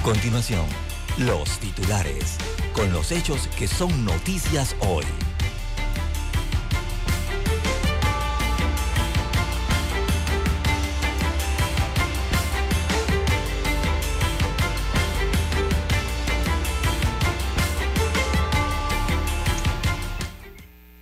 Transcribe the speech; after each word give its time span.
A 0.00 0.02
continuación, 0.02 0.64
los 1.18 1.58
titulares, 1.58 2.38
con 2.72 2.90
los 2.90 3.12
hechos 3.12 3.48
que 3.48 3.68
son 3.68 4.06
noticias 4.06 4.74
hoy. 4.80 5.04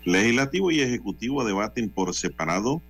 Legislativo 0.05 0.73
y 0.73 0.81
Ejecutivo 0.81 1.45
debaten 1.45 1.89
por 1.89 2.13
separado 2.17 2.83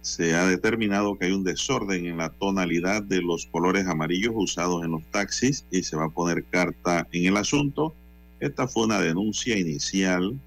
se 0.00 0.34
ha 0.34 0.46
determinado 0.46 1.18
que 1.18 1.26
hay 1.26 1.32
un 1.32 1.44
desorden 1.44 2.06
en 2.06 2.16
la 2.16 2.30
tonalidad 2.30 3.02
de 3.02 3.20
los 3.20 3.44
colores 3.44 3.86
amarillos 3.86 4.32
usados 4.34 4.82
en 4.82 4.92
los 4.92 5.02
taxis 5.10 5.66
y 5.70 5.82
se 5.82 5.94
va 5.94 6.06
a 6.06 6.08
poner 6.08 6.42
carta 6.42 7.06
en 7.12 7.26
el 7.26 7.36
asunto. 7.36 7.94
Esta 8.40 8.66
fue 8.66 8.84
una 8.84 8.98
denuncia 8.98 9.58
inicial 9.58 10.40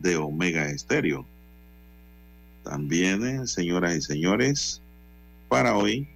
de 0.00 0.16
Omega 0.18 0.68
Estéreo. 0.68 1.24
También, 2.62 3.24
eh, 3.26 3.46
señoras 3.46 3.96
y 3.96 4.02
señores, 4.02 4.82
para 5.48 5.78
hoy 5.78 6.06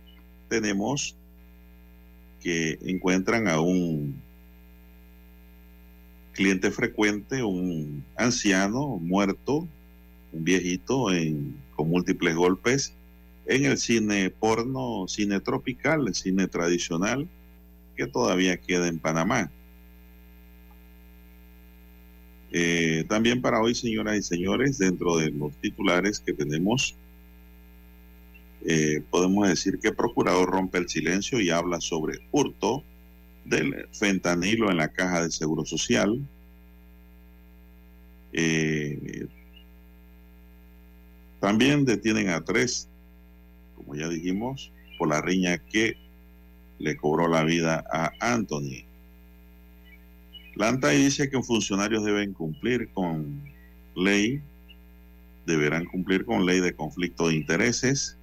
tenemos 0.51 1.17
que 2.44 2.78
encuentran 2.82 3.49
a 3.49 3.59
un 3.59 4.15
cliente 6.34 6.71
frecuente, 6.71 7.43
un 7.43 8.05
anciano 8.16 8.99
muerto, 8.99 9.66
un 10.32 10.44
viejito 10.44 11.06
con 11.75 11.88
múltiples 11.88 12.34
golpes 12.34 12.93
en 13.47 13.65
el 13.65 13.78
cine 13.78 14.31
porno, 14.31 15.06
cine 15.09 15.41
tropical, 15.41 16.15
cine 16.15 16.47
tradicional 16.47 17.27
que 17.97 18.06
todavía 18.06 18.59
queda 18.59 18.88
en 18.88 18.99
Panamá. 18.99 19.50
Eh, 22.53 23.05
también 23.09 23.41
para 23.41 23.61
hoy, 23.61 23.75
señoras 23.75 24.19
y 24.19 24.22
señores, 24.22 24.78
dentro 24.78 25.16
de 25.16 25.31
los 25.31 25.56
titulares 25.56 26.21
que 26.21 26.34
tenemos, 26.34 26.94
eh, 28.65 29.03
podemos 29.11 29.49
decir 29.49 29.79
que 29.79 29.89
el 29.89 29.97
procurador 29.97 30.51
rompe 30.51 30.79
el 30.79 30.89
silencio 30.89 31.41
y 31.41 31.51
habla 31.51 31.81
sobre 31.81 32.19
hurto 32.31 32.83
del 33.45 33.89
fentanilo 33.93 34.71
en 34.71 34.79
la 34.79 34.89
caja 34.89 35.23
de 35.23 35.31
seguro 35.31 35.65
social. 35.67 36.19
Eh, 38.33 39.27
también 41.41 41.85
detienen 41.85 42.31
a 42.31 42.43
tres, 42.43 42.89
como 43.77 43.95
ya 43.95 44.09
dijimos, 44.09 44.73
por 44.99 45.09
la 45.09 45.21
riña 45.21 45.59
que 45.59 45.97
le 46.79 46.97
cobró 46.97 47.29
la 47.29 47.45
vida 47.45 47.85
a 47.93 48.13
Anthony. 48.21 48.85
La 50.57 50.69
ANTAI 50.69 51.03
dice 51.03 51.29
que 51.29 51.43
funcionarios 51.43 52.05
deben 52.05 52.33
cumplir 52.33 52.89
con 52.95 53.43
ley, 53.95 54.41
deberán 55.47 55.85
cumplir 55.85 56.25
con 56.25 56.47
ley 56.47 56.61
de 56.61 56.75
conflicto 56.75 57.29
de 57.29 57.35
intereses. 57.35 58.17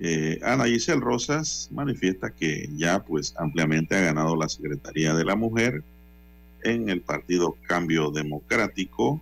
Eh, 0.00 0.40
Ana 0.42 0.66
Giselle 0.66 1.00
Rosas 1.00 1.68
manifiesta 1.72 2.30
que 2.30 2.68
ya 2.76 3.02
pues 3.04 3.34
ampliamente 3.38 3.94
ha 3.96 4.00
ganado 4.00 4.36
la 4.36 4.48
Secretaría 4.48 5.14
de 5.14 5.24
la 5.24 5.36
Mujer 5.36 5.82
en 6.62 6.88
el 6.88 7.00
partido 7.00 7.56
Cambio 7.66 8.10
Democrático. 8.10 9.20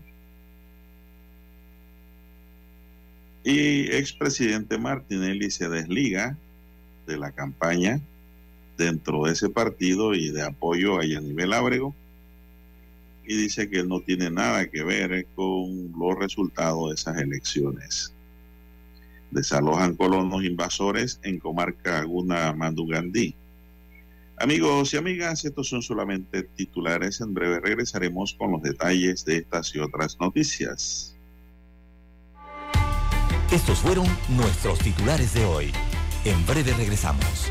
Y 3.44 3.90
expresidente 3.92 4.78
Martinelli 4.78 5.50
se 5.50 5.68
desliga 5.68 6.36
de 7.06 7.18
la 7.18 7.32
campaña 7.32 8.00
dentro 8.78 9.24
de 9.24 9.32
ese 9.32 9.48
partido 9.48 10.14
y 10.14 10.30
de 10.30 10.42
apoyo 10.42 10.98
a 10.98 11.04
Yanivel 11.04 11.52
Ábrego 11.52 11.94
y 13.24 13.36
dice 13.36 13.68
que 13.68 13.80
él 13.80 13.88
no 13.88 14.00
tiene 14.00 14.30
nada 14.30 14.68
que 14.68 14.82
ver 14.82 15.26
con 15.34 15.92
los 15.98 16.18
resultados 16.18 16.88
de 16.88 16.94
esas 16.94 17.18
elecciones. 17.18 18.12
Desalojan 19.32 19.96
colonos 19.96 20.44
invasores 20.44 21.18
en 21.22 21.38
comarca 21.38 22.00
Aguna 22.00 22.52
Mandugandí. 22.52 23.34
Amigos 24.36 24.92
y 24.92 24.98
amigas, 24.98 25.44
estos 25.46 25.68
son 25.68 25.82
solamente 25.82 26.42
titulares. 26.42 27.20
En 27.22 27.32
breve 27.32 27.60
regresaremos 27.60 28.34
con 28.34 28.52
los 28.52 28.62
detalles 28.62 29.24
de 29.24 29.38
estas 29.38 29.74
y 29.74 29.78
otras 29.78 30.18
noticias. 30.20 31.16
Estos 33.50 33.78
fueron 33.78 34.06
nuestros 34.28 34.78
titulares 34.80 35.32
de 35.32 35.44
hoy. 35.46 35.72
En 36.24 36.44
breve 36.44 36.74
regresamos. 36.74 37.50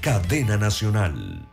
Cadena 0.00 0.56
Nacional. 0.56 1.46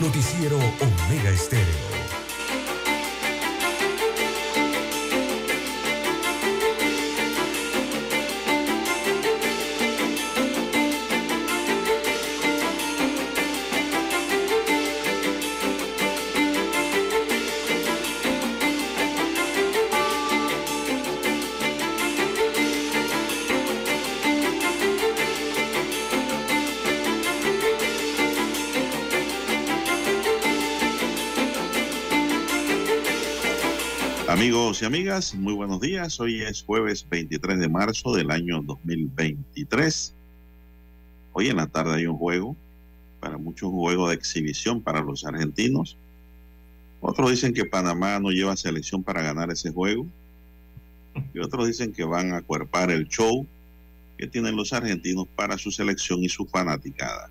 Noticiero 0.00 0.56
Omega 0.56 1.30
Estéreo. 1.30 2.03
Amigas, 34.84 35.34
muy 35.34 35.54
buenos 35.54 35.80
días. 35.80 36.20
Hoy 36.20 36.42
es 36.42 36.62
jueves 36.62 37.06
23 37.08 37.58
de 37.58 37.68
marzo 37.68 38.14
del 38.14 38.30
año 38.30 38.60
2023. 38.62 40.14
Hoy 41.32 41.48
en 41.48 41.56
la 41.56 41.66
tarde 41.68 41.94
hay 41.94 42.06
un 42.06 42.18
juego, 42.18 42.54
para 43.18 43.38
muchos 43.38 43.70
juego 43.70 44.08
de 44.08 44.14
exhibición 44.14 44.82
para 44.82 45.00
los 45.00 45.24
argentinos. 45.24 45.96
Otros 47.00 47.30
dicen 47.30 47.54
que 47.54 47.64
Panamá 47.64 48.20
no 48.20 48.30
lleva 48.30 48.56
selección 48.56 49.02
para 49.02 49.22
ganar 49.22 49.50
ese 49.50 49.70
juego. 49.70 50.06
Y 51.32 51.38
otros 51.38 51.66
dicen 51.66 51.92
que 51.92 52.04
van 52.04 52.34
a 52.34 52.42
cuerpar 52.42 52.90
el 52.90 53.08
show 53.08 53.46
que 54.18 54.26
tienen 54.26 54.54
los 54.54 54.72
argentinos 54.74 55.26
para 55.34 55.56
su 55.56 55.70
selección 55.70 56.22
y 56.22 56.28
su 56.28 56.44
fanaticada. 56.44 57.30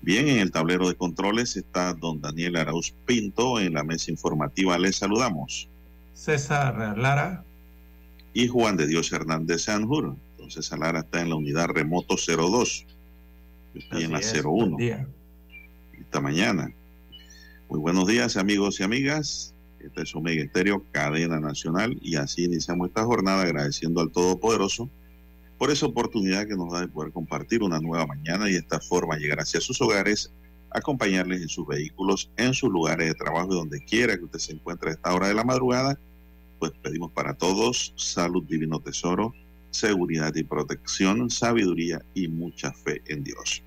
Bien, 0.00 0.28
en 0.28 0.38
el 0.38 0.52
tablero 0.52 0.86
de 0.88 0.94
controles 0.94 1.56
está 1.56 1.92
don 1.92 2.20
Daniel 2.20 2.56
Arauz 2.56 2.94
Pinto. 3.04 3.58
En 3.58 3.74
la 3.74 3.82
mesa 3.82 4.12
informativa 4.12 4.78
les 4.78 4.96
saludamos. 4.96 5.68
César 6.16 6.96
Lara. 6.96 7.44
Y 8.32 8.48
Juan 8.48 8.76
de 8.76 8.86
Dios 8.86 9.12
Hernández 9.12 9.64
Sanjur. 9.64 10.16
Entonces, 10.32 10.70
Lara 10.76 11.00
está 11.00 11.20
en 11.20 11.28
la 11.28 11.36
unidad 11.36 11.68
remoto 11.68 12.16
02. 12.16 12.86
Yo 13.74 13.80
estoy 13.80 14.04
en 14.04 14.12
la 14.12 14.20
01. 14.20 14.78
Esta 16.00 16.20
mañana. 16.20 16.72
Muy 17.68 17.80
buenos 17.80 18.08
días, 18.08 18.38
amigos 18.38 18.80
y 18.80 18.82
amigas. 18.82 19.52
Este 19.78 20.02
es 20.02 20.14
Omega 20.14 20.42
Estéreo, 20.42 20.82
cadena 20.90 21.38
nacional. 21.38 21.98
Y 22.00 22.16
así 22.16 22.44
iniciamos 22.44 22.88
esta 22.88 23.04
jornada 23.04 23.42
agradeciendo 23.42 24.00
al 24.00 24.10
Todopoderoso 24.10 24.88
por 25.58 25.70
esa 25.70 25.84
oportunidad 25.84 26.46
que 26.46 26.56
nos 26.56 26.72
da 26.72 26.80
de 26.80 26.88
poder 26.88 27.12
compartir 27.12 27.62
una 27.62 27.78
nueva 27.78 28.06
mañana 28.06 28.48
y 28.48 28.54
de 28.54 28.60
esta 28.60 28.80
forma 28.80 29.16
llegar 29.16 29.40
hacia 29.40 29.60
sus 29.60 29.80
hogares, 29.82 30.32
acompañarles 30.76 31.42
en 31.42 31.48
sus 31.48 31.66
vehículos, 31.66 32.30
en 32.36 32.54
sus 32.54 32.70
lugares 32.70 33.08
de 33.08 33.14
trabajo 33.14 33.54
donde 33.54 33.84
quiera 33.84 34.16
que 34.16 34.24
usted 34.24 34.38
se 34.38 34.52
encuentre 34.52 34.90
a 34.90 34.92
esta 34.94 35.14
hora 35.14 35.28
de 35.28 35.34
la 35.34 35.44
madrugada 35.44 35.98
pues 36.58 36.72
pedimos 36.82 37.12
para 37.12 37.34
todos 37.34 37.92
salud, 37.96 38.42
divino 38.44 38.80
tesoro, 38.80 39.34
seguridad 39.70 40.34
y 40.34 40.42
protección, 40.42 41.30
sabiduría 41.30 42.02
y 42.14 42.28
mucha 42.28 42.72
fe 42.72 43.02
en 43.06 43.24
Dios. 43.24 43.62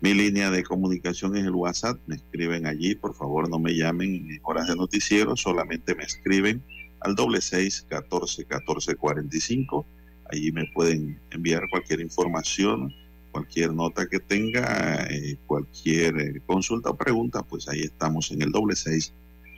Mi 0.00 0.14
línea 0.14 0.50
de 0.50 0.62
comunicación 0.62 1.36
es 1.36 1.44
el 1.44 1.54
WhatsApp, 1.54 1.98
me 2.06 2.16
escriben 2.16 2.66
allí, 2.66 2.94
por 2.94 3.14
favor 3.14 3.48
no 3.48 3.58
me 3.58 3.74
llamen 3.74 4.30
en 4.30 4.40
horas 4.42 4.68
de 4.68 4.76
noticiero, 4.76 5.36
solamente 5.36 5.94
me 5.94 6.04
escriben 6.04 6.62
al 7.00 7.14
doble 7.14 7.40
seis 7.40 7.86
catorce 7.88 8.44
catorce 8.44 8.94
cuarenta 8.94 9.36
y 9.36 9.40
cinco. 9.40 9.86
Allí 10.30 10.52
me 10.52 10.66
pueden 10.74 11.18
enviar 11.30 11.62
cualquier 11.70 12.00
información, 12.00 12.92
cualquier 13.30 13.72
nota 13.72 14.06
que 14.06 14.20
tenga, 14.20 15.06
eh, 15.10 15.36
cualquier 15.46 16.20
eh, 16.20 16.42
consulta 16.46 16.90
o 16.90 16.96
pregunta, 16.96 17.42
pues 17.42 17.68
ahí 17.68 17.80
estamos 17.80 18.30
en 18.30 18.42
el 18.42 18.50
doble 18.50 18.76
seis 18.76 19.12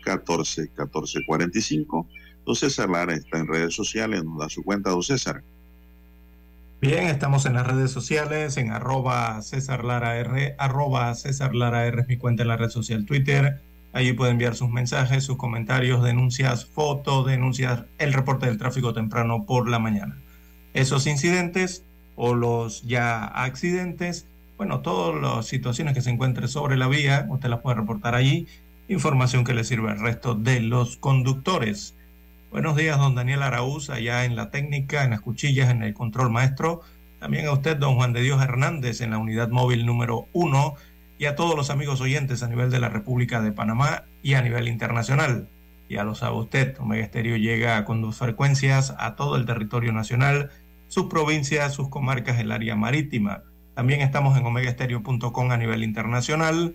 catorce 0.05 0.69
catorce 0.75 1.21
cuarenta 1.27 1.59
y 1.59 1.63
cinco 1.63 2.07
Don 2.47 2.57
César 2.57 2.89
Lara 2.89 3.15
está 3.15 3.39
en 3.39 3.47
redes 3.47 3.75
sociales, 3.75 4.25
nos 4.25 4.39
da 4.39 4.49
su 4.49 4.63
cuenta, 4.63 4.91
don 4.91 5.03
César. 5.03 5.43
Bien, 6.81 7.07
estamos 7.07 7.45
en 7.45 7.53
las 7.55 7.67
redes 7.67 7.91
sociales, 7.91 8.57
en 8.57 8.73
arroba 8.73 9.41
César 9.43 9.85
Lara 9.85 10.17
R, 10.17 10.55
arroba 10.59 11.15
César 11.15 11.55
Lara 11.55 11.87
R 11.87 12.03
es 12.03 12.09
mi 12.09 12.17
cuenta 12.17 12.43
en 12.43 12.49
la 12.49 12.57
red 12.57 12.71
social 12.71 13.05
Twitter. 13.05 13.61
Allí 13.93 14.15
puede 14.15 14.31
enviar 14.31 14.55
sus 14.55 14.71
mensajes, 14.71 15.25
sus 15.25 15.37
comentarios, 15.37 16.03
denuncias, 16.03 16.65
fotos, 16.65 17.27
denuncias, 17.27 17.85
el 17.99 18.13
reporte 18.13 18.47
del 18.47 18.57
tráfico 18.57 18.95
temprano 18.95 19.45
por 19.45 19.69
la 19.69 19.79
mañana. 19.79 20.19
Esos 20.73 21.07
incidentes 21.07 21.85
o 22.23 22.35
los 22.35 22.83
ya 22.83 23.25
accidentes, 23.25 24.29
bueno, 24.59 24.81
todas 24.81 25.19
las 25.23 25.47
situaciones 25.47 25.95
que 25.95 26.03
se 26.03 26.11
encuentren 26.11 26.49
sobre 26.49 26.77
la 26.77 26.87
vía, 26.87 27.27
usted 27.31 27.49
las 27.49 27.61
puede 27.61 27.77
reportar 27.77 28.15
allí. 28.15 28.47
Información 28.89 29.43
que 29.43 29.55
le 29.55 29.65
sirve 29.65 29.91
al 29.91 30.01
resto 30.01 30.35
de 30.35 30.61
los 30.61 30.99
conductores. 30.99 31.97
Buenos 32.51 32.77
días, 32.77 32.99
don 32.99 33.15
Daniel 33.15 33.43
Araúz, 33.43 33.89
allá 33.89 34.27
en 34.27 34.37
la 34.37 34.51
técnica, 34.51 35.03
en 35.03 35.13
las 35.13 35.23
cuchillas, 35.23 35.71
en 35.71 35.83
el 35.83 35.95
control 35.95 36.29
maestro. 36.29 36.83
También 37.21 37.47
a 37.47 37.53
usted, 37.53 37.79
don 37.79 37.95
Juan 37.95 38.13
de 38.13 38.21
Dios 38.21 38.43
Hernández, 38.43 39.01
en 39.01 39.13
la 39.13 39.19
unidad 39.19 39.49
móvil 39.49 39.87
número 39.87 40.27
uno. 40.35 40.75
Y 41.17 41.25
a 41.25 41.37
todos 41.37 41.57
los 41.57 41.71
amigos 41.71 42.03
oyentes 42.03 42.43
a 42.43 42.49
nivel 42.49 42.71
de 42.71 42.81
la 42.81 42.91
República 42.91 43.41
de 43.41 43.53
Panamá 43.53 44.05
y 44.23 44.35
a 44.35 44.43
nivel 44.43 44.69
internacional. 44.69 45.49
Ya 45.89 46.05
lo 46.05 46.15
sabe 46.15 46.37
usted, 46.37 46.77
Omega 46.81 47.03
Estéreo 47.03 47.39
llega 47.39 47.83
con 47.87 48.03
dos 48.03 48.19
frecuencias 48.19 48.95
a 48.99 49.17
todo 49.17 49.37
el 49.37 49.47
territorio 49.47 49.93
nacional, 49.93 50.51
sus 50.91 51.07
provincias, 51.07 51.73
sus 51.73 51.89
comarcas, 51.89 52.41
el 52.41 52.51
área 52.51 52.75
marítima. 52.75 53.45
También 53.75 54.01
estamos 54.01 54.37
en 54.37 54.45
omegaestereo.com 54.45 55.51
a 55.53 55.57
nivel 55.57 55.85
internacional 55.85 56.75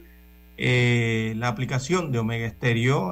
eh, 0.58 1.34
la 1.36 1.50
aplicación 1.50 2.14
de 2.14 2.20
Omega. 2.20 2.54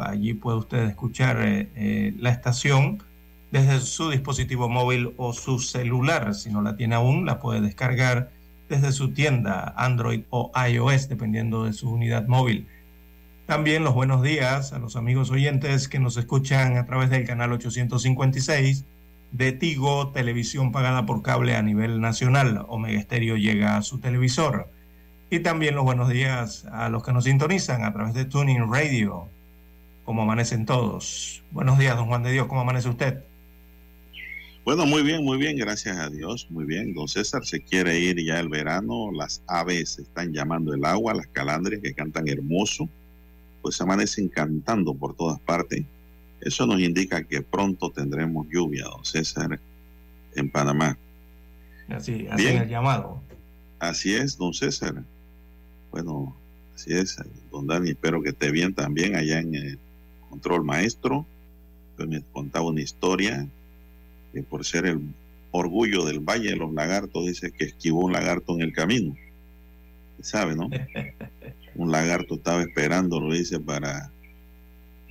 Allí 0.02 0.34
puede 0.34 0.58
usted 0.58 0.84
escuchar 0.88 1.42
eh, 1.46 1.70
eh, 1.76 2.14
la 2.18 2.30
estación 2.30 3.04
desde 3.52 3.82
su 3.82 4.10
dispositivo 4.10 4.70
móvil 4.70 5.14
o 5.18 5.34
su 5.34 5.60
celular. 5.60 6.34
Si 6.36 6.50
no 6.50 6.62
la 6.62 6.78
tiene 6.78 6.96
aún, 6.96 7.26
la 7.26 7.40
puede 7.40 7.60
descargar 7.60 8.32
desde 8.70 8.94
su 8.94 9.12
tienda 9.12 9.74
Android 9.76 10.24
o 10.30 10.54
iOS, 10.56 11.10
dependiendo 11.10 11.66
de 11.66 11.74
su 11.74 11.92
unidad 11.92 12.28
móvil. 12.28 12.66
También 13.46 13.84
los 13.84 13.94
buenos 13.94 14.24
días 14.24 14.72
a 14.72 14.80
los 14.80 14.96
amigos 14.96 15.30
oyentes 15.30 15.90
que 15.90 16.00
nos 16.00 16.16
escuchan 16.16 16.78
a 16.78 16.86
través 16.86 17.10
del 17.10 17.28
canal 17.28 17.52
856 17.52 18.86
de 19.34 19.52
Tigo, 19.52 20.12
televisión 20.12 20.72
pagada 20.72 21.08
por 21.08 21.24
cable 21.24 21.56
a 21.56 21.64
nivel 21.64 22.00
nacional. 22.00 22.66
Omega 22.68 23.02
Stereo 23.02 23.36
llega 23.36 23.78
a 23.78 23.82
su 23.82 24.00
televisor. 24.00 24.70
Y 25.32 25.40
también 25.40 25.74
los 25.74 25.84
buenos 25.84 26.10
días 26.10 26.66
a 26.72 26.88
los 26.90 27.04
que 27.04 27.14
nos 27.14 27.24
sintonizan 27.24 27.84
a 27.84 27.92
través 27.92 28.14
de 28.14 28.26
Tuning 28.26 28.72
Radio. 28.72 29.28
¿Cómo 30.06 30.22
amanecen 30.22 30.68
todos? 30.68 31.44
Buenos 31.50 31.80
días, 31.80 31.98
don 31.98 32.06
Juan 32.06 32.22
de 32.22 32.32
Dios. 32.32 32.46
¿Cómo 32.46 32.62
amanece 32.62 32.90
usted? 32.90 33.24
Bueno, 34.66 34.86
muy 34.86 35.02
bien, 35.02 35.24
muy 35.24 35.40
bien, 35.40 35.58
gracias 35.58 35.98
a 35.98 36.12
Dios. 36.12 36.46
Muy 36.52 36.66
bien, 36.66 36.94
don 36.94 37.08
César 37.08 37.44
se 37.44 37.64
quiere 37.64 37.98
ir 38.00 38.24
ya 38.24 38.40
el 38.40 38.50
verano. 38.50 39.12
Las 39.12 39.42
aves 39.48 39.98
están 39.98 40.32
llamando 40.32 40.76
el 40.76 40.86
agua, 40.86 41.16
las 41.16 41.28
calandres 41.28 41.82
que 41.82 41.96
cantan 41.96 42.28
hermoso, 42.28 42.88
pues 43.64 43.82
amanecen 43.82 44.30
cantando 44.30 44.94
por 44.94 45.16
todas 45.16 45.40
partes. 45.40 45.84
Eso 46.44 46.66
nos 46.66 46.82
indica 46.82 47.24
que 47.24 47.42
pronto 47.42 47.90
tendremos 47.90 48.48
lluvia, 48.50 48.84
don 48.84 49.06
César, 49.06 49.60
en 50.36 50.50
Panamá. 50.50 50.98
Así, 51.88 52.28
así 52.30 52.48
el 52.48 52.68
llamado. 52.68 53.22
Así 53.80 54.14
es, 54.14 54.38
don 54.38 54.54
César. 54.54 55.04
Bueno, 55.92 56.36
así 56.76 56.94
es, 56.94 57.18
don 57.50 57.66
Dani, 57.68 57.92
espero 57.92 58.22
que 58.22 58.30
esté 58.30 58.52
bien 58.52 58.74
también 58.74 59.16
allá 59.16 59.40
en 59.40 59.56
el 59.56 59.80
control 60.30 60.66
maestro. 60.66 61.26
Pues 61.96 62.10
me 62.10 62.22
contaba 62.34 62.68
una 62.68 62.82
historia 62.82 63.48
que 64.34 64.44
por 64.44 64.66
ser 64.66 64.86
el 64.86 65.00
orgullo 65.52 66.04
del 66.04 66.20
Valle 66.20 66.50
de 66.50 66.56
los 66.58 66.74
Lagartos, 66.74 67.26
dice 67.26 67.52
que 67.52 67.66
esquivó 67.66 68.06
un 68.06 68.12
lagarto 68.12 68.56
en 68.56 68.62
el 68.62 68.74
camino. 68.74 69.16
¿Sabe, 70.22 70.56
no? 70.56 70.70
un 71.76 71.92
lagarto 71.92 72.36
estaba 72.36 72.62
esperando, 72.62 73.22
lo 73.22 73.34
dice, 73.34 73.60
para 73.60 74.12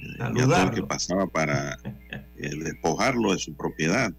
eh, 0.02 0.70
que 0.74 0.82
pasaba 0.82 1.26
para 1.26 1.78
eh, 2.36 2.50
despojarlo 2.62 3.32
de 3.32 3.38
su 3.38 3.54
propiedad. 3.54 4.12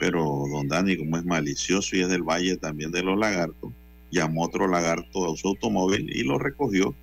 Pero 0.00 0.44
don 0.50 0.68
Dani, 0.68 0.96
como 0.96 1.16
es 1.16 1.24
malicioso 1.24 1.96
y 1.96 2.02
es 2.02 2.08
del 2.08 2.22
Valle 2.22 2.56
también 2.56 2.92
de 2.92 3.02
los 3.02 3.18
Lagartos, 3.18 3.72
llamó 4.10 4.44
otro 4.44 4.68
lagarto 4.68 5.32
a 5.32 5.36
su 5.36 5.48
automóvil 5.48 6.08
y 6.14 6.22
lo 6.22 6.38
recogió. 6.38 6.94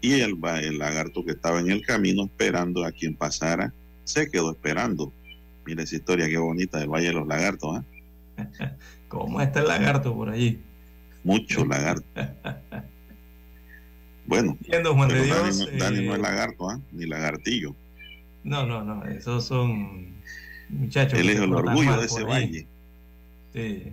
Y 0.00 0.20
el, 0.20 0.38
el 0.62 0.78
lagarto 0.78 1.24
que 1.24 1.32
estaba 1.32 1.60
en 1.60 1.70
el 1.70 1.82
camino 1.82 2.24
esperando 2.24 2.84
a 2.84 2.92
quien 2.92 3.14
pasara, 3.14 3.72
se 4.04 4.30
quedó 4.30 4.50
esperando. 4.50 5.12
Mira 5.64 5.82
esa 5.82 5.96
historia 5.96 6.28
qué 6.28 6.36
bonita 6.36 6.78
del 6.78 6.90
Valle 6.90 7.06
de 7.06 7.12
los 7.14 7.26
Lagartos. 7.26 7.78
¿eh? 7.78 7.84
¿Cómo 9.08 9.40
está 9.40 9.60
el 9.60 9.68
lagarto 9.68 10.14
por 10.14 10.28
allí? 10.28 10.60
Mucho 11.22 11.64
lagarto. 11.64 12.04
bueno, 14.26 14.56
Juan 14.68 15.08
de 15.08 15.24
Dios, 15.24 15.68
Dani, 15.78 16.06
no 16.06 16.14
es 16.14 16.20
lagarto, 16.20 16.70
¿eh? 16.72 16.78
ni 16.92 17.06
lagartillo. 17.06 17.74
No, 18.42 18.66
no, 18.66 18.84
no, 18.84 19.04
esos 19.04 19.44
son 19.44 20.14
muchachos. 20.68 21.18
Él 21.18 21.30
es 21.30 21.40
el 21.40 21.52
orgullo 21.52 21.96
de 21.98 22.06
ese 22.06 22.22
valle. 22.24 22.66
Sí. 23.52 23.92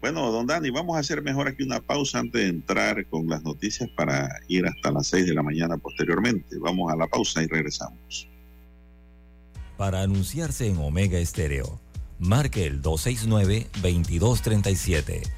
Bueno, 0.00 0.30
don 0.30 0.46
Dani, 0.46 0.70
vamos 0.70 0.96
a 0.96 1.00
hacer 1.00 1.20
mejor 1.22 1.48
aquí 1.48 1.64
una 1.64 1.80
pausa 1.80 2.20
antes 2.20 2.42
de 2.42 2.48
entrar 2.48 3.04
con 3.06 3.26
las 3.28 3.42
noticias 3.42 3.90
para 3.96 4.28
ir 4.46 4.64
hasta 4.66 4.92
las 4.92 5.08
6 5.08 5.26
de 5.26 5.34
la 5.34 5.42
mañana 5.42 5.76
posteriormente. 5.76 6.56
Vamos 6.58 6.92
a 6.92 6.96
la 6.96 7.08
pausa 7.08 7.42
y 7.42 7.48
regresamos. 7.48 8.28
Para 9.76 10.02
anunciarse 10.02 10.68
en 10.68 10.78
Omega 10.78 11.18
Estéreo, 11.18 11.80
marque 12.18 12.66
el 12.66 12.80
269-2237. 12.82 15.37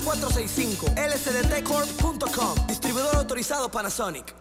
229-0465 0.00 0.94
lsdtcorp.com 0.96 2.66
Distribuidor 2.66 3.16
autorizado 3.16 3.70
Panasonic. 3.70 4.34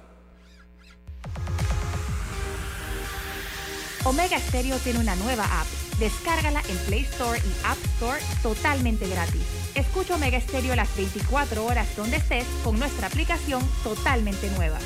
Omega 4.05 4.39
Stereo 4.39 4.77
tiene 4.77 4.99
una 4.99 5.15
nueva 5.15 5.43
app. 5.43 5.67
Descárgala 5.99 6.61
en 6.69 6.77
Play 6.85 7.01
Store 7.01 7.37
y 7.37 7.65
App 7.65 7.77
Store 7.95 8.19
totalmente 8.41 9.07
gratis. 9.07 9.41
Escucha 9.75 10.15
Omega 10.15 10.39
Stereo 10.39 10.75
las 10.75 10.95
24 10.95 11.65
horas 11.65 11.87
donde 11.97 12.17
estés 12.17 12.45
con 12.63 12.79
nuestra 12.79 13.07
aplicación 13.07 13.61
totalmente 13.83 14.49
nueva. 14.51 14.79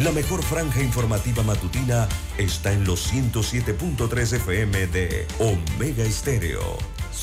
La 0.00 0.10
mejor 0.12 0.42
franja 0.42 0.82
informativa 0.82 1.42
matutina 1.42 2.06
está 2.36 2.72
en 2.72 2.84
los 2.84 3.10
107.3 3.10 4.34
FM 4.34 4.88
de 4.88 5.26
Omega 5.38 6.04
Estéreo. 6.04 6.95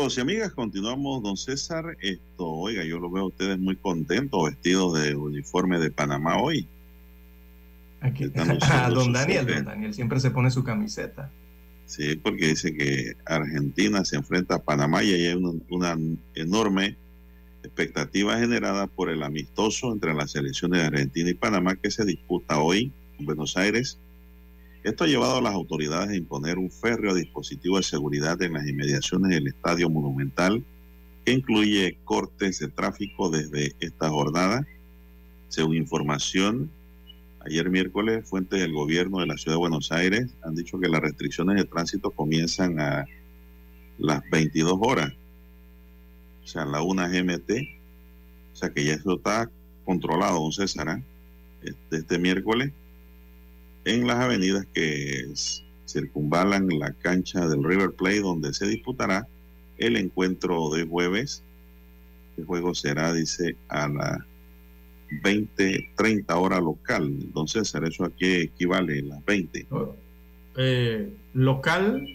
Amigos 0.00 0.16
y 0.16 0.20
amigas, 0.22 0.52
continuamos, 0.52 1.22
don 1.22 1.36
César. 1.36 1.94
Esto, 2.00 2.48
oiga, 2.48 2.82
yo 2.84 2.98
lo 2.98 3.10
veo 3.10 3.24
a 3.24 3.26
ustedes 3.26 3.58
muy 3.58 3.76
contentos, 3.76 4.46
vestidos 4.46 4.98
de 4.98 5.14
uniforme 5.14 5.78
de 5.78 5.90
Panamá 5.90 6.38
hoy. 6.38 6.66
Aquí, 8.00 8.24
a 8.34 8.88
don 8.88 9.12
Daniel, 9.12 9.46
don 9.46 9.64
Daniel 9.66 9.92
siempre 9.92 10.18
se 10.18 10.30
pone 10.30 10.50
su 10.50 10.64
camiseta. 10.64 11.30
Sí, 11.84 12.16
porque 12.16 12.46
dice 12.46 12.74
que 12.74 13.14
Argentina 13.26 14.02
se 14.06 14.16
enfrenta 14.16 14.54
a 14.54 14.62
Panamá 14.62 15.02
y 15.02 15.12
ahí 15.12 15.26
hay 15.26 15.34
una, 15.34 15.52
una 15.68 15.98
enorme 16.34 16.96
expectativa 17.62 18.38
generada 18.38 18.86
por 18.86 19.10
el 19.10 19.22
amistoso 19.22 19.92
entre 19.92 20.14
las 20.14 20.30
selecciones 20.30 20.80
de 20.80 20.86
Argentina 20.86 21.28
y 21.28 21.34
Panamá 21.34 21.76
que 21.76 21.90
se 21.90 22.06
disputa 22.06 22.58
hoy 22.58 22.90
en 23.18 23.26
Buenos 23.26 23.54
Aires. 23.58 23.98
Esto 24.82 25.04
ha 25.04 25.08
llevado 25.08 25.36
a 25.36 25.42
las 25.42 25.52
autoridades 25.52 26.08
a 26.08 26.16
imponer 26.16 26.56
un 26.56 26.70
férreo 26.70 27.14
dispositivo 27.14 27.76
de 27.76 27.82
seguridad 27.82 28.40
en 28.40 28.54
las 28.54 28.66
inmediaciones 28.66 29.30
del 29.30 29.48
Estadio 29.48 29.90
Monumental, 29.90 30.64
que 31.24 31.32
incluye 31.32 31.98
cortes 32.04 32.60
de 32.60 32.68
tráfico 32.68 33.28
desde 33.28 33.74
esta 33.80 34.08
jornada. 34.08 34.66
Según 35.48 35.76
información, 35.76 36.70
ayer 37.40 37.68
miércoles, 37.68 38.26
fuentes 38.26 38.58
del 38.58 38.72
gobierno 38.72 39.18
de 39.20 39.26
la 39.26 39.36
ciudad 39.36 39.56
de 39.56 39.60
Buenos 39.60 39.92
Aires 39.92 40.34
han 40.42 40.54
dicho 40.54 40.80
que 40.80 40.88
las 40.88 41.02
restricciones 41.02 41.56
de 41.56 41.64
tránsito 41.64 42.10
comienzan 42.10 42.80
a 42.80 43.04
las 43.98 44.22
22 44.30 44.78
horas, 44.80 45.12
o 46.42 46.46
sea, 46.46 46.64
la 46.64 46.80
1 46.80 47.06
GMT, 47.06 47.50
o 48.54 48.56
sea 48.56 48.70
que 48.70 48.84
ya 48.84 48.94
eso 48.94 49.16
está 49.16 49.50
controlado, 49.84 50.40
don 50.40 50.52
César, 50.52 51.02
este, 51.62 51.96
este 51.98 52.18
miércoles 52.18 52.72
en 53.84 54.06
las 54.06 54.16
avenidas 54.16 54.66
que 54.74 55.32
circunvalan 55.86 56.68
la 56.68 56.92
cancha 56.92 57.46
del 57.48 57.64
River 57.64 57.92
Plate 57.92 58.20
donde 58.20 58.54
se 58.54 58.66
disputará 58.66 59.26
el 59.78 59.96
encuentro 59.96 60.70
de 60.70 60.84
jueves. 60.84 61.42
El 62.36 62.44
juego 62.44 62.74
será, 62.74 63.12
dice, 63.12 63.56
a 63.68 63.88
las 63.88 64.18
20, 65.22 65.90
30 65.96 66.36
hora 66.36 66.60
local. 66.60 67.04
Entonces, 67.20 67.74
eso 67.74 68.04
aquí 68.04 68.32
equivale 68.32 69.00
a 69.00 69.02
las 69.02 69.24
20. 69.24 69.66
Eh, 70.56 71.12
local 71.34 72.06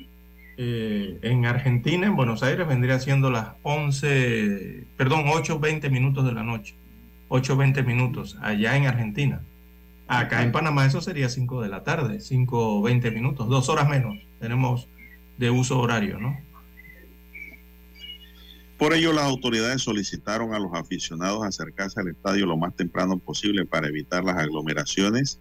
eh, 0.57 1.19
en 1.21 1.45
Argentina, 1.45 2.07
en 2.07 2.15
Buenos 2.15 2.43
Aires, 2.43 2.67
vendría 2.67 2.99
siendo 2.99 3.29
las 3.29 3.49
11, 3.63 4.85
perdón, 4.97 5.25
8.20 5.25 5.89
minutos 5.89 6.25
de 6.25 6.31
la 6.31 6.43
noche. 6.43 6.75
8.20 7.29 7.85
minutos 7.85 8.37
allá 8.41 8.77
en 8.77 8.85
Argentina. 8.85 9.41
Acá 10.07 10.43
en 10.43 10.51
Panamá 10.51 10.85
eso 10.85 11.01
sería 11.01 11.29
5 11.29 11.61
de 11.61 11.69
la 11.69 11.83
tarde, 11.83 12.19
5.20 12.19 13.13
minutos, 13.13 13.49
dos 13.49 13.69
horas 13.69 13.89
menos. 13.89 14.17
Tenemos 14.39 14.87
de 15.37 15.49
uso 15.49 15.79
horario, 15.79 16.19
¿no? 16.19 16.37
Por 18.77 18.93
ello, 18.93 19.13
las 19.13 19.23
autoridades 19.23 19.81
solicitaron 19.81 20.53
a 20.53 20.59
los 20.59 20.73
aficionados 20.73 21.43
acercarse 21.43 21.99
al 21.99 22.09
estadio 22.09 22.45
lo 22.45 22.57
más 22.57 22.75
temprano 22.75 23.17
posible 23.17 23.65
para 23.65 23.87
evitar 23.87 24.23
las 24.23 24.35
aglomeraciones. 24.37 25.39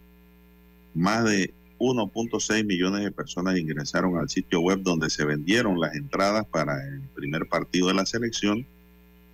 Más 0.95 1.25
de 1.25 1.53
1.6 1.81 2.65
millones 2.65 3.03
de 3.03 3.11
personas 3.11 3.59
ingresaron 3.59 4.17
al 4.17 4.29
sitio 4.29 4.61
web 4.61 4.83
donde 4.83 5.11
se 5.11 5.25
vendieron 5.25 5.81
las 5.81 5.95
entradas 5.95 6.47
para 6.47 6.81
el 6.87 7.01
primer 7.15 7.49
partido 7.49 7.89
de 7.89 7.95
la 7.95 8.07
selección 8.07 8.67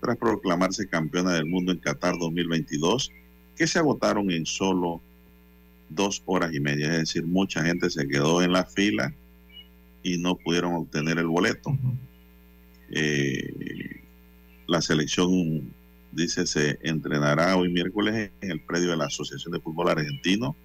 tras 0.01 0.17
proclamarse 0.17 0.89
campeona 0.89 1.35
del 1.35 1.45
mundo 1.45 1.71
en 1.71 1.79
Qatar 1.79 2.19
2022, 2.19 3.13
que 3.55 3.67
se 3.67 3.79
agotaron 3.79 4.31
en 4.31 4.47
solo 4.47 5.03
dos 5.91 6.23
horas 6.25 6.55
y 6.55 6.61
media. 6.61 6.93
Es 6.93 6.99
decir, 7.01 7.27
mucha 7.27 7.63
gente 7.63 7.91
se 7.91 8.09
quedó 8.09 8.43
en 8.43 8.53
la 8.53 8.65
fila 8.65 9.13
y 10.03 10.17
no 10.19 10.37
pudieron 10.37 10.75
obtener 10.75 11.19
el 11.19 11.27
boleto. 11.27 11.77
Eh, 12.91 14.03
la 14.67 14.81
selección 14.81 15.73
dice, 16.13 16.47
se 16.47 16.79
entrenará 16.83 17.57
hoy 17.57 17.69
miércoles 17.69 18.31
en 18.41 18.51
el 18.51 18.61
predio 18.61 18.91
de 18.91 18.97
la 18.97 19.07
Asociación 19.07 19.53
de 19.53 19.61
Fútbol 19.61 19.91
Argentino 19.91 20.57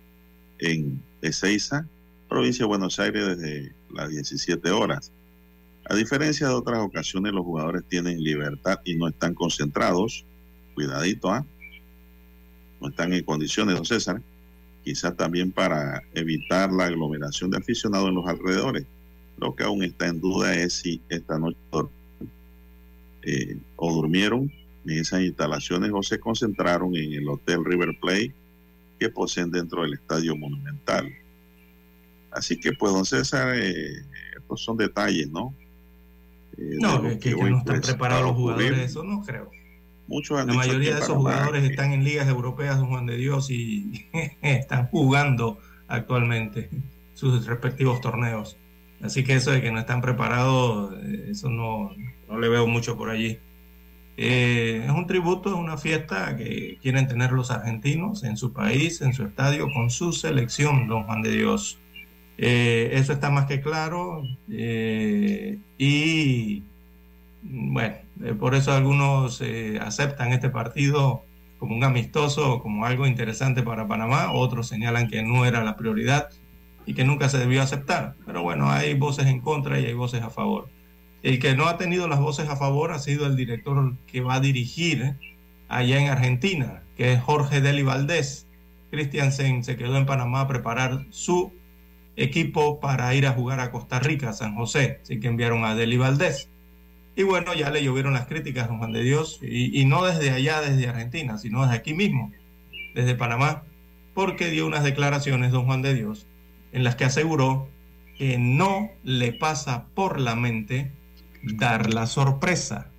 en 0.60 1.02
Ezeiza, 1.22 1.88
provincia 2.30 2.64
de 2.64 2.68
Buenos 2.68 3.00
Aires, 3.00 3.38
desde 3.38 3.74
las 3.92 4.10
17 4.10 4.72
horas. 4.72 5.12
A 5.88 5.96
diferencia 5.96 6.48
de 6.48 6.54
otras 6.54 6.80
ocasiones, 6.80 7.34
los 7.34 7.46
jugadores 7.46 7.84
tienen 7.88 8.24
libertad 8.24 8.80
y 8.86 8.96
no 8.96 9.08
están 9.08 9.34
concentrados. 9.34 10.26
Cuidadito, 10.74 11.32
¿ah? 11.32 11.46
No 12.82 12.90
están 12.90 13.14
en 13.14 13.24
condiciones, 13.24 13.76
don 13.76 13.86
César. 13.86 14.22
Quizás 14.86 15.18
también 15.18 15.52
para 15.52 16.04
evitar 16.14 16.72
la 16.72 16.86
aglomeración 16.86 17.50
de 17.50 17.58
aficionados 17.58 18.08
en 18.08 18.16
los 18.16 18.28
alrededores. 18.28 18.86
Lo 19.38 19.56
que 19.56 19.64
aún 19.64 19.84
está 19.84 20.08
en 20.08 20.22
duda 20.22 20.56
es 20.56 20.74
si 20.74 21.02
esta 21.10 21.40
noche 21.40 21.58
eh, 23.24 23.58
o 23.76 23.92
durmieron 23.92 24.52
en 24.86 25.00
esas 25.00 25.22
instalaciones 25.22 25.92
o 25.92 26.04
se 26.04 26.20
concentraron 26.20 26.96
en 26.96 27.14
el 27.14 27.28
Hotel 27.28 27.66
River 27.66 27.98
Plate 28.00 28.32
que 29.00 29.10
poseen 29.10 29.50
dentro 29.50 29.82
del 29.82 29.94
Estadio 29.94 30.36
Monumental. 30.36 31.12
Así 32.30 32.60
que, 32.60 32.74
pues, 32.74 32.94
don 32.94 33.06
César, 33.06 33.56
eh, 33.56 34.04
estos 34.38 34.62
son 34.62 34.78
detalles, 34.78 35.32
¿no? 35.32 35.56
Eh, 36.58 36.78
no, 36.80 37.02
que, 37.02 37.18
que, 37.18 37.36
no 37.36 37.58
están 37.58 37.82
preparados 37.82 38.26
los 38.28 38.36
jugadores, 38.36 38.78
eso 38.78 39.04
no 39.04 39.24
creo. 39.24 39.50
Muchos 40.08 40.46
La 40.46 40.54
mayoría 40.54 40.96
de 40.96 41.02
esos 41.02 41.16
jugadores 41.16 41.64
están 41.64 41.92
en 41.92 42.04
ligas 42.04 42.28
europeas, 42.28 42.78
don 42.78 42.90
Juan 42.90 43.06
de 43.06 43.18
Dios, 43.18 43.50
y 43.50 44.08
están 44.42 44.88
jugando 44.88 45.60
actualmente 45.88 46.70
sus 47.14 47.46
respectivos 47.46 48.02
torneos. 48.02 48.58
Así 49.02 49.24
que 49.24 49.34
eso 49.34 49.52
de 49.52 49.62
que 49.62 49.72
no 49.72 49.80
están 49.80 50.02
preparados, 50.02 50.94
eh, 51.04 51.28
eso 51.32 51.50
no, 51.50 51.92
no 52.28 52.40
le 52.40 52.50
veo 52.50 52.68
mucho 52.68 52.98
por 52.98 53.10
allí. 53.10 53.40
Eh, 54.18 54.84
es 54.86 54.92
un 54.92 55.08
tributo, 55.08 55.50
es 55.50 55.56
una 55.56 55.78
fiesta 55.78 56.38
que 56.38 56.78
quieren 56.82 57.08
tener 57.08 57.32
los 57.32 57.52
argentinos 57.52 58.24
en 58.24 58.38
su 58.38 58.54
país, 58.54 59.02
en 59.02 59.14
su 59.14 59.24
estadio, 59.24 59.70
con 59.74 59.90
su 59.90 60.14
selección, 60.14 60.88
don 60.88 61.04
Juan 61.04 61.22
de 61.22 61.32
Dios. 61.32 61.80
Eh, 62.38 62.92
eso 62.94 63.14
está 63.14 63.30
más 63.30 63.46
que 63.46 63.62
claro. 63.62 64.24
y 65.78 66.64
bueno, 67.42 67.96
por 68.40 68.56
eso 68.56 68.72
algunos 68.72 69.42
aceptan 69.82 70.32
este 70.32 70.50
partido 70.50 71.24
como 71.58 71.76
un 71.76 71.84
amistoso, 71.84 72.62
como 72.62 72.86
algo 72.86 73.08
interesante 73.08 73.64
para 73.64 73.88
Panamá, 73.88 74.32
otros 74.32 74.68
señalan 74.68 75.08
que 75.08 75.24
no 75.24 75.46
era 75.46 75.64
la 75.64 75.76
prioridad 75.76 76.30
y 76.86 76.94
que 76.94 77.04
nunca 77.04 77.30
se 77.30 77.38
debió 77.38 77.62
aceptar. 77.62 78.16
Pero 78.26 78.44
bueno, 78.44 78.70
hay 78.70 78.94
voces 78.94 79.28
en 79.28 79.42
contra 79.42 79.80
y 79.80 79.86
hay 79.86 79.94
voces 79.94 80.22
a 80.22 80.30
favor. 80.30 80.70
El 81.24 81.40
que 81.40 81.56
no 81.56 81.66
ha 81.68 81.78
tenido 81.78 82.08
las 82.08 82.20
voces 82.20 82.50
a 82.50 82.56
favor 82.56 82.92
ha 82.92 83.00
sido 83.00 83.26
el 83.26 83.36
director 83.36 83.96
que 84.06 84.22
va 84.22 84.36
a 84.36 84.40
dirigir 84.40 85.18
allá 85.68 86.00
en 86.00 86.10
Argentina, 86.10 86.84
que 86.96 87.14
es 87.14 87.22
Jorge 87.22 87.62
Deli 87.62 87.82
Valdés. 87.82 88.48
Christiansen 88.92 89.64
se 89.64 89.76
quedó 89.76 89.98
en 89.98 90.06
Panamá 90.06 90.42
a 90.42 90.48
preparar 90.48 91.06
su 91.10 91.52
equipo 92.16 92.80
para 92.80 93.14
ir 93.16 93.26
a 93.26 93.32
jugar 93.32 93.60
a 93.60 93.72
Costa 93.72 94.00
Rica, 94.00 94.34
San 94.34 94.56
José, 94.56 95.00
así 95.02 95.20
que 95.20 95.28
enviaron 95.28 95.66
a 95.66 95.74
Deli 95.74 95.98
Valdés. 95.98 96.50
Y 97.16 97.24
bueno, 97.24 97.54
ya 97.54 97.70
le 97.70 97.84
llovieron 97.84 98.14
las 98.14 98.28
críticas, 98.28 98.68
don 98.68 98.80
Juan 98.80 98.92
de 98.92 99.04
Dios, 99.04 99.40
y, 99.42 99.80
y 99.80 99.86
no 99.86 100.04
desde 100.04 100.32
allá, 100.32 100.62
desde 100.62 100.88
Argentina, 100.88 101.38
sino 101.38 101.62
desde 101.62 101.76
aquí 101.76 101.94
mismo, 101.94 102.32
desde 102.94 103.16
Panamá, 103.16 103.64
porque 104.14 104.50
dio 104.50 104.68
unas 104.68 104.84
declaraciones, 104.84 105.52
don 105.52 105.66
Juan 105.66 105.82
de 105.82 105.94
Dios, 105.94 106.28
en 106.72 106.84
las 106.84 106.96
que 106.96 107.06
aseguró 107.06 107.70
que 108.18 108.38
no 108.38 108.92
le 109.04 109.34
pasa 109.34 109.88
por 109.94 110.20
la 110.20 110.36
mente 110.36 110.92
dar 111.44 111.94
la 111.94 112.08
sorpresa. 112.08 112.92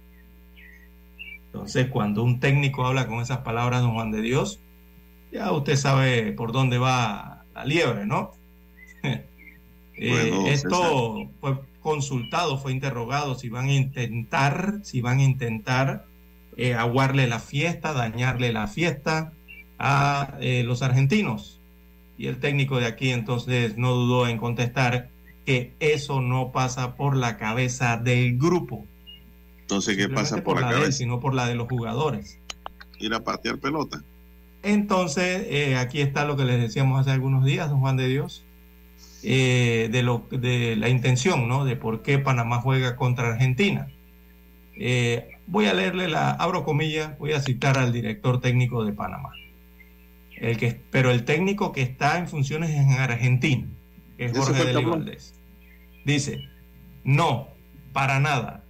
Entonces, 1.46 1.88
cuando 1.88 2.22
un 2.22 2.38
técnico 2.38 2.86
habla 2.86 3.06
con 3.06 3.20
esas 3.20 3.38
palabras, 3.38 3.82
don 3.82 3.94
Juan 3.94 4.10
de 4.10 4.20
Dios, 4.20 4.60
ya 5.32 5.52
usted 5.52 5.76
sabe 5.76 6.32
por 6.32 6.52
dónde 6.52 6.78
va 6.78 7.44
la 7.54 7.64
liebre, 7.64 8.06
¿no? 8.06 8.32
Eh, 9.98 10.30
esto 10.48 11.30
fue 11.40 11.56
consultado, 11.86 12.58
fue 12.58 12.72
interrogado 12.72 13.36
si 13.36 13.48
van 13.48 13.66
a 13.66 13.72
intentar, 13.72 14.80
si 14.82 15.00
van 15.00 15.20
a 15.20 15.22
intentar 15.22 16.04
eh, 16.56 16.74
aguarle 16.74 17.28
la 17.28 17.38
fiesta, 17.38 17.92
dañarle 17.92 18.52
la 18.52 18.66
fiesta 18.66 19.32
a 19.78 20.36
eh, 20.40 20.64
los 20.64 20.82
argentinos. 20.82 21.60
Y 22.18 22.26
el 22.26 22.40
técnico 22.40 22.80
de 22.80 22.86
aquí 22.86 23.10
entonces 23.10 23.78
no 23.78 23.92
dudó 23.92 24.26
en 24.26 24.36
contestar 24.36 25.10
que 25.44 25.74
eso 25.78 26.20
no 26.20 26.50
pasa 26.50 26.96
por 26.96 27.14
la 27.16 27.36
cabeza 27.36 27.96
del 27.98 28.36
grupo. 28.36 28.84
Entonces, 29.60 29.96
¿qué 29.96 30.08
pasa 30.08 30.42
por, 30.42 30.60
la, 30.60 30.70
cabeza? 30.70 30.90
sino 30.90 31.20
por 31.20 31.34
la 31.34 31.46
de 31.46 31.54
los 31.54 31.68
jugadores. 31.68 32.40
Ir 32.98 33.14
a 33.14 33.22
patear 33.22 33.58
pelota. 33.58 34.02
Entonces, 34.64 35.46
eh, 35.48 35.76
aquí 35.76 36.00
está 36.00 36.24
lo 36.24 36.36
que 36.36 36.46
les 36.46 36.60
decíamos 36.60 37.00
hace 37.00 37.12
algunos 37.12 37.44
días, 37.44 37.70
don 37.70 37.78
Juan 37.78 37.96
de 37.96 38.08
Dios, 38.08 38.42
eh, 39.28 39.88
de, 39.90 40.04
lo, 40.04 40.28
de 40.30 40.76
la 40.76 40.88
intención, 40.88 41.48
¿no? 41.48 41.64
De 41.64 41.74
por 41.74 42.02
qué 42.02 42.20
Panamá 42.20 42.60
juega 42.60 42.94
contra 42.94 43.32
Argentina. 43.32 43.88
Eh, 44.78 45.40
voy 45.48 45.66
a 45.66 45.74
leerle 45.74 46.06
la, 46.06 46.30
abro 46.30 46.62
comillas, 46.64 47.18
voy 47.18 47.32
a 47.32 47.40
citar 47.40 47.76
al 47.76 47.92
director 47.92 48.40
técnico 48.40 48.84
de 48.84 48.92
Panamá. 48.92 49.30
El 50.36 50.56
que, 50.58 50.80
pero 50.92 51.10
el 51.10 51.24
técnico 51.24 51.72
que 51.72 51.82
está 51.82 52.18
en 52.18 52.28
funciones 52.28 52.70
en 52.70 52.92
Argentina, 52.92 53.66
que 54.16 54.26
es 54.26 54.38
Jorge 54.38 54.64
de 54.64 54.84
Valdés, 54.84 55.34
dice, 56.04 56.42
no, 57.02 57.48
para 57.92 58.20
nada. 58.20 58.62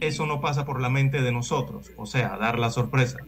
Eso 0.00 0.26
no 0.26 0.40
pasa 0.40 0.64
por 0.64 0.80
la 0.80 0.88
mente 0.88 1.22
de 1.22 1.30
nosotros, 1.30 1.92
o 1.96 2.06
sea, 2.06 2.36
dar 2.38 2.58
la 2.58 2.70
sorpresa. 2.70 3.18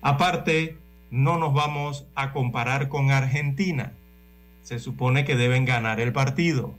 Aparte, 0.00 0.78
no 1.10 1.36
nos 1.36 1.52
vamos 1.52 2.06
a 2.14 2.32
comparar 2.32 2.88
con 2.88 3.10
Argentina. 3.10 3.92
Se 4.68 4.78
supone 4.78 5.24
que 5.24 5.34
deben 5.34 5.64
ganar 5.64 5.98
el 5.98 6.12
partido. 6.12 6.78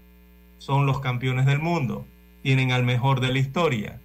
Son 0.59 0.85
los 0.85 0.99
campeones 0.99 1.47
del 1.47 1.57
mundo. 1.57 2.05
Tienen 2.43 2.71
al 2.71 2.83
mejor 2.83 3.19
de 3.19 3.33
la 3.33 3.39
historia. 3.39 3.99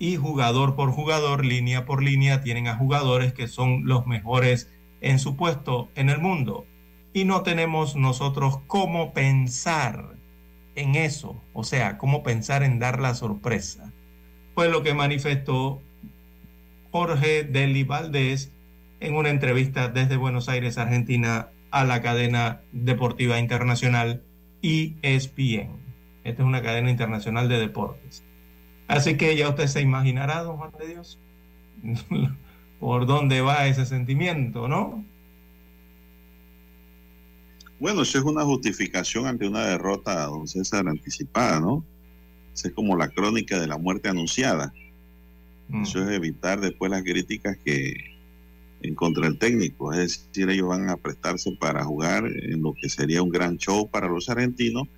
Y 0.00 0.16
jugador 0.16 0.74
por 0.74 0.90
jugador, 0.90 1.44
línea 1.44 1.84
por 1.84 2.02
línea, 2.02 2.42
tienen 2.42 2.66
a 2.66 2.74
jugadores 2.74 3.32
que 3.32 3.46
son 3.46 3.86
los 3.86 4.08
mejores 4.08 4.68
en 5.00 5.20
su 5.20 5.36
puesto 5.36 5.88
en 5.94 6.10
el 6.10 6.18
mundo 6.18 6.66
y 7.12 7.24
no 7.24 7.42
tenemos 7.42 7.94
nosotros 7.94 8.58
cómo 8.66 9.12
pensar 9.12 10.16
en 10.74 10.96
eso, 10.96 11.40
o 11.52 11.62
sea, 11.62 11.96
cómo 11.96 12.24
pensar 12.24 12.64
en 12.64 12.80
dar 12.80 13.00
la 13.00 13.14
sorpresa. 13.14 13.92
Fue 14.56 14.68
lo 14.68 14.82
que 14.82 14.94
manifestó 14.94 15.80
Jorge 16.90 17.44
Deli 17.44 17.84
Valdés 17.84 18.52
en 18.98 19.14
una 19.14 19.30
entrevista 19.30 19.86
desde 19.86 20.16
Buenos 20.16 20.48
Aires, 20.48 20.76
Argentina, 20.76 21.50
a 21.70 21.84
la 21.84 22.02
cadena 22.02 22.60
deportiva 22.72 23.38
internacional 23.38 24.22
ESPN. 24.62 25.76
Esta 26.24 26.42
es 26.42 26.46
una 26.46 26.62
cadena 26.62 26.90
internacional 26.90 27.48
de 27.48 27.58
deportes. 27.58 28.24
Así 28.86 29.16
que 29.16 29.36
ya 29.36 29.48
usted 29.48 29.66
se 29.66 29.80
imaginará, 29.80 30.42
don 30.42 30.56
Juan 30.56 30.72
de 30.78 30.88
Dios, 30.88 31.18
por 32.80 33.06
dónde 33.06 33.40
va 33.40 33.66
ese 33.66 33.86
sentimiento, 33.86 34.68
¿no? 34.68 35.04
Bueno, 37.80 38.02
eso 38.02 38.18
es 38.18 38.24
una 38.24 38.44
justificación 38.44 39.26
ante 39.26 39.46
una 39.46 39.64
derrota, 39.66 40.26
don 40.26 40.48
César, 40.48 40.88
anticipada, 40.88 41.60
¿no? 41.60 41.84
es 42.66 42.72
como 42.72 42.96
la 42.96 43.08
crónica 43.08 43.60
de 43.60 43.68
la 43.68 43.78
muerte 43.78 44.08
anunciada. 44.08 44.72
Mm. 45.68 45.82
Eso 45.82 46.02
es 46.02 46.10
evitar 46.10 46.60
después 46.60 46.90
las 46.90 47.02
críticas 47.02 47.56
que 47.64 47.94
en 48.82 48.94
contra 48.94 49.26
del 49.26 49.38
técnico. 49.38 49.92
Es 49.92 50.26
decir, 50.32 50.50
ellos 50.50 50.68
van 50.68 50.88
a 50.88 50.96
prestarse 50.96 51.50
para 51.58 51.84
jugar 51.84 52.26
en 52.26 52.62
lo 52.62 52.74
que 52.74 52.88
sería 52.88 53.22
un 53.22 53.30
gran 53.30 53.58
show 53.58 53.88
para 53.88 54.08
los 54.08 54.28
argentinos. 54.28 54.88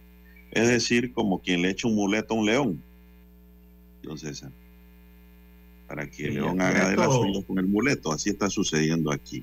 Es 0.50 0.68
decir, 0.68 1.12
como 1.12 1.40
quien 1.40 1.62
le 1.62 1.70
echa 1.70 1.88
un 1.88 1.94
muleto 1.94 2.34
a 2.34 2.36
un 2.38 2.46
león. 2.46 2.82
Don 4.02 4.18
César 4.18 4.50
para 5.90 6.08
que 6.08 6.30
León 6.30 6.60
haga 6.60 6.88
de 6.88 6.96
la 6.96 7.06
suya 7.06 7.44
con 7.44 7.58
el 7.58 7.66
muleto. 7.66 8.12
Así 8.12 8.30
está 8.30 8.48
sucediendo 8.48 9.10
aquí. 9.10 9.42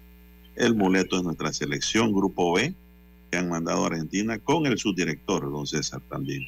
El 0.55 0.75
muleto 0.75 1.17
es 1.17 1.23
nuestra 1.23 1.51
selección, 1.51 2.13
Grupo 2.13 2.53
B, 2.53 2.73
que 3.29 3.37
han 3.37 3.49
mandado 3.49 3.83
a 3.83 3.87
Argentina 3.87 4.39
con 4.39 4.65
el 4.65 4.77
subdirector, 4.77 5.51
don 5.51 5.67
César, 5.67 6.01
también. 6.09 6.43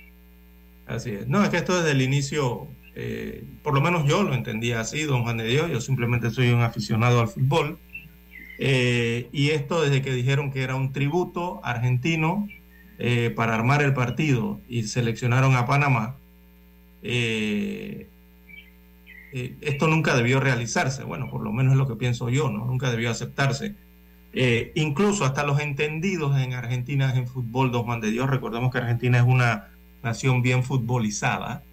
Así 0.88 1.10
es. 1.10 1.28
No, 1.28 1.44
es 1.44 1.50
que 1.50 1.58
esto 1.58 1.76
desde 1.76 1.92
el 1.92 2.02
inicio, 2.02 2.70
eh, 3.02 3.46
por 3.64 3.74
lo 3.74 3.80
menos 3.80 4.06
yo 4.06 4.24
lo 4.24 4.34
entendía 4.34 4.82
así, 4.82 5.04
don 5.04 5.24
Juan 5.24 5.38
de 5.38 5.48
Dios, 5.48 5.72
yo 5.72 5.80
simplemente 5.80 6.32
soy 6.32 6.50
un 6.50 6.62
aficionado 6.62 7.22
al 7.22 7.30
fútbol. 7.30 7.80
Eh, 8.60 9.30
y 9.32 9.52
esto 9.52 9.82
desde 9.82 10.02
que 10.02 10.12
dijeron 10.12 10.52
que 10.52 10.64
era 10.64 10.76
un 10.76 10.92
tributo 10.92 11.62
argentino 11.64 12.46
eh, 12.98 13.32
para 13.34 13.56
armar 13.56 13.82
el 13.82 13.94
partido 13.94 14.60
y 14.68 14.84
seleccionaron 14.84 15.56
a 15.56 15.66
Panamá, 15.66 16.18
esto 17.02 18.10
nunca 19.88 20.18
debió 20.18 20.42
realizarse. 20.42 21.06
Bueno, 21.06 21.30
por 21.30 21.42
lo 21.42 21.54
menos 21.54 21.72
es 21.72 21.78
lo 21.78 21.88
que 21.88 21.96
pienso 21.96 22.30
yo, 22.30 22.52
¿no? 22.52 22.66
Nunca 22.66 22.92
debió 22.92 23.12
aceptarse. 23.12 23.76
Incluso 24.76 25.24
hasta 25.24 25.46
los 25.46 25.62
entendidos 25.62 26.38
en 26.38 26.54
Argentina 26.54 27.14
en 27.16 27.28
fútbol, 27.28 27.72
dos 27.72 27.86
man 27.86 28.02
de 28.02 28.12
Dios, 28.12 28.30
recordemos 28.30 28.74
que 28.74 28.80
Argentina 28.80 29.20
es 29.20 29.24
una 29.24 29.70
nación 30.04 30.42
bien 30.42 30.66
futbolizada, 30.66 31.64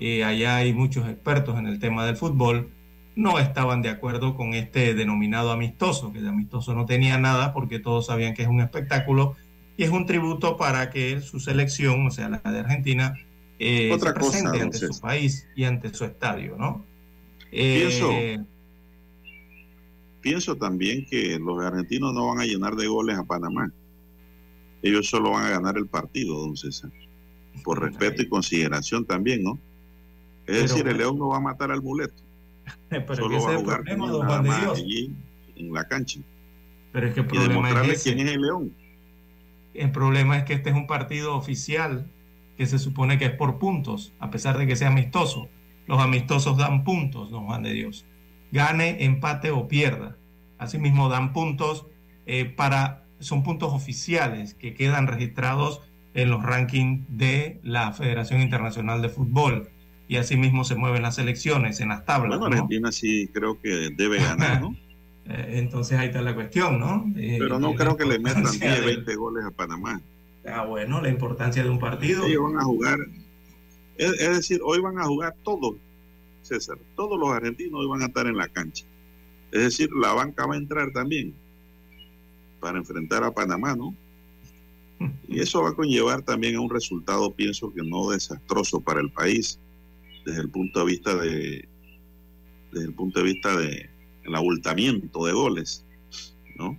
eh, 0.00 0.24
allá 0.24 0.56
hay 0.56 0.72
muchos 0.72 1.06
expertos 1.08 1.58
en 1.58 1.66
el 1.66 1.78
tema 1.78 2.06
del 2.06 2.16
fútbol, 2.16 2.70
no 3.16 3.38
estaban 3.38 3.82
de 3.82 3.90
acuerdo 3.90 4.34
con 4.34 4.54
este 4.54 4.94
denominado 4.94 5.52
amistoso, 5.52 6.12
que 6.12 6.22
de 6.22 6.28
amistoso 6.28 6.74
no 6.74 6.86
tenía 6.86 7.18
nada 7.18 7.52
porque 7.52 7.78
todos 7.78 8.06
sabían 8.06 8.34
que 8.34 8.42
es 8.42 8.48
un 8.48 8.60
espectáculo 8.60 9.36
y 9.76 9.84
es 9.84 9.90
un 9.90 10.06
tributo 10.06 10.56
para 10.56 10.90
que 10.90 11.20
su 11.20 11.38
selección, 11.38 12.06
o 12.06 12.10
sea, 12.10 12.28
la 12.30 12.38
de 12.50 12.60
Argentina, 12.60 13.14
eh, 13.58 13.94
se 14.00 14.12
presente 14.14 14.60
ante 14.60 14.78
su 14.78 15.00
país 15.00 15.46
y 15.54 15.64
ante 15.64 15.92
su 15.92 16.04
estadio, 16.04 16.56
¿no? 16.56 16.84
Pienso, 17.50 18.10
eh, 18.12 18.38
pienso 20.22 20.56
también 20.56 21.04
que 21.04 21.38
los 21.38 21.62
argentinos 21.62 22.14
no 22.14 22.28
van 22.28 22.40
a 22.40 22.46
llenar 22.46 22.74
de 22.76 22.86
goles 22.86 23.18
a 23.18 23.24
Panamá. 23.24 23.70
Ellos 24.82 25.08
solo 25.08 25.32
van 25.32 25.44
a 25.44 25.50
ganar 25.50 25.76
el 25.76 25.86
partido, 25.86 26.40
don 26.40 26.56
César. 26.56 26.90
Por 27.64 27.80
respeto 27.82 28.22
y 28.22 28.28
consideración 28.28 29.04
también, 29.04 29.42
¿no? 29.42 29.58
Es 30.50 30.70
decir, 30.70 30.86
el 30.88 30.98
León 30.98 31.18
no 31.18 31.28
va 31.28 31.36
a 31.36 31.40
matar 31.40 31.70
al 31.70 31.82
muleto. 31.82 32.22
Pero 32.88 33.16
solo 33.16 33.42
va 33.42 33.54
a 33.54 33.58
jugar 33.58 33.82
problema, 33.82 34.72
allí 34.72 35.14
en 35.56 35.72
la 35.72 35.86
cancha. 35.86 36.20
Pero 36.92 37.06
es 37.06 37.14
que 37.14 37.20
el 37.20 37.34
y 37.34 37.38
demostrarle 37.38 37.96
quién 37.96 38.20
es 38.20 38.34
el 38.34 38.42
León. 38.42 38.74
El 39.74 39.92
problema 39.92 40.36
es 40.38 40.44
que 40.44 40.54
este 40.54 40.70
es 40.70 40.76
un 40.76 40.86
partido 40.86 41.36
oficial 41.36 42.10
que 42.56 42.66
se 42.66 42.78
supone 42.78 43.18
que 43.18 43.26
es 43.26 43.30
por 43.32 43.58
puntos, 43.58 44.12
a 44.18 44.30
pesar 44.30 44.58
de 44.58 44.66
que 44.66 44.76
sea 44.76 44.88
amistoso. 44.88 45.48
Los 45.86 46.00
amistosos 46.00 46.56
dan 46.56 46.84
puntos, 46.84 47.30
don 47.30 47.46
Juan 47.46 47.62
de 47.62 47.72
Dios. 47.72 48.04
Gane, 48.52 49.04
empate 49.04 49.50
o 49.50 49.68
pierda. 49.68 50.16
Asimismo 50.58 51.08
dan 51.08 51.32
puntos 51.32 51.86
eh, 52.26 52.44
para, 52.44 53.06
son 53.18 53.42
puntos 53.42 53.72
oficiales 53.72 54.54
que 54.54 54.74
quedan 54.74 55.06
registrados 55.06 55.80
en 56.14 56.30
los 56.30 56.42
rankings 56.42 57.06
de 57.08 57.60
la 57.62 57.92
Federación 57.92 58.40
Internacional 58.40 59.00
de 59.00 59.08
Fútbol. 59.08 59.70
Y 60.10 60.16
asimismo 60.16 60.64
se 60.64 60.74
mueven 60.74 61.02
las 61.02 61.20
elecciones 61.20 61.78
en 61.78 61.90
las 61.90 62.04
tablas. 62.04 62.40
Bueno, 62.40 62.56
Argentina 62.56 62.90
sí 62.90 63.30
creo 63.32 63.60
que 63.60 63.90
debe 63.96 64.18
ganar, 64.18 64.60
¿no? 64.60 64.76
Eh, 65.26 65.58
entonces 65.58 65.96
ahí 65.96 66.08
está 66.08 66.22
la 66.22 66.34
cuestión, 66.34 66.80
¿no? 66.80 67.04
Eh, 67.14 67.36
Pero 67.38 67.60
no 67.60 67.74
creo 67.74 67.96
que 67.96 68.04
le 68.04 68.18
metan 68.18 68.42
10, 68.42 68.84
20 68.84 69.14
goles 69.14 69.44
a 69.44 69.52
Panamá. 69.52 70.00
Ah, 70.44 70.64
bueno, 70.64 71.00
la 71.00 71.10
importancia 71.10 71.62
de 71.62 71.68
un 71.68 71.78
partido. 71.78 72.24
Ellos 72.24 72.42
van 72.42 72.58
a 72.58 72.64
jugar, 72.64 72.98
es, 73.96 74.18
decir, 74.18 74.60
hoy 74.64 74.80
van 74.80 74.98
a 74.98 75.04
jugar 75.04 75.36
todos, 75.44 75.76
César, 76.42 76.78
todos 76.96 77.20
los 77.20 77.28
argentinos 77.28 77.80
hoy 77.80 77.86
van 77.86 78.02
a 78.02 78.06
estar 78.06 78.26
en 78.26 78.36
la 78.36 78.48
cancha. 78.48 78.86
Es 79.52 79.62
decir, 79.62 79.90
la 79.92 80.14
banca 80.14 80.46
va 80.46 80.54
a 80.54 80.58
entrar 80.58 80.90
también 80.90 81.32
para 82.58 82.78
enfrentar 82.78 83.22
a 83.22 83.30
Panamá, 83.30 83.76
¿no? 83.76 83.94
Y 85.28 85.38
eso 85.38 85.62
va 85.62 85.68
a 85.68 85.74
conllevar 85.74 86.22
también 86.22 86.56
a 86.56 86.60
un 86.60 86.70
resultado, 86.70 87.32
pienso 87.32 87.72
que 87.72 87.82
no 87.84 88.10
desastroso 88.10 88.80
para 88.80 89.00
el 89.00 89.12
país, 89.12 89.60
desde 90.24 90.40
el 90.40 90.50
punto 90.50 90.80
de 90.80 90.86
vista 90.86 91.14
de, 91.16 91.68
desde 92.72 92.86
el 92.86 92.94
punto 92.94 93.20
de 93.20 93.24
vista 93.24 93.56
de 93.56 93.90
el 94.24 94.34
abultamiento 94.34 95.24
de 95.26 95.32
goles, 95.32 95.84
¿no? 96.56 96.78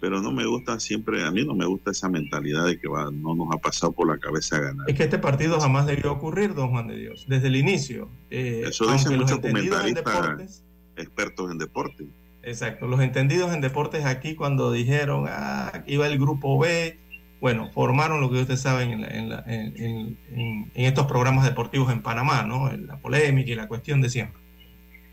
Pero 0.00 0.20
no 0.20 0.30
me 0.30 0.46
gusta 0.46 0.78
siempre, 0.78 1.24
a 1.24 1.30
mí 1.30 1.44
no 1.44 1.54
me 1.54 1.66
gusta 1.66 1.90
esa 1.90 2.08
mentalidad 2.08 2.66
de 2.66 2.78
que 2.78 2.86
va, 2.88 3.10
no 3.10 3.34
nos 3.34 3.48
ha 3.52 3.58
pasado 3.58 3.92
por 3.92 4.06
la 4.06 4.18
cabeza 4.18 4.60
ganar. 4.60 4.88
Es 4.88 4.96
que 4.96 5.04
este 5.04 5.18
partido 5.18 5.58
jamás 5.60 5.86
debió 5.86 6.12
ocurrir, 6.12 6.54
don 6.54 6.70
Juan 6.70 6.86
de 6.86 6.96
Dios, 6.96 7.24
desde 7.26 7.48
el 7.48 7.56
inicio. 7.56 8.08
Eh, 8.30 8.64
Eso 8.66 8.90
dicen 8.92 9.18
muchos 9.18 9.40
comentaristas 9.40 10.62
expertos 10.96 11.50
en 11.50 11.58
deporte. 11.58 12.06
Exacto, 12.42 12.86
los 12.86 13.00
entendidos 13.00 13.52
en 13.52 13.60
deportes 13.60 14.04
aquí 14.04 14.34
cuando 14.34 14.70
dijeron, 14.70 15.26
ah, 15.28 15.82
iba 15.86 16.06
el 16.06 16.18
grupo 16.18 16.58
B, 16.58 16.98
bueno, 17.40 17.70
formaron 17.72 18.20
lo 18.20 18.30
que 18.30 18.40
ustedes 18.40 18.60
saben 18.60 19.04
en, 19.04 19.32
en, 19.46 20.70
estos 20.74 21.06
programas 21.06 21.44
deportivos 21.44 21.92
en 21.92 22.02
Panamá, 22.02 22.42
¿no? 22.42 22.70
La 22.72 22.98
polémica 22.98 23.50
y 23.52 23.54
la 23.54 23.68
cuestión 23.68 24.00
de 24.00 24.10
siempre. 24.10 24.40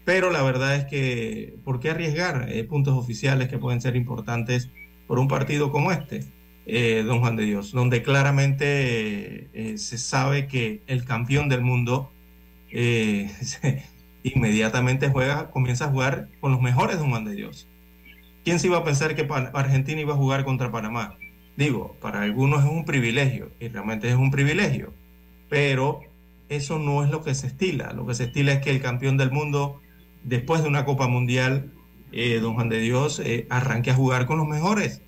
Pero 0.05 0.31
la 0.31 0.41
verdad 0.43 0.75
es 0.75 0.85
que, 0.85 1.55
¿por 1.63 1.79
qué 1.79 1.91
arriesgar 1.91 2.47
eh, 2.49 2.63
puntos 2.63 2.95
oficiales 2.95 3.47
que 3.49 3.57
pueden 3.57 3.81
ser 3.81 3.95
importantes 3.95 4.69
por 5.07 5.19
un 5.19 5.27
partido 5.27 5.71
como 5.71 5.91
este, 5.91 6.25
eh, 6.65 7.03
don 7.05 7.19
Juan 7.19 7.35
de 7.35 7.45
Dios, 7.45 7.71
donde 7.71 8.01
claramente 8.01 9.49
eh, 9.53 9.77
se 9.77 9.97
sabe 9.97 10.47
que 10.47 10.81
el 10.87 11.05
campeón 11.05 11.49
del 11.49 11.61
mundo 11.61 12.11
inmediatamente 14.23 15.09
juega, 15.09 15.49
comienza 15.51 15.85
a 15.85 15.89
jugar 15.89 16.29
con 16.39 16.51
los 16.51 16.61
mejores, 16.61 16.97
don 16.97 17.09
Juan 17.11 17.25
de 17.25 17.35
Dios? 17.35 17.67
¿Quién 18.43 18.59
se 18.59 18.67
iba 18.67 18.77
a 18.77 18.83
pensar 18.83 19.15
que 19.15 19.27
Argentina 19.53 20.01
iba 20.01 20.13
a 20.13 20.17
jugar 20.17 20.43
contra 20.43 20.71
Panamá? 20.71 21.17
Digo, 21.57 21.95
para 22.01 22.21
algunos 22.21 22.63
es 22.63 22.69
un 22.69 22.85
privilegio, 22.85 23.51
y 23.59 23.69
realmente 23.69 24.09
es 24.09 24.15
un 24.15 24.31
privilegio, 24.31 24.93
pero 25.49 26.01
eso 26.49 26.79
no 26.79 27.03
es 27.03 27.09
lo 27.09 27.23
que 27.23 27.33
se 27.33 27.47
estila. 27.47 27.93
Lo 27.93 28.05
que 28.05 28.13
se 28.13 28.25
estila 28.25 28.53
es 28.53 28.59
que 28.59 28.71
el 28.71 28.81
campeón 28.81 29.17
del 29.17 29.31
mundo 29.31 29.81
después 30.25 30.61
de 30.63 30.67
una 30.67 30.85
Copa 30.85 31.07
Mundial, 31.07 31.71
eh, 32.11 32.39
don 32.39 32.55
Juan 32.55 32.69
de 32.69 32.79
Dios 32.79 33.19
eh, 33.19 33.47
arranque 33.49 33.91
a 33.91 33.95
jugar 33.95 34.25
con 34.25 34.37
los 34.37 34.47
mejores. 34.47 35.01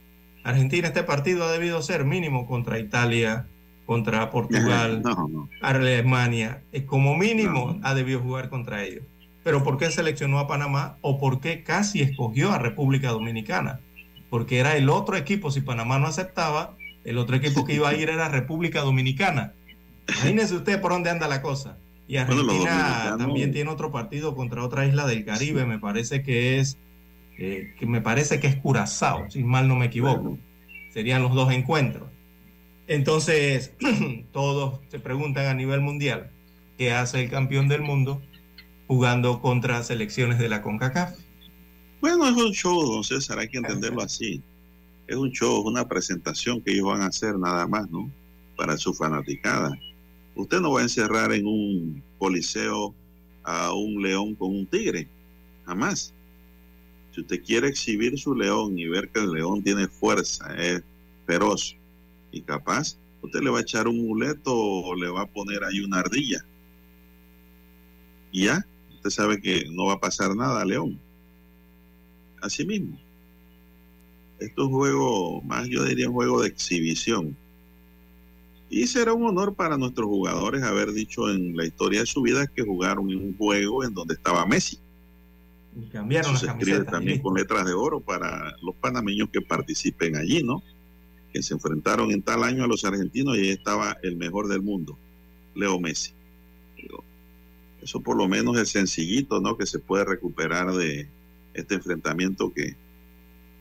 Argentina, 0.44 0.88
este 0.88 1.04
partido 1.04 1.44
ha 1.44 1.52
debido 1.52 1.82
ser 1.82 2.06
mínimo 2.06 2.46
contra 2.46 2.80
Italia, 2.80 3.48
contra 3.86 4.30
Portugal, 4.30 5.04
Alemania. 5.62 6.64
Eh, 6.72 6.86
como 6.86 7.18
mínimo 7.18 7.80
ha 7.84 7.94
debido 7.94 8.22
jugar 8.22 8.50
contra 8.50 8.84
ellos. 8.84 9.04
Pero 9.44 9.64
¿por 9.64 9.78
qué 9.78 9.90
seleccionó 9.90 10.40
a 10.40 10.48
Panamá 10.48 10.98
o 11.02 11.18
por 11.18 11.40
qué 11.40 11.64
casi 11.64 12.02
escogió 12.02 12.52
a 12.52 12.60
República 12.60 13.10
Dominicana? 13.12 13.82
Porque 14.30 14.60
era 14.60 14.76
el 14.76 14.90
otro 14.90 15.16
equipo, 15.16 15.52
si 15.52 15.62
Panamá 15.62 16.00
no 16.00 16.08
aceptaba, 16.08 16.76
el 17.04 17.18
otro 17.18 17.36
equipo 17.36 17.66
que 17.66 17.74
iba 17.74 17.90
a 17.90 17.94
ir 17.94 18.10
era 18.10 18.28
República 18.30 18.82
Dominicana. 18.82 19.54
Imagínese 20.10 20.56
usted 20.56 20.82
por 20.82 20.92
dónde 20.92 21.10
anda 21.10 21.28
la 21.28 21.42
cosa. 21.42 21.78
Y 22.08 22.18
Argentina 22.18 23.16
también 23.18 23.52
tiene 23.52 23.70
otro 23.70 23.92
partido 23.92 24.36
contra 24.36 24.64
otra 24.64 24.86
isla 24.86 25.06
del 25.06 25.26
Caribe, 25.26 25.66
me 25.66 25.80
parece 25.80 26.24
que 26.24 26.60
es, 26.60 26.78
eh, 27.38 27.76
que 27.78 27.86
me 27.86 28.02
parece 28.02 28.40
que 28.40 28.48
es 28.48 28.56
Curazao, 28.56 29.30
si 29.30 29.44
mal 29.44 29.68
no 29.68 29.76
me 29.76 29.88
equivoco. 29.88 30.38
Serían 30.94 31.22
los 31.22 31.34
dos 31.34 31.52
encuentros. 31.52 32.10
Entonces, 32.88 33.74
todos 34.32 34.80
se 34.88 35.00
preguntan 35.00 35.48
a 35.48 35.54
nivel 35.54 35.82
mundial, 35.82 36.32
¿qué 36.78 36.94
hace 36.94 37.24
el 37.24 37.30
campeón 37.30 37.68
del 37.68 37.82
mundo 37.82 38.22
jugando 38.88 39.42
contra 39.42 39.84
selecciones 39.84 40.40
de 40.40 40.48
la 40.48 40.62
CONCACAF? 40.62 41.18
Bueno, 42.00 42.28
es 42.28 42.36
un 42.36 42.52
show, 42.52 42.82
don 42.84 43.04
César, 43.04 43.40
hay 43.40 43.50
que 43.50 43.58
entenderlo 43.58 44.02
así. 44.02 44.42
Es 45.08 45.16
un 45.16 45.32
show, 45.32 45.62
una 45.62 45.88
presentación 45.88 46.62
que 46.62 46.72
ellos 46.72 46.88
van 46.88 47.02
a 47.02 47.08
hacer 47.08 47.38
nada 47.40 47.68
más, 47.68 47.90
¿no? 47.90 48.12
Para 48.56 48.78
su 48.78 48.94
fanaticada 48.94 49.78
Usted 50.38 50.60
no 50.60 50.72
va 50.72 50.82
a 50.82 50.84
encerrar 50.84 51.32
en 51.32 51.48
un 51.48 52.04
coliseo 52.20 52.94
a 53.44 53.74
un 53.74 54.04
león 54.04 54.36
con 54.36 54.56
un 54.56 54.68
tigre, 54.68 55.08
jamás. 55.66 56.14
Si 57.12 57.22
usted 57.22 57.44
quiere 57.44 57.68
exhibir 57.68 58.20
su 58.20 58.36
león 58.36 58.78
y 58.78 58.88
ver 58.88 59.10
que 59.10 59.20
el 59.20 59.32
león 59.32 59.64
tiene 59.64 59.88
fuerza, 59.88 60.56
es 60.56 60.84
feroz 61.26 61.76
y 62.32 62.42
capaz, 62.42 63.00
usted 63.24 63.40
le 63.42 63.50
va 63.50 63.58
a 63.58 63.62
echar 63.62 63.88
un 63.88 64.06
muleto 64.06 64.56
o 64.56 64.94
le 64.96 65.10
va 65.10 65.22
a 65.22 65.26
poner 65.26 65.64
ahí 65.64 65.80
una 65.80 66.02
ardilla. 66.02 66.46
Y 68.32 68.46
ya, 68.46 68.64
usted 68.94 69.10
sabe 69.10 69.42
que 69.42 69.66
no 69.72 69.86
va 69.86 69.94
a 69.94 70.00
pasar 70.00 70.36
nada 70.36 70.64
a. 72.42 72.46
Así 72.46 72.66
mismo. 72.66 72.98
Esto 74.40 74.62
es 74.62 74.68
un 74.68 74.74
juego, 74.74 75.42
más 75.42 75.68
yo 75.68 75.84
diría 75.84 76.08
un 76.08 76.14
juego 76.14 76.42
de 76.42 76.50
exhibición 76.50 77.36
y 78.70 78.88
será 78.88 79.14
un 79.14 79.26
honor 79.26 79.56
para 79.56 79.78
nuestros 79.78 80.08
jugadores 80.08 80.64
haber 80.64 80.92
dicho 80.92 81.30
en 81.30 81.56
la 81.56 81.66
historia 81.66 82.02
de 82.02 82.06
su 82.06 82.22
vida 82.22 82.48
que 82.48 82.64
jugaron 82.64 83.10
en 83.10 83.20
un 83.20 83.38
juego 83.38 83.84
en 83.84 83.94
donde 83.94 84.16
estaba 84.16 84.46
Messi. 84.46 84.78
Y 85.80 85.88
cambiaron 85.88 86.36
Eso 86.36 86.46
se 86.46 86.52
escribe 86.52 86.84
también 86.84 87.22
con 87.22 87.36
letras 87.36 87.66
de 87.66 87.74
oro 87.74 88.02
para 88.02 88.56
los 88.62 88.76
panameños 88.76 89.30
que 89.32 89.42
participen 89.42 90.18
allí, 90.18 90.44
¿no? 90.44 90.64
Que 91.32 91.42
se 91.44 91.54
enfrentaron 91.54 92.12
en 92.12 92.22
tal 92.22 92.44
año 92.44 92.64
a 92.64 92.68
los 92.68 92.84
argentinos 92.84 93.38
y 93.38 93.42
ahí 93.42 93.50
estaba 93.52 93.96
el 94.04 94.18
mejor 94.18 94.48
del 94.48 94.62
mundo, 94.62 94.98
Leo 95.56 95.80
Messi. 95.80 96.12
Eso 97.82 98.02
por 98.02 98.18
lo 98.18 98.28
menos 98.28 98.58
es 98.58 98.70
sencillito, 98.70 99.40
¿no? 99.40 99.56
Que 99.56 99.66
se 99.66 99.80
puede 99.80 100.04
recuperar 100.04 100.74
de 100.74 101.08
este 101.58 101.76
enfrentamiento 101.76 102.54
que 102.54 102.76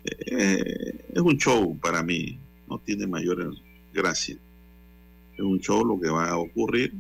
eh, 0.05 1.05
es 1.13 1.21
un 1.21 1.37
show 1.37 1.77
para 1.79 2.03
mí, 2.03 2.39
no 2.69 2.79
tiene 2.79 3.07
mayor 3.07 3.55
gracia 3.93 4.39
es 5.37 5.45
un 5.45 5.61
show 5.61 5.85
lo 5.85 6.01
que 6.01 6.09
va 6.09 6.31
a 6.31 6.39
ocurrir, 6.39 6.95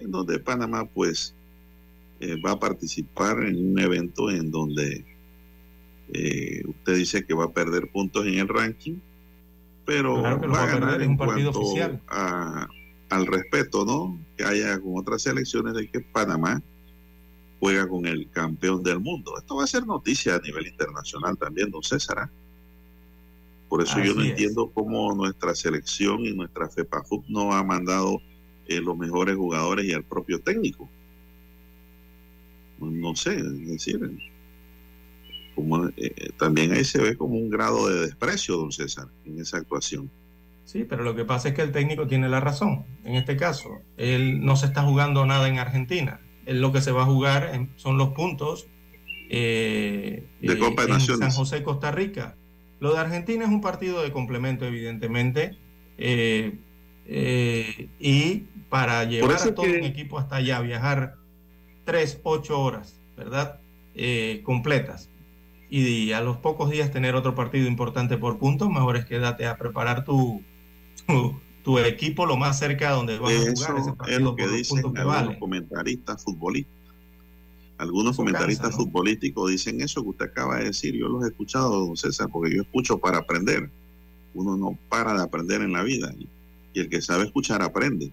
en 0.00 0.10
donde 0.10 0.38
Panamá 0.38 0.86
pues 0.86 1.34
eh, 2.20 2.40
va 2.40 2.52
a 2.52 2.58
participar 2.58 3.42
en 3.42 3.72
un 3.72 3.78
evento 3.78 4.30
en 4.30 4.50
donde 4.50 5.04
eh, 6.12 6.62
usted 6.66 6.96
dice 6.96 7.24
que 7.24 7.34
va 7.34 7.44
a 7.44 7.52
perder 7.52 7.90
puntos 7.90 8.26
en 8.26 8.38
el 8.38 8.48
ranking, 8.48 8.96
pero 9.84 10.22
va, 10.22 10.32
a 10.32 10.66
ganar 10.66 11.02
en 11.02 11.10
un 11.10 11.18
partido 11.18 11.50
oficial. 11.50 12.00
al 12.08 13.26
respeto, 13.26 13.84
¿no? 13.84 14.18
Que 14.36 14.44
haya 14.44 14.78
con 14.80 14.98
otras 14.98 15.22
selecciones 15.22 15.74
de 15.74 15.88
que 15.88 16.00
Panamá 16.00 16.62
juega 17.60 17.88
con 17.88 18.06
el 18.06 18.30
campeón 18.30 18.82
del 18.82 19.00
mundo. 19.00 19.36
Esto 19.36 19.56
va 19.56 19.64
a 19.64 19.66
ser 19.66 19.86
noticia 19.86 20.36
a 20.36 20.40
nivel 20.40 20.66
internacional 20.66 21.36
también, 21.36 21.70
don 21.70 21.82
César. 21.82 22.18
¿ah? 22.20 22.30
Por 23.68 23.82
eso 23.82 24.00
yo 24.00 24.14
no 24.14 24.22
entiendo 24.22 24.70
cómo 24.72 25.14
nuestra 25.14 25.54
selección 25.54 26.24
y 26.24 26.32
nuestra 26.32 26.68
FEPAFUT 26.68 27.26
no 27.28 27.52
ha 27.52 27.62
mandado 27.62 28.22
eh, 28.66 28.80
los 28.80 28.96
mejores 28.96 29.36
jugadores 29.36 29.84
y 29.84 29.92
al 29.92 30.04
propio 30.04 30.40
técnico. 30.40 30.88
no 32.80 33.14
sé, 33.14 33.36
es 33.36 33.66
decir, 33.66 34.18
como, 35.54 35.88
eh, 35.96 36.30
también 36.38 36.72
ahí 36.72 36.84
se 36.84 37.00
ve 37.00 37.16
como 37.16 37.36
un 37.36 37.50
grado 37.50 37.88
de 37.88 38.06
desprecio, 38.06 38.56
don 38.56 38.72
César, 38.72 39.08
en 39.26 39.40
esa 39.40 39.58
actuación. 39.58 40.10
Sí, 40.64 40.84
pero 40.84 41.02
lo 41.02 41.16
que 41.16 41.24
pasa 41.24 41.48
es 41.48 41.54
que 41.54 41.62
el 41.62 41.72
técnico 41.72 42.06
tiene 42.06 42.28
la 42.28 42.40
razón. 42.40 42.84
En 43.04 43.14
este 43.14 43.36
caso, 43.36 43.80
él 43.96 44.44
no 44.44 44.54
se 44.54 44.66
está 44.66 44.82
jugando 44.82 45.24
nada 45.26 45.48
en 45.48 45.58
Argentina. 45.58 46.20
Él 46.48 46.60
lo 46.60 46.72
que 46.72 46.80
se 46.80 46.92
va 46.92 47.02
a 47.02 47.06
jugar 47.06 47.68
son 47.76 47.98
los 47.98 48.10
puntos 48.10 48.66
eh, 49.30 50.26
de 50.40 50.58
Copa 50.58 50.86
de 50.86 50.92
en 50.92 51.00
San 51.00 51.30
José, 51.30 51.62
Costa 51.62 51.90
Rica. 51.92 52.36
Lo 52.80 52.92
de 52.92 52.98
Argentina 52.98 53.44
es 53.44 53.50
un 53.50 53.60
partido 53.60 54.02
de 54.02 54.12
complemento, 54.12 54.64
evidentemente. 54.64 55.58
Eh, 55.98 56.58
y 58.00 58.34
para 58.68 59.04
llevar 59.04 59.36
a 59.36 59.54
todo 59.54 59.66
un 59.66 59.84
equipo 59.84 60.18
hasta 60.18 60.36
allá, 60.36 60.60
viajar 60.60 61.14
tres, 61.84 62.20
ocho 62.22 62.60
horas, 62.60 63.00
¿verdad? 63.16 63.60
completas 64.44 65.10
y 65.70 66.12
a 66.12 66.20
los 66.20 66.38
pocos 66.38 66.70
días 66.70 66.90
tener 66.90 67.14
otro 67.14 67.34
partido 67.34 67.66
importante 67.66 68.16
por 68.16 68.38
puntos, 68.38 68.70
mejor 68.70 68.96
es 68.96 69.04
quédate 69.04 69.46
a 69.46 69.56
preparar 69.58 70.04
tu, 70.04 70.42
tu, 71.06 71.40
equipo 71.78 72.24
lo 72.24 72.36
más 72.36 72.58
cerca 72.58 72.90
de 72.90 72.96
donde 72.96 73.18
vas 73.18 73.32
a 73.32 73.38
jugar 73.38 73.78
ese 73.78 73.92
partido. 73.92 74.16
Es 74.16 74.22
lo 74.22 74.36
que 74.36 74.48
dicen 74.48 74.96
algunos 74.96 75.36
comentaristas 75.36 76.22
futbolistas. 76.24 76.78
Algunos 77.78 78.16
comentaristas 78.16 78.74
futbolísticos 78.74 79.50
dicen 79.50 79.80
eso 79.80 80.02
que 80.02 80.08
usted 80.08 80.24
acaba 80.26 80.58
de 80.58 80.64
decir. 80.64 80.96
Yo 80.96 81.08
los 81.08 81.24
he 81.24 81.28
escuchado, 81.28 81.86
don 81.86 81.96
César, 81.96 82.28
porque 82.32 82.56
yo 82.56 82.62
escucho 82.62 82.98
para 82.98 83.18
aprender. 83.18 83.70
Uno 84.34 84.56
no 84.56 84.78
para 84.88 85.14
de 85.14 85.22
aprender 85.22 85.60
en 85.60 85.72
la 85.72 85.82
vida. 85.82 86.12
Y, 86.18 86.28
el 86.74 86.88
que 86.88 87.02
sabe 87.02 87.24
escuchar 87.24 87.60
aprende. 87.60 88.12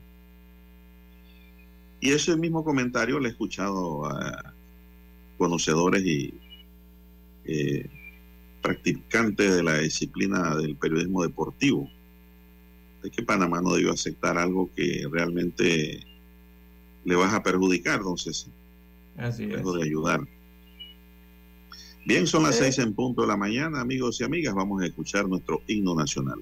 Y 2.01 2.09
ese 2.11 2.35
mismo 2.35 2.63
comentario 2.63 3.19
lo 3.19 3.27
he 3.27 3.29
escuchado 3.29 4.07
a 4.07 4.53
conocedores 5.37 6.03
y 6.03 6.33
eh, 7.45 7.87
practicante 8.65 9.51
de 9.51 9.61
la 9.61 9.77
disciplina 9.77 10.55
del 10.55 10.75
periodismo 10.75 11.21
deportivo, 11.21 11.87
de 13.05 13.11
que 13.11 13.21
Panamá 13.21 13.61
no 13.61 13.73
debió 13.73 13.91
aceptar 13.91 14.35
algo 14.35 14.71
que 14.75 15.07
realmente 15.11 15.99
le 17.03 17.15
vas 17.15 17.33
a 17.35 17.43
perjudicar, 17.43 17.97
entonces, 17.99 18.47
Así 19.15 19.45
de 19.45 19.83
ayudar. 19.83 20.21
Bien, 22.03 22.25
son 22.25 22.43
las 22.43 22.55
seis 22.55 22.79
en 22.79 22.93
punto 22.93 23.21
de 23.21 23.27
la 23.27 23.37
mañana, 23.37 23.79
amigos 23.79 24.19
y 24.19 24.23
amigas, 24.23 24.55
vamos 24.55 24.81
a 24.81 24.87
escuchar 24.87 25.29
nuestro 25.29 25.61
himno 25.67 25.93
nacional. 25.93 26.39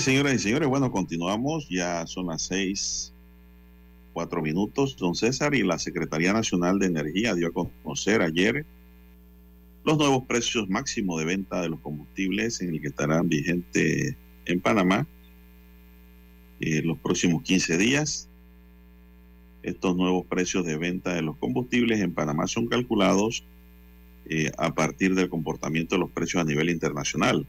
Señoras 0.00 0.34
y 0.34 0.38
señores, 0.38 0.68
bueno, 0.68 0.90
continuamos. 0.90 1.68
Ya 1.68 2.06
son 2.06 2.26
las 2.26 3.12
cuatro 4.12 4.42
minutos. 4.42 4.96
Don 4.96 5.14
César 5.14 5.54
y 5.54 5.62
la 5.62 5.78
Secretaría 5.78 6.32
Nacional 6.32 6.78
de 6.78 6.86
Energía 6.86 7.34
dio 7.34 7.48
a 7.48 7.52
conocer 7.52 8.22
ayer 8.22 8.64
los 9.84 9.98
nuevos 9.98 10.24
precios 10.24 10.68
máximos 10.68 11.18
de 11.20 11.26
venta 11.26 11.60
de 11.62 11.68
los 11.68 11.80
combustibles 11.80 12.60
en 12.60 12.74
el 12.74 12.80
que 12.80 12.88
estarán 12.88 13.28
vigentes 13.28 14.16
en 14.46 14.60
Panamá 14.60 15.06
en 16.60 16.86
los 16.86 16.98
próximos 16.98 17.42
15 17.42 17.78
días. 17.78 18.28
Estos 19.62 19.96
nuevos 19.96 20.24
precios 20.26 20.64
de 20.64 20.78
venta 20.78 21.14
de 21.14 21.22
los 21.22 21.36
combustibles 21.36 22.00
en 22.00 22.14
Panamá 22.14 22.46
son 22.46 22.66
calculados 22.68 23.44
eh, 24.26 24.50
a 24.56 24.74
partir 24.74 25.14
del 25.14 25.28
comportamiento 25.28 25.94
de 25.94 26.00
los 26.00 26.10
precios 26.10 26.42
a 26.42 26.46
nivel 26.46 26.70
internacional. 26.70 27.46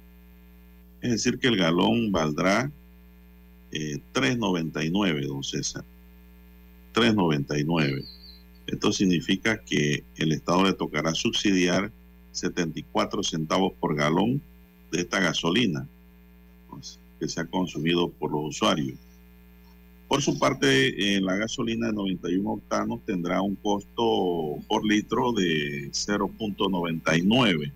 Es 1.02 1.12
decir, 1.12 1.40
que 1.40 1.48
el 1.48 1.58
galón 1.58 2.12
valdrá 2.12 2.72
eh, 3.72 4.00
3.99, 4.14 5.28
don 5.28 5.44
César. 5.44 5.84
3.99. 6.94 8.06
Esto 8.68 8.92
significa 8.92 9.58
que 9.64 10.04
el 10.18 10.32
Estado 10.32 10.64
le 10.64 10.74
tocará 10.74 11.14
subsidiar 11.14 11.92
74 12.32 13.24
centavos 13.24 13.74
por 13.80 13.96
galón 13.96 14.42
de 14.92 15.02
esta 15.02 15.20
gasolina 15.20 15.88
pues, 16.70 17.00
que 17.20 17.28
se 17.30 17.42
ha 17.42 17.46
consumido 17.46 18.10
por 18.10 18.32
los 18.32 18.56
usuarios. 18.56 18.98
Por 20.08 20.22
su 20.22 20.38
parte, 20.38 21.18
eh, 21.18 21.20
la 21.20 21.36
gasolina 21.36 21.88
de 21.88 21.94
91 21.94 22.52
octanos 22.52 23.04
tendrá 23.06 23.42
un 23.42 23.56
costo 23.56 24.60
por 24.68 24.86
litro 24.86 25.32
de 25.32 25.90
0.99, 25.92 27.72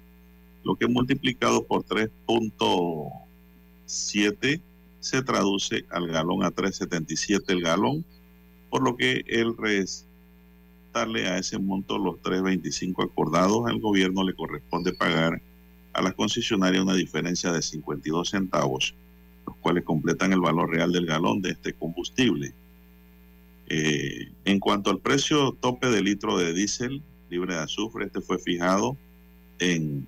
lo 0.64 0.76
que 0.76 0.88
multiplicado 0.88 1.66
por 1.66 1.84
3.7 1.86 4.62
se 5.00 5.24
traduce 5.24 5.86
al 5.90 6.06
galón 6.08 6.44
a 6.44 6.52
3.77 6.52 7.46
el 7.48 7.62
galón, 7.62 8.06
por 8.70 8.84
lo 8.84 8.96
que 8.96 9.24
el 9.26 9.58
restarle 9.58 11.28
a 11.28 11.40
ese 11.40 11.58
monto 11.58 11.98
los 11.98 12.22
3.25 12.22 13.06
acordados, 13.06 13.66
al 13.66 13.80
gobierno 13.80 14.24
le 14.24 14.36
corresponde 14.36 14.94
pagar 14.94 15.42
a 15.94 16.02
la 16.04 16.12
concesionaria 16.12 16.84
una 16.84 16.94
diferencia 16.94 17.52
de 17.52 17.64
52 17.64 18.30
centavos 18.30 18.94
cuales 19.60 19.84
completan 19.84 20.34
el 20.34 20.40
valor 20.40 20.70
real 20.70 20.92
del 20.92 21.06
galón 21.06 21.42
de 21.42 21.52
este 21.52 21.74
combustible. 21.74 22.54
Eh, 23.68 24.32
en 24.46 24.60
cuanto 24.60 24.90
al 24.90 25.00
precio 25.00 25.56
tope 25.60 25.88
de 25.90 26.02
litro 26.02 26.38
de 26.38 26.54
diésel 26.54 27.04
libre 27.30 27.54
de 27.54 27.62
azufre, 27.62 28.06
este 28.06 28.22
fue 28.22 28.40
fijado 28.40 28.98
en 29.60 30.08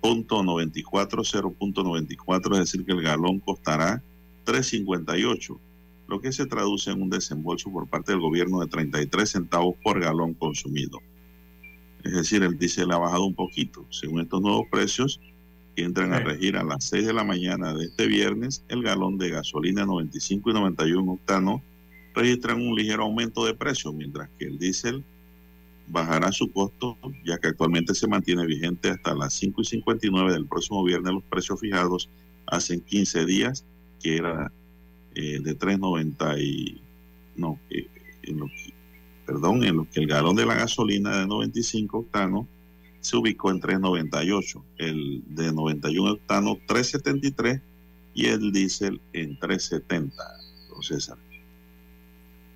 punto 0.00 0.42
94, 0.42 1.22
0.94, 1.22 2.52
es 2.52 2.58
decir, 2.58 2.84
que 2.84 2.92
el 2.92 3.02
galón 3.02 3.40
costará 3.40 4.02
3.58, 4.44 5.58
lo 6.08 6.20
que 6.20 6.32
se 6.32 6.46
traduce 6.46 6.90
en 6.90 7.02
un 7.02 7.10
desembolso 7.10 7.70
por 7.70 7.88
parte 7.88 8.12
del 8.12 8.20
gobierno 8.20 8.60
de 8.60 8.66
33 8.66 9.30
centavos 9.30 9.76
por 9.82 10.00
galón 10.00 10.34
consumido. 10.34 10.98
Es 12.04 12.12
decir, 12.12 12.42
el 12.42 12.58
diésel 12.58 12.90
ha 12.90 12.98
bajado 12.98 13.24
un 13.24 13.34
poquito. 13.34 13.86
Según 13.90 14.20
estos 14.20 14.42
nuevos 14.42 14.66
precios, 14.70 15.20
que 15.74 15.84
entran 15.84 16.12
a 16.12 16.20
regir 16.20 16.56
a 16.56 16.64
las 16.64 16.84
6 16.84 17.06
de 17.06 17.12
la 17.12 17.24
mañana 17.24 17.72
de 17.74 17.86
este 17.86 18.06
viernes, 18.06 18.64
el 18.68 18.82
galón 18.82 19.18
de 19.18 19.30
gasolina 19.30 19.86
95 19.86 20.50
y 20.50 20.52
91 20.52 21.12
octanos 21.12 21.62
registran 22.14 22.60
un 22.60 22.74
ligero 22.74 23.04
aumento 23.04 23.44
de 23.46 23.54
precio, 23.54 23.92
mientras 23.92 24.28
que 24.38 24.46
el 24.46 24.58
diésel 24.58 25.04
bajará 25.88 26.30
su 26.32 26.52
costo, 26.52 26.96
ya 27.24 27.38
que 27.38 27.48
actualmente 27.48 27.94
se 27.94 28.06
mantiene 28.06 28.46
vigente 28.46 28.90
hasta 28.90 29.14
las 29.14 29.34
5 29.34 29.62
y 29.62 29.64
59 29.64 30.32
del 30.32 30.46
próximo 30.46 30.84
viernes 30.84 31.12
los 31.14 31.24
precios 31.24 31.60
fijados 31.60 32.08
hace 32.46 32.80
15 32.80 33.24
días, 33.24 33.64
que 34.02 34.16
era 34.16 34.52
eh, 35.14 35.40
de 35.42 35.58
3.90 35.58 36.40
y 36.40 36.80
no, 37.36 37.58
eh, 37.70 37.86
en 38.22 38.38
lo 38.38 38.46
perdón, 39.26 39.64
en 39.64 39.76
lo 39.76 39.88
que 39.88 40.00
el 40.00 40.06
galón 40.06 40.36
de 40.36 40.46
la 40.46 40.54
gasolina 40.54 41.18
de 41.18 41.26
95 41.26 41.98
octanos 41.98 42.46
se 43.02 43.16
ubicó 43.16 43.50
en 43.50 43.60
398, 43.60 44.64
el 44.78 45.22
de 45.26 45.52
91 45.52 46.12
octano 46.12 46.56
373 46.66 47.60
y 48.14 48.26
el 48.26 48.52
diésel 48.52 49.00
en 49.12 49.38
370. 49.38 50.14
Entonces, 50.62 51.12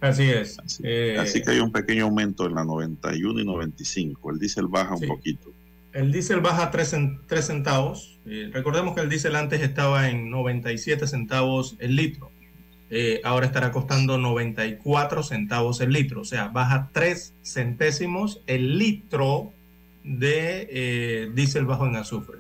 así 0.01 0.23
es. 0.23 0.59
Eh, 0.85 1.17
así, 1.19 1.43
que 1.43 1.51
hay 1.51 1.59
un 1.59 1.73
pequeño 1.73 2.05
aumento 2.05 2.47
en 2.47 2.55
la 2.55 2.65
91 2.65 3.41
y 3.41 3.45
95. 3.45 4.31
El 4.31 4.39
diésel 4.39 4.69
baja 4.69 4.95
un 4.95 5.09
poquito. 5.09 5.53
El 5.93 6.13
diésel 6.13 6.41
baja 6.41 6.71
3, 6.71 6.97
3 7.27 7.45
centavos. 7.45 8.21
Eh, 8.25 8.51
recordemos 8.53 8.95
que 8.95 9.01
el 9.01 9.09
diésel 9.09 9.35
antes 9.35 9.61
estaba 9.63 10.09
en 10.09 10.31
97 10.31 11.09
centavos 11.09 11.75
el 11.81 11.97
litro. 11.97 12.31
Eh, 12.89 13.21
ahora 13.25 13.47
estará 13.47 13.73
costando 13.73 14.17
94 14.17 15.25
centavos 15.25 15.81
el 15.81 15.91
litro. 15.91 16.21
O 16.21 16.25
sea, 16.25 16.49
baja 16.49 16.91
3 16.93 17.35
centésimos 17.43 18.43
el 18.47 18.79
litro 18.79 19.53
de 20.07 20.69
eh, 20.71 21.31
diésel 21.35 21.67
bajo 21.67 21.87
en 21.87 21.97
azufre. 21.97 22.39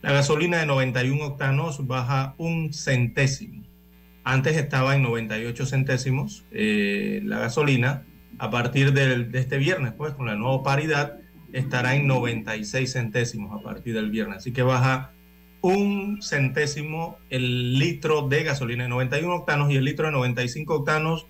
La 0.00 0.12
gasolina 0.12 0.58
de 0.58 0.66
91 0.66 1.24
octanos 1.24 1.86
baja 1.86 2.34
un 2.38 2.72
centésimo. 2.72 3.64
Antes 4.24 4.56
estaba 4.56 4.94
en 4.94 5.02
98 5.02 5.66
centésimos 5.66 6.46
eh, 6.52 7.20
la 7.24 7.40
gasolina. 7.40 8.06
A 8.38 8.48
partir 8.48 8.94
de, 8.94 9.28
este 9.38 9.58
viernes, 9.58 9.92
pues 9.92 10.14
con 10.14 10.26
la 10.26 10.36
nueva 10.36 10.62
paridad, 10.62 11.18
estará 11.52 11.94
en 11.96 12.06
96 12.06 12.90
centésimos 12.90 13.58
a 13.58 13.62
partir 13.62 13.92
del 13.92 14.10
viernes. 14.10 14.38
Así 14.38 14.52
que 14.52 14.62
baja 14.62 15.12
un 15.60 16.22
centésimo 16.22 17.18
el 17.28 17.78
litro 17.78 18.26
de 18.28 18.44
gasolina 18.44 18.84
de 18.84 18.88
91 18.88 19.34
octanos 19.34 19.70
y 19.70 19.76
el 19.76 19.84
litro 19.84 20.06
de 20.06 20.12
95 20.12 20.74
octanos 20.74 21.26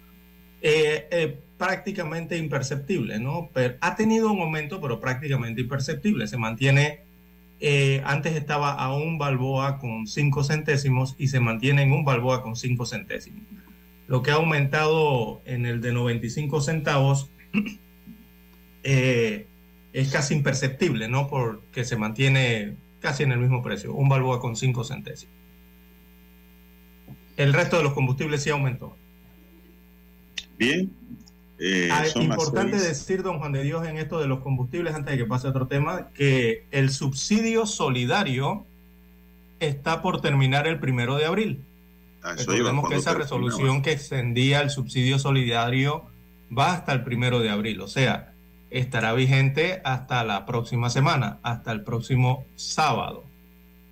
eh, 0.63 1.09
eh 1.11 1.41
prácticamente 1.61 2.39
imperceptible, 2.39 3.21
¿no? 3.21 3.51
Pero 3.53 3.75
ha 3.83 3.95
tenido 3.95 4.33
un 4.33 4.41
aumento, 4.41 4.81
pero 4.81 4.99
prácticamente 4.99 5.61
imperceptible. 5.61 6.27
Se 6.27 6.39
mantiene, 6.39 7.03
eh, 7.61 8.01
antes 8.07 8.35
estaba 8.35 8.73
a 8.73 8.97
un 8.97 9.19
balboa 9.19 9.79
con 9.79 10.07
5 10.07 10.43
centésimos 10.43 11.17
y 11.19 11.29
se 11.29 11.39
mantiene 11.39 11.83
en 11.83 11.93
un 11.93 12.03
balboa 12.03 12.43
con 12.43 12.57
5 12.57 12.87
centésimos. 12.87 13.43
Lo 14.09 14.23
que 14.23 14.31
ha 14.31 14.37
aumentado 14.37 15.43
en 15.45 15.67
el 15.67 15.83
de 15.83 15.93
95 15.93 16.63
centavos 16.63 17.31
eh, 18.83 19.47
es 19.93 20.11
casi 20.11 20.33
imperceptible, 20.33 21.09
¿no? 21.09 21.29
Porque 21.29 21.85
se 21.85 21.97
mantiene 21.99 22.77
casi 23.01 23.25
en 23.25 23.33
el 23.33 23.39
mismo 23.39 23.63
precio, 23.63 23.93
un 23.93 24.09
balboa 24.09 24.41
con 24.41 24.57
5 24.57 24.83
centésimos. 24.83 25.35
El 27.37 27.53
resto 27.53 27.77
de 27.77 27.83
los 27.83 27.93
combustibles 27.93 28.43
sí 28.43 28.49
aumentó. 28.49 28.97
Bien, 30.57 30.91
eh, 31.63 31.91
ah, 31.93 32.07
es 32.07 32.17
importante 32.17 32.79
decir, 32.79 33.23
don 33.23 33.39
Juan 33.39 33.53
de 33.53 33.63
Dios, 33.63 33.87
en 33.87 33.99
esto 33.99 34.19
de 34.19 34.27
los 34.27 34.41
combustibles, 34.41 34.95
antes 34.95 35.13
de 35.13 35.19
que 35.19 35.27
pase 35.27 35.47
otro 35.47 35.67
tema, 35.67 36.09
que 36.15 36.65
el 36.71 36.91
subsidio 36.91 37.67
solidario 37.67 38.65
está 39.61 40.01
por 40.01 40.23
terminar 40.23 40.67
el 40.67 40.81
primero 40.81 41.17
de 41.17 41.27
abril. 41.27 41.63
Ah, 42.23 42.35
Recordemos 42.37 42.89
que 42.89 42.97
esa 42.97 43.13
resolución 43.13 43.83
que 43.83 43.93
extendía 43.93 44.63
el 44.63 44.71
subsidio 44.71 45.19
solidario 45.19 46.07
va 46.57 46.73
hasta 46.73 46.95
el 46.95 47.05
primero 47.05 47.41
de 47.41 47.51
abril, 47.51 47.83
o 47.83 47.89
sea, 47.89 48.33
estará 48.71 49.13
vigente 49.13 49.83
hasta 49.85 50.25
la 50.25 50.47
próxima 50.47 50.89
semana, 50.89 51.41
hasta 51.43 51.73
el 51.73 51.83
próximo 51.83 52.47
sábado. 52.57 53.25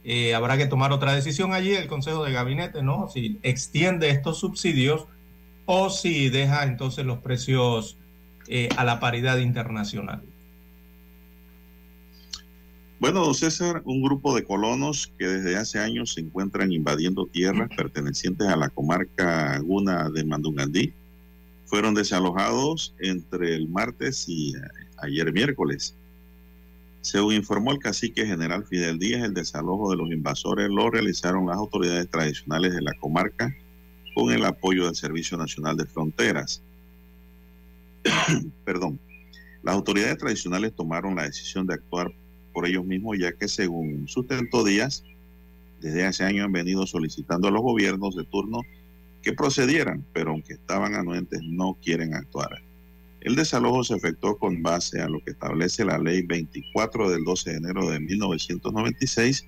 Eh, 0.05 0.35
habrá 0.35 0.57
que 0.57 0.65
tomar 0.65 0.93
otra 0.93 1.13
decisión 1.13 1.53
allí, 1.53 1.75
el 1.75 1.87
Consejo 1.87 2.25
de 2.25 2.33
Gabinete, 2.33 2.83
¿no? 2.83 3.11
Si 3.11 3.39
extiende 3.43 4.09
estos 4.09 4.39
subsidios 4.39 5.07
o 5.71 5.91
si 5.91 6.31
deja 6.31 6.65
entonces 6.65 7.05
los 7.05 7.19
precios 7.19 7.99
eh, 8.47 8.71
a 8.79 8.85
la 8.85 9.01
paridad 9.01 9.37
internacional. 9.37 10.23
Bueno, 12.99 13.21
don 13.21 13.35
César, 13.35 13.83
un 13.85 14.03
grupo 14.03 14.35
de 14.35 14.45
colonos 14.45 15.13
que 15.19 15.27
desde 15.27 15.57
hace 15.57 15.79
años 15.79 16.15
se 16.15 16.23
encuentran 16.23 16.73
invadiendo 16.73 17.27
tierras 17.27 17.69
pertenecientes 17.77 18.49
a 18.49 18.57
la 18.57 18.71
comarca 18.71 19.57
Aguna 19.57 20.09
de 20.09 20.25
Mandungandí 20.25 20.95
fueron 21.67 21.93
desalojados 21.93 22.95
entre 22.99 23.55
el 23.55 23.69
martes 23.69 24.27
y 24.27 24.57
eh, 24.57 24.61
ayer 25.03 25.31
miércoles. 25.35 25.95
Según 27.03 27.35
informó 27.35 27.73
el 27.73 27.79
cacique 27.79 28.25
general 28.25 28.65
Fidel 28.65 28.99
Díaz, 28.99 29.23
el 29.23 29.35
desalojo 29.35 29.91
de 29.91 29.99
los 29.99 30.11
invasores 30.11 30.71
lo 30.71 30.89
realizaron 30.89 31.47
las 31.47 31.59
autoridades 31.59 32.09
tradicionales 32.09 32.75
de 32.75 32.81
la 32.81 32.95
comarca 32.95 33.55
con 34.19 34.33
el 34.33 34.45
apoyo 34.45 34.87
del 34.87 34.97
Servicio 34.97 35.39
Nacional 35.39 35.77
de 35.77 35.87
Fronteras. 35.87 36.61
Perdón. 38.65 38.99
Las 39.63 39.77
autoridades 39.77 40.19
tradicionales 40.19 40.73
tomaron 40.75 41.15
la 41.15 41.23
decisión 41.23 41.69
de 41.69 41.75
actuar 41.75 42.13
por 42.53 42.67
ellos 42.67 42.85
mismos, 42.85 43.17
ya 43.17 43.31
que 43.31 43.47
según 43.47 44.09
sustentó 44.09 44.65
Díaz, 44.65 45.05
desde 45.81 46.05
hace 46.05 46.25
años 46.25 46.47
han 46.47 46.53
venido 46.53 46.85
solicitando 46.85 47.47
a 47.47 47.53
los 47.53 47.63
gobiernos 47.63 48.17
de 48.17 48.25
turno 48.25 48.63
que 49.23 49.35
procedieran, 49.35 50.05
pero 50.13 50.33
aunque 50.33 50.55
estaban 50.55 50.97
anuentes 50.97 51.41
no 51.45 51.79
quieren 51.81 52.15
actuar. 52.15 52.61
El 53.21 53.37
desalojo 53.37 53.85
se 53.85 53.95
efectuó 53.95 54.37
con 54.37 54.65
base 54.65 55.01
a 55.01 55.09
lo 55.09 55.21
que 55.21 55.31
establece 55.31 55.85
la 55.85 55.97
ley 55.97 56.23
24 56.23 57.09
del 57.09 57.23
12 57.23 57.51
de 57.51 57.57
enero 57.59 57.89
de 57.89 58.01
1996, 58.01 59.47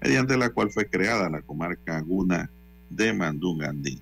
mediante 0.00 0.36
la 0.36 0.50
cual 0.50 0.70
fue 0.70 0.86
creada 0.86 1.28
la 1.28 1.42
comarca 1.42 2.00
Guna 2.02 2.48
de 2.88 3.12
Mandungandí. 3.12 4.00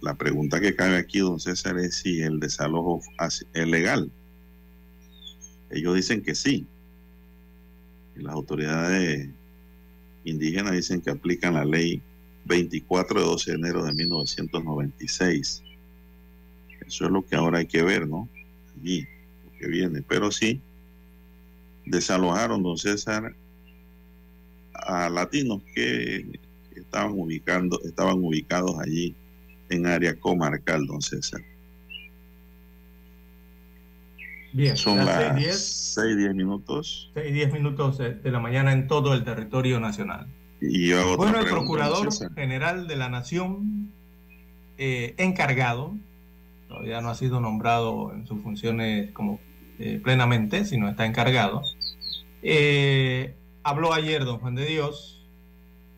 La 0.00 0.14
pregunta 0.14 0.60
que 0.60 0.74
cabe 0.74 0.96
aquí, 0.96 1.18
don 1.18 1.38
César, 1.38 1.78
es 1.78 1.96
si 1.96 2.22
el 2.22 2.40
desalojo 2.40 3.00
es 3.18 3.66
legal. 3.66 4.10
Ellos 5.70 5.94
dicen 5.94 6.22
que 6.22 6.34
sí. 6.34 6.66
Las 8.16 8.32
autoridades 8.34 9.28
indígenas 10.24 10.72
dicen 10.72 11.00
que 11.00 11.10
aplican 11.10 11.54
la 11.54 11.64
ley 11.64 12.02
24 12.46 13.20
de 13.20 13.26
12 13.26 13.50
de 13.50 13.56
enero 13.56 13.84
de 13.84 13.92
1996. 13.92 15.62
Eso 16.86 17.04
es 17.04 17.10
lo 17.10 17.24
que 17.24 17.36
ahora 17.36 17.58
hay 17.58 17.66
que 17.66 17.82
ver, 17.82 18.08
¿no? 18.08 18.28
Allí, 18.76 19.06
lo 19.44 19.58
que 19.58 19.68
viene. 19.68 20.02
Pero 20.02 20.32
sí, 20.32 20.60
desalojaron, 21.84 22.62
don 22.62 22.78
César, 22.78 23.34
a 24.72 25.08
latinos 25.10 25.62
que 25.74 26.40
estaban 26.90 27.12
ubicando, 27.12 27.80
estaban 27.84 28.18
ubicados 28.24 28.76
allí 28.80 29.14
en 29.68 29.86
área 29.86 30.18
comarcal, 30.18 30.84
don 30.86 31.00
César. 31.00 31.40
Bien, 34.52 34.76
son 34.76 34.98
las 34.98 35.94
6, 35.94 36.16
10 36.16 36.34
minutos. 36.34 37.12
6, 37.14 37.32
10 37.32 37.52
minutos 37.52 37.98
de 37.98 38.30
la 38.30 38.40
mañana 38.40 38.72
en 38.72 38.88
todo 38.88 39.14
el 39.14 39.22
territorio 39.22 39.78
nacional. 39.78 40.26
Y 40.60 40.92
bueno, 41.16 41.38
el 41.38 41.46
Procurador 41.46 42.08
General 42.34 42.88
de 42.88 42.96
la 42.96 43.08
Nación, 43.08 43.92
eh, 44.76 45.14
encargado, 45.16 45.94
todavía 46.68 47.00
no 47.00 47.10
ha 47.10 47.14
sido 47.14 47.40
nombrado 47.40 48.12
en 48.12 48.26
sus 48.26 48.42
funciones 48.42 49.12
como 49.12 49.38
eh, 49.78 50.00
plenamente, 50.02 50.64
sino 50.64 50.88
está 50.88 51.06
encargado, 51.06 51.62
eh, 52.42 53.36
habló 53.62 53.92
ayer 53.92 54.24
don 54.24 54.38
Juan 54.38 54.56
de 54.56 54.66
Dios, 54.66 55.19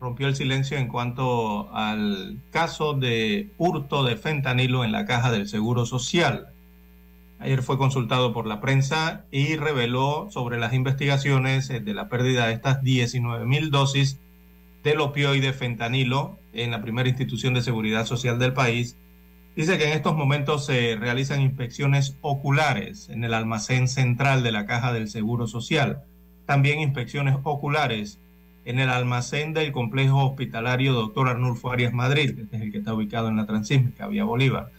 rompió 0.03 0.27
el 0.27 0.35
silencio 0.35 0.77
en 0.77 0.89
cuanto 0.89 1.73
al 1.73 2.37
caso 2.51 2.93
de 2.93 3.51
hurto 3.57 4.03
de 4.03 4.17
fentanilo 4.17 4.83
en 4.83 4.91
la 4.91 5.05
caja 5.05 5.31
del 5.31 5.47
Seguro 5.47 5.85
Social. 5.85 6.49
Ayer 7.39 7.63
fue 7.63 7.77
consultado 7.77 8.33
por 8.33 8.45
la 8.45 8.59
prensa 8.59 9.23
y 9.31 9.55
reveló 9.55 10.27
sobre 10.29 10.59
las 10.59 10.73
investigaciones 10.73 11.69
de 11.69 11.93
la 11.93 12.09
pérdida 12.09 12.47
de 12.47 12.53
estas 12.53 12.83
19 12.83 13.45
mil 13.45 13.71
dosis 13.71 14.19
del 14.83 14.99
opioide 14.99 15.53
fentanilo 15.53 16.37
en 16.51 16.71
la 16.71 16.81
primera 16.81 17.07
institución 17.07 17.53
de 17.53 17.61
seguridad 17.61 18.05
social 18.05 18.37
del 18.39 18.51
país. 18.51 18.97
Dice 19.55 19.77
que 19.77 19.85
en 19.85 19.93
estos 19.93 20.17
momentos 20.17 20.65
se 20.65 20.97
realizan 20.97 21.39
inspecciones 21.39 22.17
oculares 22.19 23.07
en 23.07 23.23
el 23.23 23.33
almacén 23.33 23.87
central 23.87 24.43
de 24.43 24.51
la 24.51 24.65
caja 24.65 24.91
del 24.91 25.07
Seguro 25.07 25.47
Social. 25.47 26.03
También 26.45 26.81
inspecciones 26.81 27.37
oculares 27.43 28.19
en 28.65 28.79
el 28.79 28.89
almacén 28.89 29.53
del 29.53 29.71
complejo 29.71 30.25
hospitalario 30.25 30.93
Dr. 30.93 31.29
Arnulfo 31.29 31.71
Arias 31.71 31.93
Madrid, 31.93 32.35
que 32.35 32.55
es 32.55 32.61
el 32.61 32.71
que 32.71 32.77
está 32.77 32.93
ubicado 32.93 33.27
en 33.27 33.37
la 33.37 33.45
Transísmica, 33.45 34.07
vía 34.07 34.23
Bolívar. 34.23 34.71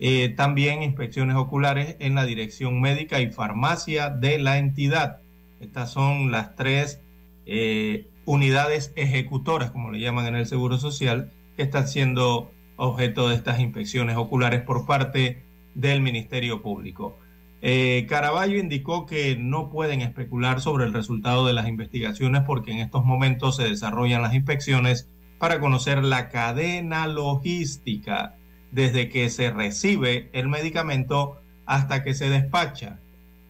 Eh, 0.00 0.28
también 0.30 0.82
inspecciones 0.82 1.36
oculares 1.36 1.96
en 2.00 2.14
la 2.14 2.24
dirección 2.24 2.80
médica 2.80 3.20
y 3.20 3.30
farmacia 3.30 4.10
de 4.10 4.38
la 4.38 4.58
entidad. 4.58 5.20
Estas 5.60 5.92
son 5.92 6.30
las 6.30 6.56
tres 6.56 7.00
eh, 7.46 8.06
unidades 8.26 8.92
ejecutoras, 8.96 9.70
como 9.70 9.90
le 9.90 10.00
llaman 10.00 10.26
en 10.26 10.36
el 10.36 10.46
Seguro 10.46 10.78
Social, 10.78 11.30
que 11.56 11.62
están 11.62 11.88
siendo 11.88 12.50
objeto 12.76 13.28
de 13.28 13.36
estas 13.36 13.60
inspecciones 13.60 14.16
oculares 14.16 14.62
por 14.62 14.84
parte 14.84 15.42
del 15.74 16.00
Ministerio 16.00 16.60
Público. 16.60 17.18
Eh, 17.66 18.04
Caraballo 18.10 18.58
indicó 18.58 19.06
que 19.06 19.36
no 19.36 19.70
pueden 19.70 20.02
especular 20.02 20.60
sobre 20.60 20.84
el 20.84 20.92
resultado 20.92 21.46
de 21.46 21.54
las 21.54 21.66
investigaciones 21.66 22.42
porque 22.42 22.72
en 22.72 22.80
estos 22.80 23.06
momentos 23.06 23.56
se 23.56 23.64
desarrollan 23.64 24.20
las 24.20 24.34
inspecciones 24.34 25.08
para 25.38 25.60
conocer 25.60 26.04
la 26.04 26.28
cadena 26.28 27.06
logística 27.06 28.34
desde 28.70 29.08
que 29.08 29.30
se 29.30 29.50
recibe 29.50 30.28
el 30.34 30.46
medicamento 30.48 31.40
hasta 31.64 32.02
que 32.02 32.12
se 32.12 32.28
despacha. 32.28 32.98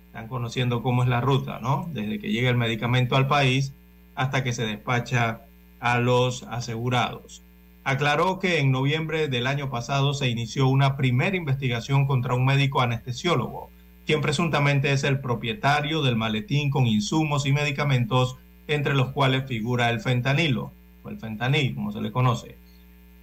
Están 0.06 0.28
conociendo 0.28 0.80
cómo 0.80 1.02
es 1.02 1.08
la 1.08 1.20
ruta, 1.20 1.58
¿no? 1.58 1.90
Desde 1.92 2.20
que 2.20 2.30
llega 2.30 2.50
el 2.50 2.56
medicamento 2.56 3.16
al 3.16 3.26
país 3.26 3.74
hasta 4.14 4.44
que 4.44 4.52
se 4.52 4.64
despacha 4.64 5.40
a 5.80 5.98
los 5.98 6.44
asegurados. 6.44 7.42
Aclaró 7.82 8.38
que 8.38 8.60
en 8.60 8.70
noviembre 8.70 9.26
del 9.26 9.48
año 9.48 9.70
pasado 9.70 10.14
se 10.14 10.28
inició 10.28 10.68
una 10.68 10.96
primera 10.96 11.36
investigación 11.36 12.06
contra 12.06 12.34
un 12.34 12.44
médico 12.44 12.80
anestesiólogo, 12.80 13.73
quien 14.06 14.20
presuntamente 14.20 14.92
es 14.92 15.04
el 15.04 15.20
propietario 15.20 16.02
del 16.02 16.16
maletín 16.16 16.70
con 16.70 16.86
insumos 16.86 17.46
y 17.46 17.52
medicamentos, 17.52 18.36
entre 18.66 18.94
los 18.94 19.10
cuales 19.12 19.46
figura 19.46 19.90
el 19.90 20.00
fentanilo, 20.00 20.72
o 21.02 21.08
el 21.08 21.18
fentanil, 21.18 21.74
como 21.74 21.92
se 21.92 22.00
le 22.00 22.12
conoce. 22.12 22.58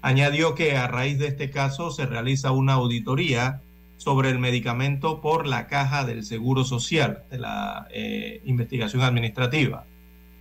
Añadió 0.01 0.55
que 0.55 0.77
a 0.77 0.87
raíz 0.87 1.19
de 1.19 1.27
este 1.27 1.51
caso 1.51 1.91
se 1.91 2.05
realiza 2.05 2.51
una 2.51 2.73
auditoría 2.73 3.61
sobre 3.97 4.31
el 4.31 4.39
medicamento 4.39 5.21
por 5.21 5.45
la 5.45 5.67
caja 5.67 6.05
del 6.05 6.23
Seguro 6.25 6.63
Social 6.63 7.23
de 7.29 7.37
la 7.37 7.87
eh, 7.91 8.41
investigación 8.45 9.03
administrativa. 9.03 9.85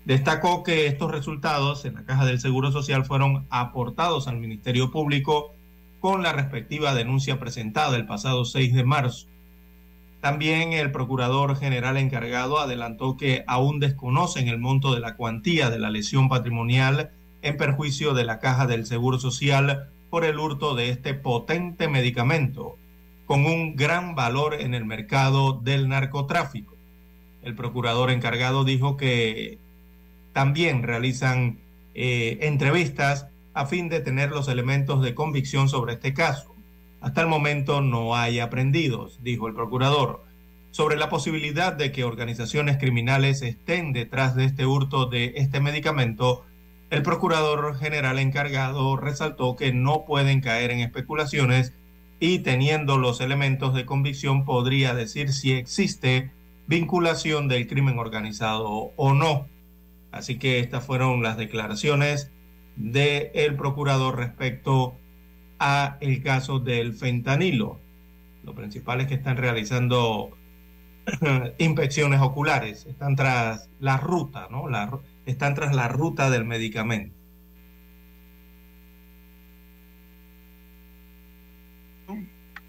Destacó 0.07 0.62
que 0.62 0.86
estos 0.86 1.11
resultados 1.11 1.84
en 1.84 1.95
la 1.95 2.05
caja 2.05 2.24
del 2.24 2.41
Seguro 2.41 2.72
Social 2.72 3.05
fueron 3.05 3.47
aportados 3.51 4.28
al 4.28 4.38
Ministerio 4.38 4.91
Público 4.91 5.53
con 6.01 6.22
la 6.22 6.32
respectiva 6.32 6.95
denuncia 6.95 7.38
presentada 7.38 7.99
el 7.99 8.07
pasado 8.07 8.47
6 8.47 8.72
de 8.72 8.84
marzo. 8.84 9.28
También 10.20 10.74
el 10.74 10.92
Procurador 10.92 11.56
General 11.56 11.96
encargado 11.96 12.58
adelantó 12.58 13.16
que 13.16 13.42
aún 13.46 13.80
desconocen 13.80 14.48
el 14.48 14.58
monto 14.58 14.94
de 14.94 15.00
la 15.00 15.16
cuantía 15.16 15.70
de 15.70 15.78
la 15.78 15.88
lesión 15.88 16.28
patrimonial 16.28 17.10
en 17.40 17.56
perjuicio 17.56 18.12
de 18.12 18.24
la 18.24 18.38
caja 18.38 18.66
del 18.66 18.84
Seguro 18.84 19.18
Social 19.18 19.88
por 20.10 20.24
el 20.24 20.38
hurto 20.38 20.74
de 20.74 20.90
este 20.90 21.14
potente 21.14 21.88
medicamento, 21.88 22.76
con 23.24 23.46
un 23.46 23.76
gran 23.76 24.14
valor 24.14 24.54
en 24.54 24.74
el 24.74 24.84
mercado 24.84 25.54
del 25.54 25.88
narcotráfico. 25.88 26.74
El 27.42 27.54
procurador 27.54 28.10
encargado 28.10 28.64
dijo 28.64 28.98
que 28.98 29.58
también 30.34 30.82
realizan 30.82 31.58
eh, 31.94 32.38
entrevistas 32.42 33.28
a 33.54 33.64
fin 33.64 33.88
de 33.88 34.00
tener 34.00 34.30
los 34.30 34.48
elementos 34.48 35.02
de 35.02 35.14
convicción 35.14 35.68
sobre 35.70 35.94
este 35.94 36.12
caso. 36.12 36.49
Hasta 37.01 37.22
el 37.22 37.26
momento 37.26 37.80
no 37.80 38.16
hay 38.16 38.40
aprendidos, 38.40 39.20
dijo 39.22 39.48
el 39.48 39.55
procurador, 39.55 40.24
sobre 40.70 40.96
la 40.96 41.09
posibilidad 41.09 41.72
de 41.72 41.92
que 41.92 42.05
organizaciones 42.05 42.76
criminales 42.78 43.42
estén 43.42 43.92
detrás 43.92 44.36
de 44.36 44.44
este 44.44 44.66
hurto 44.66 45.07
de 45.07 45.34
este 45.36 45.61
medicamento 45.61 46.44
el 46.90 47.05
procurador 47.05 47.78
general 47.78 48.18
encargado 48.18 48.96
resaltó 48.96 49.55
que 49.55 49.72
no 49.72 50.05
pueden 50.05 50.40
caer 50.40 50.72
en 50.72 50.80
especulaciones 50.80 51.72
y 52.18 52.40
teniendo 52.40 52.98
los 52.98 53.20
elementos 53.20 53.74
de 53.74 53.86
convicción 53.86 54.44
podría 54.44 54.92
decir 54.92 55.32
si 55.32 55.53
existe 55.53 56.32
vinculación 56.66 57.46
del 57.46 57.68
crimen 57.68 58.01
organizado 58.01 58.92
o 58.96 59.14
no. 59.14 59.46
Así 60.11 60.36
que 60.36 60.59
estas 60.59 60.84
fueron 60.84 61.22
las 61.22 61.36
declaraciones 61.36 62.32
del 62.74 63.55
procurador 63.55 64.16
respecto 64.16 64.96
a 65.61 65.98
el 66.00 66.22
caso 66.22 66.58
del 66.58 66.94
fentanilo. 66.94 67.78
Lo 68.42 68.54
principal 68.54 69.02
es 69.02 69.06
que 69.06 69.14
están 69.14 69.36
realizando 69.36 70.30
inspecciones 71.58 72.20
oculares, 72.20 72.86
están 72.86 73.14
tras 73.14 73.68
la 73.78 73.98
ruta, 73.98 74.48
¿no? 74.50 74.64
Están 75.26 75.54
tras 75.54 75.74
la 75.74 75.86
ruta 75.88 76.30
del 76.30 76.44
medicamento. 76.44 77.14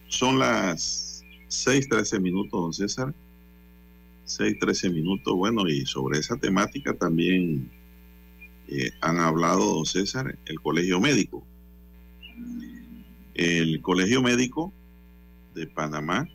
Son 0.09 0.37
las 0.37 1.23
6:13 1.47 2.19
minutos, 2.19 2.51
don 2.51 2.73
César. 2.73 3.13
6:13 4.25 4.91
minutos. 4.91 5.33
Bueno, 5.33 5.67
y 5.69 5.85
sobre 5.85 6.19
esa 6.19 6.35
temática 6.35 6.93
también 6.93 7.71
eh, 8.67 8.91
han 8.99 9.17
hablado, 9.17 9.75
don 9.75 9.85
César, 9.85 10.37
el 10.45 10.59
Colegio 10.59 10.99
Médico. 10.99 11.43
El 13.33 13.81
Colegio 13.81 14.21
Médico 14.21 14.73
de 15.55 15.67
Panamá 15.67 16.27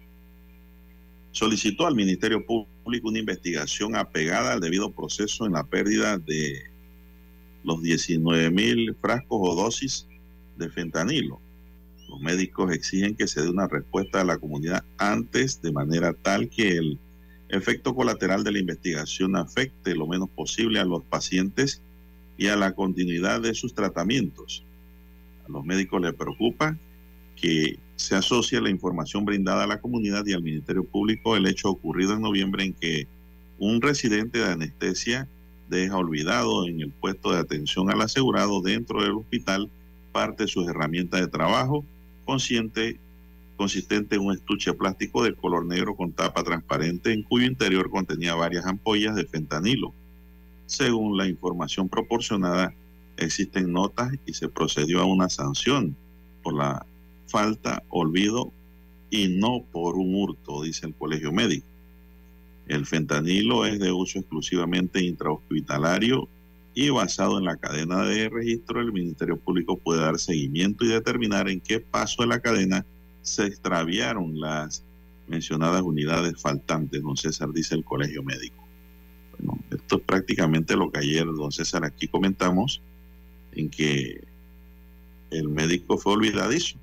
solicitó 1.30 1.86
al 1.86 1.94
Ministerio 1.94 2.44
Público 2.46 3.08
una 3.08 3.18
investigación 3.18 3.94
apegada 3.94 4.54
al 4.54 4.60
debido 4.60 4.90
proceso 4.90 5.44
en 5.44 5.52
la 5.52 5.64
pérdida 5.64 6.16
de 6.16 6.62
los 7.64 7.82
19 7.82 8.50
mil 8.50 8.94
frascos 8.94 9.38
o 9.42 9.54
dosis 9.54 10.06
de 10.56 10.70
fentanilo. 10.70 11.38
Los 12.08 12.20
médicos 12.20 12.72
exigen 12.72 13.14
que 13.14 13.26
se 13.26 13.42
dé 13.42 13.50
una 13.50 13.68
respuesta 13.68 14.22
a 14.22 14.24
la 14.24 14.38
comunidad 14.38 14.82
antes 14.96 15.60
de 15.60 15.72
manera 15.72 16.14
tal 16.14 16.48
que 16.48 16.78
el 16.78 16.98
efecto 17.50 17.94
colateral 17.94 18.42
de 18.42 18.52
la 18.52 18.58
investigación 18.58 19.36
afecte 19.36 19.94
lo 19.94 20.06
menos 20.06 20.30
posible 20.30 20.78
a 20.80 20.84
los 20.84 21.04
pacientes 21.04 21.82
y 22.38 22.46
a 22.46 22.56
la 22.56 22.72
continuidad 22.72 23.42
de 23.42 23.54
sus 23.54 23.74
tratamientos. 23.74 24.64
A 25.46 25.52
los 25.52 25.64
médicos 25.64 26.00
les 26.00 26.14
preocupa 26.14 26.78
que 27.36 27.78
se 27.96 28.14
asocie 28.14 28.60
la 28.60 28.70
información 28.70 29.24
brindada 29.24 29.64
a 29.64 29.66
la 29.66 29.80
comunidad 29.80 30.24
y 30.26 30.32
al 30.32 30.42
Ministerio 30.42 30.84
Público 30.84 31.36
el 31.36 31.46
hecho 31.46 31.70
ocurrido 31.70 32.14
en 32.14 32.22
noviembre 32.22 32.64
en 32.64 32.72
que 32.74 33.06
un 33.58 33.80
residente 33.80 34.38
de 34.38 34.52
anestesia 34.52 35.28
deja 35.68 35.96
olvidado 35.96 36.66
en 36.66 36.80
el 36.80 36.90
puesto 36.90 37.32
de 37.32 37.38
atención 37.38 37.90
al 37.90 38.02
asegurado 38.02 38.60
dentro 38.60 39.02
del 39.02 39.12
hospital 39.12 39.70
parte 40.12 40.44
de 40.44 40.48
sus 40.48 40.68
herramientas 40.68 41.20
de 41.20 41.28
trabajo, 41.28 41.84
consciente, 42.24 42.98
consistente 43.56 44.16
en 44.16 44.22
un 44.22 44.34
estuche 44.34 44.72
plástico 44.74 45.22
de 45.22 45.34
color 45.34 45.66
negro 45.66 45.94
con 45.94 46.12
tapa 46.12 46.42
transparente 46.42 47.12
en 47.12 47.22
cuyo 47.22 47.46
interior 47.46 47.90
contenía 47.90 48.34
varias 48.34 48.66
ampollas 48.66 49.14
de 49.14 49.26
fentanilo. 49.26 49.92
Según 50.66 51.16
la 51.16 51.26
información 51.26 51.88
proporcionada, 51.88 52.74
existen 53.16 53.72
notas 53.72 54.12
y 54.26 54.34
se 54.34 54.48
procedió 54.48 55.00
a 55.00 55.06
una 55.06 55.28
sanción 55.28 55.96
por 56.42 56.54
la 56.54 56.86
falta, 57.36 57.82
olvido 57.90 58.50
y 59.10 59.28
no 59.28 59.62
por 59.70 59.96
un 59.96 60.14
hurto, 60.14 60.62
dice 60.62 60.86
el 60.86 60.94
colegio 60.94 61.32
médico. 61.32 61.66
El 62.66 62.86
fentanilo 62.86 63.66
es 63.66 63.78
de 63.78 63.92
uso 63.92 64.20
exclusivamente 64.20 65.04
intrahospitalario 65.04 66.30
y 66.74 66.88
basado 66.88 67.36
en 67.36 67.44
la 67.44 67.58
cadena 67.58 68.04
de 68.04 68.30
registro, 68.30 68.80
el 68.80 68.90
Ministerio 68.90 69.36
Público 69.36 69.76
puede 69.76 70.00
dar 70.00 70.18
seguimiento 70.18 70.86
y 70.86 70.88
determinar 70.88 71.50
en 71.50 71.60
qué 71.60 71.78
paso 71.78 72.22
de 72.22 72.28
la 72.28 72.40
cadena 72.40 72.86
se 73.20 73.44
extraviaron 73.44 74.40
las 74.40 74.82
mencionadas 75.28 75.82
unidades 75.82 76.40
faltantes, 76.40 77.02
don 77.02 77.18
César, 77.18 77.52
dice 77.52 77.74
el 77.74 77.84
colegio 77.84 78.22
médico. 78.22 78.66
Bueno, 79.36 79.62
esto 79.70 79.96
es 79.96 80.02
prácticamente 80.04 80.74
lo 80.74 80.90
que 80.90 81.00
ayer, 81.00 81.26
don 81.26 81.52
César, 81.52 81.84
aquí 81.84 82.08
comentamos, 82.08 82.80
en 83.52 83.68
que 83.68 84.24
el 85.30 85.50
médico 85.50 85.98
fue 85.98 86.14
olvidadizo 86.14 86.78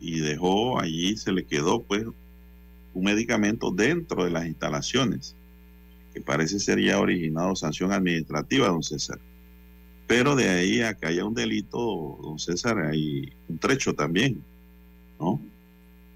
y 0.00 0.20
dejó 0.20 0.80
allí, 0.80 1.16
se 1.16 1.32
le 1.32 1.44
quedó 1.44 1.82
pues 1.82 2.04
un 2.94 3.04
medicamento 3.04 3.70
dentro 3.70 4.24
de 4.24 4.30
las 4.30 4.46
instalaciones, 4.46 5.36
que 6.14 6.20
parece 6.20 6.58
ser 6.58 6.80
ya 6.80 6.98
originado 6.98 7.54
sanción 7.56 7.92
administrativa, 7.92 8.68
don 8.68 8.82
César. 8.82 9.18
Pero 10.06 10.34
de 10.34 10.48
ahí 10.48 10.80
a 10.80 10.94
que 10.94 11.06
haya 11.06 11.24
un 11.24 11.34
delito, 11.34 12.18
don 12.22 12.38
César, 12.38 12.78
hay 12.78 13.32
un 13.48 13.58
trecho 13.58 13.94
también, 13.94 14.42
¿no? 15.20 15.40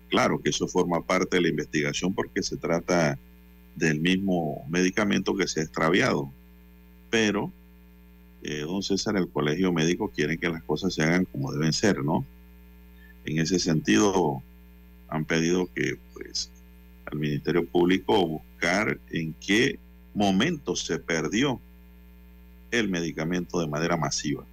Claro 0.08 0.40
que 0.40 0.50
eso 0.50 0.66
forma 0.66 1.04
parte 1.04 1.36
de 1.36 1.42
la 1.42 1.48
investigación 1.48 2.14
porque 2.14 2.42
se 2.42 2.56
trata 2.56 3.18
del 3.76 4.00
mismo 4.00 4.66
medicamento 4.68 5.34
que 5.34 5.46
se 5.46 5.60
ha 5.60 5.62
extraviado. 5.64 6.30
Pero, 7.10 7.52
eh, 8.42 8.60
don 8.60 8.82
César, 8.82 9.16
el 9.16 9.28
colegio 9.28 9.72
médico 9.72 10.10
quiere 10.14 10.38
que 10.38 10.48
las 10.48 10.62
cosas 10.62 10.94
se 10.94 11.02
hagan 11.02 11.24
como 11.26 11.52
deben 11.52 11.72
ser, 11.72 12.02
¿no? 12.02 12.24
En 13.24 13.38
ese 13.38 13.58
sentido, 13.58 14.42
han 15.08 15.24
pedido 15.24 15.68
que, 15.74 15.98
pues, 16.14 16.50
al 17.06 17.18
Ministerio 17.18 17.66
Público 17.66 18.26
buscar 18.26 18.98
en 19.10 19.34
qué 19.34 19.78
momento 20.14 20.74
se 20.76 20.98
perdió 20.98 21.60
el 22.70 22.88
medicamento 22.88 23.60
de 23.60 23.66
manera 23.66 23.96
masiva. 23.96 24.44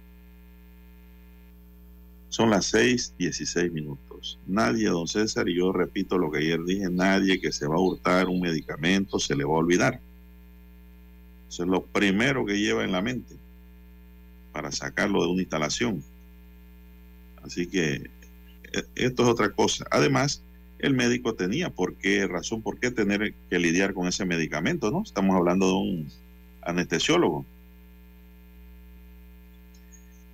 Son 2.28 2.50
las 2.50 2.66
6:16 2.66 3.72
minutos. 3.72 4.38
Nadie, 4.46 4.88
don 4.88 5.08
César, 5.08 5.48
y 5.48 5.56
yo 5.56 5.72
repito 5.72 6.16
lo 6.18 6.30
que 6.30 6.38
ayer 6.38 6.62
dije, 6.62 6.88
nadie 6.90 7.40
que 7.40 7.50
se 7.50 7.66
va 7.66 7.76
a 7.76 7.80
hurtar 7.80 8.28
un 8.28 8.40
medicamento 8.40 9.18
se 9.18 9.34
le 9.34 9.44
va 9.44 9.54
a 9.54 9.58
olvidar. 9.58 10.00
Eso 11.48 11.64
es 11.64 11.68
lo 11.68 11.84
primero 11.84 12.46
que 12.46 12.60
lleva 12.60 12.84
en 12.84 12.92
la 12.92 13.02
mente 13.02 13.34
para 14.52 14.70
sacarlo 14.70 15.22
de 15.22 15.28
una 15.28 15.42
instalación. 15.42 16.04
Así 17.42 17.66
que 17.66 18.10
esto 18.94 19.22
es 19.22 19.28
otra 19.28 19.50
cosa. 19.50 19.84
Además, 19.90 20.42
el 20.78 20.94
médico 20.94 21.34
tenía 21.34 21.70
por 21.70 21.94
qué, 21.96 22.26
razón 22.26 22.62
por 22.62 22.78
qué 22.78 22.90
tener 22.90 23.34
que 23.48 23.58
lidiar 23.58 23.94
con 23.94 24.08
ese 24.08 24.24
medicamento, 24.24 24.90
¿no? 24.90 25.02
Estamos 25.02 25.36
hablando 25.36 25.66
de 25.66 25.74
un 25.74 26.08
anestesiólogo. 26.62 27.44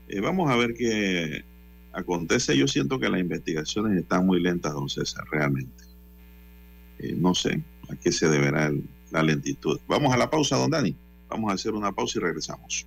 Eh, 0.08 0.20
vamos 0.20 0.50
a 0.50 0.56
ver 0.56 0.74
qué 0.74 1.44
acontece. 1.92 2.56
Yo 2.56 2.68
siento 2.68 3.00
que 3.00 3.08
las 3.08 3.20
investigaciones 3.20 3.98
están 3.98 4.26
muy 4.26 4.40
lentas, 4.40 4.72
don 4.72 4.88
César, 4.88 5.24
realmente. 5.30 5.84
Eh, 6.98 7.14
no 7.16 7.34
sé 7.34 7.62
a 7.88 7.96
qué 7.96 8.12
se 8.12 8.28
deberá 8.28 8.72
la 9.10 9.22
lentitud. 9.22 9.80
Vamos 9.88 10.14
a 10.14 10.16
la 10.16 10.30
pausa, 10.30 10.56
don 10.56 10.70
Dani. 10.70 10.94
Vamos 11.28 11.50
a 11.50 11.54
hacer 11.54 11.72
una 11.72 11.92
pausa 11.92 12.18
y 12.18 12.22
regresamos. 12.22 12.86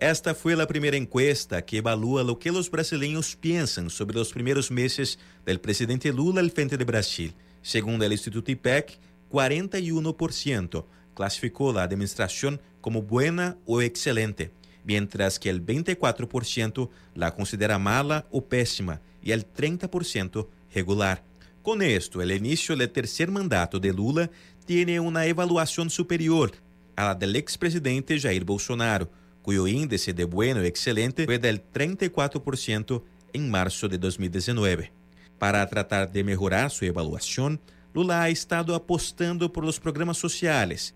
Esta 0.00 0.32
foi 0.32 0.54
a 0.54 0.64
primeira 0.64 0.96
encuesta 0.96 1.60
que 1.60 1.76
evalua 1.76 2.22
o 2.22 2.36
que 2.36 2.52
os 2.52 2.68
brasileiros 2.68 3.34
pensam 3.34 3.90
sobre 3.90 4.16
os 4.16 4.30
primeiros 4.30 4.70
meses 4.70 5.18
do 5.44 5.58
presidente 5.58 6.08
Lula 6.12 6.40
al 6.40 6.50
frente 6.50 6.76
de 6.76 6.84
Brasil. 6.84 7.32
Segundo 7.60 8.02
o 8.02 8.12
Instituto 8.12 8.48
IPEC, 8.48 8.96
41% 9.28 10.84
classificou 11.16 11.76
a 11.76 11.82
administração 11.82 12.56
como 12.80 13.02
buena 13.02 13.58
ou 13.66 13.82
excelente, 13.82 14.52
mientras 14.84 15.36
que 15.36 15.48
el 15.48 15.60
24% 15.60 16.88
la 17.16 17.32
considera 17.32 17.76
mala 17.76 18.24
ou 18.30 18.40
péssima 18.40 19.02
e 19.20 19.32
el 19.32 19.42
30% 19.42 20.46
regular. 20.70 21.24
Com 21.60 21.82
esto, 21.82 22.20
o 22.20 22.22
início 22.22 22.76
do 22.76 22.86
terceiro 22.86 23.32
mandato 23.32 23.80
de 23.80 23.90
Lula 23.90 24.30
tem 24.64 25.00
uma 25.00 25.26
evaluação 25.26 25.90
superior 25.90 26.52
à 26.96 27.14
del 27.14 27.34
expresidente 27.34 28.16
Jair 28.16 28.44
Bolsonaro, 28.44 29.08
cuyo 29.48 29.66
índice 29.66 30.12
de 30.12 30.24
bueno 30.24 30.62
y 30.62 30.66
excelente 30.66 31.24
fue 31.24 31.38
del 31.38 31.62
34% 31.72 33.02
en 33.32 33.50
marzo 33.50 33.88
de 33.88 33.96
2019. 33.96 34.92
Para 35.38 35.66
tratar 35.66 36.12
de 36.12 36.22
mejorar 36.22 36.70
su 36.70 36.84
evaluación, 36.84 37.58
Lula 37.94 38.20
ha 38.20 38.28
estado 38.28 38.74
apostando 38.74 39.50
por 39.50 39.64
los 39.64 39.80
programas 39.80 40.18
sociales, 40.18 40.94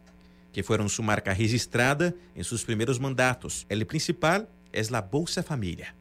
que 0.53 0.63
fueron 0.63 0.91
su 0.91 1.03
marca 1.03 1.33
registrada 1.33 2.13
en 2.35 2.45
sus 2.45 2.63
primeros 2.63 3.01
mandatos. 3.01 3.65
El 3.71 3.87
principal 3.87 4.47
es 4.71 4.91
la 4.91 5.01
Bolsa 5.01 5.43
Familia. 5.43 5.95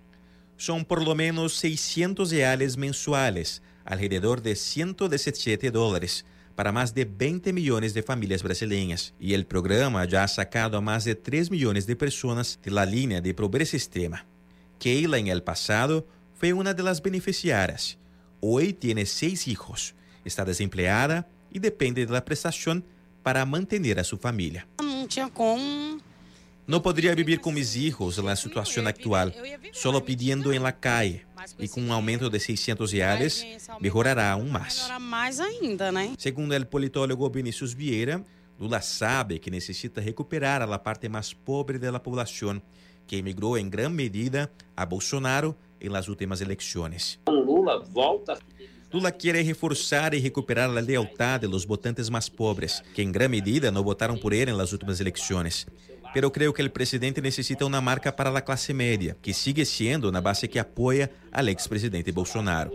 Son 0.57 0.83
por 0.83 1.01
lo 1.05 1.15
menos 1.15 1.53
600 1.53 2.31
reales 2.31 2.75
mensuales, 2.75 3.61
alrededor 3.85 4.41
de 4.41 4.57
117 4.57 5.71
dólares, 5.71 6.25
para 6.61 6.71
más 6.71 6.93
de 6.93 7.05
20 7.05 7.53
millones 7.53 7.95
de 7.95 8.03
familias 8.03 8.43
brasileñas 8.43 9.15
y 9.19 9.33
el 9.33 9.47
programa 9.47 10.05
ya 10.05 10.23
ha 10.23 10.27
sacado 10.27 10.77
a 10.77 10.81
más 10.81 11.03
de 11.05 11.15
3 11.15 11.49
millones 11.49 11.87
de 11.87 11.95
personas 11.95 12.59
de 12.61 12.69
la 12.69 12.85
línea 12.85 13.19
de 13.19 13.33
pobreza 13.33 13.75
extrema. 13.75 14.27
Keila 14.77 15.17
en 15.17 15.25
el 15.25 15.41
pasado 15.41 16.05
fue 16.35 16.53
una 16.53 16.75
de 16.75 16.83
las 16.83 17.01
beneficiarias. 17.01 17.97
Hoy 18.41 18.73
tiene 18.73 19.07
seis 19.07 19.47
hijos, 19.47 19.95
está 20.23 20.45
desempleada 20.45 21.27
y 21.51 21.57
depende 21.57 22.05
de 22.05 22.13
la 22.13 22.23
prestación 22.23 22.85
para 23.23 23.43
mantener 23.43 23.99
a 23.99 24.03
su 24.03 24.19
familia. 24.19 24.67
No 26.67 26.81
podría 26.81 27.15
vivir 27.15 27.41
con 27.41 27.53
mis 27.53 27.75
hijos 27.75 28.17
en 28.17 28.25
la 28.25 28.35
situación 28.35 28.87
actual, 28.87 29.35
solo 29.73 30.03
pidiendo 30.03 30.53
en 30.53 30.63
la 30.63 30.79
calle. 30.79 31.25
Y 31.57 31.67
con 31.67 31.83
un 31.83 31.91
aumento 31.91 32.29
de 32.29 32.39
600 32.39 32.91
reales, 32.91 33.45
mejorará 33.79 34.31
aún 34.31 34.51
más. 34.51 34.89
Según 36.17 36.53
el 36.53 36.67
politólogo 36.67 37.29
Vinicius 37.29 37.75
Vieira, 37.75 38.23
Lula 38.59 38.81
sabe 38.81 39.39
que 39.39 39.49
necesita 39.49 40.01
recuperar 40.01 40.61
a 40.61 40.67
la 40.67 40.83
parte 40.83 41.09
más 41.09 41.33
pobre 41.33 41.79
de 41.79 41.91
la 41.91 42.01
población, 42.01 42.61
que 43.07 43.17
emigró 43.17 43.57
en 43.57 43.71
gran 43.71 43.95
medida 43.95 44.51
a 44.75 44.85
Bolsonaro 44.85 45.57
en 45.79 45.91
las 45.91 46.07
últimas 46.07 46.41
elecciones. 46.41 47.19
Lula 47.25 47.77
volta 47.89 48.37
Lula 48.91 49.11
quiere 49.11 49.41
reforzar 49.41 50.13
y 50.13 50.21
recuperar 50.21 50.69
la 50.69 50.81
lealtad 50.81 51.39
de 51.39 51.47
los 51.47 51.65
votantes 51.65 52.11
más 52.11 52.29
pobres, 52.29 52.83
que 52.93 53.01
en 53.01 53.13
gran 53.13 53.31
medida 53.31 53.71
no 53.71 53.83
votaron 53.83 54.19
por 54.19 54.33
él 54.33 54.49
en 54.49 54.57
las 54.57 54.73
últimas 54.73 54.99
elecciones. 54.99 55.65
Pero 56.13 56.31
creo 56.31 56.53
que 56.53 56.61
el 56.61 56.71
presidente 56.71 57.21
necesita 57.21 57.65
una 57.65 57.79
marca 57.79 58.15
para 58.15 58.31
la 58.31 58.43
clase 58.43 58.73
media, 58.73 59.15
que 59.21 59.33
sigue 59.33 59.65
siendo 59.65 60.09
una 60.09 60.19
base 60.19 60.49
que 60.49 60.59
apoya 60.59 61.09
al 61.31 61.47
expresidente 61.47 62.11
Bolsonaro. 62.11 62.71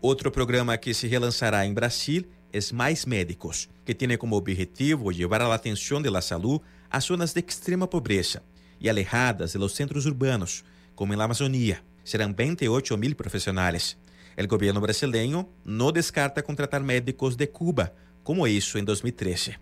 Otro 0.00 0.32
programa 0.32 0.78
que 0.78 0.92
se 0.94 1.08
relanzará 1.08 1.64
en 1.64 1.76
Brasil 1.76 2.28
es 2.50 2.72
Mais 2.72 3.06
Médicos, 3.06 3.70
que 3.84 3.94
tiene 3.94 4.18
como 4.18 4.36
objetivo 4.36 5.12
llevar 5.12 5.42
a 5.42 5.48
la 5.48 5.54
atención 5.54 6.02
de 6.02 6.10
la 6.10 6.20
salud 6.20 6.60
a 6.90 7.00
zonas 7.00 7.34
de 7.34 7.40
extrema 7.40 7.88
pobreza 7.88 8.42
y 8.80 8.88
alejadas 8.88 9.52
de 9.52 9.60
los 9.60 9.72
centros 9.72 10.04
urbanos, 10.06 10.64
como 10.96 11.12
en 11.12 11.18
la 11.20 11.24
Amazonía. 11.26 11.84
Serán 12.02 12.34
28 12.34 12.96
mil 12.96 13.14
profesionales. 13.14 13.96
El 14.36 14.48
gobierno 14.48 14.80
brasileño 14.80 15.48
no 15.64 15.92
descarta 15.92 16.42
contratar 16.42 16.82
médicos 16.82 17.36
de 17.36 17.48
Cuba, 17.48 17.92
como 18.24 18.46
hizo 18.48 18.76
en 18.78 18.84
2013. 18.84 19.58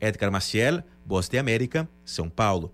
Edgar 0.00 0.30
Maciel, 0.30 0.84
Voz 1.04 1.28
de 1.28 1.38
América, 1.38 1.88
São 2.04 2.30
Paulo. 2.30 2.72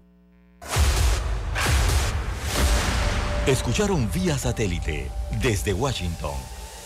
Escucharon 3.46 4.10
vía 4.12 4.38
satélite 4.38 5.10
desde 5.40 5.72
Washington 5.72 6.34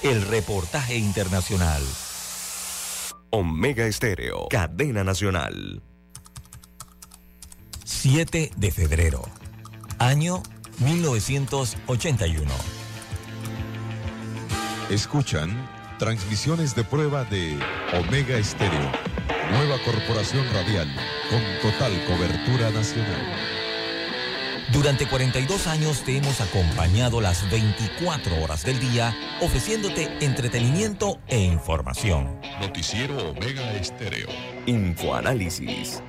el 0.02 0.22
reportaje 0.26 0.96
internacional. 0.96 1.82
Omega 3.30 3.86
Estéreo, 3.86 4.48
cadena 4.48 5.04
nacional. 5.04 5.82
7 7.84 8.50
de 8.56 8.70
febrero, 8.70 9.22
año 9.98 10.42
1981. 10.78 12.50
Escuchan 14.90 15.68
transmisiones 15.98 16.74
de 16.74 16.82
prueba 16.82 17.24
de 17.24 17.58
Omega 17.92 18.38
Estéreo, 18.38 18.90
nueva 19.50 19.78
corporación 19.84 20.46
radial 20.52 20.88
con 21.28 21.42
total 21.60 21.92
cobertura 22.04 22.70
nacional. 22.70 23.20
Durante 24.72 25.06
42 25.06 25.66
años 25.66 26.04
te 26.04 26.16
hemos 26.16 26.40
acompañado 26.40 27.20
las 27.20 27.50
24 27.50 28.40
horas 28.40 28.64
del 28.64 28.78
día, 28.78 29.16
ofreciéndote 29.40 30.08
entretenimiento 30.20 31.18
e 31.26 31.40
información. 31.40 32.40
Noticiero 32.60 33.30
Omega 33.30 33.72
Estéreo. 33.72 34.28
Infoanálisis. 34.66 36.00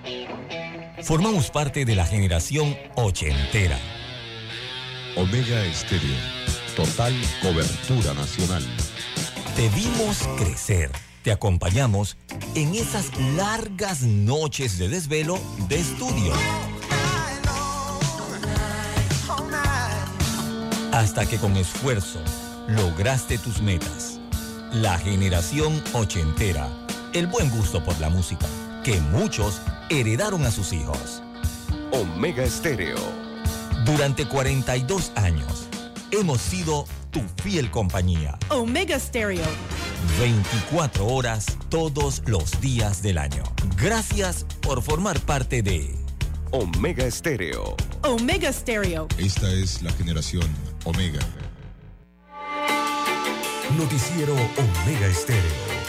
Formamos 1.01 1.49
parte 1.49 1.85
de 1.85 1.95
la 1.95 2.05
generación 2.05 2.77
ochentera. 2.95 3.79
Omega 5.15 5.65
Estéreo. 5.65 6.17
Total 6.75 7.13
cobertura 7.41 8.13
nacional. 8.13 8.63
Te 9.55 9.67
vimos 9.69 10.19
crecer. 10.37 10.91
Te 11.23 11.31
acompañamos 11.31 12.17
en 12.55 12.73
esas 12.73 13.15
largas 13.35 14.01
noches 14.01 14.79
de 14.79 14.89
desvelo 14.89 15.39
de 15.69 15.79
estudio. 15.79 16.33
Hasta 20.91 21.27
que 21.27 21.37
con 21.37 21.55
esfuerzo 21.57 22.19
lograste 22.67 23.37
tus 23.37 23.61
metas. 23.61 24.19
La 24.73 24.97
generación 24.97 25.83
ochentera. 25.93 26.67
El 27.13 27.27
buen 27.27 27.51
gusto 27.51 27.83
por 27.83 27.99
la 27.99 28.09
música 28.09 28.47
que 28.83 28.99
muchos 28.99 29.61
heredaron 29.89 30.43
a 30.45 30.51
sus 30.51 30.73
hijos. 30.73 31.21
Omega 31.91 32.43
Estéreo. 32.43 32.97
Durante 33.85 34.25
42 34.25 35.11
años 35.15 35.67
hemos 36.09 36.41
sido 36.41 36.85
tu 37.11 37.21
fiel 37.43 37.69
compañía. 37.69 38.39
Omega 38.49 38.99
Stereo. 38.99 39.45
24 40.19 41.05
horas 41.05 41.45
todos 41.69 42.21
los 42.25 42.59
días 42.61 43.01
del 43.01 43.17
año. 43.17 43.43
Gracias 43.77 44.45
por 44.61 44.81
formar 44.81 45.19
parte 45.21 45.61
de 45.61 45.95
Omega 46.51 47.05
Estéreo. 47.05 47.75
Omega 48.03 48.51
Stereo. 48.51 49.07
Esta 49.17 49.51
es 49.51 49.81
la 49.81 49.91
generación 49.93 50.47
Omega. 50.85 51.19
Noticiero 53.77 54.33
Omega 54.33 55.07
Estéreo. 55.07 55.80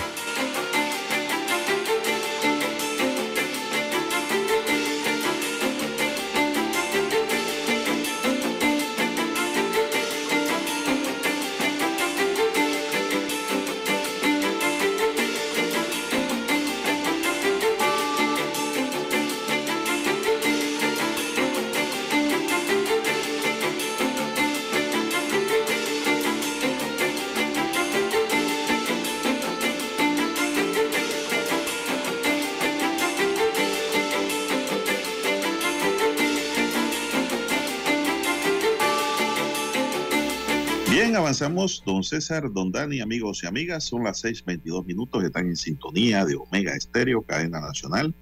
Avanzamos. 41.42 41.82
Don 41.84 42.04
César, 42.04 42.52
don 42.52 42.70
Dani, 42.70 43.00
amigos 43.00 43.42
y 43.42 43.48
amigas, 43.48 43.82
son 43.82 44.04
las 44.04 44.22
6:22 44.22 44.86
minutos. 44.86 45.24
Están 45.24 45.48
en 45.48 45.56
sintonía 45.56 46.24
de 46.24 46.36
Omega 46.36 46.76
Estéreo, 46.76 47.22
cadena 47.22 47.60
nacional. 47.60 48.14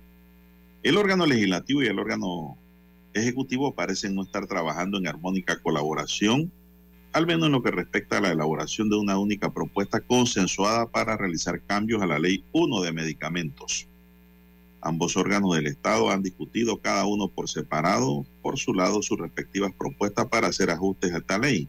El 0.83 0.97
órgano 0.97 1.27
legislativo 1.27 1.83
y 1.83 1.89
el 1.89 1.99
órgano 1.99 2.57
ejecutivo 3.13 3.75
parecen 3.75 4.15
no 4.15 4.23
estar 4.23 4.47
trabajando 4.47 4.97
en 4.97 5.07
armónica 5.07 5.61
colaboración, 5.61 6.51
al 7.13 7.27
menos 7.27 7.49
en 7.49 7.53
lo 7.53 7.63
que 7.63 7.71
respecta 7.71 8.17
a 8.17 8.21
la 8.23 8.33
elaboración 8.33 8.89
de 8.89 8.97
una 8.97 9.19
única 9.19 9.53
propuesta 9.53 10.01
consensuada 10.01 10.87
para 10.87 11.19
realizar 11.19 11.61
cambios 11.61 12.01
a 12.01 12.07
la 12.07 12.19
Ley 12.19 12.43
1 12.53 12.81
de 12.81 12.93
medicamentos. 12.93 13.87
Ambos 14.81 15.19
órganos 15.19 15.55
del 15.55 15.67
Estado 15.67 16.11
han 16.11 16.23
discutido 16.23 16.79
cada 16.79 17.05
uno 17.05 17.29
por 17.29 17.51
separado, 17.51 18.25
por 18.41 18.59
su 18.59 18.73
lado, 18.73 19.03
sus 19.03 19.19
respectivas 19.19 19.73
propuestas 19.79 20.27
para 20.29 20.47
hacer 20.47 20.71
ajustes 20.71 21.13
a 21.13 21.19
esta 21.19 21.39
ley. 21.39 21.69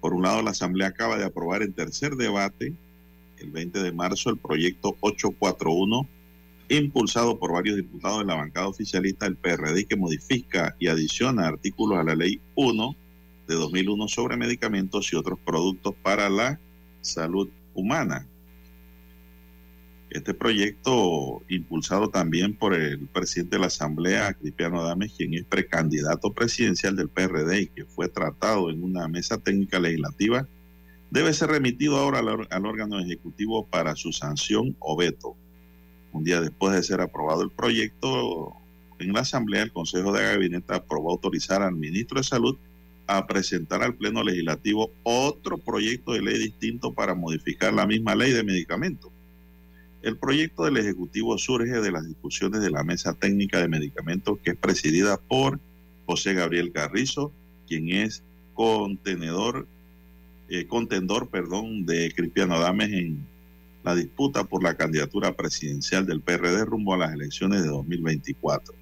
Por 0.00 0.14
un 0.14 0.22
lado, 0.22 0.42
la 0.42 0.50
Asamblea 0.50 0.88
acaba 0.88 1.18
de 1.18 1.24
aprobar 1.24 1.62
en 1.62 1.72
tercer 1.72 2.16
debate, 2.16 2.74
el 3.38 3.50
20 3.50 3.82
de 3.82 3.92
marzo, 3.92 4.30
el 4.30 4.38
proyecto 4.38 4.96
841, 5.00 6.08
impulsado 6.70 7.38
por 7.38 7.52
varios 7.52 7.76
diputados 7.76 8.20
de 8.20 8.26
la 8.26 8.36
bancada 8.36 8.68
oficialista 8.68 9.26
del 9.26 9.36
PRD, 9.36 9.86
que 9.86 9.96
modifica 9.96 10.76
y 10.78 10.86
adiciona 10.86 11.48
artículos 11.48 11.98
a 11.98 12.04
la 12.04 12.14
Ley 12.14 12.40
1 12.54 12.96
de 13.48 13.54
2001 13.56 14.08
sobre 14.08 14.36
medicamentos 14.36 15.12
y 15.12 15.16
otros 15.16 15.38
productos 15.44 15.94
para 16.02 16.30
la 16.30 16.60
salud 17.00 17.48
humana. 17.74 18.26
Este 20.10 20.34
proyecto, 20.34 21.40
impulsado 21.48 22.10
también 22.10 22.56
por 22.56 22.74
el 22.74 23.06
presidente 23.06 23.56
de 23.56 23.60
la 23.60 23.68
Asamblea, 23.68 24.34
Cristiano 24.34 24.80
Adames, 24.80 25.12
quien 25.16 25.34
es 25.34 25.44
precandidato 25.44 26.32
presidencial 26.32 26.96
del 26.96 27.08
PRD 27.08 27.60
y 27.60 27.66
que 27.68 27.84
fue 27.84 28.08
tratado 28.08 28.70
en 28.70 28.82
una 28.82 29.06
mesa 29.06 29.38
técnica 29.38 29.78
legislativa, 29.78 30.48
debe 31.12 31.32
ser 31.32 31.50
remitido 31.50 31.96
ahora 31.96 32.18
al, 32.18 32.48
al 32.50 32.66
órgano 32.66 32.98
ejecutivo 32.98 33.66
para 33.66 33.94
su 33.94 34.12
sanción 34.12 34.74
o 34.80 34.96
veto. 34.96 35.36
Un 36.12 36.24
día 36.24 36.40
después 36.40 36.74
de 36.74 36.82
ser 36.82 37.00
aprobado 37.00 37.42
el 37.42 37.50
proyecto, 37.50 38.56
en 38.98 39.12
la 39.12 39.20
Asamblea 39.20 39.62
el 39.62 39.72
Consejo 39.72 40.12
de 40.12 40.24
Gabinete 40.24 40.74
aprobó 40.74 41.12
autorizar 41.12 41.62
al 41.62 41.76
ministro 41.76 42.18
de 42.18 42.24
Salud 42.24 42.58
a 43.06 43.28
presentar 43.28 43.84
al 43.84 43.94
Pleno 43.94 44.24
Legislativo 44.24 44.90
otro 45.04 45.58
proyecto 45.58 46.14
de 46.14 46.22
ley 46.22 46.38
distinto 46.38 46.92
para 46.92 47.14
modificar 47.14 47.72
la 47.72 47.86
misma 47.86 48.16
ley 48.16 48.32
de 48.32 48.42
medicamentos. 48.42 49.12
El 50.02 50.16
proyecto 50.16 50.64
del 50.64 50.78
Ejecutivo 50.78 51.36
surge 51.36 51.80
de 51.80 51.92
las 51.92 52.06
discusiones 52.06 52.62
de 52.62 52.70
la 52.70 52.84
Mesa 52.84 53.12
Técnica 53.12 53.60
de 53.60 53.68
Medicamentos 53.68 54.38
que 54.42 54.52
es 54.52 54.56
presidida 54.56 55.18
por 55.18 55.60
José 56.06 56.32
Gabriel 56.32 56.72
Carrizo, 56.72 57.32
quien 57.68 57.90
es 57.90 58.22
contenedor, 58.54 59.66
eh, 60.48 60.66
contendor 60.66 61.28
perdón, 61.28 61.84
de 61.84 62.12
Cristiano 62.16 62.54
Adames 62.54 62.92
en 62.92 63.26
la 63.84 63.94
disputa 63.94 64.44
por 64.44 64.62
la 64.62 64.74
candidatura 64.74 65.36
presidencial 65.36 66.06
del 66.06 66.22
PRD 66.22 66.64
rumbo 66.64 66.94
a 66.94 66.98
las 66.98 67.12
elecciones 67.12 67.62
de 67.62 67.68
2024. 67.68 68.74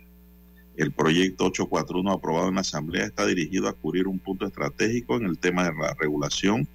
El 0.77 0.93
proyecto 0.93 1.47
841 1.47 2.13
aprobado 2.13 2.49
en 2.49 2.55
la 2.55 2.61
Asamblea 2.61 3.07
está 3.07 3.27
dirigido 3.27 3.67
a 3.67 3.73
cubrir 3.73 4.07
un 4.07 4.21
punto 4.21 4.47
estratégico 4.47 5.17
en 5.17 5.27
el 5.27 5.37
tema 5.37 5.65
de 5.65 5.75
la 5.75 5.95
regulación, 5.95 6.69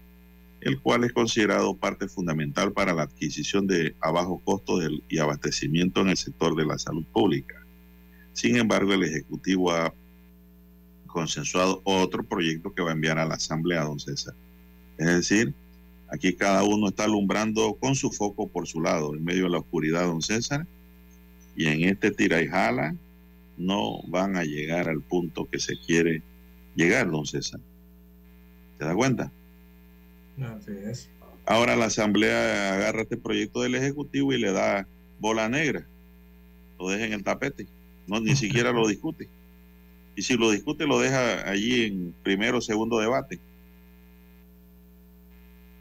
el 0.63 0.79
cual 0.79 1.03
es 1.03 1.11
considerado 1.11 1.75
parte 1.75 2.07
fundamental 2.07 2.71
para 2.71 2.93
la 2.93 3.03
adquisición 3.03 3.67
de 3.67 3.95
a 3.99 4.11
bajo 4.11 4.39
costo 4.39 4.79
y 5.09 5.17
abastecimiento 5.17 6.01
en 6.01 6.09
el 6.09 6.17
sector 6.17 6.55
de 6.55 6.65
la 6.65 6.77
salud 6.77 7.03
pública. 7.11 7.55
Sin 8.31 8.55
embargo, 8.55 8.93
el 8.93 9.03
Ejecutivo 9.03 9.71
ha 9.71 9.93
consensuado 11.07 11.81
otro 11.83 12.23
proyecto 12.23 12.73
que 12.73 12.81
va 12.81 12.91
a 12.91 12.93
enviar 12.93 13.19
a 13.19 13.25
la 13.25 13.35
Asamblea, 13.35 13.83
don 13.83 13.99
César. 13.99 14.33
Es 14.97 15.05
decir, 15.07 15.53
aquí 16.09 16.33
cada 16.33 16.63
uno 16.63 16.87
está 16.87 17.03
alumbrando 17.03 17.73
con 17.73 17.95
su 17.95 18.09
foco 18.09 18.47
por 18.47 18.65
su 18.65 18.81
lado, 18.81 19.13
en 19.15 19.23
medio 19.23 19.43
de 19.43 19.49
la 19.49 19.59
oscuridad, 19.59 20.05
don 20.05 20.21
César, 20.21 20.65
y 21.57 21.67
en 21.67 21.83
este 21.83 22.11
tira 22.11 22.41
y 22.41 22.47
jala 22.47 22.95
no 23.57 24.01
van 24.07 24.37
a 24.37 24.45
llegar 24.45 24.87
al 24.87 25.01
punto 25.01 25.45
que 25.45 25.59
se 25.59 25.77
quiere 25.77 26.23
llegar, 26.73 27.11
don 27.11 27.25
César. 27.25 27.59
¿Se 28.79 28.85
da 28.85 28.95
cuenta? 28.95 29.29
Ahora 31.45 31.75
la 31.75 31.85
Asamblea 31.85 32.73
agarra 32.75 33.01
este 33.01 33.17
proyecto 33.17 33.61
del 33.61 33.75
Ejecutivo 33.75 34.33
y 34.33 34.39
le 34.39 34.51
da 34.51 34.87
bola 35.19 35.49
negra. 35.49 35.85
Lo 36.79 36.89
deja 36.89 37.05
en 37.05 37.13
el 37.13 37.23
tapete. 37.23 37.67
No, 38.07 38.19
ni 38.19 38.35
siquiera 38.35 38.71
lo 38.71 38.87
discute. 38.87 39.29
Y 40.15 40.21
si 40.21 40.37
lo 40.37 40.51
discute, 40.51 40.85
lo 40.85 40.99
deja 40.99 41.49
allí 41.49 41.85
en 41.85 42.13
primero 42.23 42.59
o 42.59 42.61
segundo 42.61 42.99
debate. 42.99 43.39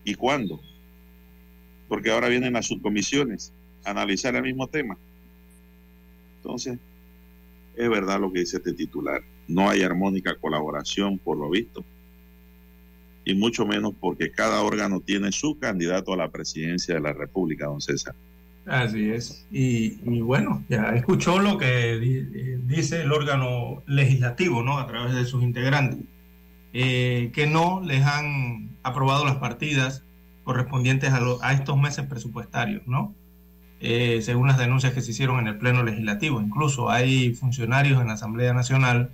¿Y 0.04 0.14
cuándo? 0.14 0.60
Porque 1.88 2.10
ahora 2.10 2.28
vienen 2.28 2.54
las 2.54 2.66
subcomisiones 2.66 3.52
a 3.84 3.90
analizar 3.90 4.34
el 4.34 4.42
mismo 4.42 4.66
tema. 4.68 4.96
Entonces, 6.38 6.78
es 7.76 7.88
verdad 7.88 8.20
lo 8.20 8.32
que 8.32 8.40
dice 8.40 8.56
este 8.56 8.72
titular. 8.72 9.22
No 9.48 9.68
hay 9.68 9.82
armónica 9.82 10.34
colaboración, 10.36 11.18
por 11.18 11.36
lo 11.36 11.50
visto. 11.50 11.84
Y 13.24 13.34
mucho 13.34 13.64
menos 13.66 13.92
porque 14.00 14.30
cada 14.32 14.62
órgano 14.62 15.00
tiene 15.00 15.30
su 15.32 15.58
candidato 15.58 16.12
a 16.12 16.16
la 16.16 16.30
presidencia 16.30 16.94
de 16.94 17.00
la 17.00 17.12
República, 17.12 17.66
don 17.66 17.80
César. 17.80 18.14
Así 18.66 19.10
es. 19.10 19.46
Y, 19.50 19.98
y 20.04 20.20
bueno, 20.20 20.64
ya 20.68 20.90
escuchó 20.94 21.38
lo 21.40 21.58
que 21.58 21.98
di- 21.98 22.22
dice 22.64 23.02
el 23.02 23.12
órgano 23.12 23.82
legislativo, 23.86 24.62
¿no? 24.62 24.78
A 24.78 24.86
través 24.86 25.14
de 25.14 25.24
sus 25.24 25.42
integrantes, 25.42 25.98
eh, 26.72 27.30
que 27.34 27.46
no 27.46 27.80
les 27.84 28.04
han 28.04 28.70
aprobado 28.82 29.24
las 29.24 29.36
partidas 29.36 30.04
correspondientes 30.44 31.12
a, 31.12 31.20
lo- 31.20 31.42
a 31.42 31.52
estos 31.52 31.76
meses 31.78 32.06
presupuestarios, 32.06 32.82
¿no? 32.86 33.14
Eh, 33.80 34.20
según 34.22 34.46
las 34.46 34.58
denuncias 34.58 34.92
que 34.92 35.00
se 35.00 35.10
hicieron 35.10 35.40
en 35.40 35.48
el 35.48 35.58
Pleno 35.58 35.82
Legislativo. 35.82 36.40
Incluso 36.40 36.88
hay 36.88 37.34
funcionarios 37.34 38.00
en 38.00 38.06
la 38.08 38.12
Asamblea 38.14 38.52
Nacional, 38.54 39.10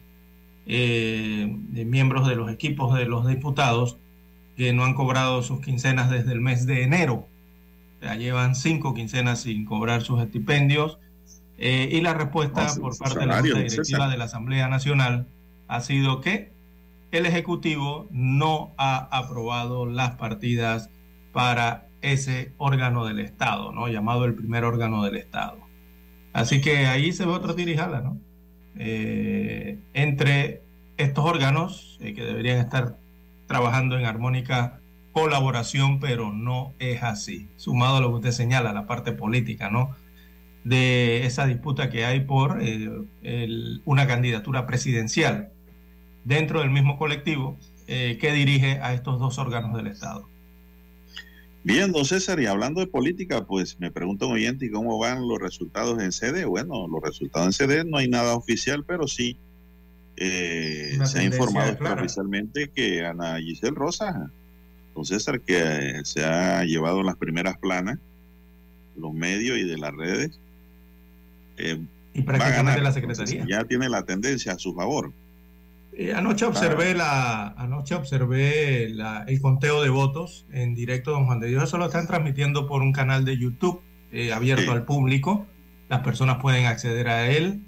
eh, 0.68 1.48
de 1.70 1.84
miembros 1.86 2.28
de 2.28 2.36
los 2.36 2.50
equipos 2.52 2.94
de 2.96 3.06
los 3.06 3.26
diputados, 3.26 3.98
que 4.56 4.72
no 4.72 4.84
han 4.84 4.94
cobrado 4.94 5.42
sus 5.42 5.60
quincenas 5.60 6.10
desde 6.10 6.32
el 6.32 6.40
mes 6.42 6.66
de 6.66 6.82
enero. 6.84 7.28
Ya 8.02 8.14
llevan 8.16 8.54
cinco 8.54 8.94
quincenas 8.94 9.40
sin 9.42 9.64
cobrar 9.64 10.02
sus 10.02 10.20
estipendios. 10.22 10.98
eh, 11.58 11.88
y 11.92 12.00
la 12.02 12.14
respuesta 12.14 12.76
No, 12.76 12.80
por 12.80 12.94
su 12.94 12.98
parte 12.98 13.20
de 13.20 13.26
la 13.26 13.34
salario, 13.34 13.54
Junta 13.54 13.58
don 13.58 13.68
Directiva 13.68 14.06
César. 14.06 14.10
de 14.10 14.18
la 14.18 14.24
Asamblea 14.24 14.68
Nacional 14.68 15.32
ha 15.68 15.80
sido 15.80 16.20
que 16.20 16.56
el 17.10 17.26
Ejecutivo 17.26 18.08
no 18.10 18.74
ha 18.78 19.08
aprobado 19.16 19.86
las 19.86 20.16
partidas 20.16 20.92
para 21.32 21.90
ese 22.02 22.54
órgano 22.58 23.04
del 23.06 23.20
Estado, 23.20 23.72
¿no? 23.72 23.88
Llamado 23.88 24.24
el 24.26 24.34
primer 24.34 24.64
órgano 24.64 25.02
del 25.04 25.16
Estado. 25.16 25.70
Así 26.32 26.60
que 26.60 26.86
ahí 26.86 27.12
se 27.12 27.26
ve 27.26 27.32
otro 27.32 27.54
tirijala, 27.56 28.00
¿no? 28.02 28.22
Eh, 28.78 29.78
entre 29.92 30.62
estos 30.96 31.24
órganos 31.24 31.98
eh, 32.00 32.14
que 32.14 32.22
deberían 32.22 32.58
estar 32.58 32.96
trabajando 33.46 33.98
en 33.98 34.04
armónica 34.04 34.78
colaboración, 35.12 35.98
pero 35.98 36.32
no 36.32 36.74
es 36.78 37.02
así. 37.02 37.48
Sumado 37.56 37.96
a 37.96 38.00
lo 38.00 38.08
que 38.10 38.16
usted 38.16 38.30
señala, 38.30 38.72
la 38.72 38.86
parte 38.86 39.12
política, 39.12 39.68
¿no? 39.68 39.96
De 40.64 41.26
esa 41.26 41.46
disputa 41.46 41.90
que 41.90 42.04
hay 42.04 42.20
por 42.20 42.58
eh, 42.62 42.88
una 43.84 44.06
candidatura 44.06 44.66
presidencial 44.66 45.50
dentro 46.24 46.60
del 46.60 46.70
mismo 46.70 46.98
colectivo 46.98 47.56
que 47.86 48.32
dirige 48.34 48.80
a 48.82 48.92
estos 48.92 49.18
dos 49.18 49.38
órganos 49.38 49.74
del 49.74 49.86
Estado. 49.86 50.28
Bien, 51.68 51.92
don 51.92 52.06
César, 52.06 52.40
y 52.40 52.46
hablando 52.46 52.80
de 52.80 52.86
política, 52.86 53.44
pues 53.44 53.78
me 53.78 53.90
pregunta 53.90 54.24
un 54.24 54.32
oyente 54.32 54.64
¿y 54.64 54.70
cómo 54.70 54.98
van 54.98 55.28
los 55.28 55.38
resultados 55.38 56.02
en 56.02 56.12
CD. 56.12 56.46
Bueno, 56.46 56.88
los 56.88 57.02
resultados 57.02 57.46
en 57.48 57.52
CD 57.52 57.84
no 57.84 57.98
hay 57.98 58.08
nada 58.08 58.34
oficial, 58.34 58.84
pero 58.86 59.06
sí 59.06 59.36
eh, 60.16 60.98
se 61.04 61.18
ha 61.18 61.24
informado 61.24 61.76
oficialmente 61.94 62.70
que 62.74 63.04
Ana 63.04 63.38
Giselle 63.38 63.74
Rosa, 63.76 64.30
don 64.94 65.04
César, 65.04 65.42
que 65.42 65.58
eh, 65.58 66.00
se 66.04 66.24
ha 66.24 66.64
llevado 66.64 67.02
las 67.02 67.16
primeras 67.16 67.58
planas, 67.58 67.98
los 68.96 69.12
medios 69.12 69.58
y 69.58 69.64
de 69.64 69.76
las 69.76 69.94
redes, 69.94 70.40
eh, 71.58 71.78
Y 72.14 72.22
va 72.22 72.34
a 72.36 72.50
ganar. 72.50 72.80
la 72.80 72.88
Entonces, 72.88 73.18
Secretaría. 73.28 73.44
ya 73.46 73.64
tiene 73.64 73.90
la 73.90 74.04
tendencia 74.06 74.52
a 74.52 74.58
su 74.58 74.74
favor. 74.74 75.12
Eh, 76.00 76.12
anoche 76.14 76.44
observé 76.44 76.94
la 76.94 77.48
anoche 77.56 77.96
observé 77.96 78.88
la- 78.90 79.24
el 79.26 79.40
conteo 79.40 79.82
de 79.82 79.88
votos 79.88 80.46
en 80.52 80.74
directo 80.76 81.10
don 81.10 81.26
Juan 81.26 81.40
de 81.40 81.48
Dios. 81.48 81.64
Eso 81.64 81.76
lo 81.76 81.86
están 81.86 82.06
transmitiendo 82.06 82.68
por 82.68 82.82
un 82.82 82.92
canal 82.92 83.24
de 83.24 83.36
YouTube 83.36 83.82
eh, 84.12 84.32
abierto 84.32 84.62
Sí. 84.62 84.70
al 84.70 84.84
público. 84.84 85.46
Las 85.88 86.00
personas 86.02 86.36
pueden 86.40 86.66
acceder 86.66 87.08
a 87.08 87.28
él. 87.30 87.64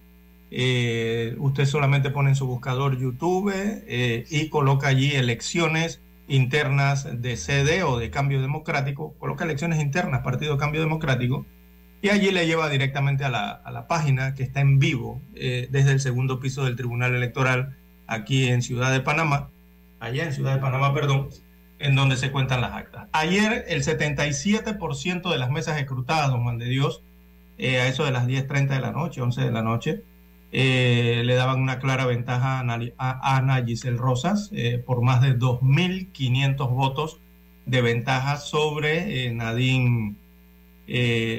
Eh, 0.53 1.35
usted 1.39 1.65
solamente 1.67 2.11
pone 2.11 2.31
en 2.31 2.37
su 2.37 2.47
buscador 2.47 2.97
YouTube 2.99 3.53
eh, 3.55 4.25
y 4.31 4.49
coloca 4.49 4.87
allí 4.89 5.11
elecciones 5.13 6.01
internas 6.29 7.09
de 7.21 7.37
CD 7.37 7.83
o 7.83 7.99
de 7.99 8.11
cambio 8.11 8.41
democrático. 8.41 9.13
Coloca 9.19 9.45
elecciones 9.45 9.81
internas 9.81 10.23
Partido 10.23 10.57
Cambio 10.57 10.81
Democrático 10.81 11.47
y 12.01 12.11
allí 12.11 12.31
le 12.31 12.47
lleva 12.47 12.69
directamente 12.69 13.25
a 13.25 13.29
la, 13.29 13.51
a 13.51 13.71
la 13.73 13.89
página 13.89 14.35
que 14.35 14.45
está 14.45 14.61
en 14.61 14.79
vivo 14.79 15.21
desde 15.35 15.91
el 15.91 16.01
segundo 16.01 16.39
piso 16.41 16.65
del 16.65 16.77
Tribunal 16.77 17.15
Electoral 17.15 17.77
aquí 18.11 18.49
en 18.49 18.63
Ciudad 18.63 18.93
de 18.93 19.01
Panamá, 19.01 19.51
allá 20.01 20.25
en 20.25 20.33
Ciudad 20.33 20.55
de 20.55 20.61
Panamá, 20.61 20.93
perdón, 20.93 21.29
en 21.79 21.95
donde 21.95 22.17
se 22.17 22.31
cuentan 22.31 22.61
las 22.61 22.73
actas. 22.73 23.09
Ayer 23.13 23.65
el 23.69 23.83
77% 23.83 25.31
de 25.31 25.39
las 25.39 25.51
mesas 25.51 25.79
escrutadas, 25.79 26.31
don 26.31 26.43
Juan 26.43 26.59
de 26.59 26.67
Dios, 26.67 27.03
eh, 27.57 27.81
a 27.81 27.89
eso 27.89 28.05
de 28.05 28.11
las 28.11 28.27
10.30 28.27 28.69
de 28.69 28.81
la 28.81 28.93
noche, 28.93 29.23
11 29.23 29.41
de 29.43 29.53
la 29.53 29.63
noche, 29.63 30.03
eh, 30.53 31.23
le 31.25 31.35
daban 31.35 31.61
una 31.61 31.79
clara 31.79 32.07
ventaja 32.07 32.57
a 32.57 32.61
Ana, 32.61 32.81
a 32.99 33.37
Ana 33.37 33.65
Giselle 33.65 33.97
Rosas 33.97 34.51
eh, 34.53 34.83
por 34.85 35.01
más 35.01 35.23
de 35.23 35.39
2.500 35.39 36.69
votos 36.71 37.21
de 37.67 37.83
ventaja 37.83 38.37
sobre 38.37 39.27
eh, 39.27 39.33
Nadine, 39.33 40.17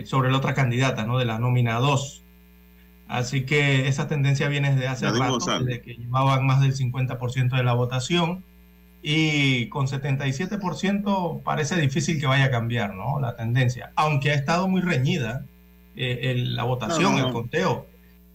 sobre 0.06 0.32
la 0.32 0.38
otra 0.38 0.54
candidata, 0.54 1.06
¿no? 1.06 1.18
De 1.18 1.26
la 1.26 1.40
nómina 1.40 1.76
2. 1.80 2.21
Así 3.12 3.46
que 3.46 3.90
esa 3.90 4.08
tendencia 4.08 4.48
viene 4.48 4.72
desde 4.74 4.88
hace 4.88 5.10
rato, 5.12 5.32
González. 5.34 5.66
desde 5.68 5.82
que 5.82 5.94
llevaban 5.96 6.46
más 6.46 6.62
del 6.62 6.74
50% 6.74 7.58
de 7.58 7.64
la 7.64 7.74
votación 7.74 8.46
y 9.04 9.68
con 9.68 9.88
77% 9.88 11.42
parece 11.44 11.76
difícil 11.76 12.22
que 12.22 12.28
vaya 12.28 12.46
a 12.46 12.52
cambiar, 12.52 12.94
¿no? 12.96 13.20
La 13.20 13.36
tendencia, 13.36 13.92
aunque 13.96 14.32
ha 14.32 14.36
estado 14.36 14.68
muy 14.70 14.80
reñida 14.82 15.46
eh, 15.98 16.32
el- 16.32 16.56
la 16.56 16.64
votación, 16.64 17.04
No, 17.04 17.12
no, 17.12 17.18
no. 17.20 17.28
el 17.28 17.34
conteo. 17.34 17.86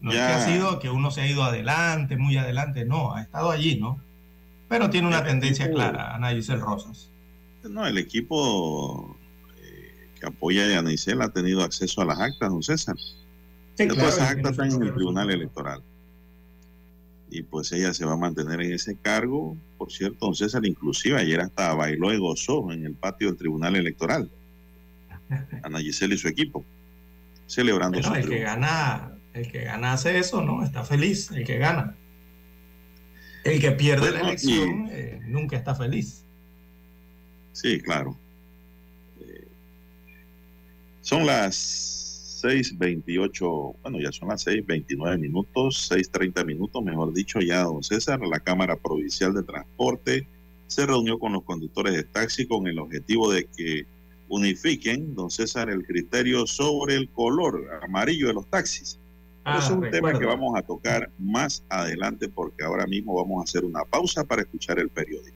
No 0.03 0.11
es 0.11 0.19
que 0.19 0.23
ha 0.23 0.41
sido 0.47 0.79
que 0.79 0.91
uno 0.91 1.11
se 1.11 1.23
ha 1.23 1.27
ido 1.27 1.43
adelante, 1.43 2.19
muy 2.19 2.37
adelante, 2.37 2.85
no, 2.85 3.15
ha 3.15 3.23
estado 3.23 3.51
allí, 3.51 3.77
¿no? 3.81 3.99
Pero 4.69 4.91
tiene 4.91 5.09
una 5.09 5.21
El 5.21 5.25
tendencia 5.25 5.65
equipo- 5.65 5.77
clara, 5.79 6.15
Ana 6.15 6.33
Giselle 6.33 6.61
Rosas. 6.61 7.11
No, 7.65 7.87
el 7.87 7.97
equipo 7.97 9.17
eh, 9.63 10.11
que 10.21 10.27
apoya 10.27 10.65
a 10.65 10.69
Yanisel 10.69 11.23
ha 11.23 11.31
tenido 11.31 11.63
acceso 11.65 12.03
a 12.03 12.05
las 12.05 12.21
actas, 12.21 12.51
don 12.51 12.63
César. 12.63 12.97
Después 13.77 14.15
esas 14.15 14.31
actas 14.31 14.53
están 14.53 14.73
en 14.73 14.83
el 14.83 14.95
Tribunal 14.95 15.31
Electoral. 15.31 15.83
Y 17.31 17.43
pues 17.43 17.73
ella 17.73 17.93
se 17.93 18.05
va 18.05 18.13
a 18.13 18.17
mantener 18.17 18.63
en 18.63 18.73
ese 18.73 18.97
cargo. 18.97 19.57
Por 19.77 19.93
cierto, 19.93 20.27
don 20.27 20.35
César, 20.35 20.65
inclusive 20.65 21.19
ayer 21.19 21.41
hasta 21.41 21.75
bailó 21.75 22.13
y 22.13 22.19
gozó 22.19 22.73
en 22.73 22.87
el 22.87 22.95
patio 22.95 23.29
del 23.29 23.37
Tribunal 23.37 23.77
Electoral. 23.77 24.31
Ana 25.63 25.81
Giselle 25.81 26.15
y 26.15 26.19
su 26.19 26.29
equipo. 26.29 26.65
Celebrando 27.47 28.03
su 28.03 28.15
el 28.15 28.29
que 28.29 28.41
gana, 28.41 29.13
el 29.35 29.51
que 29.51 29.65
gana 29.65 29.93
hace 29.93 30.19
eso, 30.19 30.43
¿no? 30.43 30.65
Está 30.65 30.85
feliz, 30.85 31.31
el 31.31 31.45
que 31.45 31.59
gana. 31.59 31.97
El 33.45 33.61
que 33.61 33.73
pierde 33.73 34.11
la 34.11 34.21
elección 34.21 34.89
eh, 34.91 35.21
nunca 35.27 35.57
está 35.57 35.75
feliz. 35.75 36.25
Sí, 37.53 37.81
claro. 37.81 38.17
Eh, 39.21 39.47
son 41.03 41.27
las 41.27 41.96
6.28, 42.47 43.77
bueno, 43.83 44.01
ya 44.01 44.13
son 44.13 44.29
las 44.29 44.47
6.29 44.47 45.19
minutos, 45.19 45.91
6.30 45.91 46.45
minutos, 46.45 46.85
mejor 46.85 47.13
dicho, 47.13 47.41
ya, 47.41 47.65
don 47.65 47.83
César, 47.83 48.21
la 48.21 48.39
Cámara 48.39 48.77
Provincial 48.77 49.35
de 49.35 49.43
Transporte 49.43 50.29
se 50.69 50.87
reunió 50.87 51.19
con 51.19 51.33
los 51.33 51.43
conductores 51.43 51.95
de 51.95 52.05
taxi 52.05 52.47
con 52.47 52.67
el 52.69 52.79
objetivo 52.79 53.33
de 53.33 53.47
que 53.57 53.87
unifiquen, 54.29 55.15
don 55.15 55.31
César, 55.31 55.71
el 55.71 55.85
criterio 55.85 56.47
sobre 56.47 56.95
el 56.95 57.09
color 57.09 57.81
amarillo 57.83 58.29
de 58.29 58.35
los 58.35 58.47
taxis. 58.47 58.99
Ah, 59.45 59.59
es 59.59 59.71
un 59.71 59.81
tema 59.81 60.11
recuerdo. 60.11 60.19
que 60.19 60.27
vamos 60.27 60.57
a 60.57 60.63
tocar 60.63 61.11
más 61.19 61.65
adelante 61.69 62.29
porque 62.29 62.65
ahora 62.65 62.87
mismo 62.87 63.15
vamos 63.15 63.41
a 63.41 63.45
hacer 63.45 63.65
una 63.65 63.85
pausa 63.85 64.25
para 64.25 64.43
escuchar 64.43 64.79
el 64.79 64.89
periódico. 64.89 65.36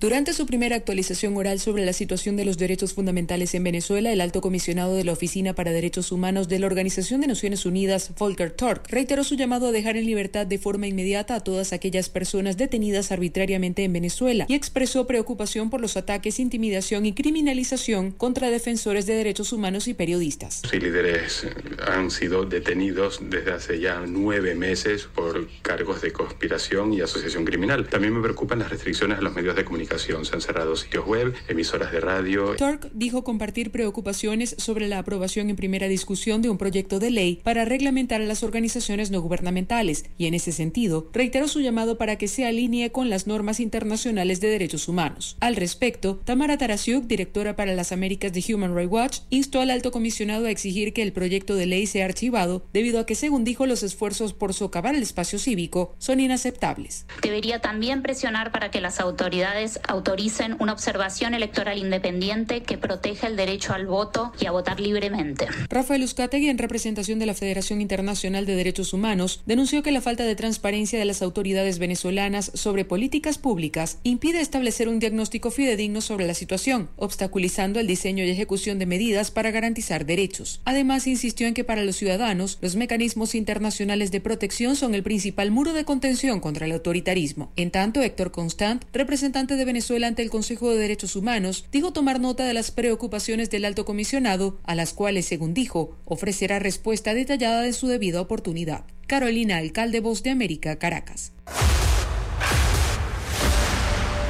Durante 0.00 0.32
su 0.32 0.46
primera 0.46 0.76
actualización 0.76 1.36
oral 1.36 1.58
sobre 1.58 1.84
la 1.84 1.92
situación 1.92 2.36
de 2.36 2.44
los 2.44 2.56
derechos 2.56 2.94
fundamentales 2.94 3.52
en 3.56 3.64
Venezuela, 3.64 4.12
el 4.12 4.20
alto 4.20 4.40
comisionado 4.40 4.94
de 4.94 5.02
la 5.02 5.10
Oficina 5.10 5.54
para 5.54 5.72
Derechos 5.72 6.12
Humanos 6.12 6.46
de 6.46 6.60
la 6.60 6.66
Organización 6.66 7.20
de 7.20 7.26
Naciones 7.26 7.66
Unidas, 7.66 8.12
Volker 8.16 8.52
Turk, 8.52 8.84
reiteró 8.90 9.24
su 9.24 9.34
llamado 9.34 9.66
a 9.66 9.72
dejar 9.72 9.96
en 9.96 10.06
libertad 10.06 10.46
de 10.46 10.58
forma 10.58 10.86
inmediata 10.86 11.34
a 11.34 11.40
todas 11.40 11.72
aquellas 11.72 12.10
personas 12.10 12.56
detenidas 12.56 13.10
arbitrariamente 13.10 13.82
en 13.82 13.92
Venezuela 13.92 14.46
y 14.48 14.54
expresó 14.54 15.04
preocupación 15.08 15.68
por 15.68 15.80
los 15.80 15.96
ataques, 15.96 16.38
intimidación 16.38 17.04
y 17.04 17.12
criminalización 17.12 18.12
contra 18.12 18.50
defensores 18.50 19.04
de 19.04 19.14
derechos 19.16 19.52
humanos 19.52 19.88
y 19.88 19.94
periodistas. 19.94 20.62
Los 20.62 20.80
líderes 20.80 21.44
han 21.88 22.12
sido 22.12 22.44
detenidos 22.44 23.18
desde 23.20 23.50
hace 23.50 23.80
ya 23.80 24.04
nueve 24.06 24.54
meses 24.54 25.08
por 25.12 25.48
cargos 25.62 26.02
de 26.02 26.12
conspiración 26.12 26.92
y 26.92 27.00
asociación 27.00 27.44
criminal. 27.44 27.88
También 27.88 28.14
me 28.14 28.22
preocupan 28.22 28.60
las 28.60 28.70
restricciones 28.70 29.18
a 29.18 29.22
los 29.22 29.34
medios 29.34 29.56
de 29.56 29.64
comunicación. 29.64 29.87
Se 29.96 30.14
han 30.14 30.40
cerrado 30.42 30.76
sitios 30.76 31.06
web, 31.06 31.34
emisoras 31.48 31.90
de 31.90 32.00
radio. 32.00 32.54
Turk 32.56 32.90
dijo 32.92 33.24
compartir 33.24 33.70
preocupaciones 33.70 34.54
sobre 34.58 34.86
la 34.86 34.98
aprobación 34.98 35.48
en 35.48 35.56
primera 35.56 35.88
discusión 35.88 36.42
de 36.42 36.50
un 36.50 36.58
proyecto 36.58 36.98
de 36.98 37.10
ley 37.10 37.40
para 37.42 37.64
reglamentar 37.64 38.20
a 38.20 38.24
las 38.24 38.42
organizaciones 38.42 39.10
no 39.10 39.20
gubernamentales 39.20 40.04
y 40.18 40.26
en 40.26 40.34
ese 40.34 40.52
sentido 40.52 41.08
reiteró 41.12 41.48
su 41.48 41.60
llamado 41.60 41.96
para 41.96 42.16
que 42.16 42.28
se 42.28 42.44
alinee 42.44 42.92
con 42.92 43.08
las 43.08 43.26
normas 43.26 43.60
internacionales 43.60 44.40
de 44.40 44.48
derechos 44.48 44.88
humanos. 44.88 45.36
Al 45.40 45.56
respecto, 45.56 46.20
Tamara 46.24 46.58
Tarasiuk, 46.58 47.04
directora 47.04 47.56
para 47.56 47.74
las 47.74 47.90
Américas 47.90 48.32
de 48.32 48.44
Human 48.54 48.76
Rights 48.76 48.92
Watch, 48.92 49.18
instó 49.30 49.60
al 49.60 49.70
alto 49.70 49.90
comisionado 49.90 50.46
a 50.46 50.50
exigir 50.50 50.92
que 50.92 51.02
el 51.02 51.12
proyecto 51.12 51.54
de 51.54 51.66
ley 51.66 51.86
sea 51.86 52.04
archivado 52.04 52.64
debido 52.72 53.00
a 53.00 53.06
que, 53.06 53.14
según 53.14 53.42
dijo, 53.42 53.66
los 53.66 53.82
esfuerzos 53.82 54.34
por 54.34 54.52
socavar 54.52 54.94
el 54.94 55.02
espacio 55.02 55.38
cívico 55.38 55.94
son 55.98 56.20
inaceptables. 56.20 57.06
Debería 57.22 57.60
también 57.60 58.02
presionar 58.02 58.52
para 58.52 58.70
que 58.70 58.80
las 58.80 59.00
autoridades 59.00 59.77
autoricen 59.86 60.56
una 60.58 60.72
observación 60.72 61.34
electoral 61.34 61.78
independiente 61.78 62.62
que 62.62 62.78
proteja 62.78 63.26
el 63.26 63.36
derecho 63.36 63.72
al 63.72 63.86
voto 63.86 64.32
y 64.40 64.46
a 64.46 64.50
votar 64.50 64.80
libremente. 64.80 65.46
Rafael 65.68 66.02
Uzcategui, 66.02 66.48
en 66.48 66.58
representación 66.58 67.18
de 67.18 67.26
la 67.26 67.34
Federación 67.34 67.80
Internacional 67.80 68.46
de 68.46 68.56
Derechos 68.56 68.92
Humanos, 68.92 69.42
denunció 69.46 69.82
que 69.82 69.92
la 69.92 70.00
falta 70.00 70.24
de 70.24 70.36
transparencia 70.36 70.98
de 70.98 71.04
las 71.04 71.22
autoridades 71.22 71.78
venezolanas 71.78 72.50
sobre 72.54 72.84
políticas 72.84 73.38
públicas 73.38 73.98
impide 74.02 74.40
establecer 74.40 74.88
un 74.88 74.98
diagnóstico 74.98 75.50
fidedigno 75.50 76.00
sobre 76.00 76.26
la 76.26 76.34
situación, 76.34 76.90
obstaculizando 76.96 77.80
el 77.80 77.86
diseño 77.86 78.24
y 78.24 78.30
ejecución 78.30 78.78
de 78.78 78.86
medidas 78.86 79.30
para 79.30 79.50
garantizar 79.50 80.06
derechos. 80.06 80.60
Además, 80.64 81.06
insistió 81.06 81.46
en 81.46 81.54
que 81.54 81.64
para 81.64 81.84
los 81.84 81.96
ciudadanos, 81.96 82.58
los 82.60 82.76
mecanismos 82.76 83.34
internacionales 83.34 84.10
de 84.10 84.20
protección 84.20 84.76
son 84.76 84.94
el 84.94 85.02
principal 85.02 85.50
muro 85.50 85.72
de 85.72 85.84
contención 85.84 86.40
contra 86.40 86.66
el 86.66 86.72
autoritarismo. 86.72 87.52
En 87.56 87.70
tanto, 87.70 88.02
Héctor 88.02 88.32
Constant, 88.32 88.84
representante 88.92 89.56
de 89.56 89.64
Venezuela 89.68 90.06
ante 90.06 90.22
el 90.22 90.30
Consejo 90.30 90.70
de 90.70 90.78
Derechos 90.78 91.14
Humanos, 91.14 91.66
dijo 91.70 91.92
tomar 91.92 92.20
nota 92.20 92.44
de 92.44 92.54
las 92.54 92.70
preocupaciones 92.70 93.50
del 93.50 93.64
alto 93.64 93.84
comisionado, 93.84 94.58
a 94.64 94.74
las 94.74 94.94
cuales, 94.94 95.26
según 95.26 95.54
dijo, 95.54 95.96
ofrecerá 96.04 96.58
respuesta 96.58 97.14
detallada 97.14 97.62
de 97.62 97.74
su 97.74 97.86
debida 97.86 98.20
oportunidad. 98.20 98.84
Carolina 99.06 99.58
Alcalde, 99.58 100.00
Voz 100.00 100.22
de 100.22 100.30
América, 100.30 100.78
Caracas. 100.78 101.32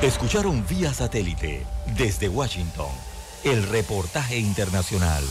Escucharon 0.03 0.65
vía 0.69 0.93
satélite 0.93 1.63
desde 1.97 2.29
Washington 2.29 2.91
el 3.45 3.63
reportaje 3.65 4.39
internacional. 4.39 5.25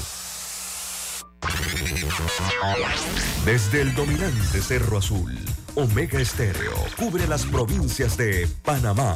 Desde 3.46 3.82
el 3.82 3.94
dominante 3.94 4.62
Cerro 4.62 4.98
Azul, 4.98 5.38
Omega 5.76 6.20
Estéreo 6.20 6.74
cubre 6.98 7.28
las 7.28 7.46
provincias 7.46 8.18
de 8.18 8.48
Panamá, 8.64 9.16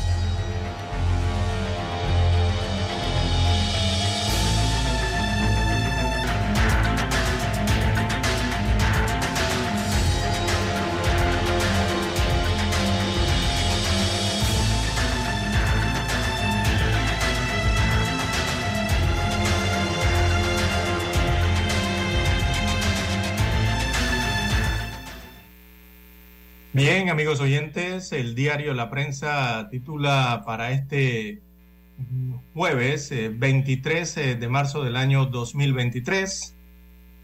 Bien, 26.83 27.09
amigos 27.09 27.39
oyentes, 27.41 28.11
el 28.11 28.33
diario 28.33 28.73
La 28.73 28.89
Prensa 28.89 29.67
titula 29.69 30.41
para 30.45 30.71
este 30.71 31.41
jueves 32.55 33.11
eh, 33.11 33.29
23 33.29 34.39
de 34.39 34.49
marzo 34.49 34.83
del 34.83 34.95
año 34.95 35.27
2023, 35.27 36.55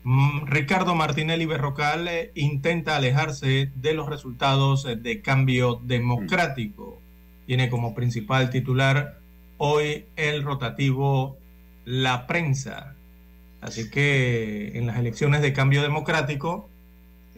Mm, 0.10 0.46
Ricardo 0.46 0.96
Martinelli 0.96 1.46
Berrocal 1.46 2.08
eh, 2.08 2.32
intenta 2.34 2.96
alejarse 2.96 3.74
de 3.76 3.94
los 3.94 4.08
resultados 4.08 4.86
eh, 4.86 4.96
de 4.96 5.22
cambio 5.22 5.82
democrático. 5.84 7.02
Tiene 7.46 7.70
como 7.70 7.94
principal 7.94 8.50
titular 8.50 9.20
hoy 9.58 10.06
el 10.16 10.44
rotativo 10.44 11.38
La 11.84 12.26
Prensa. 12.26 12.96
Así 13.60 13.90
que 13.90 14.78
en 14.78 14.88
las 14.88 14.98
elecciones 14.98 15.42
de 15.42 15.52
cambio 15.52 15.82
democrático, 15.82 16.70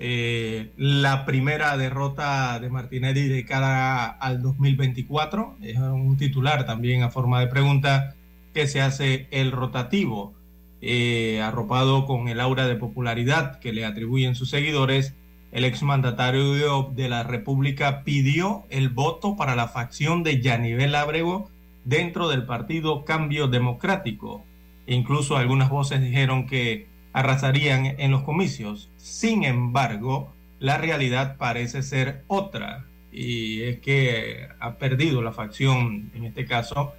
eh, 0.01 0.71
la 0.77 1.25
primera 1.25 1.75
derrota 1.75 2.57
de 2.61 2.69
Martinelli 2.69 3.27
de 3.27 3.43
cara 3.43 4.05
al 4.05 4.41
2024 4.41 5.57
es 5.61 5.77
un 5.77 6.15
titular 6.15 6.65
también 6.65 7.03
a 7.03 7.09
forma 7.09 7.41
de 7.41 7.47
pregunta 7.47 8.15
que 8.53 8.65
se 8.65 8.79
hace 8.79 9.27
el 9.31 9.51
rotativo 9.51 10.33
eh, 10.81 11.41
arropado 11.41 12.05
con 12.05 12.29
el 12.29 12.39
aura 12.39 12.65
de 12.65 12.77
popularidad 12.77 13.59
que 13.59 13.73
le 13.73 13.83
atribuyen 13.83 14.35
sus 14.35 14.49
seguidores, 14.49 15.15
el 15.51 15.65
exmandatario 15.65 16.83
de 16.95 17.09
la 17.09 17.23
República 17.23 18.05
pidió 18.05 18.63
el 18.69 18.87
voto 18.87 19.35
para 19.35 19.57
la 19.57 19.67
facción 19.67 20.23
de 20.23 20.39
Yanivel 20.39 20.95
Ábrego 20.95 21.49
dentro 21.83 22.29
del 22.29 22.45
partido 22.45 23.03
Cambio 23.03 23.49
Democrático. 23.49 24.45
Incluso 24.87 25.35
algunas 25.35 25.69
voces 25.69 26.01
dijeron 26.01 26.47
que 26.47 26.87
arrasarían 27.19 27.85
en 27.85 28.11
los 28.11 28.23
comicios. 28.23 28.89
Sin 28.97 29.43
embargo, 29.43 30.33
la 30.59 30.77
realidad 30.77 31.37
parece 31.37 31.83
ser 31.83 32.23
otra 32.27 32.85
y 33.11 33.63
es 33.63 33.79
que 33.79 34.47
ha 34.59 34.75
perdido 34.75 35.21
la 35.21 35.31
facción, 35.31 36.11
en 36.13 36.25
este 36.25 36.45
caso, 36.45 36.93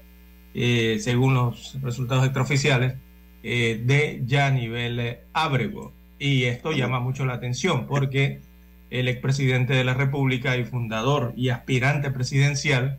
eh, 0.54 0.98
según 1.00 1.34
los 1.34 1.78
resultados 1.82 2.24
extraoficiales, 2.24 2.96
eh, 3.42 3.80
de 3.84 4.22
ya 4.26 4.50
nivel 4.50 5.18
Ábrego. 5.32 5.92
Y 6.18 6.44
esto 6.44 6.72
llama 6.72 7.00
mucho 7.00 7.24
la 7.24 7.34
atención 7.34 7.86
porque 7.86 8.40
el 8.90 9.08
expresidente 9.08 9.72
de 9.72 9.84
la 9.84 9.94
República 9.94 10.56
y 10.58 10.64
fundador 10.64 11.32
y 11.36 11.48
aspirante 11.48 12.10
presidencial 12.10 12.98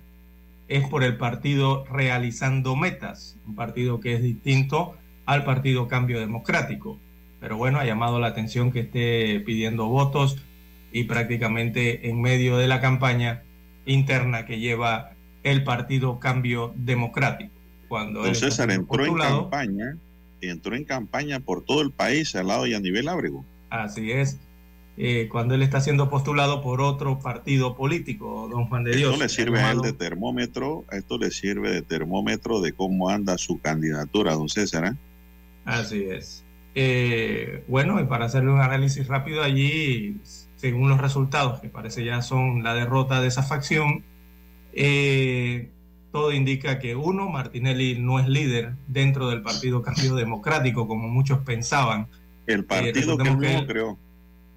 es 0.67 0.87
por 0.87 1.03
el 1.03 1.17
partido 1.17 1.85
Realizando 1.85 2.75
Metas, 2.75 3.37
un 3.45 3.55
partido 3.55 3.99
que 3.99 4.13
es 4.13 4.23
distinto 4.23 4.95
al 5.25 5.43
partido 5.43 5.87
Cambio 5.87 6.19
Democrático. 6.19 6.99
Pero 7.41 7.57
bueno, 7.57 7.79
ha 7.79 7.85
llamado 7.85 8.19
la 8.19 8.27
atención 8.27 8.71
que 8.71 8.81
esté 8.81 9.41
pidiendo 9.41 9.87
votos 9.87 10.37
y 10.93 11.03
prácticamente 11.03 12.09
en 12.09 12.21
medio 12.21 12.57
de 12.57 12.69
la 12.69 12.79
campaña 12.79 13.43
interna 13.85 14.45
que 14.45 14.59
lleva 14.59 15.11
el 15.43 15.65
partido 15.65 16.19
Cambio 16.19 16.73
Democrático. 16.77 17.51
Cuando 17.89 18.23
Don 18.23 18.35
César 18.35 18.71
entró 18.71 19.05
en 19.05 19.17
campaña 19.17 19.97
entró 20.49 20.75
en 20.75 20.85
campaña 20.85 21.39
por 21.39 21.63
todo 21.63 21.81
el 21.81 21.91
país 21.91 22.35
al 22.35 22.47
lado 22.47 22.63
de 22.63 22.75
Aníbal 22.75 23.07
Ábrego. 23.07 23.45
Así 23.69 24.11
es. 24.11 24.39
Eh, 24.97 25.29
cuando 25.31 25.55
él 25.55 25.61
está 25.61 25.79
siendo 25.81 26.09
postulado 26.09 26.61
por 26.61 26.81
otro 26.81 27.19
partido 27.19 27.75
político, 27.75 28.47
don 28.51 28.67
Juan 28.67 28.83
de 28.83 28.95
Dios. 28.95 29.13
Esto 29.13 29.23
le 29.23 29.29
sirve 29.29 29.59
a 29.59 29.71
él 29.71 29.81
de 29.81 29.93
termómetro, 29.93 30.85
esto 30.91 31.17
le 31.17 31.31
sirve 31.31 31.71
de 31.71 31.81
termómetro 31.81 32.61
de 32.61 32.73
cómo 32.73 33.09
anda 33.09 33.37
su 33.37 33.59
candidatura, 33.59 34.33
don 34.33 34.49
César. 34.49 34.85
¿eh? 34.85 34.97
Así 35.65 36.03
es. 36.03 36.40
Eh, 36.73 37.63
bueno, 37.67 37.99
y 37.99 38.05
para 38.05 38.25
hacerle 38.25 38.51
un 38.51 38.61
análisis 38.61 39.07
rápido 39.07 39.43
allí, 39.43 40.17
según 40.55 40.89
los 40.89 41.01
resultados, 41.01 41.59
que 41.59 41.69
parece 41.69 42.05
ya 42.05 42.21
son 42.21 42.63
la 42.63 42.73
derrota 42.73 43.21
de 43.21 43.27
esa 43.27 43.43
facción, 43.43 44.03
eh, 44.73 45.69
todo 46.11 46.31
indica 46.31 46.79
que 46.79 46.95
uno, 46.95 47.29
Martinelli 47.29 47.97
no 47.99 48.19
es 48.19 48.27
líder 48.27 48.73
dentro 48.87 49.29
del 49.29 49.41
Partido 49.41 49.81
Cambio 49.81 50.15
Democrático, 50.15 50.87
como 50.87 51.07
muchos 51.07 51.39
pensaban. 51.39 52.07
El 52.47 52.65
partido 52.65 53.17
que, 53.17 53.29
él 53.29 53.67
creó. 53.67 53.97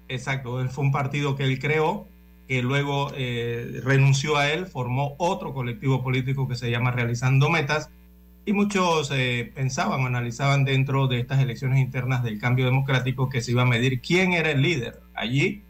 Exacto, 0.07 0.61
él 0.61 0.69
fue 0.69 0.83
un 0.83 0.91
partido 0.91 1.35
que 1.35 1.43
él 1.43 1.59
creó, 1.59 2.07
que 2.47 2.61
luego 2.61 3.11
eh, 3.15 3.81
renunció 3.83 4.37
a 4.37 4.51
él, 4.51 4.67
formó 4.67 5.15
otro 5.17 5.53
colectivo 5.53 6.03
político 6.03 6.47
que 6.47 6.55
se 6.55 6.69
llama 6.69 6.91
Realizando 6.91 7.49
Metas, 7.49 7.89
y 8.45 8.53
muchos 8.53 9.11
eh, 9.11 9.51
pensaban 9.55 10.05
analizaban 10.05 10.65
dentro 10.65 11.07
de 11.07 11.19
estas 11.19 11.39
elecciones 11.39 11.79
internas 11.79 12.23
del 12.23 12.39
cambio 12.39 12.65
democrático 12.65 13.29
que 13.29 13.41
se 13.41 13.51
iba 13.51 13.63
a 13.63 13.65
medir 13.65 14.01
quién 14.01 14.33
era 14.33 14.51
el 14.51 14.61
líder 14.61 14.99
allí, 15.15 15.63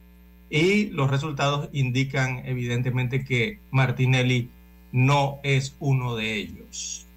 y 0.49 0.87
los 0.87 1.09
resultados 1.09 1.69
indican 1.73 2.41
evidentemente 2.45 3.23
que 3.23 3.59
Martinelli 3.71 4.51
no 4.91 5.39
es 5.43 5.75
uno 5.79 6.15
de 6.15 6.35
ellos. 6.35 7.07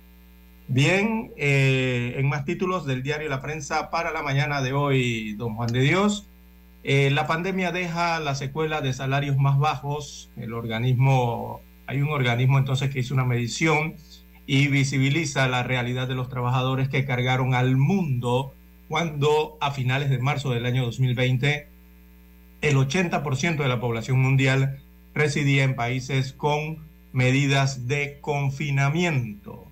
Bien, 0.67 1.33
eh, 1.37 2.15
en 2.17 2.29
más 2.29 2.45
títulos 2.45 2.85
del 2.85 3.03
diario 3.03 3.29
La 3.29 3.41
Prensa 3.41 3.91
para 3.91 4.13
la 4.13 4.23
mañana 4.23 4.61
de 4.61 4.73
hoy, 4.73 5.35
don 5.35 5.55
Juan 5.55 5.73
de 5.73 5.81
Dios. 5.81 6.29
Eh, 6.85 7.11
la 7.11 7.27
pandemia 7.27 7.73
deja 7.73 8.21
la 8.21 8.35
secuela 8.35 8.81
de 8.81 8.93
salarios 8.93 9.37
más 9.39 9.59
bajos. 9.59 10.31
El 10.37 10.53
organismo, 10.53 11.61
hay 11.87 12.03
un 12.03 12.11
organismo 12.11 12.59
entonces 12.59 12.91
que 12.91 13.01
hizo 13.01 13.15
una 13.15 13.25
medición 13.25 13.95
y 14.49 14.69
visibiliza 14.69 15.47
la 15.47 15.63
realidad 15.63 16.09
de 16.09 16.15
los 16.15 16.31
trabajadores 16.31 16.89
que 16.89 17.05
cargaron 17.05 17.55
al 17.55 17.77
mundo 17.77 18.55
cuando 18.89 19.59
a 19.61 19.73
finales 19.73 20.09
de 20.09 20.19
marzo 20.21 20.51
del 20.51 20.65
año 20.65 20.87
2020 20.87 21.69
el 22.63 22.77
80% 22.77 23.59
de 23.59 23.69
la 23.69 23.79
población 23.79 24.19
mundial 24.21 24.81
residía 25.15 25.65
en 25.65 25.77
países 25.77 26.33
con 26.33 26.79
medidas 27.13 27.89
de 27.89 28.21
confinamiento. 28.23 29.67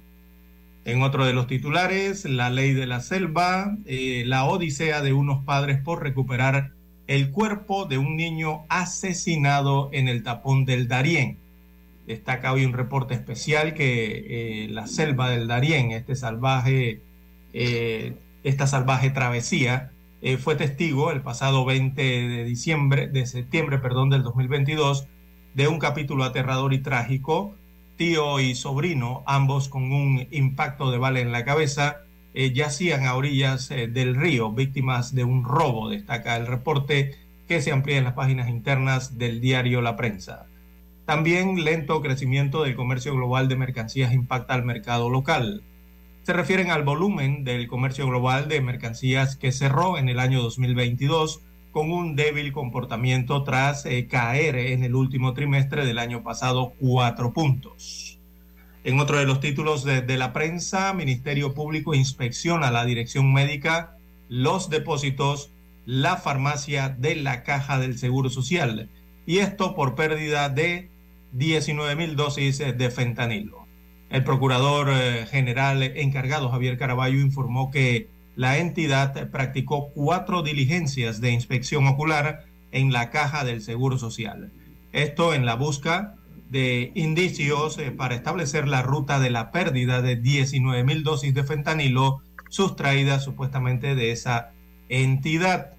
En 0.85 1.01
otro 1.01 1.25
de 1.25 1.33
los 1.33 1.47
titulares, 1.47 2.27
la 2.27 2.51
ley 2.51 2.75
de 2.75 2.87
la 2.87 3.01
selva, 3.01 3.79
eh, 3.87 4.25
la 4.27 4.45
odisea 4.45 5.01
de 5.01 5.15
unos 5.15 5.43
padres 5.43 5.81
por 5.81 6.03
recuperar 6.03 6.73
el 7.07 7.31
cuerpo 7.31 7.87
de 7.87 7.97
un 7.97 8.15
niño 8.15 8.67
asesinado 8.69 9.89
en 9.95 10.09
el 10.09 10.23
tapón 10.23 10.67
del 10.67 10.87
Darién. 10.87 11.39
Destaca 12.07 12.53
hoy 12.53 12.65
un 12.65 12.73
reporte 12.73 13.15
especial 13.15 13.75
que 13.75 14.65
eh, 14.65 14.69
la 14.69 14.87
selva 14.87 15.31
del 15.31 15.49
Darién, 15.49 15.93
este 15.93 16.15
salvaje, 16.17 17.03
eh, 17.53 18.15
esta 18.45 18.67
salvaje 18.67 19.11
travesía, 19.11 19.93
fue 20.41 20.57
testigo 20.57 21.13
el 21.13 21.21
pasado 21.21 21.65
20 21.65 22.03
de 22.03 22.43
diciembre, 22.43 23.07
de 23.07 23.27
septiembre, 23.27 23.79
perdón, 23.79 24.11
del 24.11 24.25
2022 24.25 25.07
de 25.57 25.69
un 25.69 25.79
capítulo 25.79 26.25
aterrador 26.25 26.75
y 26.75 26.81
trágico. 26.81 27.55
Tío 27.97 28.41
y 28.41 28.55
sobrino, 28.55 29.25
ambos 29.27 29.69
con 29.69 29.91
un 29.91 30.29
impacto 30.31 30.91
de 30.91 30.99
bala 30.99 31.21
en 31.21 31.33
la 31.33 31.47
cabeza, 31.47 32.03
eh, 32.35 32.53
yacían 32.53 33.07
a 33.07 33.15
orillas 33.15 33.71
eh, 33.71 33.89
del 33.89 34.15
río, 34.15 34.53
víctimas 34.53 35.15
de 35.15 35.25
un 35.25 35.45
robo, 35.45 35.89
destaca 35.89 36.37
el 36.37 36.47
reporte 36.47 37.17
que 37.49 37.63
se 37.63 37.73
amplía 37.73 37.97
en 37.97 38.05
las 38.05 38.13
páginas 38.13 38.51
internas 38.51 39.17
del 39.17 39.41
diario 39.41 39.81
La 39.81 39.97
Prensa. 39.97 40.45
También 41.07 41.63
lento 41.63 42.03
crecimiento 42.03 42.65
del 42.65 42.75
comercio 42.75 43.15
global 43.15 43.47
de 43.47 43.55
mercancías 43.55 44.13
impacta 44.13 44.55
al 44.55 44.65
mercado 44.65 45.09
local. 45.09 45.63
Se 46.25 46.33
refieren 46.33 46.73
al 46.73 46.83
volumen 46.83 47.45
del 47.45 47.69
comercio 47.69 48.09
global 48.09 48.49
de 48.49 48.61
mercancías 48.61 49.37
que 49.37 49.53
cerró 49.53 49.99
en 49.99 50.09
el 50.09 50.19
año 50.19 50.43
2022 50.43 51.43
con 51.71 51.93
un 51.93 52.17
débil 52.17 52.53
comportamiento 52.53 53.45
tras 53.45 53.87
eh, 53.87 54.09
caer 54.09 54.57
en 54.57 54.83
el 54.83 54.97
último 54.97 55.33
trimestre 55.33 55.87
del 55.87 56.01
año 56.01 56.25
pasado 56.25 56.73
cuatro 56.81 57.33
puntos. 57.33 58.19
En 58.83 58.99
otro 58.99 59.19
de 59.19 59.27
los 59.27 59.39
títulos 59.39 59.85
de, 59.85 60.03
de 60.03 60.17
la 60.17 60.33
prensa, 60.33 60.93
Ministerio 60.93 61.55
Público 61.55 61.95
inspecciona 61.95 62.73
la 62.73 62.85
dirección 62.85 63.33
médica, 63.33 63.97
los 64.29 64.71
depósitos, 64.71 65.51
la 65.85 66.17
farmacia 66.17 66.89
de 66.89 67.15
la 67.15 67.45
Caja 67.45 67.79
del 67.79 67.97
Seguro 67.97 68.29
Social. 68.29 68.91
Y 69.25 69.39
esto 69.39 69.77
por 69.77 69.95
pérdida 69.95 70.49
de 70.49 70.96
19 71.37 71.97
mil 71.97 72.17
dosis 72.17 72.59
de 72.59 72.91
fentanilo. 72.91 73.67
El 74.09 74.25
procurador 74.25 74.89
eh, 74.91 75.27
general 75.27 75.83
encargado 75.83 76.49
Javier 76.49 76.79
Caraballo 76.79 77.19
informó 77.19 77.71
que 77.71 78.09
la 78.37 78.59
entidad 78.59 79.31
practicó 79.31 79.91
cuatro 79.95 80.43
diligencias 80.43 81.21
de 81.21 81.33
inspección 81.33 81.87
ocular 81.87 82.45
en 82.71 82.93
la 82.93 83.11
caja 83.11 83.45
del 83.45 83.63
Seguro 83.63 83.99
Social. 83.99 84.53
Esto 84.93 85.35
en 85.35 85.45
la 85.45 85.57
busca 85.57 86.15
de 86.51 86.93
indicios 86.95 87.79
eh, 87.79 87.91
para 87.91 88.15
establecer 88.15 88.69
la 88.69 88.83
ruta 88.83 89.19
de 89.19 89.31
la 89.31 89.51
pérdida 89.51 90.03
de 90.03 90.17
19 90.17 90.85
mil 90.85 91.03
dosis 91.03 91.35
de 91.35 91.45
fentanilo 91.45 92.23
sustraídas 92.49 93.25
supuestamente 93.25 93.95
de 93.95 94.13
esa 94.13 94.53
entidad. 94.89 95.76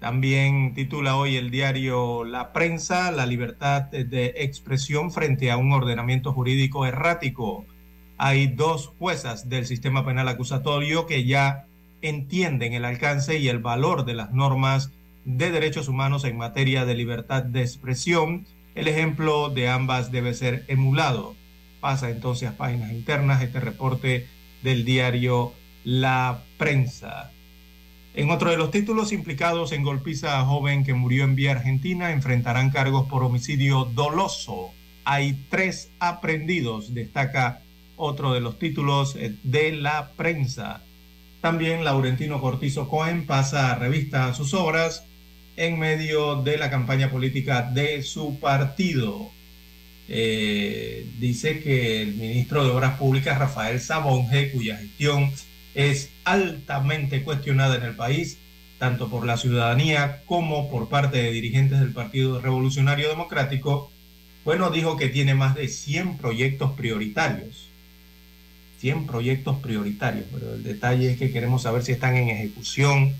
También 0.00 0.74
titula 0.74 1.16
hoy 1.16 1.36
el 1.36 1.50
diario 1.50 2.24
La 2.24 2.52
Prensa, 2.52 3.10
la 3.10 3.26
libertad 3.26 3.82
de 3.82 4.34
expresión 4.36 5.10
frente 5.10 5.50
a 5.50 5.56
un 5.56 5.72
ordenamiento 5.72 6.32
jurídico 6.32 6.86
errático 6.86 7.66
hay 8.18 8.48
dos 8.48 8.88
juezas 8.98 9.48
del 9.48 9.64
sistema 9.64 10.04
penal 10.04 10.26
acusatorio 10.26 11.06
que 11.06 11.24
ya 11.24 11.66
entienden 12.02 12.72
el 12.72 12.84
alcance 12.84 13.38
y 13.38 13.48
el 13.48 13.60
valor 13.60 14.04
de 14.04 14.14
las 14.14 14.32
normas 14.32 14.92
de 15.24 15.52
derechos 15.52 15.86
humanos 15.86 16.24
en 16.24 16.36
materia 16.36 16.84
de 16.84 16.96
libertad 16.96 17.44
de 17.44 17.60
expresión. 17.60 18.44
El 18.74 18.88
ejemplo 18.88 19.50
de 19.50 19.68
ambas 19.68 20.10
debe 20.10 20.34
ser 20.34 20.64
emulado. 20.66 21.36
Pasa 21.80 22.10
entonces 22.10 22.48
a 22.48 22.56
páginas 22.56 22.90
internas 22.90 23.40
este 23.40 23.60
reporte 23.60 24.26
del 24.64 24.84
diario 24.84 25.52
La 25.84 26.42
Prensa. 26.58 27.30
En 28.18 28.32
otro 28.32 28.50
de 28.50 28.56
los 28.56 28.72
títulos, 28.72 29.12
implicados 29.12 29.70
en 29.70 29.84
golpiza 29.84 30.40
a 30.40 30.44
joven 30.44 30.82
que 30.82 30.92
murió 30.92 31.22
en 31.22 31.36
vía 31.36 31.52
Argentina 31.52 32.10
enfrentarán 32.10 32.70
cargos 32.70 33.08
por 33.08 33.22
homicidio 33.22 33.84
doloso. 33.84 34.72
Hay 35.04 35.44
tres 35.50 35.92
aprendidos, 36.00 36.94
destaca 36.94 37.62
otro 37.94 38.34
de 38.34 38.40
los 38.40 38.58
títulos 38.58 39.14
eh, 39.14 39.36
de 39.44 39.70
la 39.70 40.10
prensa. 40.16 40.82
También 41.40 41.84
Laurentino 41.84 42.40
Cortizo 42.40 42.88
Cohen 42.88 43.24
pasa 43.24 43.70
a 43.70 43.76
revista 43.76 44.26
a 44.26 44.34
sus 44.34 44.52
obras 44.52 45.04
en 45.56 45.78
medio 45.78 46.42
de 46.42 46.58
la 46.58 46.70
campaña 46.70 47.12
política 47.12 47.62
de 47.62 48.02
su 48.02 48.40
partido. 48.40 49.30
Eh, 50.08 51.08
dice 51.20 51.60
que 51.60 52.02
el 52.02 52.16
ministro 52.16 52.64
de 52.64 52.72
Obras 52.72 52.98
Públicas, 52.98 53.38
Rafael 53.38 53.80
Sabonge, 53.80 54.50
cuya 54.50 54.76
gestión 54.76 55.30
es 55.74 56.10
altamente 56.24 57.22
cuestionada 57.22 57.76
en 57.76 57.82
el 57.82 57.96
país, 57.96 58.38
tanto 58.78 59.08
por 59.08 59.26
la 59.26 59.36
ciudadanía 59.36 60.22
como 60.26 60.70
por 60.70 60.88
parte 60.88 61.18
de 61.18 61.32
dirigentes 61.32 61.80
del 61.80 61.92
Partido 61.92 62.40
Revolucionario 62.40 63.08
Democrático, 63.08 63.90
bueno, 64.44 64.70
dijo 64.70 64.96
que 64.96 65.08
tiene 65.08 65.34
más 65.34 65.54
de 65.54 65.68
100 65.68 66.16
proyectos 66.16 66.72
prioritarios. 66.72 67.68
100 68.80 69.06
proyectos 69.06 69.58
prioritarios, 69.58 70.26
pero 70.32 70.54
el 70.54 70.62
detalle 70.62 71.10
es 71.10 71.18
que 71.18 71.32
queremos 71.32 71.62
saber 71.62 71.82
si 71.82 71.92
están 71.92 72.16
en 72.16 72.28
ejecución, 72.28 73.12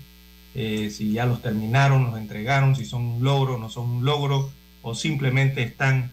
eh, 0.55 0.89
si 0.89 1.11
ya 1.11 1.25
los 1.25 1.41
terminaron, 1.41 2.05
los 2.05 2.17
entregaron, 2.17 2.75
si 2.75 2.85
son 2.85 3.05
un 3.05 3.23
logro, 3.23 3.57
no 3.57 3.69
son 3.69 3.89
un 3.89 4.05
logro, 4.05 4.49
o 4.81 4.95
simplemente 4.95 5.61
están 5.61 6.11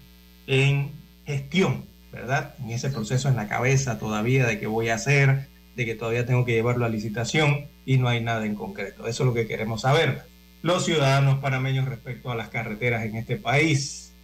en 0.49 0.91
gestión, 1.25 1.85
¿verdad? 2.13 2.55
En 2.59 2.71
ese 2.71 2.91
proceso 2.91 3.29
en 3.29 3.37
la 3.37 3.49
cabeza 3.49 3.99
todavía 3.99 4.47
de 4.47 4.59
qué 4.59 4.67
voy 4.67 4.89
a 4.89 4.97
hacer, 4.97 5.49
de 5.77 5.85
que 5.85 5.95
todavía 5.95 6.27
tengo 6.27 6.45
que 6.45 6.53
llevarlo 6.53 6.87
a 6.87 6.89
licitación 6.89 7.69
y 7.85 7.99
no 7.99 8.09
hay 8.09 8.23
nada 8.23 8.47
en 8.47 8.55
concreto. 8.55 9.07
Eso 9.07 9.23
es 9.23 9.27
lo 9.27 9.35
que 9.35 9.47
queremos 9.47 9.83
saber. 9.83 10.23
Los 10.63 10.87
ciudadanos 10.87 11.39
panameños 11.39 11.87
respecto 11.87 12.31
a 12.31 12.35
las 12.35 12.49
carreteras 12.49 13.05
en 13.05 13.17
este 13.17 13.37
país. 13.37 14.15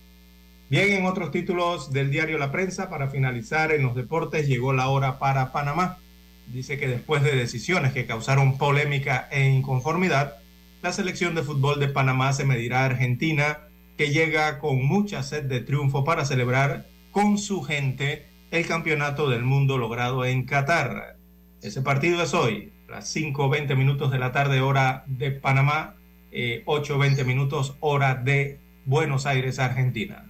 Bien, 0.71 0.91
en 0.93 1.05
otros 1.05 1.31
títulos 1.31 1.93
del 1.93 2.11
diario 2.11 2.39
La 2.39 2.51
Prensa, 2.51 2.89
para 2.89 3.11
finalizar 3.11 3.71
en 3.73 3.83
los 3.83 3.95
deportes, 3.95 4.49
llegó 4.49 4.73
la 4.73 4.89
hora 4.89 5.19
para 5.19 5.53
Panamá. 5.53 5.99
Dice 6.47 6.79
que 6.79 6.89
después 6.89 7.23
de 7.23 7.37
decisiones 7.37 7.93
que 7.93 8.07
causaron 8.07 8.57
polémica 8.57 9.29
e 9.31 9.47
inconformidad, 9.51 10.39
la 10.83 10.93
selección 10.93 11.35
de 11.35 11.43
fútbol 11.43 11.79
de 11.79 11.89
Panamá 11.89 12.33
se 12.33 12.47
medirá 12.47 12.81
a 12.81 12.87
Argentina 12.87 13.59
que 13.99 14.11
llega 14.11 14.59
con 14.59 14.83
mucha 14.83 15.23
sed 15.23 15.45
de 15.45 15.61
triunfo 15.61 16.03
para 16.03 16.25
celebrar 16.25 16.87
con 17.11 17.37
su 17.37 17.63
gente 17.63 18.27
el 18.51 18.67
campeonato 18.67 19.29
del 19.29 19.43
mundo 19.45 19.77
logrado 19.77 20.25
en 20.25 20.45
Qatar. 20.45 21.22
Ese 21.63 21.81
partido 21.81 22.21
es 22.21 22.35
hoy, 22.35 22.73
las 22.89 23.15
5.20 23.15 23.77
minutos 23.77 24.11
de 24.11 24.19
la 24.19 24.33
tarde 24.33 24.61
hora 24.61 25.05
de 25.07 25.31
Panamá, 25.31 25.95
eh, 26.33 26.65
8.20 26.67 27.25
minutos 27.25 27.77
hora 27.79 28.17
de 28.17 28.59
Buenos 28.85 29.27
Aires, 29.27 29.61
Argentina. 29.61 30.29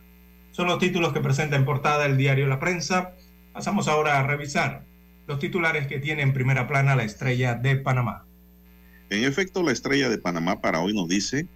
Son 0.51 0.67
los 0.67 0.79
títulos 0.79 1.15
que 1.15 1.21
presenta 1.21 1.57
en 1.57 1.65
portada 1.65 2.05
el 2.05 2.19
diario 2.19 2.49
La 2.49 2.61
Prensa. 2.61 3.15
Pasamos 3.55 3.89
ahora 3.89 4.19
a 4.19 4.27
revisar 4.27 4.85
los 5.27 5.39
titulares 5.39 5.87
que 5.87 6.01
tiene 6.01 6.21
en 6.21 6.35
primera 6.35 6.69
plana 6.69 6.97
la 6.97 7.05
estrella 7.05 7.55
de 7.55 7.77
Panamá. 7.77 8.27
En 9.09 9.25
efecto, 9.25 9.63
la 9.63 9.73
estrella 9.73 10.11
de 10.11 10.19
Panamá 10.19 10.61
para 10.61 10.81
hoy 10.81 10.93
nos 10.93 11.09
dice, 11.09 11.47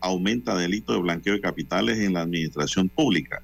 aumenta 0.00 0.56
delito 0.56 0.94
de 0.94 1.00
blanqueo 1.00 1.34
de 1.34 1.42
capitales 1.42 1.98
en 1.98 2.14
la 2.14 2.22
administración 2.22 2.88
pública. 2.88 3.42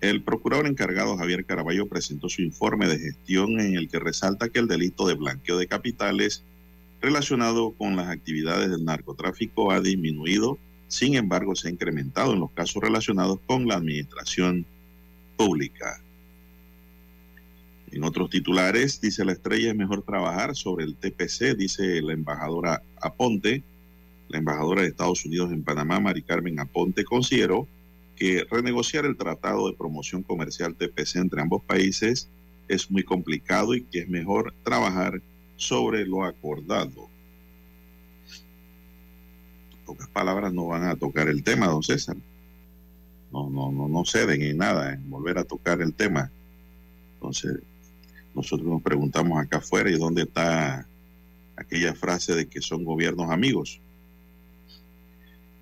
El 0.00 0.22
procurador 0.22 0.66
encargado 0.66 1.18
Javier 1.18 1.44
Caraballo 1.44 1.86
presentó 1.86 2.30
su 2.30 2.40
informe 2.40 2.88
de 2.88 2.98
gestión 2.98 3.60
en 3.60 3.76
el 3.76 3.88
que 3.88 3.98
resalta 3.98 4.48
que 4.48 4.58
el 4.58 4.66
delito 4.66 5.06
de 5.06 5.14
blanqueo 5.14 5.58
de 5.58 5.66
capitales 5.66 6.42
relacionado 7.02 7.72
con 7.72 7.96
las 7.96 8.08
actividades 8.08 8.70
del 8.70 8.84
narcotráfico 8.84 9.70
ha 9.70 9.80
disminuido, 9.80 10.58
sin 10.88 11.16
embargo 11.16 11.54
se 11.54 11.68
ha 11.68 11.70
incrementado 11.70 12.32
en 12.32 12.40
los 12.40 12.50
casos 12.52 12.82
relacionados 12.82 13.40
con 13.46 13.66
la 13.66 13.74
administración 13.74 14.64
pública. 15.36 16.00
En 17.92 18.04
otros 18.04 18.30
titulares, 18.30 19.00
dice 19.02 19.24
la 19.24 19.32
estrella, 19.32 19.70
es 19.70 19.76
mejor 19.76 20.02
trabajar 20.02 20.56
sobre 20.56 20.84
el 20.84 20.94
TPC, 20.94 21.56
dice 21.56 22.00
la 22.00 22.12
embajadora 22.14 22.82
Aponte. 23.00 23.62
La 24.28 24.38
embajadora 24.38 24.82
de 24.82 24.88
Estados 24.88 25.24
Unidos 25.24 25.50
en 25.50 25.64
Panamá, 25.64 25.98
Mari 25.98 26.22
Carmen 26.22 26.60
Aponte, 26.60 27.02
consideró 27.04 27.66
que 28.20 28.46
renegociar 28.50 29.06
el 29.06 29.16
Tratado 29.16 29.66
de 29.66 29.76
Promoción 29.76 30.22
Comercial 30.22 30.74
TPC 30.74 31.16
entre 31.16 31.40
ambos 31.40 31.64
países 31.64 32.28
es 32.68 32.90
muy 32.90 33.02
complicado 33.02 33.74
y 33.74 33.84
que 33.84 34.00
es 34.00 34.08
mejor 34.10 34.52
trabajar 34.62 35.22
sobre 35.56 36.04
lo 36.04 36.24
acordado. 36.24 37.08
Pocas 39.86 40.06
palabras, 40.08 40.52
no 40.52 40.66
van 40.66 40.84
a 40.84 40.96
tocar 40.96 41.30
el 41.30 41.42
tema, 41.42 41.68
don 41.68 41.82
César. 41.82 42.14
No, 43.32 43.48
no, 43.48 43.72
no, 43.72 43.88
no 43.88 44.04
ceden 44.04 44.42
en 44.42 44.58
nada 44.58 44.92
en 44.92 45.08
volver 45.08 45.38
a 45.38 45.44
tocar 45.44 45.80
el 45.80 45.94
tema. 45.94 46.30
Entonces, 47.14 47.58
nosotros 48.34 48.68
nos 48.68 48.82
preguntamos 48.82 49.40
acá 49.40 49.58
afuera 49.58 49.90
y 49.90 49.96
dónde 49.96 50.24
está 50.24 50.86
aquella 51.56 51.94
frase 51.94 52.34
de 52.34 52.46
que 52.46 52.60
son 52.60 52.84
gobiernos 52.84 53.30
amigos. 53.30 53.80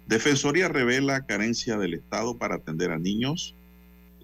Defensoría 0.08 0.68
revela 0.68 1.26
carencia 1.26 1.76
del 1.76 1.92
Estado 1.92 2.38
para 2.38 2.54
atender 2.54 2.92
a 2.92 2.98
niños. 2.98 3.54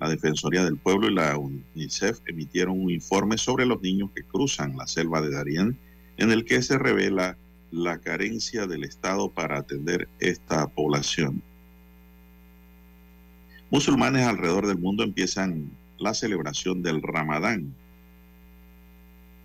La 0.00 0.08
Defensoría 0.08 0.64
del 0.64 0.78
Pueblo 0.78 1.10
y 1.10 1.14
la 1.14 1.36
UNICEF 1.36 2.20
emitieron 2.26 2.80
un 2.80 2.90
informe 2.90 3.36
sobre 3.36 3.66
los 3.66 3.82
niños 3.82 4.08
que 4.14 4.22
cruzan 4.22 4.78
la 4.78 4.86
selva 4.86 5.20
de 5.20 5.30
Darién, 5.30 5.76
en 6.16 6.32
el 6.32 6.46
que 6.46 6.62
se 6.62 6.78
revela 6.78 7.36
la 7.70 7.98
carencia 7.98 8.66
del 8.66 8.82
Estado 8.82 9.28
para 9.28 9.58
atender 9.58 10.08
esta 10.20 10.66
población. 10.68 11.42
Musulmanes 13.70 14.26
alrededor 14.26 14.66
del 14.66 14.78
mundo 14.78 15.04
empiezan 15.04 15.70
la 15.98 16.14
celebración 16.14 16.82
del 16.82 17.02
Ramadán. 17.02 17.74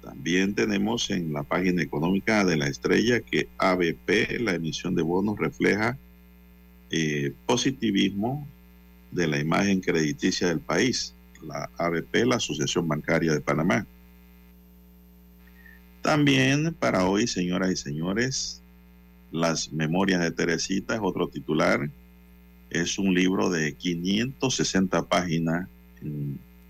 También 0.01 0.55
tenemos 0.55 1.09
en 1.09 1.33
la 1.33 1.43
página 1.43 1.81
económica 1.81 2.45
de 2.45 2.55
la 2.55 2.67
estrella 2.67 3.19
que 3.19 3.49
ABP, 3.57 4.39
la 4.39 4.53
emisión 4.53 4.95
de 4.95 5.01
bonos, 5.01 5.37
refleja 5.37 5.97
eh, 6.91 7.33
positivismo 7.45 8.47
de 9.11 9.27
la 9.27 9.39
imagen 9.39 9.81
crediticia 9.81 10.47
del 10.47 10.59
país, 10.59 11.13
la 11.41 11.69
ABP, 11.77 12.25
la 12.25 12.35
Asociación 12.35 12.87
Bancaria 12.87 13.33
de 13.33 13.41
Panamá. 13.41 13.85
También 16.01 16.73
para 16.73 17.05
hoy, 17.05 17.27
señoras 17.27 17.71
y 17.71 17.75
señores, 17.75 18.61
las 19.31 19.71
Memorias 19.71 20.21
de 20.21 20.31
Teresita 20.31 20.95
es 20.95 21.01
otro 21.03 21.27
titular. 21.27 21.89
Es 22.69 22.97
un 22.97 23.13
libro 23.13 23.49
de 23.49 23.73
560 23.73 25.07
páginas 25.07 25.67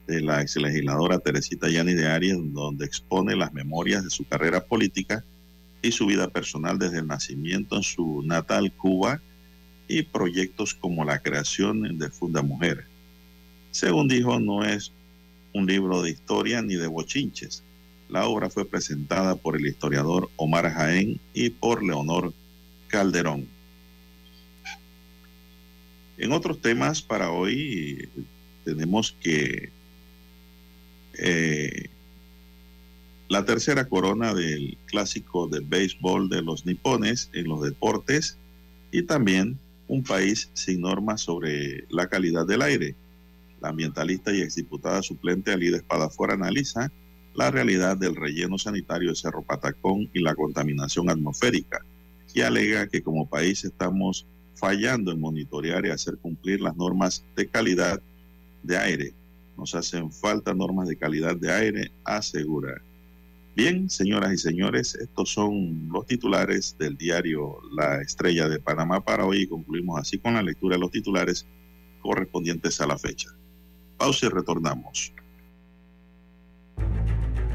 de 0.08 0.22
la 0.22 0.42
ex 0.42 0.56
legisladora 0.56 1.20
Teresita 1.20 1.70
Yani 1.70 1.94
de 1.94 2.08
Arias, 2.08 2.38
donde 2.42 2.86
expone 2.86 3.36
las 3.36 3.54
memorias 3.54 4.04
de 4.04 4.10
su 4.10 4.26
carrera 4.26 4.66
política 4.66 5.24
y 5.82 5.92
su 5.92 6.08
vida 6.08 6.28
personal 6.30 6.80
desde 6.80 7.00
el 7.00 7.08
nacimiento 7.08 7.76
en 7.78 7.84
su 7.84 8.24
natal 8.24 8.74
Cuba 8.74 9.22
y 9.90 10.04
proyectos 10.04 10.74
como 10.76 11.04
la 11.04 11.20
creación 11.20 11.98
de 11.98 12.10
Funda 12.10 12.42
Mujer. 12.44 12.86
Según 13.72 14.08
dijo, 14.08 14.40
no 14.40 14.64
es 14.64 14.94
un 15.54 15.66
libro 15.66 16.02
de 16.04 16.12
historia 16.12 16.62
ni 16.62 16.76
de 16.76 16.88
bochinches. 16.88 17.64
La 18.08 18.28
obra 18.28 18.50
fue 18.50 18.66
presentada 18.66 19.36
por 19.36 19.58
el 19.58 19.66
historiador 19.66 20.30
Omar 20.38 20.72
Jaén 20.72 21.20
y 21.34 21.50
por 21.50 21.84
Leonor 21.84 22.34
Calderón. 22.88 23.48
En 26.18 26.32
otros 26.34 26.62
temas 26.62 27.02
para 27.02 27.32
hoy 27.32 28.10
tenemos 28.66 29.16
que 29.20 29.72
eh, 31.18 31.90
la 33.28 33.44
tercera 33.46 33.88
corona 33.88 34.34
del 34.36 34.78
clásico 34.86 35.48
de 35.48 35.62
béisbol 35.62 36.30
de 36.30 36.44
los 36.44 36.66
nipones 36.66 37.30
en 37.34 37.48
los 37.48 37.64
deportes 37.64 38.38
y 38.92 39.04
también 39.04 39.58
un 39.90 40.04
país 40.04 40.50
sin 40.54 40.82
normas 40.82 41.22
sobre 41.22 41.84
la 41.90 42.08
calidad 42.08 42.48
del 42.48 42.62
aire. 42.62 42.96
La 43.60 43.70
ambientalista 43.70 44.32
y 44.32 44.42
exdiputada 44.42 45.02
suplente 45.02 45.52
Alida 45.52 45.78
Espadafora 45.78 46.36
analiza 46.36 46.92
la 47.34 47.52
realidad 47.52 47.98
del 47.98 48.16
relleno 48.16 48.58
sanitario 48.58 49.10
de 49.10 49.16
Cerro 49.16 49.42
Patacón 49.42 50.10
y 50.14 50.22
la 50.22 50.36
contaminación 50.36 51.10
atmosférica 51.10 51.84
y 52.34 52.42
alega 52.42 52.88
que 52.88 53.02
como 53.02 53.28
país 53.28 53.66
estamos 53.66 54.28
fallando 54.56 55.12
en 55.12 55.20
monitorear 55.20 55.86
y 55.86 55.90
hacer 55.90 56.18
cumplir 56.18 56.62
las 56.62 56.76
normas 56.76 57.26
de 57.36 57.48
calidad 57.48 58.00
de 58.62 58.78
aire. 58.78 59.14
Nos 59.58 59.74
hacen 59.74 60.12
falta 60.12 60.54
normas 60.54 60.88
de 60.88 60.98
calidad 60.98 61.36
de 61.36 61.52
aire, 61.52 61.92
asegura. 62.04 62.82
Bien, 63.60 63.90
señoras 63.90 64.32
y 64.32 64.38
señores, 64.38 64.96
estos 64.96 65.32
son 65.32 65.90
los 65.92 66.06
titulares 66.06 66.78
del 66.80 66.96
diario 66.96 67.58
La 67.74 68.02
Estrella 68.02 68.48
de 68.48 68.58
Panamá 68.58 69.04
para 69.04 69.26
hoy 69.26 69.42
y 69.42 69.48
concluimos 69.48 70.00
así 70.00 70.18
con 70.18 70.36
la 70.36 70.42
lectura 70.42 70.78
de 70.78 70.80
los 70.80 70.92
titulares 70.92 71.46
correspondientes 72.02 72.80
a 72.80 72.88
la 72.88 72.98
fecha. 72.98 73.28
Pausa 73.98 74.28
y 74.28 74.30
retornamos. 74.30 75.12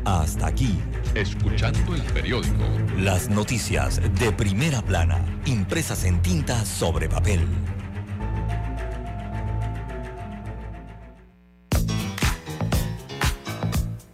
Hasta 0.05 0.48
aquí. 0.48 0.78
Escuchando 1.14 1.94
el 1.94 2.02
periódico. 2.12 2.64
Las 2.98 3.31
noticias 3.31 4.02
de 4.20 4.31
primera 4.31 4.82
plana, 4.82 5.24
impresas 5.47 6.05
en 6.05 6.20
tinta 6.20 6.66
sobre 6.66 7.09
papel. 7.09 7.40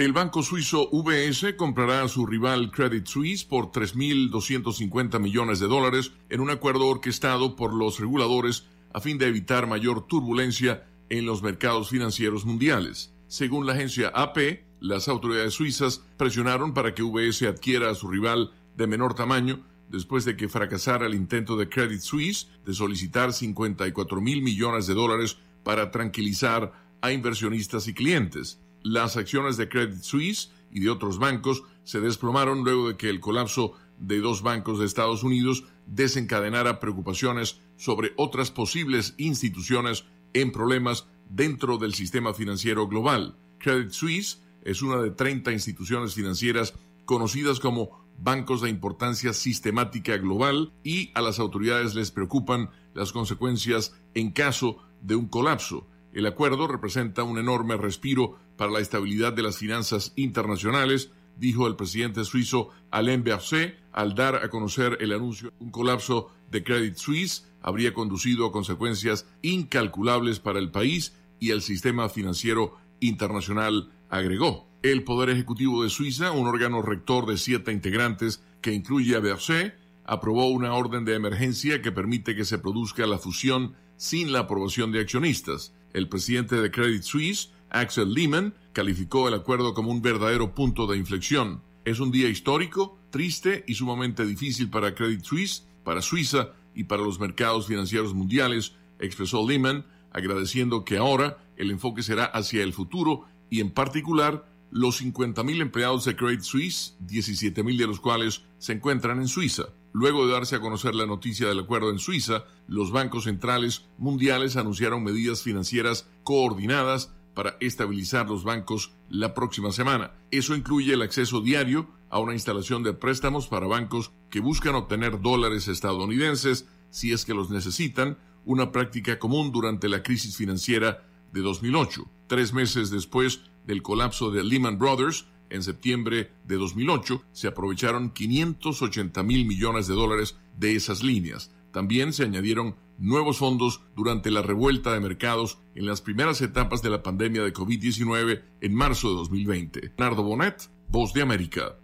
El 0.00 0.14
banco 0.14 0.42
suizo 0.42 0.88
UBS 0.92 1.56
comprará 1.58 2.02
a 2.02 2.08
su 2.08 2.24
rival 2.24 2.70
Credit 2.70 3.06
Suisse 3.06 3.44
por 3.44 3.70
3.250 3.70 5.20
millones 5.20 5.60
de 5.60 5.66
dólares 5.66 6.12
en 6.30 6.40
un 6.40 6.48
acuerdo 6.48 6.86
orquestado 6.86 7.54
por 7.54 7.74
los 7.74 8.00
reguladores 8.00 8.64
a 8.94 9.02
fin 9.02 9.18
de 9.18 9.26
evitar 9.26 9.66
mayor 9.66 10.06
turbulencia 10.06 10.86
en 11.10 11.26
los 11.26 11.42
mercados 11.42 11.90
financieros 11.90 12.46
mundiales. 12.46 13.12
Según 13.26 13.66
la 13.66 13.74
agencia 13.74 14.08
AP, 14.14 14.64
las 14.80 15.06
autoridades 15.06 15.52
suizas 15.52 16.02
presionaron 16.16 16.72
para 16.72 16.94
que 16.94 17.02
UBS 17.02 17.42
adquiera 17.42 17.90
a 17.90 17.94
su 17.94 18.08
rival 18.08 18.54
de 18.78 18.86
menor 18.86 19.14
tamaño 19.14 19.66
después 19.90 20.24
de 20.24 20.34
que 20.34 20.48
fracasara 20.48 21.08
el 21.08 21.14
intento 21.14 21.58
de 21.58 21.68
Credit 21.68 22.00
Suisse 22.00 22.48
de 22.64 22.72
solicitar 22.72 23.34
54 23.34 24.18
mil 24.22 24.40
millones 24.40 24.86
de 24.86 24.94
dólares 24.94 25.36
para 25.62 25.90
tranquilizar 25.90 26.72
a 27.02 27.12
inversionistas 27.12 27.86
y 27.86 27.92
clientes. 27.92 28.62
Las 28.82 29.16
acciones 29.16 29.56
de 29.56 29.68
Credit 29.68 30.02
Suisse 30.02 30.52
y 30.70 30.80
de 30.80 30.90
otros 30.90 31.18
bancos 31.18 31.62
se 31.84 32.00
desplomaron 32.00 32.64
luego 32.64 32.88
de 32.88 32.96
que 32.96 33.08
el 33.08 33.20
colapso 33.20 33.74
de 33.98 34.20
dos 34.20 34.42
bancos 34.42 34.78
de 34.78 34.86
Estados 34.86 35.22
Unidos 35.22 35.64
desencadenara 35.86 36.80
preocupaciones 36.80 37.60
sobre 37.76 38.12
otras 38.16 38.50
posibles 38.50 39.14
instituciones 39.18 40.04
en 40.32 40.52
problemas 40.52 41.06
dentro 41.28 41.78
del 41.78 41.94
sistema 41.94 42.32
financiero 42.32 42.88
global. 42.88 43.36
Credit 43.58 43.90
Suisse 43.90 44.42
es 44.62 44.82
una 44.82 45.00
de 45.00 45.10
30 45.10 45.52
instituciones 45.52 46.14
financieras 46.14 46.74
conocidas 47.04 47.60
como 47.60 48.04
bancos 48.18 48.60
de 48.60 48.70
importancia 48.70 49.32
sistemática 49.32 50.16
global 50.18 50.72
y 50.84 51.10
a 51.14 51.22
las 51.22 51.38
autoridades 51.38 51.94
les 51.94 52.10
preocupan 52.10 52.70
las 52.94 53.12
consecuencias 53.12 53.94
en 54.14 54.30
caso 54.30 54.78
de 55.00 55.16
un 55.16 55.26
colapso. 55.26 55.86
El 56.12 56.26
acuerdo 56.26 56.66
representa 56.66 57.22
un 57.22 57.38
enorme 57.38 57.76
respiro 57.76 58.38
para 58.60 58.72
la 58.72 58.80
estabilidad 58.80 59.32
de 59.32 59.42
las 59.42 59.56
finanzas 59.56 60.12
internacionales, 60.16 61.10
dijo 61.38 61.66
el 61.66 61.76
presidente 61.76 62.26
suizo 62.26 62.68
Alain 62.90 63.24
Berset 63.24 63.78
al 63.90 64.14
dar 64.14 64.34
a 64.34 64.50
conocer 64.50 64.98
el 65.00 65.14
anuncio. 65.14 65.50
Un 65.60 65.70
colapso 65.70 66.30
de 66.50 66.62
Credit 66.62 66.94
Suisse 66.94 67.46
habría 67.62 67.94
conducido 67.94 68.44
a 68.44 68.52
consecuencias 68.52 69.26
incalculables 69.40 70.40
para 70.40 70.58
el 70.58 70.70
país 70.70 71.14
y 71.38 71.52
el 71.52 71.62
sistema 71.62 72.10
financiero 72.10 72.76
internacional, 73.00 73.90
agregó. 74.10 74.68
El 74.82 75.04
Poder 75.04 75.30
Ejecutivo 75.30 75.82
de 75.82 75.88
Suiza, 75.88 76.30
un 76.30 76.46
órgano 76.46 76.82
rector 76.82 77.24
de 77.24 77.38
siete 77.38 77.72
integrantes 77.72 78.42
que 78.60 78.74
incluye 78.74 79.16
a 79.16 79.20
Berset, 79.20 79.74
aprobó 80.04 80.50
una 80.50 80.74
orden 80.74 81.06
de 81.06 81.14
emergencia 81.14 81.80
que 81.80 81.92
permite 81.92 82.36
que 82.36 82.44
se 82.44 82.58
produzca 82.58 83.06
la 83.06 83.16
fusión 83.16 83.74
sin 83.96 84.34
la 84.34 84.40
aprobación 84.40 84.92
de 84.92 85.00
accionistas. 85.00 85.72
El 85.94 86.10
presidente 86.10 86.56
de 86.56 86.70
Credit 86.70 87.02
Suisse, 87.02 87.52
Axel 87.70 88.12
Lehman, 88.12 88.54
calificó 88.72 89.28
el 89.28 89.34
acuerdo 89.34 89.74
como 89.74 89.90
un 89.90 90.02
verdadero 90.02 90.54
punto 90.54 90.86
de 90.86 90.98
inflexión. 90.98 91.62
Es 91.84 92.00
un 92.00 92.10
día 92.10 92.28
histórico, 92.28 92.98
triste 93.10 93.64
y 93.66 93.74
sumamente 93.74 94.24
difícil 94.26 94.70
para 94.70 94.94
Credit 94.94 95.24
Suisse, 95.24 95.66
para 95.84 96.02
Suiza 96.02 96.50
y 96.74 96.84
para 96.84 97.02
los 97.02 97.18
mercados 97.18 97.66
financieros 97.66 98.14
mundiales, 98.14 98.74
expresó 98.98 99.48
Lehman, 99.48 99.86
agradeciendo 100.12 100.84
que 100.84 100.98
ahora 100.98 101.38
el 101.56 101.70
enfoque 101.70 102.02
será 102.02 102.24
hacia 102.24 102.62
el 102.62 102.72
futuro 102.72 103.24
y 103.48 103.60
en 103.60 103.70
particular 103.70 104.46
los 104.70 105.02
50.000 105.02 105.60
empleados 105.60 106.04
de 106.04 106.14
Credit 106.16 106.42
Suisse, 106.42 106.96
17.000 107.06 107.76
de 107.76 107.86
los 107.86 108.00
cuales 108.00 108.42
se 108.58 108.72
encuentran 108.72 109.18
en 109.18 109.28
Suiza. 109.28 109.64
Luego 109.92 110.26
de 110.26 110.32
darse 110.32 110.54
a 110.54 110.60
conocer 110.60 110.94
la 110.94 111.06
noticia 111.06 111.48
del 111.48 111.58
acuerdo 111.58 111.90
en 111.90 111.98
Suiza, 111.98 112.44
los 112.68 112.92
bancos 112.92 113.24
centrales 113.24 113.86
mundiales 113.98 114.56
anunciaron 114.56 115.02
medidas 115.02 115.42
financieras 115.42 116.08
coordinadas 116.22 117.12
para 117.34 117.56
estabilizar 117.60 118.28
los 118.28 118.44
bancos 118.44 118.92
la 119.08 119.34
próxima 119.34 119.72
semana. 119.72 120.12
Eso 120.30 120.54
incluye 120.54 120.94
el 120.94 121.02
acceso 121.02 121.40
diario 121.40 121.88
a 122.10 122.18
una 122.18 122.34
instalación 122.34 122.82
de 122.82 122.92
préstamos 122.92 123.46
para 123.46 123.66
bancos 123.66 124.12
que 124.30 124.40
buscan 124.40 124.74
obtener 124.74 125.20
dólares 125.20 125.68
estadounidenses 125.68 126.66
si 126.90 127.12
es 127.12 127.24
que 127.24 127.34
los 127.34 127.50
necesitan, 127.50 128.18
una 128.44 128.72
práctica 128.72 129.18
común 129.18 129.52
durante 129.52 129.88
la 129.88 130.02
crisis 130.02 130.36
financiera 130.36 131.06
de 131.32 131.40
2008. 131.40 132.08
Tres 132.26 132.52
meses 132.52 132.90
después 132.90 133.42
del 133.66 133.82
colapso 133.82 134.30
de 134.30 134.42
Lehman 134.42 134.78
Brothers, 134.78 135.26
en 135.50 135.62
septiembre 135.62 136.30
de 136.44 136.56
2008, 136.56 137.22
se 137.32 137.48
aprovecharon 137.48 138.10
580 138.10 139.22
mil 139.22 139.46
millones 139.46 139.86
de 139.86 139.94
dólares 139.94 140.36
de 140.56 140.74
esas 140.74 141.02
líneas. 141.02 141.52
También 141.72 142.12
se 142.12 142.24
añadieron 142.24 142.76
nuevos 143.00 143.38
fondos 143.38 143.80
durante 143.96 144.30
la 144.30 144.42
revuelta 144.42 144.92
de 144.92 145.00
mercados 145.00 145.58
en 145.74 145.86
las 145.86 146.00
primeras 146.00 146.40
etapas 146.42 146.82
de 146.82 146.90
la 146.90 147.02
pandemia 147.02 147.42
de 147.42 147.52
COVID-19 147.52 148.42
en 148.60 148.74
marzo 148.74 149.08
de 149.08 149.14
2020. 149.16 149.94
Nardo 149.98 150.22
Bonet, 150.22 150.70
Voz 150.88 151.12
de 151.12 151.22
América. 151.22 151.76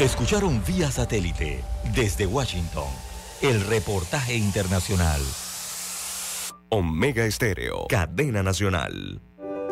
Escucharon 0.00 0.60
vía 0.66 0.90
satélite 0.90 1.62
desde 1.94 2.26
Washington 2.26 2.88
el 3.42 3.60
reportaje 3.60 4.36
internacional. 4.36 5.20
Omega 6.70 7.26
Estéreo, 7.26 7.86
cadena 7.88 8.42
nacional. 8.42 9.20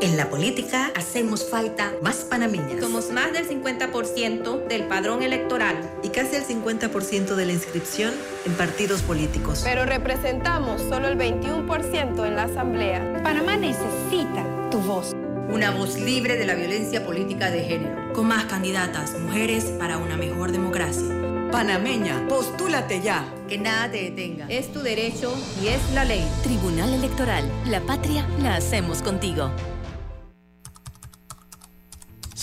En 0.01 0.17
la 0.17 0.29
política 0.29 0.91
hacemos 0.97 1.49
falta 1.49 1.93
más 2.03 2.25
panameñas. 2.29 2.81
Somos 2.81 3.11
más 3.11 3.33
del 3.33 3.49
50% 3.49 4.67
del 4.67 4.85
padrón 4.89 5.23
electoral. 5.23 5.77
Y 6.03 6.09
casi 6.09 6.37
el 6.37 6.45
50% 6.45 7.35
de 7.35 7.47
la 7.47 7.53
inscripción 7.53 8.13
en 8.45 8.53
partidos 8.55 9.03
políticos. 9.03 9.63
Pero 9.65 9.85
representamos 9.85 10.81
solo 10.83 11.09
el 11.09 11.19
21% 11.19 12.27
en 12.27 12.37
la 12.37 12.45
Asamblea. 12.45 13.21
Panamá 13.23 13.57
necesita 13.57 14.45
tu 14.71 14.79
voz. 14.81 15.13
Una 15.49 15.71
voz 15.71 15.99
libre 16.01 16.37
de 16.37 16.47
la 16.47 16.55
violencia 16.55 17.05
política 17.05 17.51
de 17.51 17.63
género. 17.63 18.13
Con 18.13 18.27
más 18.27 18.47
candidatas 18.47 19.19
mujeres 19.19 19.65
para 19.79 19.99
una 19.99 20.17
mejor 20.17 20.51
democracia. 20.51 21.23
Panameña, 21.53 22.27
postúlate 22.29 23.03
ya. 23.03 23.27
Que 23.47 23.59
nada 23.59 23.91
te 23.91 24.03
detenga. 24.05 24.47
Es 24.49 24.73
tu 24.73 24.81
derecho 24.81 25.33
y 25.63 25.69
es 25.69 25.81
la 25.93 26.05
ley. 26.05 26.27
Tribunal 26.43 26.95
Electoral. 26.95 27.45
La 27.67 27.81
patria 27.83 28.27
la 28.41 28.57
hacemos 28.57 29.03
contigo. 29.03 29.51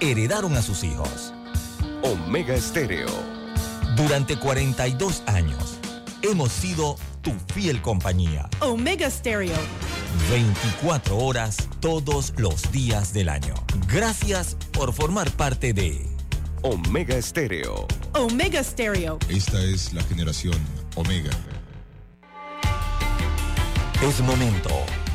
heredaron 0.00 0.56
a 0.56 0.62
sus 0.62 0.84
hijos. 0.84 1.32
Omega 2.02 2.54
Estéreo. 2.54 3.08
Durante 3.96 4.36
42 4.36 5.22
años 5.26 5.78
hemos 6.22 6.52
sido 6.52 6.96
tu 7.22 7.32
fiel 7.54 7.80
compañía. 7.80 8.48
Omega 8.60 9.10
Stereo. 9.10 9.56
24 10.30 11.16
horas 11.16 11.56
todos 11.80 12.34
los 12.36 12.70
días 12.70 13.12
del 13.12 13.28
año. 13.28 13.54
Gracias 13.88 14.56
por 14.72 14.92
formar 14.92 15.30
parte 15.30 15.72
de 15.72 16.06
Omega 16.62 17.16
Estéreo. 17.16 17.86
Omega 18.14 18.62
Stereo. 18.62 19.18
Esta 19.28 19.62
es 19.62 19.92
la 19.92 20.02
generación 20.04 20.56
Omega. 20.94 21.30
Es 24.02 24.20
momento 24.20 24.70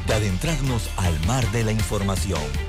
de 0.07 0.13
adentrarnos 0.15 0.89
al 0.97 1.19
mar 1.27 1.49
de 1.51 1.63
la 1.63 1.71
información. 1.71 2.68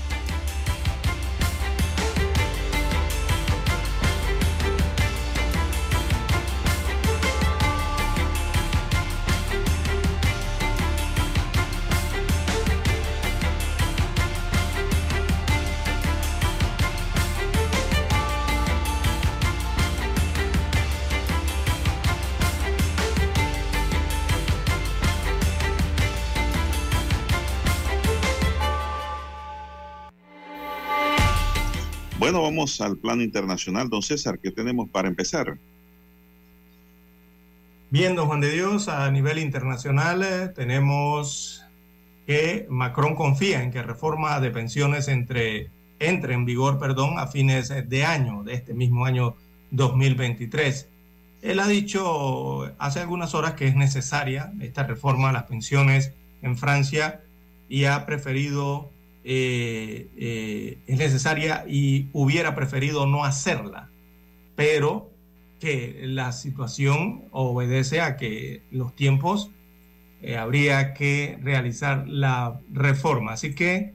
Vamos 32.61 32.79
al 32.81 32.97
plano 32.97 33.23
internacional. 33.23 33.89
Don 33.89 34.03
César, 34.03 34.37
¿qué 34.37 34.51
tenemos 34.51 34.87
para 34.87 35.07
empezar? 35.07 35.57
Bien, 37.89 38.15
don 38.15 38.27
Juan 38.27 38.39
de 38.39 38.51
Dios, 38.51 38.87
a 38.87 39.09
nivel 39.09 39.39
internacional 39.39 40.21
eh, 40.21 40.47
tenemos 40.49 41.65
que 42.27 42.67
Macron 42.69 43.15
confía 43.15 43.63
en 43.63 43.71
que 43.71 43.81
reforma 43.81 44.39
de 44.39 44.51
pensiones 44.51 45.07
entre, 45.07 45.71
entre 45.97 46.35
en 46.35 46.45
vigor 46.45 46.77
perdón, 46.77 47.17
a 47.17 47.25
fines 47.25 47.73
de 47.89 48.05
año, 48.05 48.43
de 48.43 48.53
este 48.53 48.75
mismo 48.75 49.05
año 49.05 49.35
2023. 49.71 50.87
Él 51.41 51.59
ha 51.59 51.67
dicho 51.67 52.71
hace 52.77 52.99
algunas 52.99 53.33
horas 53.33 53.53
que 53.53 53.65
es 53.65 53.75
necesaria 53.75 54.53
esta 54.61 54.83
reforma 54.83 55.29
a 55.29 55.33
las 55.33 55.45
pensiones 55.45 56.13
en 56.43 56.55
Francia 56.55 57.21
y 57.67 57.85
ha 57.85 58.05
preferido 58.05 58.91
eh, 59.23 60.09
eh, 60.17 60.79
es 60.87 60.97
necesaria 60.97 61.63
y 61.67 62.09
hubiera 62.11 62.55
preferido 62.55 63.05
no 63.05 63.23
hacerla, 63.23 63.91
pero 64.55 65.11
que 65.59 66.01
la 66.05 66.31
situación 66.31 67.25
obedece 67.29 68.01
a 68.01 68.17
que 68.17 68.63
los 68.71 68.95
tiempos 68.95 69.51
eh, 70.23 70.37
habría 70.37 70.95
que 70.95 71.37
realizar 71.43 72.07
la 72.07 72.59
reforma. 72.71 73.33
Así 73.33 73.53
que 73.53 73.93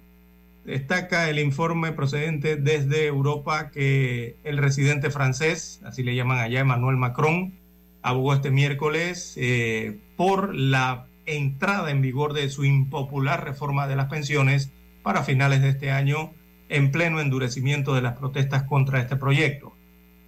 destaca 0.64 1.28
el 1.28 1.40
informe 1.40 1.90
procedente 1.90 2.54
desde 2.54 3.06
Europa 3.06 3.70
que 3.72 4.36
el 4.44 4.58
residente 4.58 5.10
francés, 5.10 5.80
así 5.84 6.04
le 6.04 6.14
llaman 6.14 6.38
allá 6.38 6.60
Emmanuel 6.60 6.96
Macron, 6.96 7.58
abogó 8.02 8.34
este 8.34 8.52
miércoles 8.52 9.36
por 10.16 10.54
la 10.54 11.08
entrada 11.26 11.90
en 11.90 12.00
vigor 12.00 12.32
de 12.32 12.48
su 12.48 12.64
impopular 12.64 13.44
reforma 13.44 13.88
de 13.88 13.96
las 13.96 14.06
pensiones 14.06 14.72
para 15.06 15.22
finales 15.22 15.62
de 15.62 15.68
este 15.68 15.92
año 15.92 16.32
en 16.68 16.90
pleno 16.90 17.20
endurecimiento 17.20 17.94
de 17.94 18.02
las 18.02 18.18
protestas 18.18 18.64
contra 18.64 19.00
este 19.00 19.14
proyecto. 19.14 19.72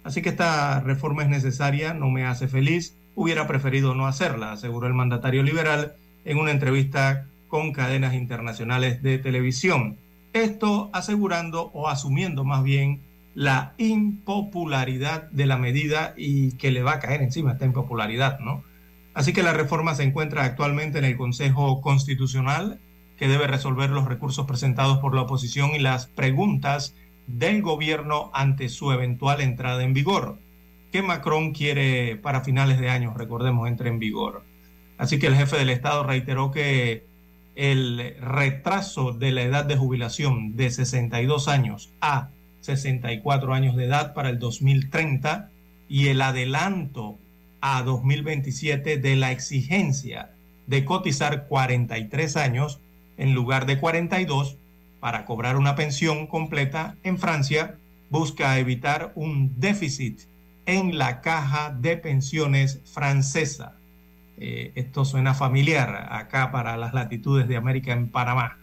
Así 0.05 0.21
que 0.21 0.29
esta 0.29 0.79
reforma 0.79 1.23
es 1.23 1.27
necesaria, 1.27 1.93
no 1.93 2.09
me 2.09 2.25
hace 2.25 2.47
feliz, 2.47 2.95
hubiera 3.13 3.45
preferido 3.45 3.93
no 3.93 4.07
hacerla, 4.07 4.53
aseguró 4.53 4.87
el 4.87 4.93
mandatario 4.93 5.43
liberal 5.43 5.95
en 6.23 6.37
una 6.37 6.51
entrevista 6.51 7.27
con 7.49 7.73
cadenas 7.73 8.13
internacionales 8.13 9.03
de 9.03 9.17
televisión. 9.17 9.97
Esto 10.31 10.89
asegurando 10.93 11.71
o 11.73 11.89
asumiendo 11.89 12.45
más 12.45 12.63
bien 12.63 13.01
la 13.35 13.73
impopularidad 13.79 15.29
de 15.31 15.45
la 15.45 15.57
medida 15.57 16.13
y 16.15 16.53
que 16.53 16.71
le 16.71 16.83
va 16.83 16.93
a 16.93 16.99
caer 16.99 17.21
encima 17.21 17.51
esta 17.51 17.65
impopularidad, 17.65 18.39
¿no? 18.39 18.63
Así 19.13 19.33
que 19.33 19.43
la 19.43 19.51
reforma 19.51 19.93
se 19.93 20.03
encuentra 20.03 20.45
actualmente 20.45 20.99
en 20.99 21.03
el 21.03 21.17
Consejo 21.17 21.81
Constitucional 21.81 22.79
que 23.19 23.27
debe 23.27 23.47
resolver 23.47 23.89
los 23.89 24.05
recursos 24.05 24.47
presentados 24.47 24.99
por 24.99 25.13
la 25.13 25.23
oposición 25.23 25.71
y 25.75 25.79
las 25.79 26.07
preguntas 26.07 26.95
del 27.27 27.61
gobierno 27.61 28.31
ante 28.33 28.69
su 28.69 28.93
eventual 28.93 29.41
entrada 29.41 29.83
en 29.83 29.93
vigor, 29.93 30.39
que 30.93 31.03
Macron 31.03 31.51
quiere 31.51 32.15
para 32.15 32.45
finales 32.45 32.79
de 32.79 32.89
año, 32.89 33.13
recordemos, 33.13 33.67
entre 33.67 33.89
en 33.89 33.99
vigor. 33.99 34.45
Así 34.97 35.19
que 35.19 35.27
el 35.27 35.35
jefe 35.35 35.57
del 35.57 35.69
Estado 35.69 36.03
reiteró 36.03 36.51
que 36.51 37.05
el 37.55 38.15
retraso 38.21 39.11
de 39.11 39.31
la 39.31 39.41
edad 39.41 39.65
de 39.65 39.75
jubilación 39.75 40.55
de 40.55 40.71
62 40.71 41.49
años 41.49 41.91
a 41.99 42.29
64 42.61 43.53
años 43.53 43.75
de 43.75 43.85
edad 43.85 44.13
para 44.13 44.29
el 44.29 44.39
2030 44.39 45.49
y 45.89 46.07
el 46.07 46.21
adelanto 46.21 47.19
a 47.59 47.83
2027 47.83 48.97
de 48.97 49.15
la 49.17 49.33
exigencia 49.33 50.31
de 50.67 50.85
cotizar 50.85 51.47
43 51.47 52.37
años 52.37 52.79
en 53.19 53.35
lugar 53.35 53.65
de 53.65 53.77
42 53.77 54.57
para 54.99 55.25
cobrar 55.25 55.57
una 55.57 55.75
pensión 55.75 56.25
completa 56.25 56.95
en 57.03 57.19
Francia, 57.19 57.77
busca 58.09 58.57
evitar 58.57 59.11
un 59.15 59.59
déficit 59.59 60.21
en 60.65 60.97
la 60.97 61.21
caja 61.21 61.69
de 61.69 61.97
pensiones 61.97 62.81
francesa. 62.85 63.75
Eh, 64.37 64.71
esto 64.75 65.03
suena 65.05 65.33
familiar 65.33 66.07
acá 66.11 66.51
para 66.51 66.77
las 66.77 66.93
latitudes 66.93 67.47
de 67.47 67.57
América 67.57 67.91
en 67.91 68.09
Panamá. 68.09 68.57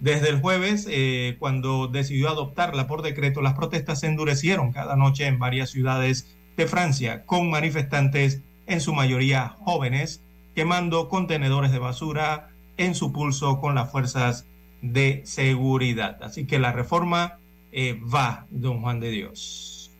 Desde 0.00 0.28
el 0.28 0.40
jueves, 0.40 0.88
eh, 0.90 1.36
cuando 1.38 1.86
decidió 1.86 2.28
adoptarla 2.28 2.86
por 2.88 3.02
decreto, 3.02 3.40
las 3.42 3.54
protestas 3.54 4.00
se 4.00 4.08
endurecieron 4.08 4.72
cada 4.72 4.96
noche 4.96 5.26
en 5.26 5.38
varias 5.38 5.70
ciudades 5.70 6.36
de 6.56 6.66
Francia, 6.66 7.24
con 7.24 7.48
manifestantes, 7.48 8.42
en 8.66 8.80
su 8.80 8.92
mayoría 8.92 9.56
jóvenes, 9.60 10.22
quemando 10.54 11.08
contenedores 11.08 11.70
de 11.70 11.78
basura, 11.78 12.48
en 12.76 12.94
su 12.94 13.12
pulso 13.12 13.60
con 13.60 13.74
las 13.74 13.90
fuerzas 13.90 14.46
de 14.82 15.22
seguridad. 15.24 16.22
Así 16.22 16.46
que 16.46 16.58
la 16.58 16.72
reforma 16.72 17.38
eh, 17.72 18.00
va, 18.02 18.46
don 18.50 18.80
Juan 18.80 19.00
de 19.00 19.10
Dios. 19.10 19.90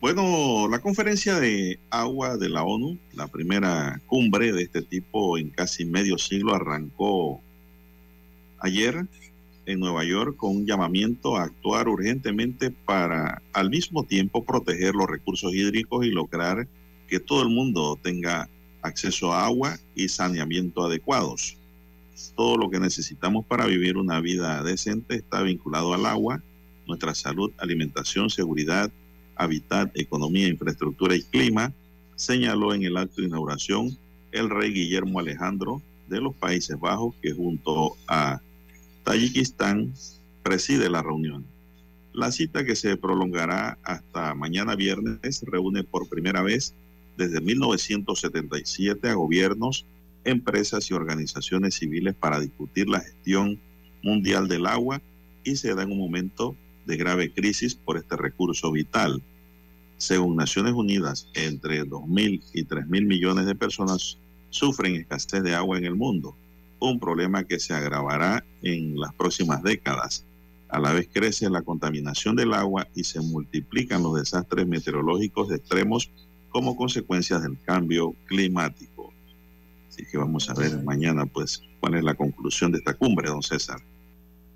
Bueno, 0.00 0.66
la 0.68 0.80
conferencia 0.80 1.38
de 1.38 1.78
agua 1.88 2.36
de 2.36 2.48
la 2.48 2.64
ONU, 2.64 2.98
la 3.14 3.28
primera 3.28 4.00
cumbre 4.06 4.52
de 4.52 4.64
este 4.64 4.82
tipo 4.82 5.38
en 5.38 5.50
casi 5.50 5.84
medio 5.84 6.18
siglo, 6.18 6.54
arrancó 6.54 7.40
ayer 8.58 9.06
en 9.66 9.78
Nueva 9.78 10.04
York 10.04 10.36
con 10.36 10.56
un 10.56 10.66
llamamiento 10.66 11.36
a 11.36 11.44
actuar 11.44 11.88
urgentemente 11.88 12.72
para 12.72 13.42
al 13.52 13.70
mismo 13.70 14.02
tiempo 14.02 14.44
proteger 14.44 14.94
los 14.94 15.08
recursos 15.08 15.54
hídricos 15.54 16.04
y 16.04 16.10
lograr 16.10 16.66
que 17.06 17.20
todo 17.20 17.42
el 17.42 17.50
mundo 17.50 17.96
tenga 18.02 18.48
acceso 18.82 19.32
a 19.32 19.46
agua 19.46 19.78
y 19.94 20.08
saneamiento 20.08 20.84
adecuados. 20.84 21.56
Todo 22.36 22.56
lo 22.56 22.70
que 22.70 22.78
necesitamos 22.78 23.46
para 23.46 23.66
vivir 23.66 23.96
una 23.96 24.20
vida 24.20 24.62
decente 24.62 25.16
está 25.16 25.42
vinculado 25.42 25.94
al 25.94 26.06
agua, 26.06 26.42
nuestra 26.86 27.14
salud, 27.14 27.50
alimentación, 27.58 28.28
seguridad, 28.28 28.90
hábitat, 29.36 29.90
economía, 29.94 30.48
infraestructura 30.48 31.16
y 31.16 31.22
clima, 31.22 31.72
señaló 32.16 32.74
en 32.74 32.84
el 32.84 32.96
acto 32.96 33.20
de 33.20 33.28
inauguración 33.28 33.96
el 34.32 34.50
rey 34.50 34.72
Guillermo 34.72 35.20
Alejandro 35.20 35.82
de 36.08 36.20
los 36.20 36.34
Países 36.34 36.78
Bajos, 36.78 37.14
que 37.22 37.32
junto 37.32 37.96
a 38.06 38.40
Tayikistán 39.04 39.92
preside 40.42 40.90
la 40.90 41.02
reunión. 41.02 41.44
La 42.12 42.30
cita 42.30 42.64
que 42.64 42.76
se 42.76 42.96
prolongará 42.96 43.78
hasta 43.82 44.34
mañana 44.34 44.76
viernes 44.76 45.42
reúne 45.46 45.82
por 45.82 46.08
primera 46.08 46.42
vez 46.42 46.74
desde 47.16 47.40
1977 47.40 49.08
a 49.08 49.14
gobiernos, 49.14 49.86
empresas 50.24 50.90
y 50.90 50.94
organizaciones 50.94 51.74
civiles 51.74 52.14
para 52.14 52.40
discutir 52.40 52.88
la 52.88 53.00
gestión 53.00 53.58
mundial 54.02 54.48
del 54.48 54.66
agua 54.66 55.02
y 55.44 55.56
se 55.56 55.74
da 55.74 55.82
en 55.82 55.92
un 55.92 55.98
momento 55.98 56.56
de 56.86 56.96
grave 56.96 57.32
crisis 57.32 57.74
por 57.74 57.96
este 57.96 58.16
recurso 58.16 58.70
vital. 58.72 59.22
Según 59.96 60.36
Naciones 60.36 60.72
Unidas, 60.72 61.28
entre 61.34 61.84
2.000 61.84 62.42
y 62.54 62.64
3.000 62.64 63.06
millones 63.06 63.46
de 63.46 63.54
personas 63.54 64.18
sufren 64.50 64.96
escasez 64.96 65.42
de 65.42 65.54
agua 65.54 65.78
en 65.78 65.84
el 65.84 65.94
mundo, 65.94 66.36
un 66.80 66.98
problema 66.98 67.44
que 67.44 67.60
se 67.60 67.74
agravará 67.74 68.44
en 68.62 68.98
las 68.98 69.14
próximas 69.14 69.62
décadas. 69.62 70.24
A 70.68 70.80
la 70.80 70.92
vez 70.92 71.08
crece 71.12 71.48
la 71.50 71.62
contaminación 71.62 72.34
del 72.34 72.54
agua 72.54 72.88
y 72.94 73.04
se 73.04 73.20
multiplican 73.20 74.02
los 74.02 74.16
desastres 74.16 74.66
meteorológicos 74.66 75.52
extremos 75.52 76.10
como 76.52 76.76
consecuencia 76.76 77.38
del 77.38 77.58
cambio 77.64 78.14
climático. 78.26 79.12
Así 79.88 80.04
que 80.10 80.18
vamos 80.18 80.48
a 80.48 80.54
ver 80.54 80.82
mañana, 80.84 81.26
pues, 81.26 81.62
cuál 81.80 81.94
es 81.94 82.04
la 82.04 82.14
conclusión 82.14 82.72
de 82.72 82.78
esta 82.78 82.94
cumbre, 82.94 83.28
don 83.28 83.42
César. 83.42 83.80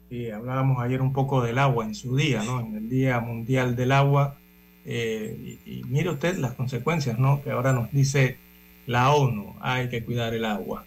Sí, 0.08 0.30
hablábamos 0.30 0.80
ayer 0.82 1.02
un 1.02 1.12
poco 1.12 1.42
del 1.42 1.58
agua 1.58 1.84
en 1.84 1.94
su 1.94 2.16
día, 2.16 2.42
¿no? 2.44 2.60
En 2.60 2.76
el 2.76 2.88
Día 2.88 3.18
Mundial 3.20 3.74
del 3.74 3.92
Agua. 3.92 4.38
Eh, 4.84 5.58
y, 5.66 5.78
y, 5.78 5.84
mire 5.84 6.10
usted 6.10 6.38
las 6.38 6.52
consecuencias, 6.52 7.18
¿no? 7.18 7.42
Que 7.42 7.50
ahora 7.50 7.72
nos 7.72 7.90
dice 7.90 8.38
la 8.86 9.10
ONU, 9.12 9.56
hay 9.60 9.88
que 9.88 10.04
cuidar 10.04 10.32
el 10.32 10.44
agua. 10.44 10.84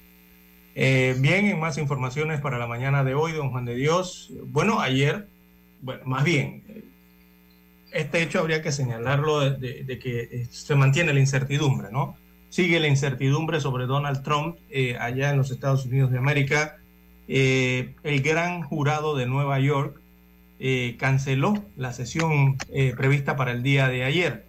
Eh, 0.76 1.16
bien, 1.20 1.46
en 1.46 1.60
más 1.60 1.78
informaciones 1.78 2.40
para 2.40 2.58
la 2.58 2.66
mañana 2.66 3.04
de 3.04 3.14
hoy, 3.14 3.34
don 3.34 3.52
Juan 3.52 3.66
de 3.66 3.76
Dios. 3.76 4.32
Bueno, 4.48 4.80
ayer, 4.80 5.28
bueno, 5.82 6.02
más 6.06 6.24
bien, 6.24 6.64
este 7.92 8.22
hecho 8.22 8.40
habría 8.40 8.62
que 8.62 8.72
señalarlo 8.72 9.40
de, 9.40 9.58
de, 9.58 9.84
de 9.84 10.00
que 10.00 10.48
se 10.50 10.76
mantiene 10.76 11.14
la 11.14 11.20
incertidumbre, 11.20 11.90
¿no? 11.92 12.18
Sigue 12.50 12.80
la 12.80 12.88
incertidumbre 12.88 13.60
sobre 13.62 13.86
Donald 13.86 14.24
Trump 14.24 14.58
eh, 14.70 14.98
allá 15.00 15.30
en 15.32 15.38
los 15.38 15.52
Estados 15.52 15.86
Unidos 15.86 16.12
de 16.12 16.18
América. 16.18 16.78
Eh, 17.28 17.94
el 18.04 18.22
gran 18.22 18.64
jurado 18.64 19.16
de 19.16 19.28
Nueva 19.28 19.60
York 19.60 20.00
eh, 20.60 20.96
canceló 21.00 21.64
la 21.78 21.94
sesión 21.94 22.58
eh, 22.74 22.94
prevista 22.98 23.36
para 23.36 23.52
el 23.52 23.62
día 23.64 23.88
de 23.88 24.04
ayer 24.04 24.46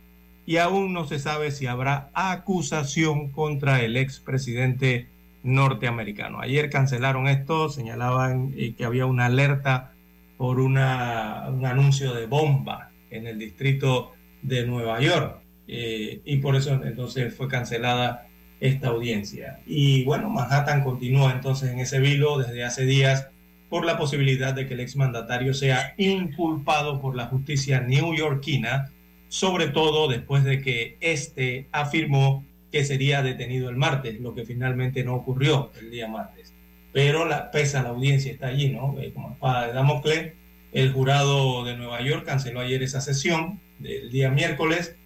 y 0.46 0.56
aún 0.56 0.92
no 0.92 1.06
se 1.06 1.18
sabe 1.18 1.50
si 1.50 1.66
habrá 1.66 2.10
acusación 2.14 3.30
contra 3.30 3.82
el 3.82 3.96
expresidente 3.96 5.06
norteamericano. 5.42 6.40
Ayer 6.40 6.70
cancelaron 6.70 7.28
esto, 7.28 7.68
señalaban 7.68 8.52
eh, 8.56 8.74
que 8.76 8.84
había 8.84 9.06
una 9.06 9.26
alerta 9.26 9.92
por 10.38 10.58
una, 10.58 11.46
un 11.50 11.66
anuncio 11.66 12.14
de 12.14 12.26
bomba 12.26 12.89
en 13.10 13.26
el 13.26 13.38
distrito 13.38 14.12
de 14.42 14.66
Nueva 14.66 15.00
York 15.00 15.40
eh, 15.68 16.20
y 16.24 16.38
por 16.38 16.56
eso 16.56 16.80
entonces 16.84 17.34
fue 17.34 17.48
cancelada 17.48 18.26
esta 18.60 18.88
audiencia. 18.88 19.60
Y 19.66 20.04
bueno, 20.04 20.28
Manhattan 20.28 20.82
continúa 20.82 21.32
entonces 21.32 21.70
en 21.70 21.78
ese 21.78 22.00
vilo 22.00 22.38
desde 22.38 22.64
hace 22.64 22.84
días 22.84 23.28
por 23.68 23.84
la 23.84 23.96
posibilidad 23.96 24.52
de 24.52 24.66
que 24.66 24.74
el 24.74 24.80
exmandatario 24.80 25.54
sea 25.54 25.94
inculpado 25.96 27.00
por 27.00 27.14
la 27.14 27.26
justicia 27.26 27.80
neoyorquina, 27.80 28.90
sobre 29.28 29.68
todo 29.68 30.08
después 30.08 30.42
de 30.42 30.60
que 30.60 30.96
este 31.00 31.68
afirmó 31.70 32.44
que 32.72 32.84
sería 32.84 33.22
detenido 33.22 33.70
el 33.70 33.76
martes, 33.76 34.20
lo 34.20 34.34
que 34.34 34.44
finalmente 34.44 35.04
no 35.04 35.14
ocurrió 35.14 35.70
el 35.80 35.90
día 35.90 36.08
martes. 36.08 36.52
Pero 36.92 37.24
la, 37.24 37.52
pesa 37.52 37.82
la 37.82 37.90
audiencia, 37.90 38.32
está 38.32 38.48
allí, 38.48 38.70
¿no? 38.70 38.98
Eh, 39.00 39.12
como 39.12 39.32
espada 39.32 39.68
de 39.68 39.72
Damocles, 39.72 40.32
el 40.72 40.92
jurado 40.92 41.64
de 41.64 41.76
Nueva 41.76 42.00
York 42.02 42.24
canceló 42.24 42.60
ayer 42.60 42.82
esa 42.82 43.00
sesión 43.00 43.60
del 43.78 44.10
día 44.10 44.30
miércoles, 44.30 44.96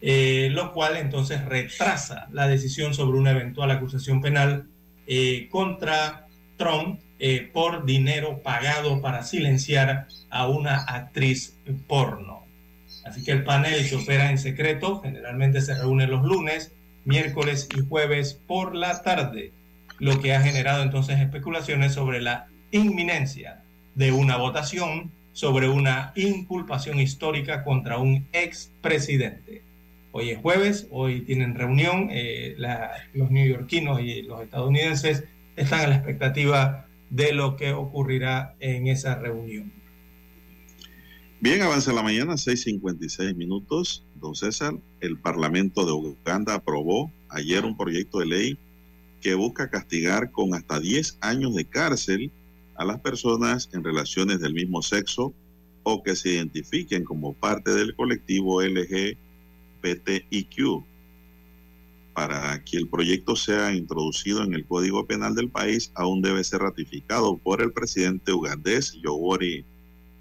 eh, 0.00 0.48
lo 0.50 0.72
cual 0.72 0.96
entonces 0.96 1.44
retrasa 1.44 2.28
la 2.32 2.48
decisión 2.48 2.92
sobre 2.92 3.18
una 3.18 3.30
eventual 3.30 3.70
acusación 3.70 4.20
penal 4.20 4.66
eh, 5.06 5.48
contra 5.50 6.26
Trump 6.56 7.00
eh, 7.18 7.48
por 7.52 7.84
dinero 7.84 8.42
pagado 8.42 9.00
para 9.00 9.22
silenciar 9.22 10.08
a 10.30 10.48
una 10.48 10.78
actriz 10.78 11.56
porno. 11.86 12.44
Así 13.04 13.22
que 13.24 13.32
el 13.32 13.44
panel 13.44 13.88
que 13.88 13.96
opera 13.96 14.30
en 14.30 14.38
secreto 14.38 15.00
generalmente 15.00 15.60
se 15.60 15.74
reúne 15.74 16.06
los 16.06 16.24
lunes, 16.24 16.72
miércoles 17.04 17.68
y 17.76 17.86
jueves 17.86 18.34
por 18.46 18.74
la 18.74 19.02
tarde, 19.02 19.52
lo 19.98 20.20
que 20.20 20.34
ha 20.34 20.40
generado 20.40 20.82
entonces 20.82 21.20
especulaciones 21.20 21.94
sobre 21.94 22.20
la 22.20 22.48
inminencia 22.70 23.61
de 23.94 24.12
una 24.12 24.36
votación 24.36 25.10
sobre 25.32 25.68
una 25.68 26.12
inculpación 26.14 27.00
histórica 27.00 27.64
contra 27.64 27.98
un 27.98 28.28
expresidente. 28.32 29.62
Hoy 30.12 30.30
es 30.30 30.38
jueves, 30.38 30.86
hoy 30.90 31.22
tienen 31.22 31.54
reunión, 31.54 32.08
eh, 32.10 32.54
la, 32.58 32.92
los 33.14 33.30
neoyorquinos 33.30 34.00
y 34.00 34.22
los 34.22 34.42
estadounidenses 34.42 35.24
están 35.56 35.80
a 35.80 35.86
la 35.88 35.96
expectativa 35.96 36.86
de 37.08 37.32
lo 37.32 37.56
que 37.56 37.72
ocurrirá 37.72 38.54
en 38.60 38.88
esa 38.88 39.14
reunión. 39.14 39.72
Bien, 41.40 41.60
avanza 41.62 41.92
la 41.92 42.02
mañana, 42.02 42.34
6.56 42.34 43.34
minutos. 43.34 44.06
Don 44.14 44.34
César, 44.34 44.74
el 45.00 45.18
Parlamento 45.18 45.84
de 45.84 45.92
Uganda 45.92 46.54
aprobó 46.54 47.10
ayer 47.28 47.64
un 47.64 47.76
proyecto 47.76 48.20
de 48.20 48.26
ley 48.26 48.58
que 49.20 49.34
busca 49.34 49.68
castigar 49.68 50.30
con 50.30 50.54
hasta 50.54 50.78
10 50.78 51.18
años 51.20 51.54
de 51.54 51.64
cárcel 51.64 52.30
a 52.76 52.84
las 52.84 53.00
personas 53.00 53.68
en 53.72 53.84
relaciones 53.84 54.40
del 54.40 54.54
mismo 54.54 54.82
sexo 54.82 55.34
o 55.82 56.02
que 56.02 56.16
se 56.16 56.30
identifiquen 56.30 57.04
como 57.04 57.34
parte 57.34 57.72
del 57.72 57.94
colectivo 57.94 58.62
LGBTIQ. 58.62 59.16
Para 62.14 62.62
que 62.64 62.76
el 62.76 62.88
proyecto 62.88 63.36
sea 63.36 63.74
introducido 63.74 64.42
en 64.42 64.52
el 64.52 64.66
Código 64.66 65.06
Penal 65.06 65.34
del 65.34 65.48
país, 65.48 65.90
aún 65.94 66.20
debe 66.20 66.44
ser 66.44 66.60
ratificado 66.60 67.38
por 67.38 67.62
el 67.62 67.72
presidente 67.72 68.32
ugandés 68.32 68.92
Yoweri 69.02 69.64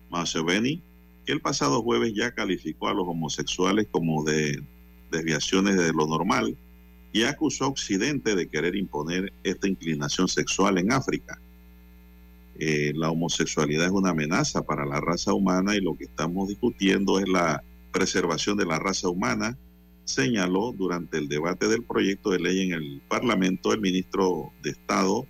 Museveni, 0.10 0.82
que 1.26 1.34
el 1.34 1.41
pasado 1.41 1.82
jueves 1.82 2.14
ya 2.15 2.32
calificó 2.32 2.88
a 2.88 2.94
los 2.94 3.07
homosexuales 3.07 3.88
como 3.91 4.23
de 4.23 4.64
desviaciones 5.11 5.76
de 5.78 5.91
lo 5.91 6.07
normal 6.07 6.57
y 7.14 7.23
acusó 7.23 7.65
a 7.65 7.69
Occidente 7.69 8.36
de 8.36 8.48
querer 8.48 8.76
imponer 8.76 9.34
esta 9.44 9.68
inclinación 9.68 10.30
sexual 10.30 10.78
en 10.78 10.94
África. 10.94 11.40
Eh, 12.64 12.94
la 12.96 13.10
homosexualidad 13.10 13.88
es 13.88 13.92
una 13.92 14.12
amenaza 14.12 14.62
para 14.62 14.86
la 14.86 15.02
raza 15.02 15.34
humana 15.34 15.76
y 15.76 15.82
lo 15.82 15.98
que 15.98 16.04
estamos 16.04 16.48
discutiendo 16.48 17.18
es 17.18 17.28
la 17.28 17.64
preservación 17.92 18.56
de 18.56 18.68
la 18.68 18.78
raza 18.78 19.10
humana, 19.10 19.58
señaló 20.04 20.72
durante 20.72 21.18
el 21.18 21.28
debate 21.28 21.68
del 21.68 21.82
proyecto 21.84 22.30
de 22.30 22.38
ley 22.38 22.62
en 22.62 22.74
el 22.74 23.02
Parlamento 23.10 23.74
el 23.74 23.82
ministro 23.82 24.54
de 24.62 24.70
Estado 24.70 25.26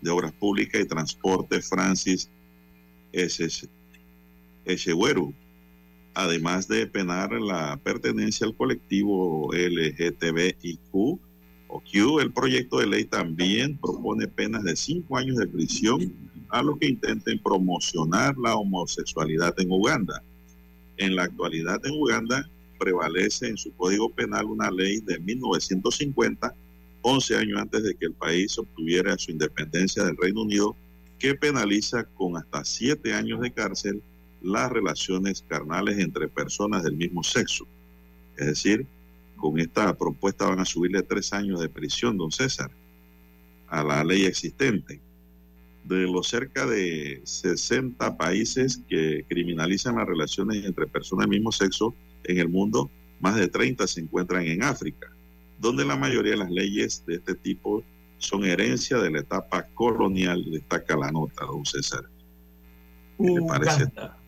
de 0.00 0.10
Obras 0.12 0.32
Públicas 0.34 0.80
y 0.80 0.84
Transporte, 0.84 1.60
Francis 1.60 2.30
Echeweru, 4.64 5.34
además 6.14 6.68
de 6.68 6.86
penar 6.86 7.32
la 7.32 7.76
pertenencia 7.78 8.46
al 8.46 8.54
colectivo 8.54 9.50
LGTBIQ 9.52 10.94
o 11.66 11.80
Q, 11.80 12.20
el 12.20 12.32
proyecto 12.32 12.78
de 12.78 12.86
ley 12.86 13.06
también 13.06 13.76
propone 13.76 14.28
penas 14.28 14.62
de 14.62 14.76
cinco 14.76 15.16
años 15.16 15.36
de 15.38 15.48
prisión 15.48 16.25
a 16.58 16.62
los 16.62 16.78
que 16.78 16.88
intenten 16.88 17.38
promocionar 17.38 18.36
la 18.38 18.56
homosexualidad 18.56 19.54
en 19.60 19.70
Uganda. 19.70 20.22
En 20.96 21.14
la 21.14 21.24
actualidad 21.24 21.84
en 21.84 21.92
Uganda 22.00 22.48
prevalece 22.78 23.48
en 23.48 23.58
su 23.58 23.72
código 23.72 24.10
penal 24.10 24.46
una 24.46 24.70
ley 24.70 25.00
de 25.00 25.18
1950, 25.18 26.54
11 27.02 27.36
años 27.36 27.60
antes 27.60 27.82
de 27.82 27.94
que 27.94 28.06
el 28.06 28.14
país 28.14 28.58
obtuviera 28.58 29.18
su 29.18 29.32
independencia 29.32 30.04
del 30.04 30.16
Reino 30.16 30.42
Unido, 30.42 30.74
que 31.18 31.34
penaliza 31.34 32.04
con 32.04 32.36
hasta 32.38 32.64
siete 32.64 33.12
años 33.12 33.40
de 33.40 33.50
cárcel 33.50 34.02
las 34.42 34.70
relaciones 34.70 35.44
carnales 35.46 35.98
entre 35.98 36.28
personas 36.28 36.84
del 36.84 36.96
mismo 36.96 37.22
sexo. 37.22 37.66
Es 38.36 38.46
decir, 38.46 38.86
con 39.36 39.58
esta 39.58 39.92
propuesta 39.96 40.48
van 40.48 40.60
a 40.60 40.64
subirle 40.64 41.02
tres 41.02 41.32
años 41.34 41.60
de 41.60 41.68
prisión, 41.68 42.16
don 42.16 42.32
César, 42.32 42.70
a 43.68 43.84
la 43.84 44.02
ley 44.04 44.24
existente. 44.24 45.00
De 45.86 46.02
los 46.06 46.28
cerca 46.28 46.66
de 46.66 47.20
60 47.24 48.16
países 48.16 48.82
que 48.88 49.24
criminalizan 49.28 49.96
las 49.96 50.06
relaciones 50.06 50.64
entre 50.64 50.86
personas 50.86 51.24
del 51.24 51.38
mismo 51.38 51.52
sexo 51.52 51.94
en 52.24 52.38
el 52.38 52.48
mundo, 52.48 52.90
más 53.20 53.36
de 53.36 53.48
30 53.48 53.86
se 53.86 54.00
encuentran 54.00 54.44
en 54.46 54.64
África, 54.64 55.08
donde 55.60 55.84
la 55.84 55.96
mayoría 55.96 56.32
de 56.32 56.38
las 56.38 56.50
leyes 56.50 57.04
de 57.06 57.16
este 57.16 57.34
tipo 57.34 57.84
son 58.18 58.44
herencia 58.44 58.98
de 58.98 59.10
la 59.10 59.20
etapa 59.20 59.66
colonial, 59.74 60.44
destaca 60.50 60.96
la 60.96 61.12
nota, 61.12 61.44
don 61.44 61.64
César. 61.64 62.04
¿Qué 63.18 63.30
le 63.30 63.42
parece? 63.42 63.84
Uganda. 63.84 64.18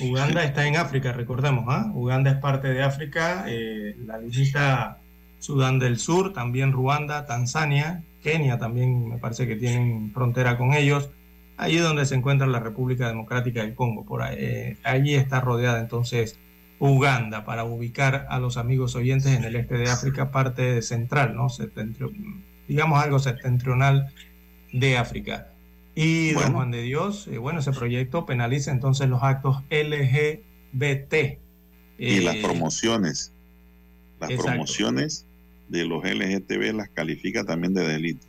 Uganda 0.00 0.44
está 0.44 0.66
en 0.66 0.76
África, 0.76 1.12
recordemos, 1.12 1.64
¿ah? 1.68 1.84
¿eh? 1.86 1.90
Uganda 1.94 2.30
es 2.30 2.38
parte 2.38 2.68
de 2.68 2.82
África, 2.82 3.44
eh, 3.46 3.94
la 4.06 4.18
visita 4.18 4.98
Sudán 5.38 5.78
del 5.78 5.98
Sur, 5.98 6.32
también 6.32 6.72
Ruanda, 6.72 7.26
Tanzania, 7.26 8.02
Kenia 8.22 8.58
también 8.58 9.08
me 9.08 9.18
parece 9.18 9.46
que 9.46 9.56
tienen 9.56 10.12
frontera 10.12 10.56
con 10.56 10.72
ellos. 10.72 11.10
Allí 11.56 11.76
donde 11.76 12.06
se 12.06 12.14
encuentra 12.14 12.46
la 12.46 12.60
República 12.60 13.08
Democrática 13.08 13.62
del 13.62 13.74
Congo, 13.74 14.04
por 14.04 14.22
ahí, 14.22 14.36
eh, 14.38 14.76
allí 14.84 15.14
está 15.14 15.40
rodeada 15.40 15.80
entonces 15.80 16.38
Uganda 16.78 17.44
para 17.44 17.64
ubicar 17.64 18.26
a 18.28 18.40
los 18.40 18.56
amigos 18.56 18.96
oyentes 18.96 19.32
en 19.32 19.44
el 19.44 19.54
este 19.54 19.76
de 19.76 19.88
África, 19.88 20.32
parte 20.32 20.82
central, 20.82 21.36
¿no? 21.36 21.48
Septentrio, 21.48 22.10
digamos 22.66 23.02
algo 23.02 23.18
septentrional 23.18 24.12
de 24.72 24.96
África. 24.96 25.48
Y 25.94 26.32
don 26.32 26.54
Juan 26.54 26.70
de 26.70 26.82
Dios, 26.82 27.28
eh, 27.28 27.38
bueno, 27.38 27.60
ese 27.60 27.72
proyecto 27.72 28.24
penaliza 28.24 28.72
entonces 28.72 29.08
los 29.08 29.22
actos 29.22 29.62
LGBT. 29.70 31.38
y 31.98 32.20
las 32.20 32.36
eh, 32.36 32.42
promociones. 32.42 33.32
Las 34.18 34.32
promociones 34.32 35.26
de 35.68 35.84
los 35.84 36.04
LGTB 36.04 36.74
las 36.74 36.88
califica 36.90 37.44
también 37.44 37.74
de 37.74 37.86
delito. 37.86 38.26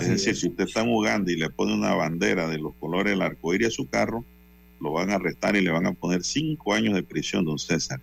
es 0.00 0.08
decir, 0.08 0.36
si 0.36 0.48
usted 0.48 0.64
está 0.64 0.82
en 0.82 0.90
Uganda 0.90 1.30
y 1.32 1.36
le 1.36 1.50
pone 1.50 1.74
una 1.74 1.94
bandera 1.94 2.48
de 2.48 2.58
los 2.58 2.74
colores 2.74 3.12
del 3.12 3.22
arcoíris 3.22 3.68
a 3.68 3.70
su 3.70 3.88
carro, 3.88 4.24
lo 4.80 4.92
van 4.92 5.10
a 5.10 5.16
arrestar 5.16 5.56
y 5.56 5.62
le 5.62 5.70
van 5.70 5.86
a 5.86 5.92
poner 5.92 6.22
cinco 6.22 6.74
años 6.74 6.94
de 6.94 7.02
prisión, 7.02 7.44
don 7.44 7.58
César. 7.58 8.00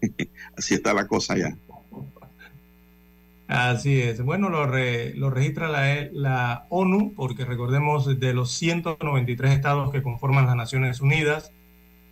Así 0.56 0.74
está 0.74 0.94
la 0.94 1.06
cosa 1.06 1.36
ya. 1.36 1.56
Así 3.48 4.00
es. 4.00 4.20
Bueno, 4.22 4.48
lo, 4.48 4.66
lo 4.66 5.30
registra 5.30 5.68
la, 5.68 6.08
la, 6.12 6.66
ONU, 6.68 7.14
porque 7.14 7.44
recordemos 7.44 8.18
de 8.18 8.34
los 8.34 8.50
193 8.52 9.52
estados 9.52 9.92
que 9.92 10.02
conforman 10.02 10.46
las 10.46 10.56
Naciones 10.56 11.00
Unidas, 11.00 11.52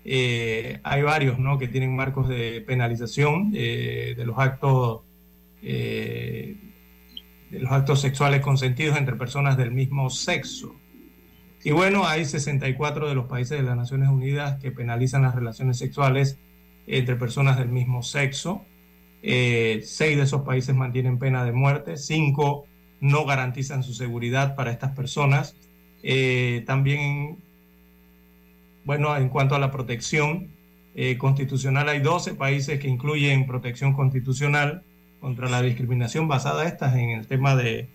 eh, 0.05 0.81
hay 0.85 1.03
varios 1.03 1.39
¿no? 1.39 1.59
que 1.59 1.67
tienen 1.67 1.97
marcos 1.97 2.29
de 2.29 2.63
penalización 2.67 3.53
eh, 3.55 4.15
de 4.17 4.27
los 4.27 4.39
actos 4.39 5.01
eh, 5.65 6.57
de 7.51 7.59
los 7.59 7.73
actos 7.73 8.01
sexuales 8.01 8.41
consentidos 8.41 8.97
entre 8.99 9.17
personas 9.17 9.57
del 9.57 9.71
mismo 9.71 10.11
sexo. 10.11 10.75
Y 11.63 11.71
bueno, 11.71 12.07
hay 12.07 12.27
64 12.27 13.09
de 13.09 13.15
los 13.15 13.27
países 13.27 13.59
de 13.59 13.65
las 13.65 13.77
Naciones 13.77 14.11
Unidas 14.11 14.61
que 14.61 14.71
penalizan 14.71 15.23
las 15.23 15.35
relaciones 15.35 15.79
sexuales 15.79 16.39
entre 16.87 17.17
personas 17.17 17.57
del 17.59 17.69
mismo 17.69 18.03
sexo. 18.03 18.65
Eh, 19.23 19.81
seis 19.85 20.19
de 20.19 20.25
esos 20.25 20.43
países 20.43 20.75
mantienen 20.75 21.19
pena 21.19 21.45
de 21.45 21.53
muerte, 21.53 21.97
cinco 21.97 22.67
no 23.01 23.25
garantizan 23.25 23.83
su 23.83 23.95
seguridad 23.95 24.55
para 24.57 24.71
estas 24.71 24.93
personas. 24.93 25.57
Eh, 26.03 26.65
también, 26.67 27.39
bueno, 28.85 29.17
en 29.17 29.31
cuanto 29.31 29.55
a 29.55 29.59
la 29.59 29.71
protección 29.71 30.49
eh, 30.95 31.17
constitucional, 31.17 31.89
hay 31.89 32.01
12 32.01 32.35
países 32.35 32.79
que 32.79 32.89
incluyen 32.89 33.47
protección 33.47 33.95
constitucional 33.95 34.85
contra 35.25 35.49
la 35.49 35.63
discriminación 35.63 36.29
basada 36.29 36.67
estas 36.67 36.95
en 36.97 37.09
el 37.09 37.27
tema 37.27 37.57
de, 37.57 37.89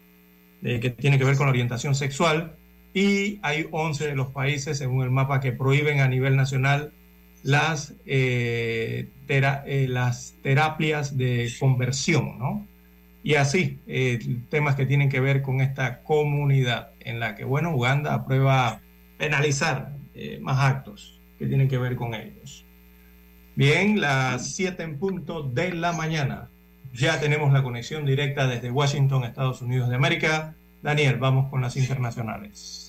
de 0.61 0.79
que 0.79 0.89
tiene 0.89 1.19
que 1.19 1.25
ver 1.25 1.37
con 1.37 1.45
la 1.45 1.51
orientación 1.51 1.93
sexual 1.93 2.55
y 2.91 3.37
hay 3.43 3.67
11 3.69 4.07
de 4.07 4.15
los 4.15 4.29
países, 4.29 4.79
según 4.79 5.03
el 5.03 5.11
mapa, 5.11 5.39
que 5.39 5.51
prohíben 5.51 5.99
a 5.99 6.07
nivel 6.07 6.35
nacional 6.35 6.91
las, 7.43 7.93
eh, 8.07 9.09
eh, 9.27 9.85
las 9.87 10.37
terapias 10.41 11.17
de 11.17 11.51
conversión, 11.59 12.39
¿no? 12.39 12.67
Y 13.21 13.35
así, 13.35 13.77
eh, 13.85 14.17
temas 14.49 14.75
que 14.75 14.87
tienen 14.87 15.09
que 15.09 15.19
ver 15.19 15.43
con 15.43 15.61
esta 15.61 16.01
comunidad 16.01 16.93
en 16.99 17.19
la 17.19 17.35
que, 17.35 17.43
bueno, 17.45 17.75
Uganda 17.75 18.15
aprueba 18.15 18.81
penalizar 19.19 19.95
más 20.41 20.57
actos 20.57 21.21
que 21.37 21.45
tienen 21.45 21.67
que 21.67 21.77
ver 21.77 21.95
con 21.95 22.15
ellos. 22.15 22.65
Bien, 23.55 24.01
las 24.01 24.55
7 24.55 24.81
en 24.81 24.97
punto 24.97 25.43
de 25.43 25.75
la 25.75 25.93
mañana. 25.93 26.49
Ya 26.93 27.19
tenemos 27.19 27.53
la 27.53 27.63
conexión 27.63 28.05
directa 28.05 28.47
desde 28.47 28.71
Washington, 28.71 29.23
Estados 29.23 29.61
Unidos 29.61 29.89
de 29.89 29.95
América. 29.95 30.55
Daniel, 30.81 31.17
vamos 31.17 31.49
con 31.49 31.61
las 31.61 31.77
internacionales. 31.77 32.88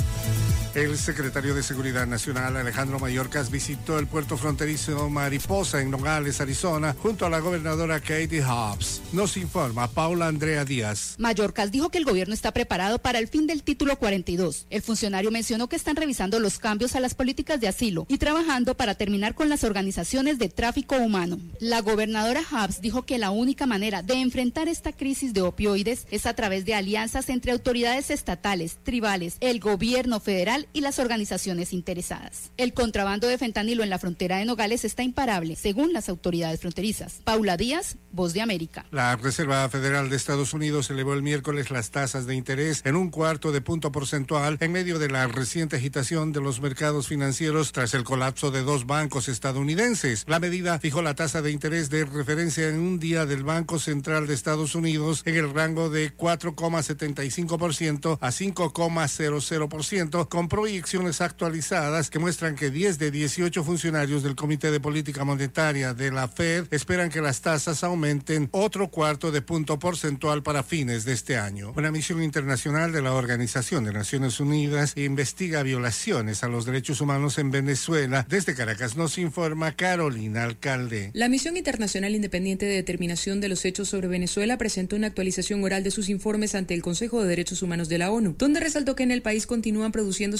El 0.73 0.97
secretario 0.97 1.53
de 1.53 1.63
Seguridad 1.63 2.07
Nacional, 2.07 2.55
Alejandro 2.55 2.97
Mayorkas, 2.97 3.51
visitó 3.51 3.99
el 3.99 4.07
puerto 4.07 4.37
fronterizo 4.37 5.09
Mariposa 5.09 5.81
en 5.81 5.91
Nogales, 5.91 6.39
Arizona, 6.39 6.95
junto 6.97 7.25
a 7.25 7.29
la 7.29 7.39
gobernadora 7.39 7.99
Katie 7.99 8.41
Hobbs. 8.41 9.01
Nos 9.11 9.35
informa 9.35 9.89
Paula 9.89 10.27
Andrea 10.27 10.63
Díaz. 10.63 11.15
Mayorkas 11.17 11.71
dijo 11.71 11.89
que 11.89 11.97
el 11.97 12.05
gobierno 12.05 12.33
está 12.33 12.53
preparado 12.53 12.99
para 12.99 13.19
el 13.19 13.27
fin 13.27 13.47
del 13.47 13.63
título 13.63 13.99
42. 13.99 14.67
El 14.69 14.81
funcionario 14.81 15.29
mencionó 15.29 15.67
que 15.67 15.75
están 15.75 15.97
revisando 15.97 16.39
los 16.39 16.57
cambios 16.57 16.95
a 16.95 17.01
las 17.01 17.15
políticas 17.15 17.59
de 17.59 17.67
asilo 17.67 18.05
y 18.07 18.17
trabajando 18.17 18.77
para 18.77 18.95
terminar 18.95 19.35
con 19.35 19.49
las 19.49 19.65
organizaciones 19.65 20.39
de 20.39 20.47
tráfico 20.47 20.95
humano. 20.95 21.37
La 21.59 21.81
gobernadora 21.81 22.43
Hobbs 22.49 22.79
dijo 22.79 23.05
que 23.05 23.17
la 23.17 23.31
única 23.31 23.65
manera 23.65 24.03
de 24.03 24.21
enfrentar 24.21 24.69
esta 24.69 24.93
crisis 24.93 25.33
de 25.33 25.41
opioides 25.41 26.07
es 26.11 26.25
a 26.25 26.33
través 26.33 26.63
de 26.63 26.75
alianzas 26.75 27.27
entre 27.27 27.51
autoridades 27.51 28.09
estatales, 28.09 28.77
tribales, 28.83 29.35
el 29.41 29.59
gobierno 29.59 30.21
federal 30.21 30.60
y 30.73 30.81
las 30.81 30.99
organizaciones 30.99 31.73
interesadas. 31.73 32.51
El 32.57 32.73
contrabando 32.73 33.27
de 33.27 33.37
fentanilo 33.37 33.83
en 33.83 33.89
la 33.89 33.99
frontera 33.99 34.37
de 34.37 34.45
Nogales 34.45 34.85
está 34.85 35.03
imparable, 35.03 35.55
según 35.55 35.93
las 35.93 36.09
autoridades 36.09 36.59
fronterizas. 36.59 37.21
Paula 37.23 37.57
Díaz, 37.57 37.97
Voz 38.11 38.33
de 38.33 38.41
América. 38.41 38.85
La 38.91 39.15
Reserva 39.15 39.67
Federal 39.69 40.09
de 40.09 40.15
Estados 40.15 40.53
Unidos 40.53 40.89
elevó 40.89 41.13
el 41.13 41.23
miércoles 41.23 41.71
las 41.71 41.91
tasas 41.91 42.25
de 42.25 42.35
interés 42.35 42.81
en 42.85 42.95
un 42.95 43.09
cuarto 43.09 43.51
de 43.51 43.61
punto 43.61 43.91
porcentual 43.91 44.57
en 44.59 44.71
medio 44.71 44.99
de 44.99 45.09
la 45.09 45.27
reciente 45.27 45.77
agitación 45.77 46.31
de 46.31 46.41
los 46.41 46.61
mercados 46.61 47.07
financieros 47.07 47.71
tras 47.71 47.93
el 47.93 48.03
colapso 48.03 48.51
de 48.51 48.63
dos 48.63 48.85
bancos 48.85 49.29
estadounidenses. 49.29 50.25
La 50.27 50.39
medida 50.39 50.79
fijó 50.79 51.01
la 51.01 51.15
tasa 51.15 51.41
de 51.41 51.51
interés 51.51 51.89
de 51.89 52.05
referencia 52.05 52.67
en 52.67 52.79
un 52.79 52.99
día 52.99 53.25
del 53.25 53.43
Banco 53.43 53.79
Central 53.79 54.27
de 54.27 54.33
Estados 54.33 54.75
Unidos 54.75 55.23
en 55.25 55.35
el 55.35 55.53
rango 55.53 55.89
de 55.89 56.15
4,75% 56.15 58.17
a 58.19 58.29
5,00% 58.29 60.27
con 60.27 60.47
proyecciones 60.51 61.21
actualizadas 61.21 62.09
que 62.09 62.19
muestran 62.19 62.57
que 62.57 62.71
10 62.71 62.99
de 62.99 63.09
18 63.09 63.63
funcionarios 63.63 64.21
del 64.21 64.35
Comité 64.35 64.69
de 64.69 64.81
Política 64.81 65.23
Monetaria 65.23 65.93
de 65.93 66.11
la 66.11 66.27
Fed 66.27 66.65
esperan 66.71 67.09
que 67.09 67.21
las 67.21 67.39
tasas 67.39 67.85
aumenten 67.85 68.49
otro 68.51 68.89
cuarto 68.89 69.31
de 69.31 69.41
punto 69.41 69.79
porcentual 69.79 70.43
para 70.43 70.61
fines 70.61 71.05
de 71.05 71.13
este 71.13 71.37
año. 71.37 71.71
Una 71.77 71.89
misión 71.89 72.21
internacional 72.21 72.91
de 72.91 73.01
la 73.01 73.13
Organización 73.13 73.85
de 73.85 73.93
Naciones 73.93 74.41
Unidas 74.41 74.91
investiga 74.97 75.63
violaciones 75.63 76.43
a 76.43 76.49
los 76.49 76.65
derechos 76.65 76.99
humanos 76.99 77.37
en 77.37 77.49
Venezuela. 77.49 78.25
Desde 78.27 78.53
Caracas 78.53 78.97
nos 78.97 79.17
informa 79.19 79.71
Carolina 79.77 80.43
Alcalde. 80.43 81.11
La 81.13 81.29
Misión 81.29 81.55
Internacional 81.55 82.13
Independiente 82.13 82.65
de 82.65 82.75
Determinación 82.75 83.39
de 83.39 83.47
los 83.47 83.63
Hechos 83.63 83.87
sobre 83.87 84.09
Venezuela 84.09 84.57
presentó 84.57 84.97
una 84.97 85.07
actualización 85.07 85.63
oral 85.63 85.85
de 85.85 85.91
sus 85.91 86.09
informes 86.09 86.55
ante 86.55 86.73
el 86.73 86.81
Consejo 86.81 87.21
de 87.21 87.29
Derechos 87.29 87.61
Humanos 87.61 87.87
de 87.87 87.99
la 87.99 88.11
ONU, 88.11 88.35
donde 88.37 88.59
resaltó 88.59 88.97
que 88.97 89.03
en 89.03 89.11
el 89.11 89.21
país 89.21 89.47
continúan 89.47 89.93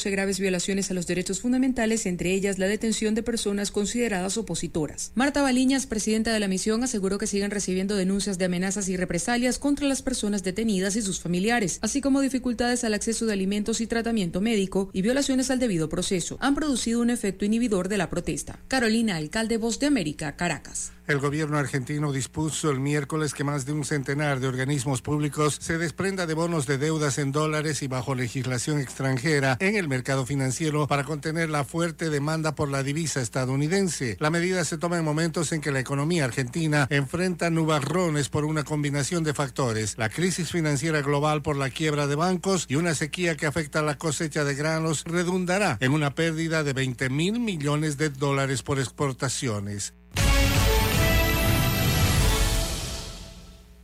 graves 0.09 0.39
violaciones 0.39 0.89
a 0.89 0.93
los 0.93 1.05
derechos 1.05 1.41
fundamentales, 1.41 2.05
entre 2.05 2.33
ellas 2.33 2.57
la 2.57 2.67
detención 2.67 3.13
de 3.13 3.23
personas 3.23 3.71
consideradas 3.71 4.37
opositoras. 4.37 5.11
Marta 5.15 5.41
Baliñas, 5.41 5.85
presidenta 5.85 6.33
de 6.33 6.39
la 6.39 6.47
misión, 6.47 6.83
aseguró 6.83 7.17
que 7.17 7.27
siguen 7.27 7.51
recibiendo 7.51 7.95
denuncias 7.95 8.37
de 8.37 8.45
amenazas 8.45 8.89
y 8.89 8.97
represalias 8.97 9.59
contra 9.59 9.87
las 9.87 10.01
personas 10.01 10.43
detenidas 10.43 10.95
y 10.95 11.01
sus 11.01 11.19
familiares, 11.19 11.79
así 11.81 12.01
como 12.01 12.21
dificultades 12.21 12.83
al 12.83 12.93
acceso 12.93 13.25
de 13.25 13.33
alimentos 13.33 13.81
y 13.81 13.87
tratamiento 13.87 14.41
médico 14.41 14.89
y 14.93 15.01
violaciones 15.01 15.51
al 15.51 15.59
debido 15.59 15.89
proceso. 15.89 16.37
Han 16.39 16.55
producido 16.55 17.01
un 17.01 17.09
efecto 17.09 17.45
inhibidor 17.45 17.89
de 17.89 17.97
la 17.97 18.09
protesta. 18.09 18.59
Carolina, 18.67 19.17
alcalde 19.17 19.57
Voz 19.57 19.79
de 19.79 19.87
América, 19.87 20.35
Caracas. 20.35 20.91
El 21.07 21.19
gobierno 21.19 21.57
argentino 21.57 22.11
dispuso 22.11 22.69
el 22.69 22.79
miércoles 22.79 23.33
que 23.33 23.43
más 23.43 23.65
de 23.65 23.73
un 23.73 23.83
centenar 23.83 24.39
de 24.39 24.47
organismos 24.47 25.01
públicos 25.01 25.57
se 25.59 25.77
desprenda 25.77 26.27
de 26.27 26.35
bonos 26.35 26.67
de 26.67 26.77
deudas 26.77 27.17
en 27.17 27.31
dólares 27.31 27.81
y 27.81 27.87
bajo 27.87 28.13
legislación 28.13 28.79
extranjera 28.79 29.57
en 29.59 29.75
el 29.75 29.87
mercado 29.87 30.25
financiero 30.25 30.87
para 30.87 31.03
contener 31.03 31.49
la 31.49 31.63
fuerte 31.63 32.09
demanda 32.09 32.53
por 32.53 32.69
la 32.69 32.83
divisa 32.83 33.19
estadounidense. 33.19 34.15
La 34.19 34.29
medida 34.29 34.63
se 34.63 34.77
toma 34.77 34.99
en 34.99 35.03
momentos 35.03 35.51
en 35.51 35.61
que 35.61 35.71
la 35.71 35.79
economía 35.79 36.25
argentina 36.25 36.87
enfrenta 36.89 37.49
nubarrones 37.49 38.29
por 38.29 38.45
una 38.45 38.63
combinación 38.63 39.23
de 39.23 39.33
factores, 39.33 39.97
la 39.97 40.09
crisis 40.09 40.51
financiera 40.51 41.01
global 41.01 41.41
por 41.41 41.57
la 41.57 41.71
quiebra 41.71 42.07
de 42.07 42.15
bancos 42.15 42.67
y 42.69 42.75
una 42.75 42.93
sequía 42.93 43.35
que 43.35 43.47
afecta 43.47 43.81
la 43.81 43.97
cosecha 43.97 44.43
de 44.43 44.55
granos 44.55 45.03
redundará 45.05 45.77
en 45.81 45.93
una 45.93 46.13
pérdida 46.13 46.63
de 46.63 46.73
20 46.73 47.09
mil 47.09 47.39
millones 47.39 47.97
de 47.97 48.09
dólares 48.09 48.61
por 48.63 48.79
exportaciones. 48.79 49.93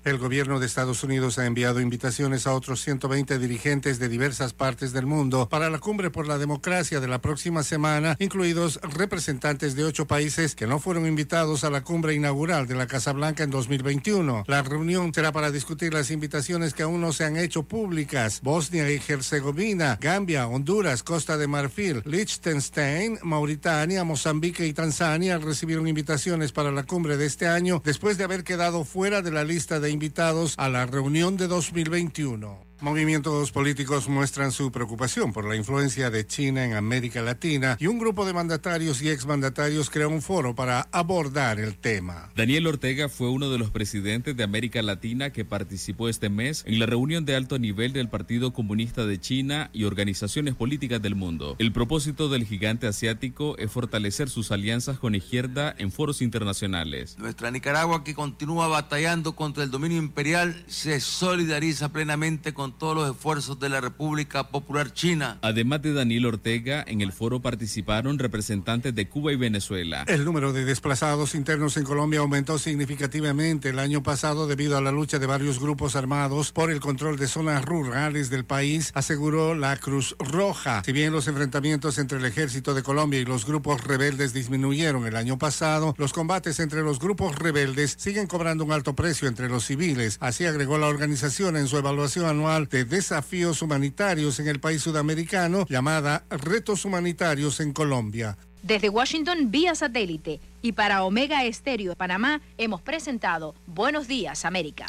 El 0.08 0.20
gobierno 0.20 0.62
de 0.62 0.66
Estados 0.66 1.04
Unidos 1.04 1.38
ha 1.38 1.46
enviado 1.46 1.82
invitaciones 1.82 2.48
a 2.48 2.54
otros 2.54 2.82
120 2.82 3.40
dirigentes 3.40 4.00
de 4.00 4.08
diversas 4.08 4.54
partes 4.54 4.94
del 4.94 5.06
mundo 5.06 5.50
para 5.50 5.70
la 5.70 5.80
cumbre 5.80 6.10
por 6.12 6.30
la 6.30 6.38
democracia 6.38 7.02
de 7.02 7.10
la 7.10 7.20
próxima 7.20 7.62
semana, 7.62 8.16
incluidos 8.20 8.80
representantes 8.84 9.76
de 9.76 9.84
ocho 9.84 10.08
países 10.08 10.56
que 10.56 10.66
no 10.66 10.80
fueron 10.80 11.08
invitados 11.08 11.66
a 11.66 11.70
la 11.70 11.84
cumbre 11.84 12.14
inaugural 12.14 12.68
de 12.68 12.76
la 12.76 12.88
Casa 12.88 13.12
Blanca 13.12 13.44
en 13.44 13.50
2021. 13.50 14.46
La 14.48 14.64
reunión 14.64 15.14
será 15.14 15.34
para 15.34 15.52
discutir 15.52 15.94
las 15.94 16.10
invitaciones 16.10 16.74
que 16.74 16.84
aún 16.84 17.02
no 17.02 17.12
se 17.12 17.26
han 17.26 17.36
hecho 17.36 17.64
públicas. 17.64 18.40
Bosnia 18.42 18.90
y 18.90 19.02
Herzegovina, 19.06 19.98
Gambia, 20.00 20.48
Honduras, 20.48 21.04
Costa 21.04 21.38
de 21.38 21.48
Marfil, 21.48 22.02
Liechtenstein, 22.06 23.20
Mauritania, 23.24 24.06
Mozambique 24.06 24.66
y 24.68 24.72
Tanzania 24.72 25.38
recibieron 25.38 25.86
invitaciones 25.86 26.54
para 26.54 26.72
la 26.72 26.84
cumbre 26.84 27.18
de 27.18 27.26
este 27.26 27.46
año 27.46 27.82
después 27.84 28.18
de 28.18 28.24
haber 28.24 28.46
quedado 28.46 28.86
fuera 28.86 29.22
de 29.22 29.32
la 29.32 29.44
lista 29.44 29.82
de 29.82 29.97
invitados 29.98 30.54
a 30.58 30.70
la 30.70 30.86
reunión 30.86 31.38
de 31.38 31.48
2021. 31.48 32.67
Movimientos 32.80 33.52
políticos 33.52 34.08
muestran 34.08 34.52
su 34.52 34.72
preocupación 34.72 35.34
por 35.34 35.46
la 35.46 35.56
influencia 35.56 36.12
de 36.12 36.28
China 36.28 36.64
en 36.64 36.74
América 36.74 37.24
Latina 37.24 37.76
y 37.80 37.88
un 37.88 37.98
grupo 37.98 38.24
de 38.24 38.34
mandatarios 38.34 39.02
y 39.02 39.10
exmandatarios 39.10 39.90
creó 39.90 40.10
un 40.10 40.22
foro 40.22 40.54
para 40.54 40.88
abordar 40.92 41.60
el 41.60 41.76
tema. 41.76 42.30
Daniel 42.36 42.68
Ortega 42.68 43.10
fue 43.10 43.32
uno 43.32 43.50
de 43.50 43.58
los 43.58 43.72
presidentes 43.72 44.38
de 44.38 44.44
América 44.44 44.84
Latina 44.84 45.32
que 45.32 45.44
participó 45.44 46.08
este 46.08 46.30
mes 46.30 46.64
en 46.68 46.78
la 46.78 46.86
reunión 46.86 47.26
de 47.26 47.36
alto 47.36 47.58
nivel 47.58 47.94
del 47.94 48.10
Partido 48.10 48.54
Comunista 48.54 49.08
de 49.08 49.20
China 49.20 49.72
y 49.74 49.86
organizaciones 49.86 50.54
políticas 50.54 51.02
del 51.02 51.16
mundo. 51.16 51.56
El 51.58 51.72
propósito 51.72 52.30
del 52.30 52.46
gigante 52.46 52.86
asiático 52.86 53.58
es 53.58 53.72
fortalecer 53.72 54.30
sus 54.30 54.52
alianzas 54.52 55.00
con 55.00 55.16
izquierda 55.16 55.74
en 55.80 55.92
foros 55.92 56.22
internacionales. 56.22 57.18
Nuestra 57.18 57.50
Nicaragua, 57.50 58.04
que 58.04 58.14
continúa 58.14 58.68
batallando 58.68 59.36
contra 59.36 59.64
el 59.64 59.72
dominio 59.72 59.98
imperial, 59.98 60.64
se 60.68 61.00
solidariza 61.00 61.90
plenamente 61.92 62.54
con 62.54 62.67
todos 62.74 62.96
los 62.96 63.12
esfuerzos 63.12 63.60
de 63.60 63.70
la 63.70 63.82
República 63.82 64.50
Popular 64.50 64.94
China. 64.94 65.38
Además 65.42 65.82
de 65.82 65.94
Daniel 65.94 66.26
Ortega, 66.26 66.84
en 66.88 67.02
el 67.02 67.12
foro 67.12 67.42
participaron 67.42 68.20
representantes 68.20 68.94
de 68.96 69.10
Cuba 69.10 69.32
y 69.34 69.36
Venezuela. 69.36 70.04
El 70.08 70.26
número 70.26 70.54
de 70.54 70.66
desplazados 70.66 71.36
internos 71.36 71.78
en 71.78 71.84
Colombia 71.84 72.20
aumentó 72.20 72.58
significativamente 72.58 73.70
el 73.70 73.80
año 73.80 74.04
pasado 74.04 74.48
debido 74.48 74.78
a 74.78 74.82
la 74.82 74.92
lucha 74.92 75.20
de 75.20 75.28
varios 75.28 75.60
grupos 75.60 75.96
armados 75.96 76.52
por 76.52 76.72
el 76.72 76.80
control 76.80 77.18
de 77.18 77.28
zonas 77.28 77.64
rurales 77.64 78.30
del 78.30 78.46
país, 78.46 78.92
aseguró 78.96 79.56
la 79.56 79.78
Cruz 79.78 80.16
Roja. 80.20 80.82
Si 80.86 80.92
bien 80.92 81.14
los 81.14 81.28
enfrentamientos 81.28 81.98
entre 81.98 82.18
el 82.18 82.26
ejército 82.26 82.74
de 82.74 82.84
Colombia 82.84 83.20
y 83.20 83.26
los 83.26 83.46
grupos 83.46 83.84
rebeldes 83.84 84.34
disminuyeron 84.34 85.06
el 85.06 85.16
año 85.16 85.38
pasado, 85.38 85.94
los 85.98 86.14
combates 86.14 86.60
entre 86.60 86.82
los 86.82 87.00
grupos 87.00 87.36
rebeldes 87.36 87.96
siguen 87.98 88.28
cobrando 88.28 88.66
un 88.66 88.72
alto 88.72 88.96
precio 88.96 89.28
entre 89.28 89.50
los 89.50 89.66
civiles. 89.66 90.18
Así 90.20 90.46
agregó 90.46 90.78
la 90.78 90.88
organización 90.88 91.58
en 91.58 91.68
su 91.68 91.78
evaluación 91.78 92.26
anual 92.26 92.57
de 92.66 92.86
desafíos 92.86 93.62
humanitarios 93.62 94.40
en 94.40 94.48
el 94.48 94.60
país 94.60 94.82
sudamericano 94.82 95.66
llamada 95.70 96.26
Retos 96.30 96.86
Humanitarios 96.86 97.60
en 97.60 97.72
Colombia. 97.74 98.38
Desde 98.64 98.90
Washington 98.90 99.52
vía 99.52 99.76
satélite 99.76 100.42
y 100.62 100.72
para 100.72 101.04
Omega 101.04 101.46
Estéreo 101.46 101.92
de 101.92 101.96
Panamá 101.96 102.42
hemos 102.58 102.82
presentado 102.82 103.54
Buenos 103.68 104.08
Días 104.08 104.44
América. 104.44 104.88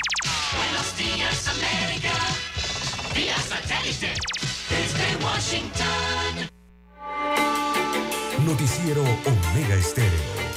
Buenos 0.56 0.96
días, 0.96 1.48
América. 1.48 2.12
Vía 3.14 3.36
satélite. 3.36 4.14
Desde 4.70 5.24
Washington. 5.24 6.48
Noticiero 8.46 9.02
Omega 9.02 9.74
Estéreo. 9.74 10.47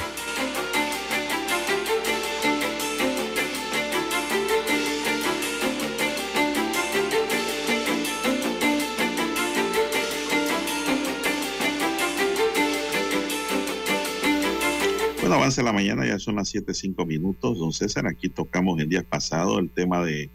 Bueno, 15.52 15.68
avance 15.68 15.86
la 15.86 15.95
mañana, 15.95 16.07
ya 16.07 16.18
son 16.18 16.38
las 16.38 16.48
7, 16.48 16.72
minutos. 17.06 17.60
Don 17.60 17.73
César, 17.73 18.07
aquí 18.07 18.30
tocamos 18.30 18.80
el 18.80 18.88
día 18.88 19.03
pasado 19.03 19.60
el 19.60 19.69
tema 19.69 20.02
de 20.02 20.30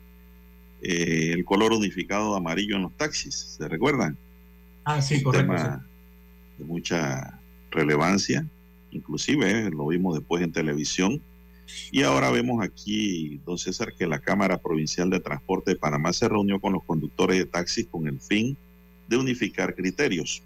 eh, 0.82 1.32
el 1.32 1.42
color 1.46 1.72
unificado 1.72 2.32
de 2.32 2.36
amarillo 2.36 2.76
en 2.76 2.82
los 2.82 2.92
taxis. 2.98 3.56
¿Se 3.56 3.66
recuerdan? 3.66 4.18
Ah, 4.84 5.00
sí, 5.00 5.16
Un 5.16 5.22
correcto. 5.22 5.52
tema 5.54 5.86
de 6.58 6.64
mucha 6.66 7.40
relevancia, 7.70 8.46
inclusive 8.90 9.68
eh, 9.68 9.70
lo 9.70 9.86
vimos 9.86 10.18
después 10.18 10.42
en 10.42 10.52
televisión. 10.52 11.22
Y 11.90 12.02
ahora 12.02 12.30
vemos 12.30 12.62
aquí, 12.62 13.40
don 13.46 13.56
César, 13.56 13.94
que 13.94 14.06
la 14.06 14.18
Cámara 14.18 14.58
Provincial 14.58 15.08
de 15.08 15.20
Transporte 15.20 15.70
de 15.70 15.76
Panamá 15.76 16.12
se 16.12 16.28
reunió 16.28 16.60
con 16.60 16.74
los 16.74 16.84
conductores 16.84 17.38
de 17.38 17.46
taxis 17.46 17.86
con 17.86 18.06
el 18.06 18.20
fin 18.20 18.54
de 19.08 19.16
unificar 19.16 19.74
criterios. 19.74 20.42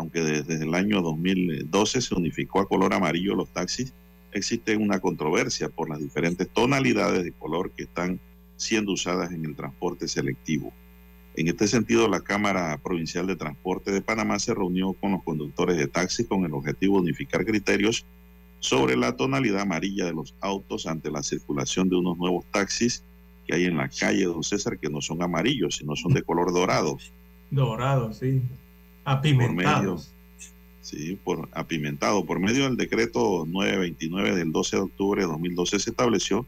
Aunque 0.00 0.22
desde 0.22 0.64
el 0.64 0.74
año 0.74 1.02
2012 1.02 2.00
se 2.00 2.14
unificó 2.14 2.60
a 2.60 2.66
color 2.66 2.94
amarillo 2.94 3.34
los 3.34 3.50
taxis, 3.50 3.92
existe 4.32 4.74
una 4.74 4.98
controversia 4.98 5.68
por 5.68 5.90
las 5.90 5.98
diferentes 5.98 6.48
tonalidades 6.48 7.22
de 7.22 7.32
color 7.32 7.70
que 7.72 7.82
están 7.82 8.18
siendo 8.56 8.92
usadas 8.92 9.30
en 9.30 9.44
el 9.44 9.54
transporte 9.54 10.08
selectivo. 10.08 10.72
En 11.34 11.48
este 11.48 11.68
sentido, 11.68 12.08
la 12.08 12.22
Cámara 12.22 12.78
Provincial 12.82 13.26
de 13.26 13.36
Transporte 13.36 13.90
de 13.92 14.00
Panamá 14.00 14.38
se 14.38 14.54
reunió 14.54 14.94
con 14.94 15.12
los 15.12 15.22
conductores 15.22 15.76
de 15.76 15.86
taxi 15.86 16.24
con 16.24 16.46
el 16.46 16.54
objetivo 16.54 16.96
de 16.96 17.02
unificar 17.02 17.44
criterios 17.44 18.06
sobre 18.58 18.96
la 18.96 19.16
tonalidad 19.16 19.60
amarilla 19.60 20.06
de 20.06 20.14
los 20.14 20.34
autos 20.40 20.86
ante 20.86 21.10
la 21.10 21.22
circulación 21.22 21.90
de 21.90 21.96
unos 21.96 22.16
nuevos 22.16 22.46
taxis 22.50 23.04
que 23.46 23.54
hay 23.54 23.64
en 23.64 23.76
la 23.76 23.90
calle 23.90 24.24
Don 24.24 24.42
César 24.42 24.78
que 24.78 24.88
no 24.88 25.02
son 25.02 25.22
amarillos, 25.22 25.76
sino 25.76 25.94
son 25.94 26.14
de 26.14 26.22
color 26.22 26.54
dorado. 26.54 26.96
Dorado, 27.50 28.14
sí. 28.14 28.40
Por 29.04 29.14
Apimentado. 29.14 29.94
medio, 29.94 29.98
sí, 30.80 31.18
por 31.24 31.48
apimentado. 31.52 32.24
Por 32.24 32.40
medio 32.40 32.64
del 32.64 32.76
decreto 32.76 33.44
929 33.46 34.36
del 34.36 34.52
12 34.52 34.76
de 34.76 34.82
octubre 34.82 35.22
de 35.22 35.28
2012 35.28 35.78
se 35.78 35.90
estableció 35.90 36.46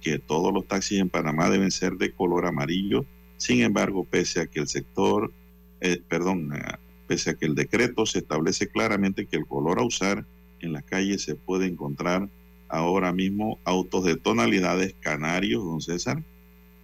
que 0.00 0.18
todos 0.18 0.52
los 0.52 0.66
taxis 0.66 1.00
en 1.00 1.08
Panamá 1.08 1.48
deben 1.48 1.70
ser 1.70 1.94
de 1.94 2.12
color 2.12 2.46
amarillo. 2.46 3.06
Sin 3.38 3.62
embargo, 3.62 4.04
pese 4.04 4.40
a 4.42 4.46
que 4.46 4.60
el 4.60 4.68
sector, 4.68 5.32
eh, 5.80 6.00
perdón, 6.08 6.52
eh, 6.54 6.60
pese 7.06 7.30
a 7.30 7.34
que 7.34 7.46
el 7.46 7.54
decreto 7.54 8.04
se 8.04 8.18
establece 8.18 8.68
claramente 8.68 9.26
que 9.26 9.36
el 9.36 9.46
color 9.46 9.78
a 9.80 9.84
usar 9.84 10.26
en 10.60 10.72
las 10.72 10.84
calles 10.84 11.22
se 11.22 11.34
puede 11.34 11.66
encontrar 11.66 12.28
ahora 12.68 13.12
mismo 13.12 13.58
autos 13.64 14.04
de 14.04 14.16
tonalidades 14.16 14.94
canarios, 15.00 15.64
don 15.64 15.80
César. 15.80 16.22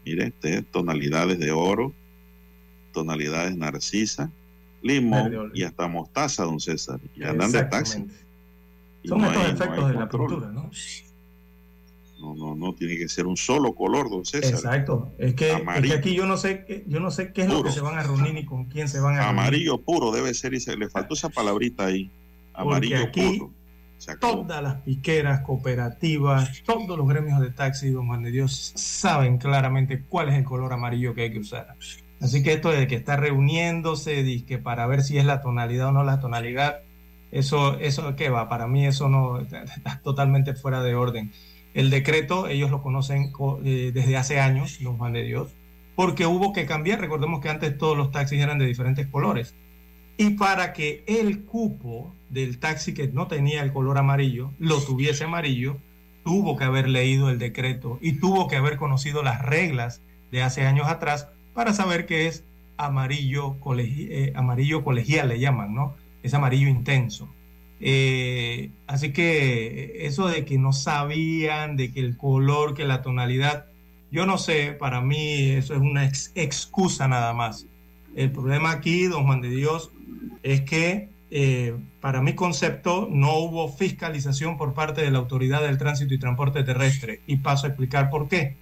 Mire, 0.05 0.28
este, 0.28 0.62
tonalidades 0.62 1.38
de 1.38 1.51
oro, 1.51 1.92
tonalidades 2.92 3.56
narcisa, 3.56 4.30
limón 4.82 5.51
y 5.55 5.62
hasta 5.62 5.86
mostaza, 5.89 6.44
don 6.44 6.61
César. 6.61 7.01
Y 7.16 7.23
andan 7.24 7.52
de 7.52 7.65
taxi. 7.65 8.05
Y 9.02 9.09
Son 9.09 9.20
no 9.20 9.27
estos 9.28 9.44
hay- 9.44 9.51
efectos 9.52 9.89
de 9.89 9.94
la 9.94 10.09
pintura, 10.09 10.48
¿no? 10.48 10.70
No, 12.20 12.35
no, 12.35 12.55
no, 12.55 12.74
tiene 12.74 12.98
que 12.98 13.09
ser 13.09 13.27
un 13.27 13.36
solo 13.39 13.74
color, 13.74 14.11
don 14.11 14.27
César. 14.27 14.52
Exacto. 14.52 15.11
Es 15.16 15.32
que, 15.35 15.52
es 15.52 15.82
que 15.82 15.94
aquí 15.94 16.15
yo 16.15 16.27
no 16.27 16.36
sé, 16.36 16.85
yo 16.86 17.01
no 17.01 17.11
sé 17.11 17.32
qué 17.32 17.43
es 17.43 17.48
lo 17.48 17.62
que 17.62 17.70
se 17.73 17.81
van 17.81 17.98
a 17.98 18.02
reunir 18.02 18.35
ni 18.35 18.44
con 18.44 18.66
quién 18.66 18.89
se 18.90 19.01
van 19.01 19.15
a 19.15 19.20
reunir. 19.23 19.39
Amarillo 19.40 19.78
puro 19.81 20.12
debe 20.12 20.35
ser, 20.35 20.52
y 20.52 20.61
se 20.61 20.77
le 20.77 20.90
faltó 20.90 21.15
esa 21.15 21.31
palabrita 21.31 21.86
ahí. 21.86 22.11
Amarillo 22.52 22.97
Porque 23.01 23.20
aquí 23.20 23.39
puro. 23.39 23.52
Todas 24.19 24.62
las 24.62 24.77
piqueras, 24.82 25.43
cooperativas, 25.43 26.62
todos 26.65 26.97
los 26.97 27.07
gremios 27.07 27.39
de 27.40 27.51
taxi, 27.51 27.90
don 27.90 28.07
Juan 28.07 28.23
de 28.23 28.31
Dios, 28.31 28.73
saben 28.74 29.36
claramente 29.39 30.02
cuál 30.09 30.31
es 30.31 30.36
el 30.36 30.44
color 30.44 30.73
amarillo 30.73 31.15
que 31.15 31.23
hay 31.23 31.32
que 31.32 31.39
usar. 31.40 31.74
Así 32.20 32.42
que 32.42 32.52
esto 32.52 32.70
de 32.70 32.86
que 32.86 32.97
está 32.97 33.16
reuniéndose, 33.16 34.44
que 34.47 34.59
para 34.59 34.86
ver 34.86 35.02
si 35.02 35.18
es 35.18 35.24
la 35.24 35.40
tonalidad 35.40 35.88
o 35.88 35.92
no 35.92 36.05
la 36.05 36.20
tonalidad, 36.20 36.80
eso, 37.32 37.78
eso 37.78 38.14
qué 38.16 38.28
va, 38.28 38.48
para 38.48 38.66
mí 38.66 38.86
eso 38.86 39.09
no 39.09 39.38
está 39.40 40.01
totalmente 40.02 40.55
fuera 40.55 40.82
de 40.82 40.94
orden. 40.94 41.32
El 41.72 41.88
decreto, 41.90 42.48
ellos 42.48 42.70
lo 42.70 42.82
conocen 42.82 43.30
co- 43.30 43.60
eh, 43.64 43.92
desde 43.94 44.16
hace 44.16 44.40
años, 44.40 44.78
don 44.82 44.98
Juan 44.98 45.12
de 45.12 45.22
Dios, 45.22 45.55
porque 45.94 46.26
hubo 46.26 46.52
que 46.52 46.66
cambiar. 46.66 47.01
Recordemos 47.01 47.40
que 47.40 47.48
antes 47.48 47.78
todos 47.78 47.97
los 47.97 48.10
taxis 48.10 48.40
eran 48.40 48.59
de 48.59 48.66
diferentes 48.66 49.06
colores. 49.06 49.55
Y 50.16 50.30
para 50.30 50.72
que 50.72 51.05
el 51.06 51.44
cupo 51.44 52.14
del 52.28 52.59
taxi 52.59 52.92
que 52.92 53.09
no 53.09 53.28
tenía 53.28 53.62
el 53.62 53.72
color 53.72 53.97
amarillo 53.98 54.52
lo 54.59 54.80
tuviese 54.82 55.24
amarillo, 55.24 55.78
tuvo 56.24 56.56
que 56.56 56.64
haber 56.64 56.88
leído 56.88 57.30
el 57.30 57.38
decreto 57.38 57.98
y 58.02 58.14
tuvo 58.20 58.47
que 58.48 58.56
haber 58.56 58.76
conocido 58.76 59.22
las 59.22 59.40
reglas 59.40 60.02
de 60.30 60.42
hace 60.42 60.66
años 60.66 60.88
atrás 60.88 61.28
para 61.61 61.74
saber 61.74 62.07
que 62.07 62.27
es 62.27 62.43
amarillo, 62.78 63.61
colegi- 63.61 64.09
eh, 64.11 64.32
amarillo 64.35 64.82
colegial, 64.82 65.28
le 65.28 65.39
llaman, 65.39 65.74
¿no? 65.74 65.95
Es 66.23 66.32
amarillo 66.32 66.69
intenso. 66.69 67.28
Eh, 67.81 68.70
así 68.87 69.12
que 69.12 70.07
eso 70.07 70.27
de 70.28 70.47
que 70.47 70.57
no 70.57 70.73
sabían, 70.73 71.77
de 71.77 71.93
que 71.93 72.01
el 72.01 72.16
color, 72.16 72.73
que 72.73 72.87
la 72.87 73.03
tonalidad, 73.03 73.66
yo 74.11 74.24
no 74.24 74.39
sé, 74.39 74.73
para 74.73 75.03
mí 75.03 75.51
eso 75.51 75.74
es 75.74 75.81
una 75.82 76.07
ex- 76.07 76.32
excusa 76.35 77.09
nada 77.09 77.35
más. 77.35 77.66
El 78.16 78.32
problema 78.32 78.70
aquí, 78.70 79.03
don 79.05 79.27
Juan 79.27 79.43
de 79.43 79.51
Dios, 79.51 79.93
es 80.43 80.62
que 80.62 81.11
eh, 81.31 81.77
para 82.01 82.23
mi 82.23 82.32
concepto 82.32 83.07
no 83.11 83.37
hubo 83.37 83.69
fiscalización 83.69 84.57
por 84.57 84.73
parte 84.73 85.03
de 85.03 85.11
la 85.11 85.19
Autoridad 85.19 85.61
del 85.61 85.77
Tránsito 85.77 86.15
y 86.15 86.19
Transporte 86.19 86.65
Terrestre. 86.65 87.20
Y 87.27 87.37
paso 87.37 87.66
a 87.66 87.69
explicar 87.69 88.09
por 88.09 88.28
qué. 88.28 88.57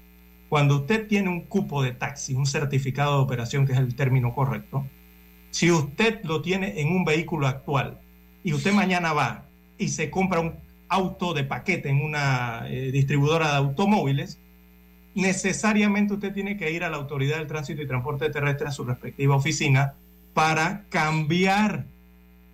Cuando 0.49 0.77
usted 0.77 1.07
tiene 1.07 1.29
un 1.29 1.43
cupo 1.43 1.83
de 1.83 1.93
taxi, 1.93 2.35
un 2.35 2.47
certificado 2.47 3.17
de 3.17 3.23
operación, 3.23 3.67
que 3.67 3.73
es 3.73 3.79
el 3.79 3.95
término 3.95 4.35
correcto, 4.35 4.87
si 5.51 5.71
usted 5.71 6.23
lo 6.25 6.43
tiene 6.43 6.81
en 6.81 6.89
un 6.89 7.05
vehículo 7.05 7.47
actual 7.47 8.01
y 8.45 8.53
usted 8.53 8.73
mañana 8.73 9.13
va 9.13 9.47
y 9.79 9.89
se 9.89 10.11
compra 10.11 10.41
un 10.41 10.55
auto 10.89 11.35
de 11.35 11.45
paquete 11.45 11.89
en 11.89 12.03
una 12.03 12.67
eh, 12.69 12.91
distribuidora 12.93 13.51
de 13.51 13.57
automóviles, 13.57 14.41
necesariamente 15.15 16.15
usted 16.15 16.33
tiene 16.33 16.57
que 16.57 16.71
ir 16.71 16.85
a 16.85 16.91
la 16.91 16.97
Autoridad 16.97 17.39
del 17.39 17.47
Tránsito 17.47 17.83
y 17.83 17.87
Transporte 17.87 18.31
Terrestre 18.31 18.69
a 18.69 18.73
su 18.73 18.85
respectiva 18.85 19.37
oficina 19.37 19.95
para 20.33 20.85
cambiar 20.89 21.87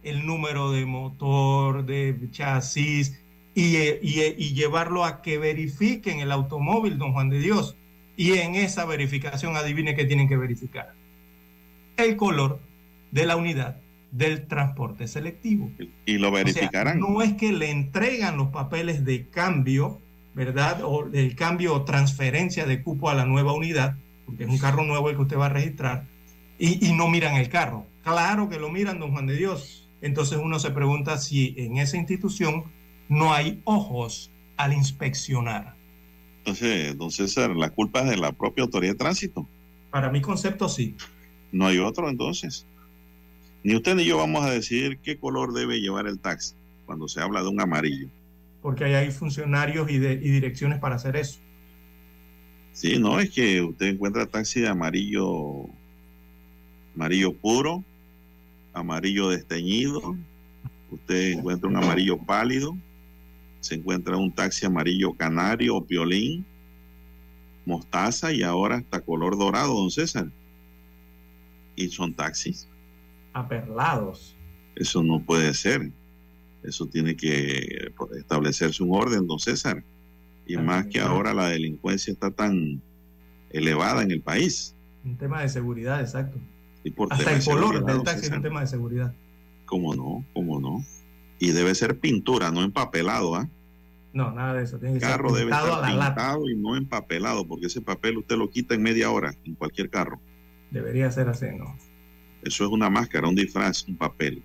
el 0.02 0.26
número 0.26 0.72
de 0.72 0.84
motor, 0.84 1.84
de 1.84 2.28
chasis 2.30 3.20
y, 3.54 3.76
eh, 3.76 4.00
y, 4.02 4.20
eh, 4.20 4.34
y 4.36 4.54
llevarlo 4.54 5.04
a 5.04 5.22
que 5.22 5.38
verifiquen 5.38 6.20
el 6.20 6.32
automóvil, 6.32 6.98
don 6.98 7.12
Juan 7.12 7.30
de 7.30 7.38
Dios. 7.38 7.76
Y 8.16 8.32
en 8.38 8.54
esa 8.54 8.84
verificación, 8.84 9.56
adivine 9.56 9.94
qué 9.94 10.04
tienen 10.04 10.28
que 10.28 10.36
verificar. 10.36 10.94
El 11.96 12.16
color 12.16 12.60
de 13.10 13.26
la 13.26 13.36
unidad 13.36 13.80
del 14.10 14.46
transporte 14.46 15.08
selectivo. 15.08 15.72
Y 16.06 16.18
lo 16.18 16.30
O 16.42 16.48
sea, 16.48 16.68
verificarán. 16.70 16.98
no 17.00 17.22
es 17.22 17.34
que 17.34 17.52
le 17.52 17.70
entregan 17.70 18.36
los 18.36 18.48
papeles 18.48 19.04
de 19.04 19.28
cambio, 19.28 20.00
¿verdad? 20.34 20.80
O 20.84 21.08
el 21.12 21.34
cambio 21.36 21.74
o 21.74 21.84
transferencia 21.84 22.66
de 22.66 22.82
cupo 22.82 23.10
a 23.10 23.14
la 23.14 23.24
nueva 23.26 23.52
unidad, 23.52 23.96
porque 24.24 24.44
es 24.44 24.50
un 24.50 24.58
carro 24.58 24.84
nuevo 24.84 25.10
el 25.10 25.16
que 25.16 25.22
usted 25.22 25.38
va 25.38 25.46
a 25.46 25.50
registrar, 25.50 26.06
y, 26.58 26.86
y 26.86 26.92
no 26.92 27.08
miran 27.08 27.36
el 27.36 27.48
carro. 27.48 27.86
Claro 28.04 28.48
que 28.48 28.58
lo 28.58 28.70
miran, 28.70 28.98
don 29.00 29.12
Juan 29.12 29.26
de 29.26 29.36
Dios. 29.36 29.88
Entonces 30.00 30.38
uno 30.42 30.58
se 30.58 30.70
pregunta 30.70 31.18
si 31.18 31.54
en 31.56 31.78
esa 31.78 31.96
institución 31.96 32.64
no 33.08 33.32
hay 33.32 33.60
ojos 33.64 34.30
al 34.56 34.72
inspeccionar. 34.72 35.74
Entonces, 36.44 36.98
don 36.98 37.10
César, 37.10 37.56
la 37.56 37.70
culpa 37.70 38.00
es 38.02 38.10
de 38.10 38.16
la 38.18 38.30
propia 38.32 38.64
autoridad 38.64 38.92
de 38.92 38.98
tránsito. 38.98 39.48
Para 39.90 40.10
mi 40.10 40.20
concepto, 40.20 40.68
sí. 40.68 40.94
No 41.52 41.66
hay 41.66 41.78
otro, 41.78 42.10
entonces. 42.10 42.66
Ni 43.62 43.74
usted 43.74 43.94
ni 43.94 44.04
yo 44.04 44.18
vamos 44.18 44.44
a 44.44 44.50
decidir 44.50 44.98
qué 44.98 45.16
color 45.16 45.54
debe 45.54 45.80
llevar 45.80 46.06
el 46.06 46.18
taxi 46.18 46.54
cuando 46.84 47.08
se 47.08 47.20
habla 47.22 47.42
de 47.42 47.48
un 47.48 47.62
amarillo. 47.62 48.08
Porque 48.60 48.84
ahí 48.84 48.92
hay 48.92 49.10
funcionarios 49.10 49.90
y, 49.90 49.96
de- 49.98 50.12
y 50.14 50.28
direcciones 50.30 50.78
para 50.80 50.96
hacer 50.96 51.16
eso. 51.16 51.38
Sí, 52.72 52.98
no, 52.98 53.18
es 53.20 53.30
que 53.30 53.62
usted 53.62 53.86
encuentra 53.86 54.26
taxi 54.26 54.60
de 54.60 54.68
amarillo, 54.68 55.66
amarillo 56.94 57.32
puro, 57.32 57.82
amarillo 58.74 59.30
desteñido, 59.30 60.14
usted 60.90 61.32
encuentra 61.38 61.70
un 61.70 61.76
amarillo 61.76 62.18
pálido, 62.18 62.76
se 63.64 63.76
encuentra 63.76 64.18
un 64.18 64.30
taxi 64.30 64.66
amarillo 64.66 65.14
canario 65.14 65.76
o 65.76 65.84
piolín, 65.86 66.44
mostaza 67.64 68.30
y 68.30 68.42
ahora 68.42 68.76
hasta 68.76 69.00
color 69.00 69.38
dorado, 69.38 69.74
don 69.74 69.90
César. 69.90 70.30
Y 71.74 71.88
son 71.88 72.12
taxis. 72.12 72.68
Aperlados. 73.32 74.36
Eso 74.76 75.02
no 75.02 75.24
puede 75.24 75.54
ser. 75.54 75.90
Eso 76.62 76.86
tiene 76.86 77.16
que 77.16 77.90
establecerse 78.18 78.82
un 78.82 78.94
orden, 78.94 79.26
don 79.26 79.38
César. 79.38 79.82
Y 80.46 80.58
más 80.58 80.86
que 80.86 81.00
ahora 81.00 81.32
la 81.32 81.48
delincuencia 81.48 82.12
está 82.12 82.30
tan 82.30 82.82
elevada 83.48 84.02
en 84.02 84.10
el 84.10 84.20
país. 84.20 84.76
Un 85.06 85.16
tema 85.16 85.40
de 85.40 85.48
seguridad, 85.48 86.02
exacto. 86.02 86.38
Y 86.82 86.90
por 86.90 87.10
Hasta 87.10 87.32
el 87.32 87.42
color 87.42 87.82
del 87.86 88.02
taxi 88.02 88.26
es 88.26 88.32
un 88.32 88.42
tema 88.42 88.60
de 88.60 88.66
seguridad. 88.66 89.14
¿Cómo 89.64 89.94
no? 89.94 90.22
¿Cómo 90.34 90.60
no? 90.60 90.84
Y 91.38 91.52
debe 91.52 91.74
ser 91.74 91.98
pintura, 91.98 92.50
no 92.50 92.62
empapelado, 92.62 93.34
¿ah? 93.34 93.48
No, 94.14 94.30
nada 94.30 94.54
de 94.54 94.62
eso. 94.62 94.78
Tiene 94.78 94.94
El 94.94 95.00
ser 95.00 95.10
carro 95.10 95.32
debe 95.32 95.50
estar 95.50 95.84
a 95.84 95.92
la 95.96 96.06
pintado 96.06 96.48
y 96.48 96.56
no 96.56 96.76
empapelado, 96.76 97.46
porque 97.46 97.66
ese 97.66 97.80
papel 97.80 98.16
usted 98.16 98.36
lo 98.36 98.48
quita 98.48 98.74
en 98.74 98.82
media 98.82 99.10
hora 99.10 99.34
en 99.44 99.56
cualquier 99.56 99.90
carro. 99.90 100.20
Debería 100.70 101.10
ser 101.10 101.28
así, 101.28 101.46
¿no? 101.56 101.76
Eso 102.42 102.64
es 102.64 102.70
una 102.70 102.88
máscara, 102.88 103.28
un 103.28 103.34
disfraz, 103.34 103.86
un 103.88 103.96
papel. 103.96 104.42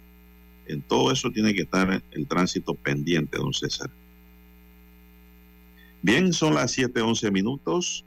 En 0.66 0.82
todo 0.82 1.12
eso 1.12 1.32
tiene 1.32 1.54
que 1.54 1.62
estar 1.62 2.02
el 2.12 2.28
tránsito 2.28 2.74
pendiente, 2.74 3.38
don 3.38 3.54
César. 3.54 3.92
Bien, 6.02 6.34
son 6.34 6.56
las 6.56 6.76
7:11 6.76 7.32
minutos. 7.32 8.06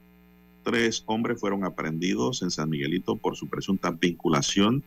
Tres 0.63 1.03
hombres 1.05 1.39
fueron 1.39 1.63
aprendidos 1.63 2.41
en 2.41 2.51
San 2.51 2.69
Miguelito 2.69 3.15
por 3.15 3.37
su 3.37 3.47
presunta 3.47 3.91
vinculación 3.91 4.83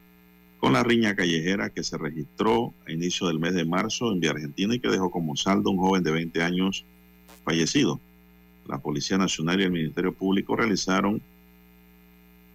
con 0.59 0.73
la 0.73 0.83
riña 0.83 1.15
callejera 1.15 1.71
que 1.71 1.85
se 1.85 1.99
registró 1.99 2.73
a 2.87 2.93
inicio 2.93 3.27
del 3.27 3.39
mes 3.39 3.55
de 3.55 3.65
marzo 3.65 4.13
en 4.13 4.21
Vía 4.21 4.31
Argentina 4.31 4.75
y 4.75 4.81
que 4.81 4.89
dejó 4.89 5.11
como 5.11 5.37
saldo 5.37 5.71
un 5.71 5.79
joven 5.79 6.03
de 6.03 6.13
20 6.13 6.43
años 6.43 6.85
fallecido. 7.45 8.01
La 8.67 8.79
Policía 8.79 9.19
Nacional 9.19 9.61
y 9.61 9.65
el 9.65 9.71
Ministerio 9.71 10.13
Público 10.13 10.57
realizaron 10.57 11.23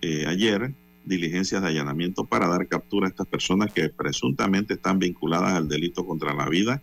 eh, 0.01 0.25
ayer 0.27 0.73
diligencias 1.05 1.61
de 1.61 1.69
allanamiento 1.69 2.25
para 2.25 2.47
dar 2.47 2.67
captura 2.67 3.07
a 3.07 3.09
estas 3.09 3.27
personas 3.27 3.71
que 3.71 3.89
presuntamente 3.89 4.73
están 4.73 4.99
vinculadas 4.99 5.53
al 5.53 5.67
delito 5.67 6.05
contra 6.05 6.33
la 6.33 6.47
vida 6.47 6.81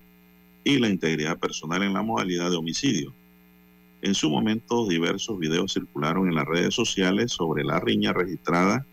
y 0.64 0.78
la 0.78 0.88
integridad 0.88 1.38
personal 1.38 1.82
en 1.82 1.94
la 1.94 2.02
modalidad 2.02 2.50
de 2.50 2.56
homicidio. 2.56 3.12
En 4.02 4.14
su 4.14 4.30
momento, 4.30 4.86
diversos 4.86 5.38
videos 5.38 5.72
circularon 5.72 6.28
en 6.28 6.34
las 6.34 6.46
redes 6.46 6.74
sociales 6.74 7.32
sobre 7.32 7.64
la 7.64 7.80
riña 7.80 8.12
registrada 8.12 8.86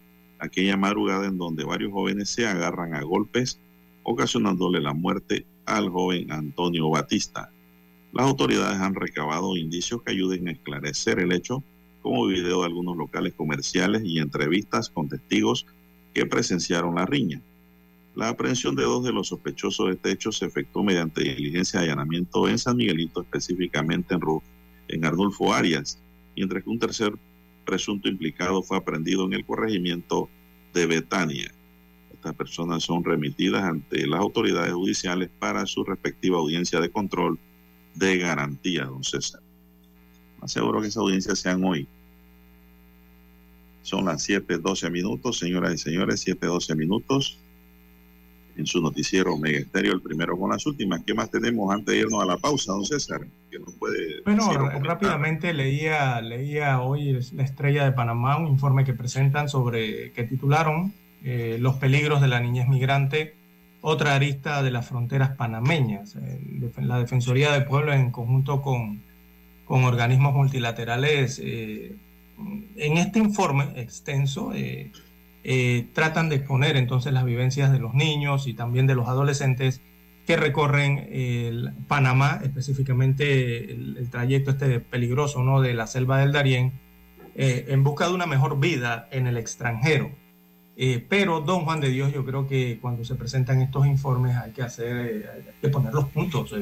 aquella 0.46 0.78
madrugada 0.78 1.28
en 1.28 1.38
donde 1.38 1.64
varios 1.64 1.92
jóvenes 1.92 2.30
se 2.30 2.48
agarran 2.48 2.94
a 2.96 3.02
golpes, 3.04 3.60
ocasionándole 4.04 4.80
la 4.80 4.94
muerte 4.94 5.46
al 5.66 5.90
joven 5.90 6.32
Antonio 6.32 6.90
Batista. 6.90 7.52
Las 8.14 8.28
autoridades 8.28 8.80
han 8.80 8.96
recabado 8.96 9.58
indicios 9.58 10.02
que 10.02 10.12
ayuden 10.12 10.48
a 10.48 10.52
esclarecer 10.52 11.20
el 11.20 11.32
hecho, 11.32 11.64
como 12.02 12.28
video 12.28 12.62
de 12.62 12.68
algunos 12.68 12.96
locales 12.96 13.34
comerciales 13.34 14.04
y 14.06 14.20
entrevistas 14.20 14.90
con 14.90 15.10
testigos 15.10 15.66
que 16.14 16.26
presenciaron 16.26 16.96
la 16.96 17.06
riña. 17.06 17.42
La 18.16 18.30
aprehensión 18.30 18.76
de 18.76 18.84
dos 18.84 19.04
de 19.04 19.12
los 19.12 19.28
sospechosos 19.28 19.88
de 19.88 19.94
este 19.94 20.12
hecho 20.12 20.32
se 20.32 20.46
efectuó 20.46 20.84
mediante 20.84 21.24
diligencia 21.24 21.80
de 21.80 21.88
allanamiento 21.88 22.48
en 22.48 22.58
San 22.58 22.78
Miguelito, 22.78 23.22
específicamente 23.22 24.14
en, 24.14 24.22
Ru- 24.22 24.42
en 24.88 25.04
Arnulfo 25.04 25.54
Arias, 25.54 26.00
mientras 26.36 26.64
que 26.64 26.70
un 26.70 26.80
tercer 26.80 27.12
presunto 27.66 28.08
implicado 28.08 28.62
fue 28.62 28.78
aprendido 28.78 29.26
en 29.26 29.34
el 29.34 29.44
corregimiento 29.44 30.30
de 30.76 30.86
Betania. 30.86 31.52
Estas 32.14 32.36
personas 32.36 32.84
son 32.84 33.04
remitidas 33.04 33.64
ante 33.64 34.06
las 34.06 34.20
autoridades 34.20 34.74
judiciales 34.74 35.30
para 35.40 35.66
su 35.66 35.84
respectiva 35.86 36.38
audiencia 36.38 36.82
de 36.82 36.92
control 36.92 37.40
de 37.96 38.18
garantía, 38.18 38.86
don 38.86 39.04
César. 39.04 39.42
Más 40.42 40.52
seguro 40.52 40.82
que 40.82 40.88
esa 40.90 41.00
audiencia 41.00 41.34
sean 41.36 41.64
hoy. 41.64 41.88
Son 43.84 44.06
las 44.06 44.28
7:12 44.28 44.92
minutos, 44.92 45.40
señoras 45.40 45.74
y 45.74 45.78
señores, 45.78 46.20
7:12 46.26 46.76
minutos. 46.76 47.40
En 48.58 48.66
su 48.66 48.82
noticiero 48.82 49.34
Omega 49.34 49.60
Estéreo, 49.60 49.94
el 49.94 50.02
primero 50.02 50.38
con 50.40 50.50
las 50.52 50.66
últimas. 50.66 51.02
¿Qué 51.06 51.14
más 51.14 51.30
tenemos 51.30 51.74
antes 51.74 51.94
de 51.94 52.02
irnos 52.02 52.22
a 52.22 52.26
la 52.26 52.38
pausa, 52.38 52.72
don 52.72 52.86
César? 52.86 53.22
Que 53.52 53.60
nos 53.60 53.74
puede 53.76 54.22
Bueno, 54.24 54.50
rápidamente 54.80 55.54
leía, 55.54 56.22
leía 56.22 56.80
hoy 56.82 57.20
la 57.34 57.44
Estrella 57.44 57.84
de 57.84 57.92
Panamá, 57.92 58.38
un 58.38 58.48
informe 58.48 58.86
que 58.86 58.94
presentan 58.94 59.50
sobre, 59.50 60.12
que 60.14 60.24
titularon 60.24 60.94
eh, 61.24 61.58
Los 61.60 61.76
peligros 61.76 62.22
de 62.22 62.28
la 62.30 62.40
niñez 62.40 62.68
migrante, 62.70 63.36
otra 63.82 64.16
arista 64.16 64.64
de 64.64 64.72
las 64.72 64.88
fronteras 64.88 65.32
panameñas. 65.36 66.16
Def- 66.16 66.78
la 66.80 67.00
Defensoría 67.00 67.52
del 67.52 67.66
Pueblo 67.66 67.92
en 67.94 68.10
conjunto 68.12 68.62
con, 68.62 69.04
con 69.66 69.84
organismos 69.84 70.34
multilaterales, 70.34 71.42
eh, 71.44 71.96
en 72.78 72.98
este 72.98 73.20
informe 73.20 73.74
extenso, 73.76 74.54
eh, 74.54 74.92
eh, 75.48 75.88
tratan 75.94 76.28
de 76.28 76.38
exponer 76.38 76.76
entonces 76.76 77.14
las 77.14 77.24
vivencias 77.24 77.72
de 77.72 77.78
los 77.78 77.94
niños 77.94 78.48
y 78.48 78.56
también 78.56 78.88
de 78.88 78.96
los 78.96 79.08
adolescentes 79.08 79.80
que 80.26 80.38
recorren 80.38 81.08
el 81.12 81.72
Panamá, 81.88 82.40
específicamente 82.44 83.72
el, 83.72 84.10
trayecto 84.10 84.50
este 84.50 84.80
peligroso 84.80 85.44
¿no? 85.44 85.62
de 85.62 85.76
la 85.76 85.86
selva 85.86 86.18
del 86.18 86.32
Darién, 86.32 86.74
eh, 87.36 87.66
en 87.68 87.84
busca 87.84 88.08
de 88.08 88.16
una 88.16 88.26
mejor 88.26 88.60
vida 88.60 89.08
en 89.12 89.28
el 89.28 89.38
extranjero. 89.38 90.10
Eh, 90.78 91.06
pero, 91.08 91.42
don 91.42 91.64
Juan 91.64 91.80
de 91.80 91.90
Dios, 91.90 92.12
yo 92.12 92.26
creo 92.26 92.48
que 92.48 92.80
cuando 92.82 93.06
se 93.06 93.14
presentan 93.14 93.62
estos 93.62 93.86
informes 93.86 94.36
hay 94.36 94.52
que 94.52 94.64
hacer, 94.64 94.98
eh, 94.98 95.26
hay 95.32 95.44
que 95.62 95.70
poner 95.70 95.94
los 95.94 96.06
puntos 96.10 96.54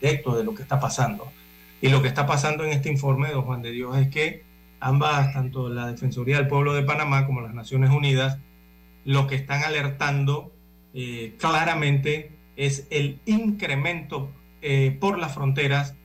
directos 0.00 0.36
de 0.36 0.44
lo 0.44 0.54
que 0.54 0.62
está 0.62 0.78
pasando. 0.78 1.32
Y 1.80 1.88
lo 1.88 2.02
que 2.02 2.08
está 2.08 2.26
pasando 2.26 2.62
en 2.64 2.72
este 2.72 2.90
informe, 2.90 3.30
don 3.30 3.42
Juan 3.42 3.62
de 3.62 3.70
Dios, 3.70 3.96
es 3.96 4.08
que 4.08 4.44
ambas, 4.80 5.32
tanto 5.32 5.68
la 5.68 5.90
Defensoría 5.90 6.36
del 6.36 6.48
Pueblo 6.48 6.74
de 6.74 6.82
Panamá 6.82 7.26
como 7.26 7.40
las 7.40 7.54
Naciones 7.54 7.90
Unidas, 7.90 8.38
lo 9.04 9.26
que 9.26 9.34
están 9.36 9.62
alertando 9.62 10.52
eh, 10.94 11.34
claramente 11.38 12.38
es 12.56 12.86
el 12.90 13.20
incremento 13.24 14.32
eh, 14.60 14.96
por 15.00 15.18
las 15.18 15.34
fronteras 15.34 15.96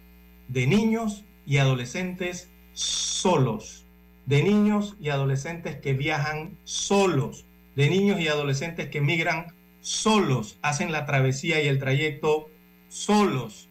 de 0.48 0.68
niños 0.68 1.26
y 1.46 1.58
adolescentes 1.58 2.52
solos, 2.74 3.86
de 4.26 4.44
niños 4.44 4.96
y 5.00 5.10
adolescentes 5.10 5.78
que 5.78 5.94
viajan 5.94 6.60
solos, 6.64 7.46
de 7.76 7.90
niños 7.90 8.20
y 8.20 8.28
adolescentes 8.28 8.90
que 8.90 9.02
migran 9.02 9.56
solos, 9.82 10.60
hacen 10.62 10.92
la 10.92 11.06
travesía 11.06 11.62
y 11.62 11.68
el 11.68 11.80
trayecto 11.80 12.50
solos. 12.88 13.70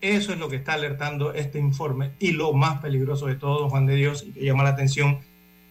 Eso 0.00 0.32
es 0.32 0.38
lo 0.38 0.48
que 0.48 0.56
está 0.56 0.74
alertando 0.74 1.34
este 1.34 1.58
informe. 1.58 2.12
Y 2.18 2.32
lo 2.32 2.52
más 2.52 2.80
peligroso 2.80 3.26
de 3.26 3.34
todo, 3.36 3.68
Juan 3.68 3.86
de 3.86 3.96
Dios, 3.96 4.24
y 4.26 4.32
que 4.32 4.44
llama 4.44 4.64
la 4.64 4.70
atención, 4.70 5.18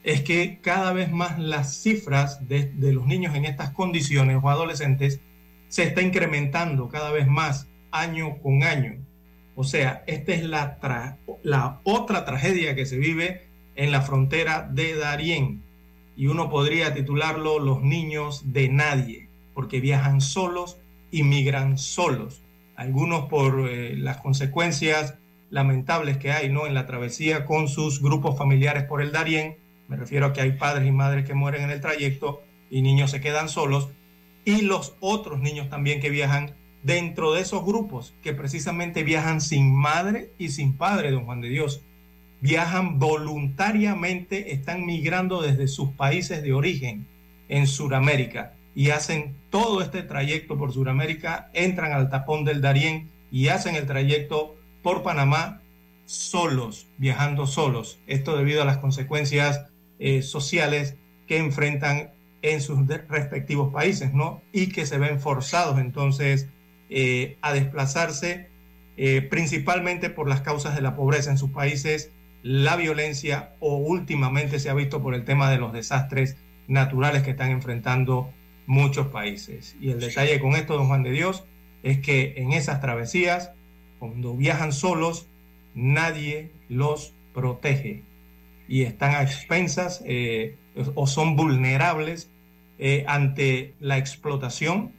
es 0.03 0.21
que 0.21 0.59
cada 0.61 0.93
vez 0.93 1.11
más 1.11 1.39
las 1.39 1.81
cifras 1.81 2.47
de, 2.47 2.71
los 2.93 3.05
niños 3.05 3.35
en 3.35 3.45
estas 3.45 3.71
condiciones 3.71 4.39
o 4.41 4.49
adolescentes 4.49 5.19
se 5.67 5.83
está 5.83 6.01
incrementando 6.01 6.89
cada 6.89 7.11
vez 7.11 7.27
más 7.27 7.67
año 7.91 8.37
con 8.39 8.63
año. 8.63 8.97
O 9.55 9.63
sea, 9.63 10.03
esta 10.07 10.33
es 10.33 10.43
la, 10.43 10.77
la 11.43 11.79
otra 11.83 12.23
tragedia 12.23 12.75
que 12.75 12.85
se 12.85 12.97
vive 12.97 13.47
en 13.75 13.91
la 13.91 14.01
frontera 14.01 14.67
de 14.71 14.95
Darién. 14.95 15.63
Y 16.15 16.27
uno 16.27 16.49
podría 16.49 16.93
titularlo 16.93 17.59
Los 17.59 17.81
niños 17.81 18.53
de 18.53 18.69
nadie, 18.69 19.29
porque 19.53 19.79
viajan 19.79 20.21
solos 20.21 20.77
y 21.11 21.23
migran 21.23 21.77
solos. 21.77 22.41
Algunos 22.79 23.25
por 23.25 23.69
eh, 23.69 23.97
las 23.97 24.21
consecuencias 24.21 25.15
lamentables 25.49 26.17
que 26.17 26.31
hay 26.31 26.47
¿no? 26.47 26.65
en 26.65 26.73
la 26.73 26.85
travesía 26.85 27.43
con 27.43 27.67
sus 27.67 28.01
grupos 28.01 28.37
familiares 28.37 28.83
por 28.85 29.01
el 29.01 29.11
Darién. 29.11 29.57
Me 29.89 29.97
refiero 29.97 30.27
a 30.27 30.31
que 30.31 30.39
hay 30.39 30.53
padres 30.53 30.87
y 30.87 30.91
madres 30.93 31.25
que 31.25 31.33
mueren 31.33 31.63
en 31.63 31.71
el 31.71 31.81
trayecto 31.81 32.41
y 32.69 32.81
niños 32.81 33.11
se 33.11 33.19
quedan 33.19 33.49
solos. 33.49 33.89
Y 34.45 34.61
los 34.61 34.95
otros 35.01 35.41
niños 35.41 35.67
también 35.69 35.99
que 35.99 36.09
viajan 36.09 36.55
dentro 36.81 37.33
de 37.33 37.41
esos 37.41 37.65
grupos, 37.65 38.15
que 38.23 38.31
precisamente 38.31 39.03
viajan 39.03 39.41
sin 39.41 39.75
madre 39.75 40.31
y 40.37 40.47
sin 40.47 40.77
padre, 40.77 41.11
don 41.11 41.25
Juan 41.25 41.41
de 41.41 41.49
Dios. 41.49 41.81
Viajan 42.39 42.97
voluntariamente, 42.97 44.53
están 44.53 44.85
migrando 44.85 45.41
desde 45.41 45.67
sus 45.67 45.89
países 45.91 46.43
de 46.43 46.53
origen 46.53 47.07
en 47.49 47.67
Sudamérica 47.67 48.53
y 48.79 48.91
hacen 48.91 49.35
todo 49.49 49.81
este 49.81 50.03
trayecto 50.03 50.57
por 50.57 50.71
Sudamérica, 50.71 51.49
entran 51.53 51.91
al 51.91 52.09
tapón 52.09 52.45
del 52.45 52.61
Darién 52.61 53.11
y 53.29 53.49
hacen 53.49 53.75
el 53.75 53.85
trayecto 53.85 54.55
por 54.81 55.03
Panamá 55.03 55.61
solos, 56.05 56.87
viajando 56.97 57.45
solos. 57.45 57.99
Esto 58.07 58.37
debido 58.37 58.61
a 58.61 58.65
las 58.65 58.77
consecuencias 58.77 59.65
eh, 59.99 60.21
sociales 60.21 60.95
que 61.27 61.39
enfrentan 61.39 62.11
en 62.41 62.61
sus 62.61 62.87
respectivos 62.87 63.73
países, 63.73 64.13
¿no? 64.13 64.41
Y 64.53 64.69
que 64.69 64.85
se 64.85 64.97
ven 64.97 65.19
forzados 65.19 65.77
entonces 65.77 66.47
eh, 66.89 67.37
a 67.41 67.51
desplazarse 67.51 68.47
eh, 68.95 69.21
principalmente 69.21 70.09
por 70.09 70.29
las 70.29 70.39
causas 70.39 70.73
de 70.73 70.81
la 70.81 70.95
pobreza 70.95 71.31
en 71.31 71.37
sus 71.37 71.49
países, 71.49 72.13
la 72.43 72.77
violencia 72.77 73.55
o 73.59 73.75
últimamente 73.75 74.57
se 74.57 74.69
ha 74.69 74.73
visto 74.73 75.03
por 75.03 75.15
el 75.15 75.25
tema 75.25 75.51
de 75.51 75.57
los 75.57 75.73
desastres 75.73 76.37
naturales 76.69 77.23
que 77.23 77.31
están 77.31 77.51
enfrentando 77.51 78.31
muchos 78.69 79.07
países. 79.07 79.75
Y 79.81 79.89
el 79.89 79.99
detalle 79.99 80.39
con 80.39 80.53
esto, 80.53 80.75
don 80.75 80.87
Juan 80.87 81.01
de 81.01 81.11
Dios, 81.11 81.43
es 81.81 81.99
que 81.99 82.35
en 82.37 82.53
esas 82.53 82.79
travesías, 82.81 83.51
cuando 83.97 84.35
viajan 84.35 84.73
solos, 84.73 85.27
nadie 85.73 86.51
los 86.69 87.13
protege 87.33 88.03
y 88.67 88.83
están 88.83 89.15
a 89.15 89.23
expensas 89.23 90.03
eh, 90.05 90.55
o 90.93 91.07
son 91.07 91.35
vulnerables 91.35 92.29
eh, 92.77 93.05
ante 93.07 93.73
la 93.79 93.97
explotación, 93.97 94.93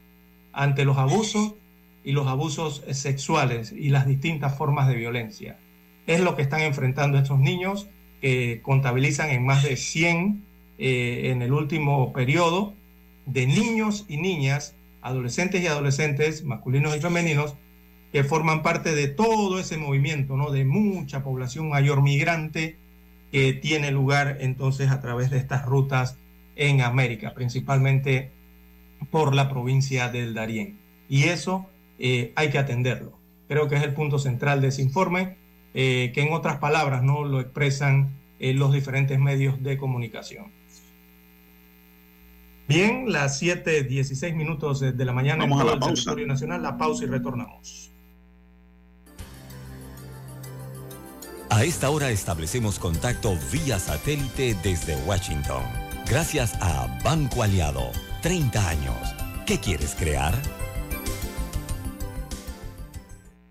ante 0.53 0.85
los 0.85 0.99
abusos 0.99 1.55
y 2.03 2.11
los 2.11 2.27
abusos 2.27 2.83
sexuales 2.91 3.71
y 3.71 3.91
las 3.91 4.05
distintas 4.05 4.59
formas 4.59 4.89
de 4.89 4.97
violencia. 4.97 5.61
Es 6.09 6.21
lo 6.21 6.35
que 6.35 6.43
están 6.43 6.63
enfrentando 6.63 7.19
estos 7.19 7.39
niños 7.39 7.89
que 8.21 8.63
contabilizan 8.63 9.31
en 9.31 9.47
más 9.47 9.63
de 9.63 9.77
100 9.77 10.45
eh, 10.79 11.31
en 11.31 11.43
el 11.43 11.53
último 11.53 12.13
periodo 12.13 12.75
de 13.33 13.47
niños 13.47 14.05
y 14.09 14.17
niñas, 14.17 14.77
adolescentes 15.03 15.63
y 15.63 15.67
adolescentes, 15.67 16.45
masculinos 16.45 16.97
y 16.97 17.01
femeninos, 17.01 17.55
que 18.13 18.25
forman 18.25 18.63
parte 18.63 18.95
de 18.95 19.09
todo 19.09 19.59
ese 19.59 19.77
movimiento, 19.77 20.37
¿no? 20.37 20.51
De 20.51 20.65
mucha 20.65 21.23
población 21.23 21.69
mayor 21.69 22.03
migrante 22.03 22.77
que 23.31 23.53
tiene 23.53 23.93
lugar 23.93 24.39
entonces 24.41 24.91
a 24.91 25.01
través 25.01 25.31
de 25.31 25.39
estas 25.39 25.65
rutas 25.65 26.19
en 26.57 26.81
América, 26.81 27.33
principalmente 27.35 28.33
por 29.11 29.35
la 29.35 29.49
provincia 29.49 30.09
del 30.09 30.35
Darién. 30.35 30.79
Y 31.09 31.25
eso 31.25 31.67
eh, 31.99 32.33
hay 32.35 32.51
que 32.51 32.59
atenderlo. 32.59 33.19
Creo 33.49 33.69
que 33.69 33.77
es 33.77 33.83
el 33.83 33.95
punto 33.95 34.19
central 34.19 34.61
de 34.61 34.69
ese 34.69 34.83
informe, 34.83 35.37
eh, 35.75 36.11
que 36.15 36.23
en 36.23 36.33
otras 36.33 36.59
palabras 36.59 37.03
no 37.03 37.25
lo 37.25 37.41
expresan 37.41 38.19
eh, 38.41 38.55
los 38.55 38.73
diferentes 38.73 39.19
medios 39.19 39.63
de 39.63 39.77
comunicación. 39.77 40.47
Bien, 42.71 43.11
las 43.11 43.43
7:16 43.43 44.37
minutos 44.37 44.79
de 44.79 45.05
la 45.05 45.13
mañana 45.13 45.43
Vamos 45.43 45.59
a 45.59 45.63
en 45.63 45.67
todo 45.67 45.71
la 45.71 45.75
el 45.75 45.81
pausa. 45.81 45.95
territorio 45.95 46.27
nacional, 46.29 46.63
la 46.63 46.79
pausa 46.79 47.03
y 47.03 47.09
retornamos. 47.09 47.91
A 51.51 51.65
esta 51.65 51.91
hora 51.91 52.11
establecemos 52.11 52.79
contacto 52.79 53.37
vía 53.53 53.81
satélite 53.81 54.57
desde 54.63 54.95
Washington. 55.05 55.65
Gracias 56.09 56.55
a 56.61 56.87
Banco 57.03 57.43
Aliado. 57.43 57.91
30 58.23 58.69
años. 58.69 58.97
¿Qué 59.47 59.59
quieres 59.59 59.97
crear? 59.97 60.33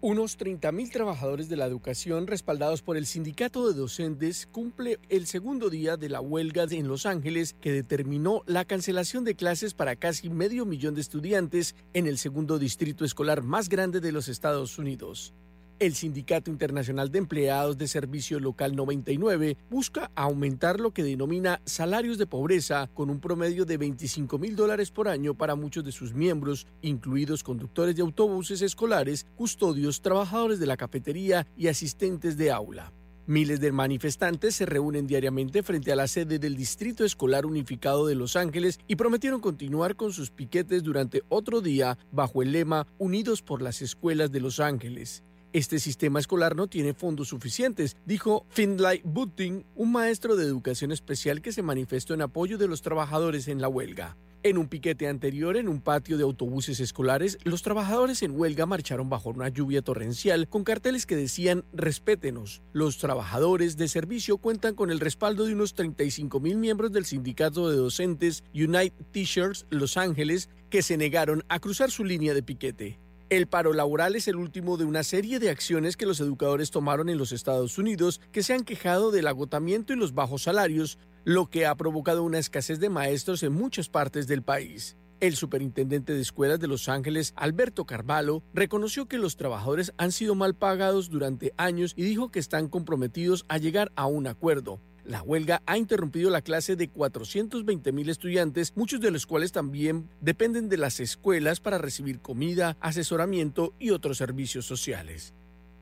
Unos 0.02 0.40
30.000 0.40 0.92
trabajadores 0.92 1.50
de 1.50 1.58
la 1.58 1.66
educación 1.66 2.26
respaldados 2.26 2.82
por 2.82 2.96
el 2.96 3.06
sindicato 3.06 3.68
de 3.68 3.78
docentes 3.78 4.48
cumple 4.50 4.98
el 5.10 5.28
segundo 5.28 5.70
día 5.70 5.98
de 5.98 6.08
la 6.08 6.22
huelga 6.22 6.64
en 6.72 6.88
Los 6.88 7.06
Ángeles 7.06 7.54
que 7.60 7.74
determinó 7.74 8.42
la 8.46 8.64
cancelación 8.64 9.26
de 9.26 9.36
clases 9.36 9.74
para 9.74 9.98
casi 9.98 10.30
medio 10.30 10.66
millón 10.66 10.96
de 10.96 11.02
estudiantes 11.02 11.76
en 11.92 12.08
el 12.08 12.18
segundo 12.18 12.60
distrito 12.60 13.04
escolar 13.04 13.44
más 13.44 13.68
grande 13.68 14.00
de 14.00 14.14
los 14.14 14.30
Estados 14.30 14.80
Unidos. 14.80 15.34
El 15.80 15.96
Sindicato 15.96 16.52
Internacional 16.52 17.10
de 17.10 17.20
Empleados 17.20 17.78
de 17.78 17.88
Servicio 17.88 18.42
Local 18.42 18.76
99 18.76 19.56
busca 19.70 20.12
aumentar 20.14 20.78
lo 20.78 20.92
que 20.92 21.04
denomina 21.04 21.62
salarios 21.64 22.18
de 22.18 22.28
pobreza 22.28 22.90
con 22.94 23.10
un 23.10 23.22
promedio 23.22 23.64
de 23.64 23.78
25 23.78 24.38
mil 24.40 24.58
dólares 24.58 24.92
por 24.92 25.08
año 25.08 25.36
para 25.36 25.56
muchos 25.56 25.86
de 25.86 25.94
sus 25.94 26.14
miembros, 26.14 26.68
incluidos 26.82 27.44
conductores 27.44 27.96
de 27.96 28.02
autobuses 28.02 28.62
escolares, 28.62 29.26
custodios, 29.38 30.02
trabajadores 30.02 30.60
de 30.60 30.66
la 30.66 30.76
cafetería 30.76 31.48
y 31.56 31.68
asistentes 31.68 32.36
de 32.36 32.52
aula. 32.52 32.92
Miles 33.26 33.62
de 33.62 33.72
manifestantes 33.72 34.56
se 34.56 34.66
reúnen 34.66 35.08
diariamente 35.08 35.64
frente 35.64 35.94
a 35.94 35.96
la 35.96 36.10
sede 36.10 36.40
del 36.40 36.58
Distrito 36.58 37.06
Escolar 37.06 37.46
Unificado 37.46 38.06
de 38.06 38.16
Los 38.16 38.36
Ángeles 38.36 38.80
y 38.86 38.98
prometieron 38.98 39.40
continuar 39.40 39.96
con 39.96 40.12
sus 40.12 40.30
piquetes 40.30 40.84
durante 40.84 41.24
otro 41.30 41.62
día 41.62 41.98
bajo 42.12 42.42
el 42.42 42.52
lema 42.52 42.86
Unidos 42.98 43.42
por 43.42 43.62
las 43.62 43.82
Escuelas 43.82 44.34
de 44.34 44.42
Los 44.42 44.60
Ángeles. 44.60 45.24
Este 45.52 45.80
sistema 45.80 46.20
escolar 46.20 46.56
no 46.56 46.68
tiene 46.68 46.94
fondos 46.94 47.30
suficientes, 47.30 47.98
dijo 48.06 48.46
Finlay 48.50 49.02
Butting, 49.04 49.66
un 49.76 49.92
maestro 49.92 50.36
de 50.36 50.46
educación 50.46 50.92
especial 50.92 51.42
que 51.42 51.52
se 51.52 51.64
manifestó 51.64 52.14
en 52.14 52.22
apoyo 52.22 52.60
de 52.60 52.68
los 52.68 52.84
trabajadores 52.84 53.48
en 53.48 53.60
la 53.60 53.68
huelga. 53.68 54.16
En 54.44 54.60
un 54.60 54.68
piquete 54.68 55.08
anterior 55.08 55.58
en 55.58 55.68
un 55.68 55.82
patio 55.82 56.18
de 56.18 56.24
autobuses 56.24 56.80
escolares, 56.80 57.40
los 57.44 57.64
trabajadores 57.64 58.22
en 58.22 58.40
huelga 58.40 58.68
marcharon 58.68 59.10
bajo 59.10 59.32
una 59.32 59.50
lluvia 59.50 59.82
torrencial 59.82 60.48
con 60.48 60.64
carteles 60.64 61.08
que 61.08 61.16
decían 61.16 61.66
respétenos. 61.74 62.62
Los 62.72 63.00
trabajadores 63.00 63.76
de 63.76 63.88
servicio 63.88 64.38
cuentan 64.38 64.76
con 64.76 64.92
el 64.92 65.00
respaldo 65.00 65.46
de 65.46 65.54
unos 65.54 65.74
35 65.74 66.40
mil 66.40 66.58
miembros 66.58 66.92
del 66.92 67.06
sindicato 67.06 67.72
de 67.72 67.78
docentes 67.78 68.44
Unite 68.54 68.94
Teachers 69.12 69.66
Los 69.72 69.98
Ángeles 69.98 70.48
que 70.70 70.84
se 70.84 70.96
negaron 70.96 71.44
a 71.50 71.60
cruzar 71.60 71.90
su 71.90 72.06
línea 72.06 72.36
de 72.36 72.44
piquete. 72.44 73.00
El 73.30 73.46
paro 73.46 73.74
laboral 73.74 74.16
es 74.16 74.28
el 74.28 74.38
último 74.38 74.76
de 74.76 74.86
una 74.86 75.04
serie 75.04 75.38
de 75.38 75.52
acciones 75.52 75.96
que 75.96 76.08
los 76.08 76.20
educadores 76.20 76.72
tomaron 76.72 77.10
en 77.10 77.20
los 77.20 77.32
Estados 77.32 77.78
Unidos 77.78 78.22
que 78.32 78.42
se 78.42 78.56
han 78.56 78.64
quejado 78.64 79.12
del 79.12 79.28
agotamiento 79.28 79.94
y 79.94 79.98
los 79.98 80.16
bajos 80.16 80.42
salarios, 80.42 80.98
lo 81.26 81.46
que 81.46 81.68
ha 81.68 81.76
provocado 81.76 82.24
una 82.24 82.40
escasez 82.40 82.80
de 82.80 82.90
maestros 82.90 83.44
en 83.44 83.54
muchas 83.54 83.88
partes 83.88 84.26
del 84.26 84.42
país. 84.42 84.98
El 85.20 85.36
superintendente 85.36 86.14
de 86.14 86.22
escuelas 86.22 86.60
de 86.60 86.66
Los 86.66 86.90
Ángeles, 86.90 87.34
Alberto 87.36 87.86
Carvalho, 87.86 88.42
reconoció 88.52 89.08
que 89.08 89.20
los 89.20 89.38
trabajadores 89.38 89.94
han 89.98 90.12
sido 90.12 90.34
mal 90.34 90.56
pagados 90.56 91.12
durante 91.12 91.54
años 91.56 91.94
y 91.96 92.02
dijo 92.02 92.32
que 92.32 92.40
están 92.40 92.68
comprometidos 92.68 93.46
a 93.48 93.60
llegar 93.60 93.92
a 93.96 94.08
un 94.08 94.26
acuerdo. 94.26 94.82
La 95.10 95.24
huelga 95.24 95.64
ha 95.66 95.76
interrumpido 95.76 96.30
la 96.30 96.44
clase 96.44 96.76
de 96.76 96.88
420 96.88 97.92
mil 97.94 98.10
estudiantes, 98.10 98.74
muchos 98.76 99.02
de 99.02 99.10
los 99.10 99.26
cuales 99.26 99.52
también 99.52 100.08
dependen 100.22 100.70
de 100.70 100.78
las 100.78 101.00
escuelas 101.00 101.60
para 101.60 101.80
recibir 101.80 102.20
comida, 102.20 102.78
asesoramiento 102.80 103.74
y 103.80 103.90
otros 103.90 104.20
servicios 104.20 104.68
sociales. 104.68 105.34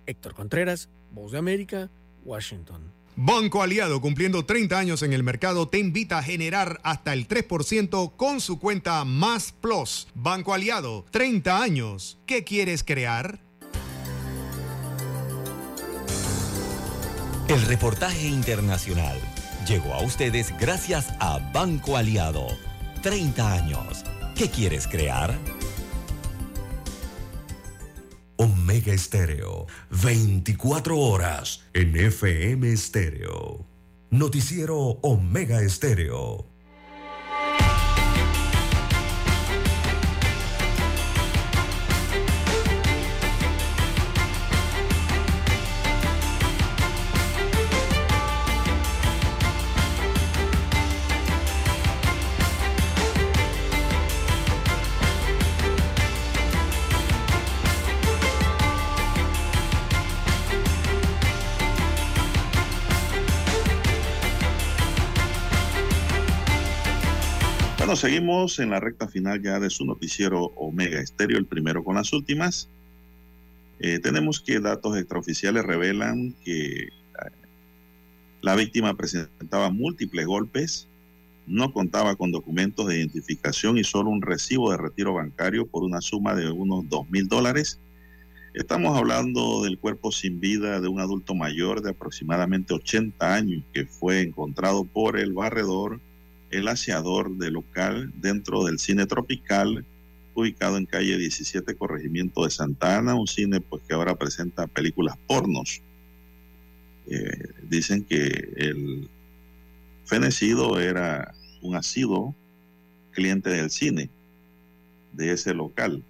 Héctor 0.05 0.33
Contreras, 0.33 0.87
Voz 1.11 1.33
de 1.33 1.39
América, 1.39 1.91
Washington. 2.23 2.93
Banco 3.17 3.61
Aliado, 3.61 3.99
cumpliendo 3.99 4.45
30 4.45 4.79
años 4.79 5.03
en 5.03 5.11
el 5.11 5.23
mercado, 5.23 5.67
te 5.67 5.79
invita 5.79 6.19
a 6.19 6.23
generar 6.23 6.79
hasta 6.83 7.11
el 7.11 7.27
3% 7.27 8.15
con 8.15 8.39
su 8.39 8.59
cuenta 8.59 9.03
Más 9.03 9.51
Plus. 9.51 10.07
Banco 10.15 10.53
Aliado, 10.53 11.03
30 11.11 11.61
años. 11.61 12.17
¿Qué 12.25 12.45
quieres 12.45 12.81
crear? 12.81 13.41
El 17.49 17.61
reportaje 17.61 18.27
internacional 18.27 19.17
llegó 19.65 19.93
a 19.93 20.01
ustedes 20.01 20.53
gracias 20.59 21.13
a 21.21 21.39
Banco 21.53 21.95
Aliado. 21.95 22.45
30 23.03 23.53
años. 23.53 24.03
¿Qué 24.35 24.49
quieres 24.49 24.85
crear? 24.85 25.33
Omega 28.35 28.91
Estéreo. 28.91 29.65
24 29.89 30.99
horas 30.99 31.63
en 31.73 31.95
FM 31.95 32.69
Estéreo. 32.69 33.65
Noticiero 34.09 34.77
Omega 35.01 35.61
Estéreo. 35.61 36.56
Seguimos 67.97 68.59
en 68.59 68.69
la 68.69 68.79
recta 68.79 69.07
final 69.07 69.41
ya 69.41 69.59
de 69.59 69.71
su 69.71 69.83
noticiero 69.83 70.53
Omega 70.55 70.99
Estéreo, 70.99 71.37
el 71.37 71.45
primero 71.45 71.83
con 71.83 71.95
las 71.95 72.13
últimas. 72.13 72.69
Eh, 73.79 73.99
tenemos 73.99 74.39
que 74.39 74.59
datos 74.59 74.95
extraoficiales 74.97 75.63
revelan 75.63 76.35
que 76.45 76.83
eh, 76.83 76.89
la 78.41 78.55
víctima 78.55 78.95
presentaba 78.95 79.71
múltiples 79.71 80.27
golpes, 80.27 80.87
no 81.47 81.73
contaba 81.73 82.15
con 82.15 82.31
documentos 82.31 82.87
de 82.87 82.99
identificación 82.99 83.79
y 83.79 83.83
solo 83.83 84.11
un 84.11 84.21
recibo 84.21 84.71
de 84.71 84.77
retiro 84.77 85.13
bancario 85.15 85.65
por 85.65 85.83
una 85.83 86.01
suma 86.01 86.35
de 86.35 86.51
unos 86.51 86.87
dos 86.89 87.09
mil 87.09 87.27
dólares. 87.27 87.79
Estamos 88.53 88.95
hablando 88.95 89.63
del 89.63 89.79
cuerpo 89.79 90.11
sin 90.11 90.39
vida 90.39 90.79
de 90.81 90.87
un 90.87 90.99
adulto 90.99 91.33
mayor 91.33 91.81
de 91.81 91.91
aproximadamente 91.91 92.75
80 92.75 93.33
años 93.33 93.63
que 93.73 93.85
fue 93.85 94.21
encontrado 94.21 94.83
por 94.83 95.17
el 95.17 95.33
barredor 95.33 95.99
el 96.51 96.67
aseador 96.67 97.35
del 97.37 97.53
local 97.53 98.11
dentro 98.15 98.63
del 98.63 98.79
cine 98.79 99.05
tropical 99.05 99.85
ubicado 100.33 100.77
en 100.77 100.85
calle 100.85 101.17
17 101.17 101.75
Corregimiento 101.75 102.43
de 102.43 102.51
Santa 102.51 102.97
Ana, 102.97 103.15
un 103.15 103.27
cine 103.27 103.59
pues 103.59 103.81
que 103.87 103.95
ahora 103.95 104.15
presenta 104.15 104.67
películas 104.67 105.17
pornos. 105.27 105.81
Eh, 107.07 107.53
dicen 107.63 108.03
que 108.03 108.27
el 108.55 109.09
fenecido 110.05 110.79
era 110.79 111.33
un 111.61 111.75
asiduo 111.75 112.35
cliente 113.11 113.49
del 113.49 113.71
cine 113.71 114.09
de 115.13 115.31
ese 115.31 115.55
local. 115.55 116.03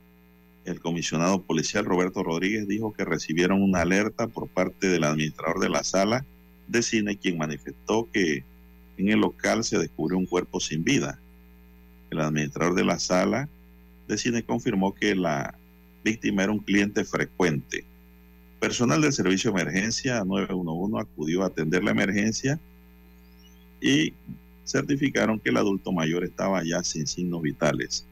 El 0.65 0.81
comisionado 0.81 1.41
policial 1.41 1.85
Roberto 1.85 2.21
Rodríguez 2.21 2.67
dijo 2.67 2.91
que 2.91 3.05
recibieron 3.05 3.63
una 3.63 3.81
alerta 3.81 4.27
por 4.27 4.49
parte 4.49 4.87
del 4.87 5.05
administrador 5.05 5.61
de 5.61 5.69
la 5.69 5.85
sala 5.85 6.25
de 6.67 6.81
cine, 6.81 7.15
quien 7.15 7.37
manifestó 7.37 8.09
que 8.11 8.43
en 8.97 9.09
el 9.09 9.19
local 9.19 9.63
se 9.63 9.77
descubrió 9.77 10.17
un 10.17 10.25
cuerpo 10.25 10.59
sin 10.59 10.83
vida. 10.83 11.19
El 12.09 12.21
administrador 12.21 12.75
de 12.75 12.85
la 12.85 12.99
sala 12.99 13.47
de 14.07 14.17
cine 14.17 14.43
confirmó 14.43 14.93
que 14.93 15.15
la 15.15 15.55
víctima 16.03 16.43
era 16.43 16.51
un 16.51 16.59
cliente 16.59 17.03
frecuente. 17.03 17.85
Personal 18.59 19.01
del 19.01 19.13
servicio 19.13 19.51
de 19.51 19.61
emergencia 19.61 20.23
911 20.23 20.99
acudió 20.99 21.43
a 21.43 21.47
atender 21.47 21.83
la 21.83 21.91
emergencia 21.91 22.59
y 23.81 24.13
certificaron 24.65 25.39
que 25.39 25.49
el 25.49 25.57
adulto 25.57 25.91
mayor 25.91 26.23
estaba 26.23 26.63
ya 26.63 26.83
sin 26.83 27.05
signos 27.07 27.41
vitales. 27.41 28.05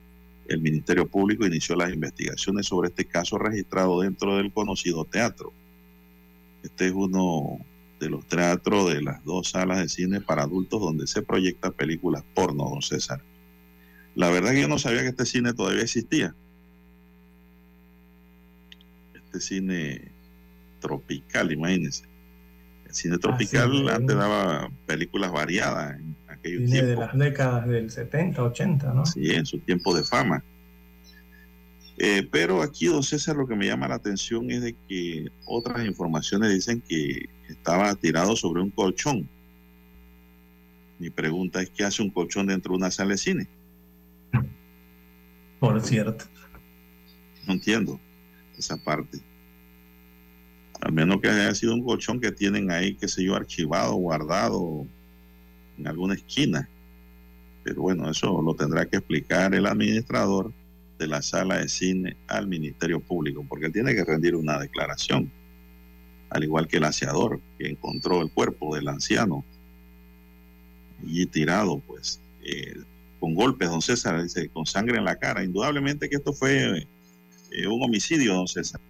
El 0.48 0.62
Ministerio 0.62 1.08
Público 1.08 1.46
inició 1.46 1.76
las 1.76 1.92
investigaciones 1.92 2.68
sobre 2.68 2.90
este 2.90 3.06
caso 3.06 3.38
registrado 3.38 4.02
dentro 4.02 4.38
del 4.38 4.52
conocido 4.52 5.04
teatro. 5.06 5.52
Este 6.62 6.88
es 6.88 6.94
uno 6.94 7.60
de 8.00 8.10
los 8.10 8.28
teatros 8.28 8.94
de 8.94 9.02
las 9.02 9.24
dos 9.24 9.50
salas 9.52 9.80
de 9.80 9.90
cine 9.90 10.22
para 10.22 10.44
adultos 10.44 10.82
donde 10.82 11.08
se 11.08 11.22
proyecta 11.22 11.72
películas 11.72 12.24
porno, 12.34 12.70
don 12.70 12.82
César. 12.82 13.22
La 14.16 14.30
verdad 14.30 14.52
que 14.52 14.62
yo 14.62 14.68
no 14.68 14.80
sabía 14.80 15.02
que 15.02 15.10
este 15.10 15.26
cine 15.26 15.54
todavía 15.54 15.84
existía. 15.84 16.36
Este 19.14 19.40
cine 19.40 20.12
tropical, 20.80 21.52
imagínense. 21.52 22.06
El 22.86 22.94
cine 22.94 23.18
tropical 23.18 23.72
sí, 23.72 23.88
antes 23.90 24.16
daba 24.16 24.70
películas 24.86 25.32
variadas 25.32 26.00
en 26.00 26.16
aquellos 26.28 26.70
Cine 26.70 26.82
de 26.82 26.96
tiempos. 26.96 27.06
las 27.06 27.18
décadas 27.18 27.68
del 27.68 27.90
70, 27.92 28.44
80, 28.44 28.94
¿no? 28.94 29.06
Sí, 29.06 29.32
en 29.32 29.46
su 29.46 29.60
tiempo 29.60 29.96
de 29.96 30.04
fama. 30.04 30.44
Eh, 31.98 32.28
pero 32.30 32.62
aquí, 32.62 32.88
don 32.88 33.04
César, 33.04 33.36
lo 33.36 33.48
que 33.48 33.56
me 33.56 33.68
llama 33.68 33.88
la 33.88 33.96
atención 33.96 34.50
es 34.52 34.62
de 34.62 34.76
que 34.88 35.28
otras 35.46 35.86
informaciones 35.86 36.54
dicen 36.54 36.82
que 36.82 37.30
estaba 37.50 37.94
tirado 37.96 38.36
sobre 38.36 38.62
un 38.62 38.70
colchón. 38.70 39.30
Mi 41.00 41.10
pregunta 41.10 41.62
es, 41.62 41.70
¿qué 41.70 41.84
hace 41.84 42.02
un 42.02 42.10
colchón 42.10 42.48
dentro 42.48 42.72
de 42.72 42.78
una 42.78 42.92
sala 42.92 43.12
de 43.12 43.18
cine? 43.18 43.48
Por 45.60 45.82
cierto. 45.82 46.26
No 47.48 47.54
entiendo 47.54 48.00
esa 48.58 48.78
parte. 48.78 49.20
Al 50.82 50.92
menos 50.92 51.20
que 51.22 51.30
haya 51.30 51.54
sido 51.56 51.74
un 51.74 51.84
colchón 51.84 52.20
que 52.20 52.32
tienen 52.32 52.72
ahí, 52.72 52.96
qué 52.96 53.08
sé 53.08 53.24
yo, 53.24 53.36
archivado, 53.36 53.96
guardado 53.96 54.86
en 55.78 55.88
alguna 55.88 56.14
esquina. 56.14 56.70
Pero 57.64 57.82
bueno, 57.82 58.10
eso 58.10 58.42
lo 58.42 58.56
tendrá 58.56 58.86
que 58.86 58.98
explicar 58.98 59.56
el 59.56 59.66
administrador 59.66 60.54
de 61.00 61.08
la 61.08 61.22
sala 61.22 61.58
de 61.58 61.68
cine 61.68 62.16
al 62.28 62.48
Ministerio 62.48 63.00
Público, 63.00 63.46
porque 63.48 63.68
él 63.68 63.74
tiene 63.74 63.96
que 63.96 64.06
rendir 64.06 64.36
una 64.36 64.60
declaración, 64.60 65.32
al 66.30 66.44
igual 66.44 66.68
que 66.68 66.78
el 66.78 66.84
aseador 66.84 67.40
que 67.58 67.70
encontró 67.70 68.22
el 68.22 68.32
cuerpo 68.32 68.76
del 68.76 68.88
anciano 68.88 69.44
y 71.04 71.26
tirado, 71.28 71.80
pues, 71.80 72.20
eh, 72.44 72.76
con 73.20 73.34
golpes, 73.34 73.70
don 73.70 73.82
César, 73.82 74.22
dice, 74.22 74.50
con 74.50 74.66
sangre 74.66 74.98
en 74.98 75.06
la 75.06 75.16
cara. 75.16 75.44
Indudablemente 75.44 76.10
que 76.10 76.18
esto 76.18 76.34
fue 76.34 76.88
eh, 77.52 77.68
un 77.68 77.84
homicidio, 77.84 78.34
don 78.34 78.48
César. 78.48 78.82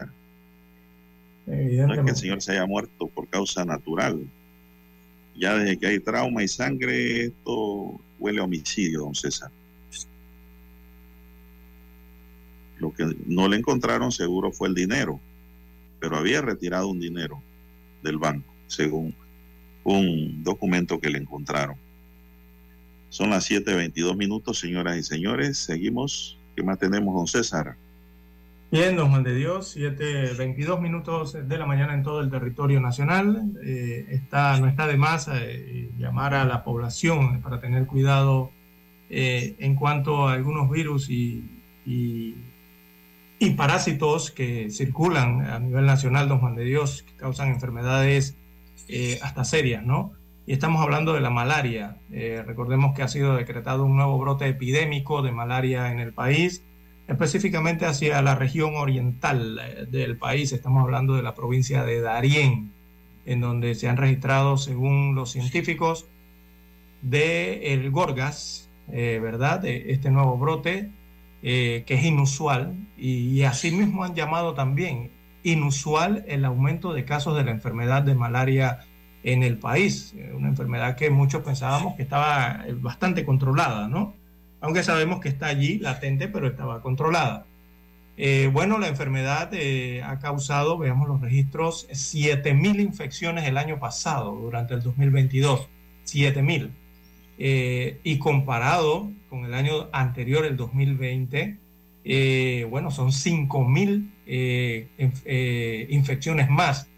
No 1.46 1.94
es 1.94 2.00
que 2.04 2.10
el 2.10 2.16
señor 2.16 2.42
se 2.42 2.54
haya 2.54 2.66
muerto 2.66 3.08
por 3.08 3.28
causa 3.28 3.64
natural. 3.66 4.20
Ya 5.38 5.56
desde 5.56 5.78
que 5.78 5.88
hay 5.88 6.00
trauma 6.00 6.44
y 6.44 6.48
sangre, 6.48 7.26
esto 7.26 8.00
huele 8.20 8.40
a 8.40 8.44
homicidio, 8.44 9.02
don 9.02 9.16
César. 9.16 9.52
Lo 12.80 12.94
que 12.94 13.16
no 13.26 13.48
le 13.48 13.58
encontraron 13.58 14.12
seguro 14.12 14.52
fue 14.52 14.68
el 14.70 14.76
dinero, 14.76 15.20
pero 16.06 16.18
había 16.18 16.40
retirado 16.40 16.88
un 16.88 17.00
dinero 17.00 17.42
del 18.04 18.20
banco, 18.20 18.54
según 18.68 19.16
un 19.84 20.44
documento 20.44 21.00
que 21.00 21.10
le 21.10 21.18
encontraron. 21.18 21.78
Son 23.10 23.32
las 23.32 23.50
7.22 23.50 24.16
minutos, 24.16 24.60
señoras 24.60 24.98
y 24.98 25.04
señores. 25.04 25.58
Seguimos. 25.58 26.38
¿Qué 26.56 26.62
más 26.62 26.78
tenemos, 26.78 27.16
don 27.16 27.26
César? 27.26 27.76
Bien, 28.72 28.96
don 28.96 29.10
Juan 29.10 29.24
de 29.24 29.34
Dios, 29.34 29.70
7, 29.70 30.34
22 30.38 30.80
minutos 30.80 31.34
de 31.34 31.58
la 31.58 31.66
mañana 31.66 31.96
en 31.96 32.04
todo 32.04 32.22
el 32.22 32.30
territorio 32.30 32.80
nacional. 32.80 33.54
Eh, 33.64 34.06
está, 34.10 34.60
no 34.60 34.68
está 34.68 34.86
de 34.86 34.98
más 34.98 35.28
eh, 35.34 35.90
llamar 35.98 36.36
a 36.36 36.46
la 36.46 36.64
población 36.64 37.42
para 37.42 37.60
tener 37.60 37.88
cuidado 37.88 38.52
eh, 39.10 39.56
en 39.58 39.74
cuanto 39.74 40.28
a 40.28 40.34
algunos 40.34 40.70
virus 40.70 41.10
y, 41.10 41.50
y 43.40 43.52
parásitos 43.52 44.32
que 44.32 44.70
circulan 44.70 45.42
a 45.42 45.60
nivel 45.60 45.86
nacional, 45.86 46.30
don 46.30 46.40
Juan 46.40 46.56
de 46.56 46.64
Dios, 46.64 47.04
que 47.04 47.16
causan 47.16 47.50
enfermedades 47.50 48.38
eh, 48.88 49.20
hasta 49.22 49.44
serias, 49.44 49.84
¿no? 49.84 50.14
Y 50.46 50.54
estamos 50.54 50.82
hablando 50.82 51.14
de 51.14 51.22
la 51.22 51.32
malaria. 51.32 51.98
Eh, 52.12 52.44
recordemos 52.46 52.96
que 52.96 53.02
ha 53.02 53.08
sido 53.08 53.36
decretado 53.36 53.84
un 53.84 53.96
nuevo 53.96 54.18
brote 54.18 54.48
epidémico 54.48 55.22
de 55.22 55.32
malaria 55.32 55.92
en 55.92 56.00
el 56.00 56.14
país 56.14 56.64
específicamente 57.08 57.86
hacia 57.86 58.20
la 58.24 58.36
región 58.36 58.76
oriental 58.76 59.60
eh, 59.60 59.86
del 59.90 60.18
país. 60.18 60.54
Estamos 60.54 60.84
hablando 60.84 61.16
de 61.16 61.24
la 61.24 61.36
provincia 61.36 61.84
de 61.84 62.00
Darién, 62.00 62.74
en 63.26 63.42
donde 63.42 63.76
se 63.76 63.90
han 63.90 63.98
registrado, 63.98 64.58
según 64.58 65.14
los 65.14 65.32
científicos, 65.32 66.08
de 67.02 67.74
el 67.74 67.92
Gorgas, 67.92 68.70
¿verdad? 68.88 69.62
De 69.62 69.92
este 69.92 70.12
nuevo 70.12 70.38
brote, 70.38 70.92
eh, 71.48 71.84
que 71.86 71.94
es 71.94 72.04
inusual, 72.04 72.76
y, 72.98 73.30
y 73.30 73.44
asimismo 73.44 74.04
han 74.04 74.16
llamado 74.16 74.56
también 74.56 75.12
inusual 75.44 76.26
el 76.28 76.44
aumento 76.44 76.92
de 76.92 77.06
casos 77.06 77.38
de 77.38 77.44
la 77.44 77.52
enfermedad 77.52 78.02
de 78.02 78.16
malaria 78.16 78.80
en 79.22 79.44
el 79.44 79.60
país, 79.60 80.16
eh, 80.18 80.34
una 80.36 80.48
enfermedad 80.48 80.96
que 80.96 81.12
muchos 81.12 81.44
pensábamos 81.44 81.94
que 81.98 82.02
estaba 82.02 82.64
eh, 82.66 82.74
bastante 82.74 83.24
controlada, 83.24 83.88
¿no? 83.88 84.16
aunque 84.60 84.82
sabemos 84.82 85.20
que 85.20 85.30
está 85.30 85.46
allí 85.46 85.78
latente, 85.78 86.28
pero 86.30 86.48
estaba 86.48 86.82
controlada. 86.82 87.46
Bueno, 88.52 88.80
la 88.80 88.88
enfermedad 88.88 89.52
ha 90.04 90.20
causado, 90.20 90.80
veamos 90.80 91.08
los 91.08 91.22
registros, 91.22 91.88
7.000 91.90 92.80
infecciones 92.80 93.46
el 93.46 93.58
año 93.58 93.78
pasado, 93.78 94.32
durante 94.32 94.74
el 94.74 94.82
2022, 94.82 95.70
7.000. 96.06 96.72
Eh, 97.38 98.00
y 98.04 98.18
comparado 98.18 99.12
con 99.30 99.46
el 99.46 99.54
año 99.54 99.90
anterior, 99.92 100.46
el 100.46 100.56
2020, 100.56 101.60
eh, 102.06 102.68
bueno, 102.70 102.92
son 102.92 103.10
5.000 103.10 104.12
eh, 104.28 104.90
eh, 104.98 105.88
infecciones 105.90 106.50
más. 106.50 106.90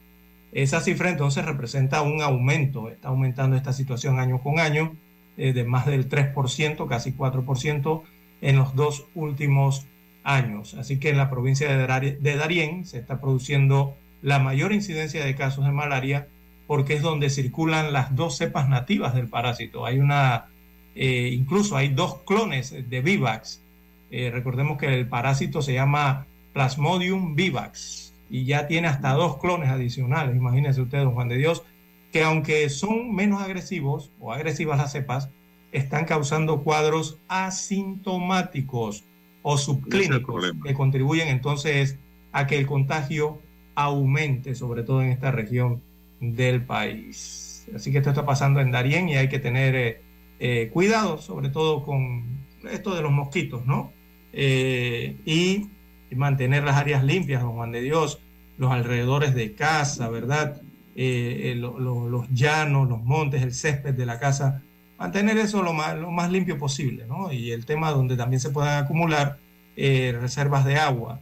Esa 0.51 0.80
cifra 0.81 1.09
entonces 1.09 1.45
representa 1.45 2.01
un 2.01 2.22
aumento, 2.22 2.89
está 2.89 3.09
aumentando 3.09 3.55
esta 3.55 3.73
situación 3.73 4.19
año 4.19 4.41
con 4.41 4.59
año 4.59 4.95
eh, 5.38 5.53
de 5.53 5.64
más 5.65 5.85
del 5.85 6.09
3%, 6.09 6.88
casi 6.88 7.11
4% 7.14 8.03
en 8.41 8.55
los 8.55 8.76
dos 8.76 9.07
últimos 9.14 9.88
años. 10.23 10.73
Así 10.73 10.99
que 10.99 11.09
en 11.09 11.18
la 11.18 11.30
provincia 11.30 11.68
de 11.76 12.38
Darién 12.38 12.85
se 12.85 12.97
está 12.99 13.19
produciendo 13.22 13.95
la 14.22 14.39
mayor 14.39 14.73
incidencia 14.73 15.23
de 15.23 15.35
casos 15.35 15.65
de 15.65 15.72
malaria 15.72 16.27
porque 16.68 16.94
es 16.94 17.02
donde 17.02 17.30
circulan 17.30 17.94
las 17.94 18.15
dos 18.15 18.38
cepas 18.38 18.69
nativas 18.69 19.15
del 19.15 19.27
parásito. 19.27 19.85
Hay 19.85 19.99
una, 19.99 20.48
incluso 20.95 21.77
hay 21.77 21.89
dos 21.89 22.19
clones 22.26 22.72
de 22.89 23.02
Vivax. 23.02 23.64
recordemos 24.11 24.77
que 24.77 24.94
el 24.94 25.07
parásito 25.07 25.61
se 25.61 25.73
llama 25.73 26.27
Plasmodium 26.53 27.35
vivax 27.35 28.14
y 28.30 28.45
ya 28.45 28.68
tiene 28.68 28.88
hasta 28.88 29.14
dos 29.14 29.38
clones 29.38 29.69
adicionales. 29.69 30.35
Imagínense 30.35 30.81
ustedes, 30.81 31.06
don 31.06 31.14
Juan 31.14 31.30
de 31.30 31.38
Dios, 31.38 31.64
que 32.11 32.23
aunque 32.23 32.69
son 32.69 33.14
menos 33.14 33.41
agresivos 33.41 34.11
o 34.19 34.34
agresivas 34.34 34.77
las 34.80 34.91
cepas, 34.91 35.30
están 35.72 36.06
causando 36.06 36.64
cuadros 36.64 37.19
asintomáticos 37.27 39.03
o 39.41 39.57
subclínicos 39.57 40.52
que 40.64 40.73
contribuyen 40.73 41.27
entonces 41.27 41.99
a 42.31 42.48
que 42.48 42.57
el 42.57 42.65
contagio 42.65 43.39
aumente, 43.76 44.56
sobre 44.56 44.84
todo 44.84 45.03
en 45.03 45.10
esta 45.10 45.31
región 45.31 45.84
del 46.19 46.64
país. 46.64 47.68
Así 47.76 47.91
que 47.91 47.98
esto 47.98 48.10
está 48.10 48.26
pasando 48.26 48.60
en 48.61 48.72
Darién 48.72 49.10
y 49.10 49.15
hay 49.15 49.30
que 49.30 49.39
tener 49.39 49.76
eh, 49.76 50.02
eh, 50.39 50.69
cuidado, 50.72 51.18
sobre 51.18 51.49
todo 51.49 51.84
con 51.84 52.23
esto 52.69 52.95
de 52.95 53.02
los 53.02 53.11
mosquitos, 53.11 53.65
¿no? 53.65 53.91
Eh, 54.34 55.18
y 55.26 55.68
mantener 56.15 56.64
las 56.64 56.77
áreas 56.77 57.03
limpias, 57.03 57.41
don 57.41 57.53
Juan 57.53 57.72
de 57.72 57.81
Dios, 57.81 58.19
los 58.57 58.72
alrededores 58.72 59.35
de 59.35 59.53
casa, 59.53 60.10
¿verdad? 60.10 60.61
Los 60.95 62.30
llanos, 62.31 62.89
los 62.89 63.03
montes, 63.03 63.44
el 63.44 63.53
césped 63.53 63.94
de 63.94 64.06
la 64.06 64.19
casa, 64.19 64.64
mantener 64.98 65.38
eso 65.38 65.61
lo 65.61 65.73
más, 65.73 65.95
lo 65.95 66.10
más 66.10 66.31
limpio 66.31 66.57
posible, 66.57 67.06
¿no? 67.07 67.31
Y 67.31 67.52
el 67.52 67.65
tema 67.65 67.91
donde 67.91 68.18
también 68.18 68.39
se 68.39 68.49
puedan 68.49 68.84
acumular 68.84 69.38
reservas 69.76 70.65
de 70.65 70.77
agua, 70.77 71.19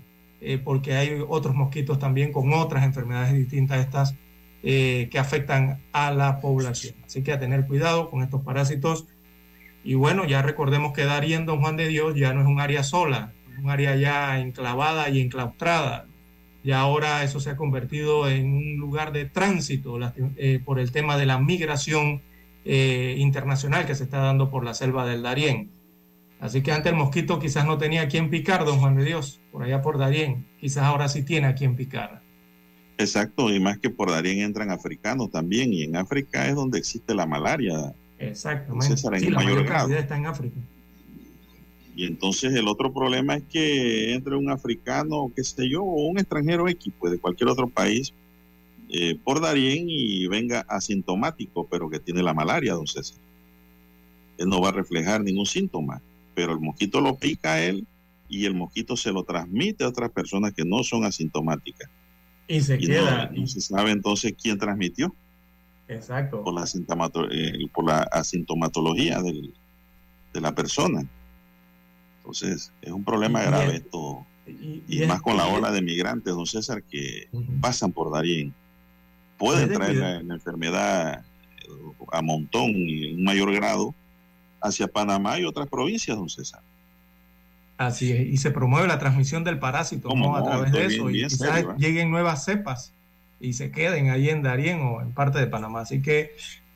porque 0.64 0.94
hay 0.94 1.22
otros 1.28 1.56
mosquitos 1.56 2.00
también 2.00 2.32
con 2.32 2.54
otras 2.54 2.86
enfermedades 2.86 3.34
distintas 3.34 3.80
a 3.80 3.82
estas 3.82 4.16
que 4.66 5.20
afectan 5.20 5.84
a 5.94 6.12
la 6.12 6.42
población. 6.42 6.96
Así 7.06 7.22
que 7.22 7.32
a 7.32 7.40
tener 7.40 7.68
cuidado 7.68 8.10
con 8.10 8.24
estos 8.24 8.42
parásitos. 8.42 9.06
Y 9.84 9.94
bueno, 9.94 10.26
ya 10.26 10.42
recordemos 10.42 10.92
que 10.92 11.06
Darien, 11.06 11.46
don 11.46 11.62
Juan 11.62 11.78
de 11.78 11.88
Dios, 11.88 12.16
ya 12.16 12.34
no 12.34 12.42
es 12.42 12.48
un 12.48 12.60
área 12.60 12.82
sola, 12.82 13.34
un 13.62 13.70
área 13.70 13.96
ya 13.96 14.40
enclavada 14.40 15.10
y 15.10 15.22
enclaustrada. 15.22 16.08
Y 16.64 16.72
ahora 16.72 17.24
eso 17.24 17.40
se 17.40 17.52
ha 17.52 17.56
convertido 17.56 18.28
en 18.28 18.52
un 18.52 18.78
lugar 18.78 19.12
de 19.12 19.26
tránsito 19.26 20.00
eh, 20.36 20.60
por 20.66 20.80
el 20.80 20.92
tema 20.92 21.16
de 21.16 21.28
la 21.28 21.38
migración 21.38 22.24
eh, 22.66 23.14
internacional 23.20 23.86
que 23.86 23.94
se 23.94 24.06
está 24.06 24.18
dando 24.18 24.50
por 24.50 24.66
la 24.66 24.74
selva 24.74 25.06
del 25.06 25.22
Darién. 25.22 25.70
Así 26.40 26.64
que 26.64 26.72
antes 26.72 26.92
el 26.92 26.98
mosquito 26.98 27.38
quizás 27.40 27.66
no 27.66 27.78
tenía 27.78 28.02
a 28.02 28.08
quien 28.08 28.32
picar, 28.32 28.66
don 28.66 28.80
Juan 28.80 28.96
de 28.96 29.06
Dios, 29.06 29.40
por 29.52 29.62
allá 29.62 29.84
por 29.84 30.00
Darién. 30.00 30.48
Quizás 30.60 30.86
ahora 30.86 31.08
sí 31.08 31.24
tiene 31.24 31.46
a 31.46 31.54
quien 31.54 31.76
picar. 31.76 32.24
Exacto, 32.98 33.54
y 33.54 33.60
más 33.60 33.78
que 33.78 33.90
por 33.90 34.10
Darién 34.10 34.40
entran 34.40 34.72
africanos 34.72 35.30
también, 35.32 35.74
y 35.74 35.84
en 35.84 35.96
África 35.98 36.48
es 36.48 36.56
donde 36.56 36.78
existe 36.78 37.14
la 37.14 37.26
malaria. 37.26 37.94
Exactamente. 38.20 38.96
sí, 38.96 39.04
la 39.30 39.38
mayor, 39.38 39.66
mayor 39.66 39.98
está 39.98 40.18
en 40.18 40.26
África. 40.28 40.56
Y 41.96 42.06
entonces 42.06 42.54
el 42.54 42.68
otro 42.68 42.94
problema 42.94 43.36
es 43.36 43.44
que 43.44 44.14
entre 44.14 44.36
un 44.36 44.50
africano, 44.50 45.32
qué 45.36 45.44
sé 45.44 45.70
yo, 45.70 45.84
o 45.84 46.08
un 46.08 46.20
extranjero 46.20 46.68
X, 46.68 46.94
pues 47.00 47.14
de 47.14 47.20
cualquier 47.20 47.50
otro 47.50 47.68
país, 47.68 48.14
eh, 48.90 49.18
por 49.24 49.42
Darien 49.42 49.86
y 49.90 50.28
venga 50.28 50.66
asintomático, 50.68 51.68
pero 51.70 51.90
que 51.90 52.00
tiene 52.00 52.22
la 52.22 52.34
malaria, 52.34 52.74
don 52.74 52.88
César. 52.88 53.18
Él 54.38 54.50
no 54.50 54.62
va 54.62 54.70
a 54.70 54.74
reflejar 54.74 55.22
ningún 55.22 55.46
síntoma, 55.46 56.02
pero 56.34 56.52
el 56.52 56.60
mosquito 56.60 57.00
lo 57.02 57.16
pica 57.16 57.54
a 57.54 57.64
él 57.64 57.88
y 58.28 58.46
el 58.46 58.54
mosquito 58.54 58.98
se 58.98 59.12
lo 59.12 59.24
transmite 59.24 59.84
a 59.84 59.90
otras 59.90 60.12
personas 60.12 60.54
que 60.54 60.66
no 60.66 60.84
son 60.84 61.06
asintomáticas. 61.06 61.90
Y 62.48 62.62
se 62.62 62.78
queda. 62.78 63.32
No, 63.34 63.48
se 63.48 63.62
sabe 63.62 63.92
entonces 63.92 64.34
quién 64.42 64.58
transmitió. 64.58 65.14
Exacto. 65.88 66.44
Por 66.44 66.54
la, 66.54 66.66
eh, 67.32 67.68
por 67.74 67.86
la 67.86 68.00
asintomatología 68.12 69.22
del, 69.22 69.54
de 70.34 70.42
la 70.42 70.54
persona. 70.54 71.06
Entonces, 72.18 72.72
es 72.82 72.92
un 72.92 73.04
problema 73.04 73.42
grave 73.44 73.78
esto. 73.78 74.26
Y, 74.48 75.06
más 75.08 75.22
con 75.22 75.38
la 75.38 75.48
ola 75.48 75.72
de 75.72 75.82
migrantes, 75.82 76.34
don 76.34 76.46
César, 76.46 76.84
que 76.84 77.28
pasan 77.62 77.92
por 77.92 78.12
Darien. 78.12 78.54
Pueden 79.38 79.74
traer 79.74 79.96
la, 79.96 80.34
enfermedad 80.34 81.26
eh, 81.62 81.70
a 82.12 82.22
montón 82.22 82.72
y 82.72 83.14
en 83.14 83.24
mayor 83.24 83.54
grado 83.54 83.94
hacia 84.62 84.88
Panamá 84.88 85.40
y 85.40 85.46
otras 85.46 85.68
provincias, 85.68 86.16
don 86.16 86.30
César. 86.30 86.62
Así 87.77 88.11
es, 88.11 88.27
y 88.27 88.38
se 88.38 88.52
promueve 88.52 88.88
la 88.88 88.99
transmisión 88.99 89.43
del 89.43 89.60
parásito 89.60 90.10
a 90.35 90.43
través 90.43 90.72
de 90.72 90.85
eso, 90.85 91.10
y 91.10 91.23
quizás 91.27 91.61
¿eh? 91.61 91.68
lleguen 91.77 92.10
nuevas 92.10 92.45
cepas 92.45 92.93
y 93.39 93.53
se 93.53 93.69
queden 93.72 94.10
ahí 94.10 94.30
en 94.30 94.43
Darien 94.43 94.80
o 94.81 95.02
en 95.02 95.11
parte 95.11 95.39
de 95.39 95.47
Panamá. 95.47 95.81
Así 95.81 96.02
que 96.02 96.35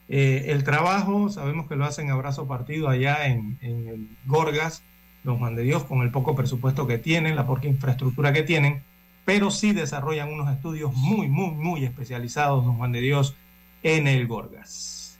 eh, 0.09 0.45
el 0.47 0.63
trabajo, 0.65 1.30
sabemos 1.30 1.67
que 1.67 1.77
lo 1.77 1.85
hacen 1.85 2.11
a 2.11 2.15
brazo 2.15 2.47
partido 2.47 2.89
allá 2.89 3.27
en, 3.27 3.57
en 3.61 3.88
el 3.88 4.07
Gorgas, 4.26 4.84
don 5.23 5.38
Juan 5.38 5.55
de 5.55 5.63
Dios, 5.63 5.85
con 5.85 6.01
el 6.01 6.11
poco 6.11 6.35
presupuesto 6.35 6.85
que 6.85 6.97
tienen, 6.97 7.35
la 7.35 7.47
poca 7.47 7.67
infraestructura 7.67 8.34
que 8.34 8.43
tienen, 8.43 8.81
pero 9.23 9.51
sí 9.51 9.71
desarrollan 9.71 10.34
unos 10.34 10.51
estudios 10.51 10.93
muy, 10.93 11.27
muy, 11.27 11.51
muy 11.51 11.85
especializados, 11.85 12.65
don 12.65 12.77
Juan 12.77 12.91
de 12.91 13.01
Dios, 13.01 13.35
en 13.84 14.07
el 14.07 14.27
Gorgas. 14.27 15.17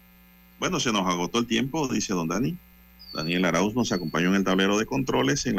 Bueno, 0.60 0.80
se 0.80 0.91
nos 0.91 1.07
agotó 1.07 1.39
el 1.39 1.47
tiempo, 1.47 1.88
dice 1.88 2.14
don 2.14 2.27
Dani. 2.27 2.57
Daniel 3.14 3.45
Arauz 3.45 3.73
nos 3.73 3.91
acompañó 3.91 4.30
en 4.30 4.35
el 4.35 4.43
tablero 4.43 4.77
de 4.77 4.85
controles 4.85 5.45
en 5.45 5.56
la 5.56 5.57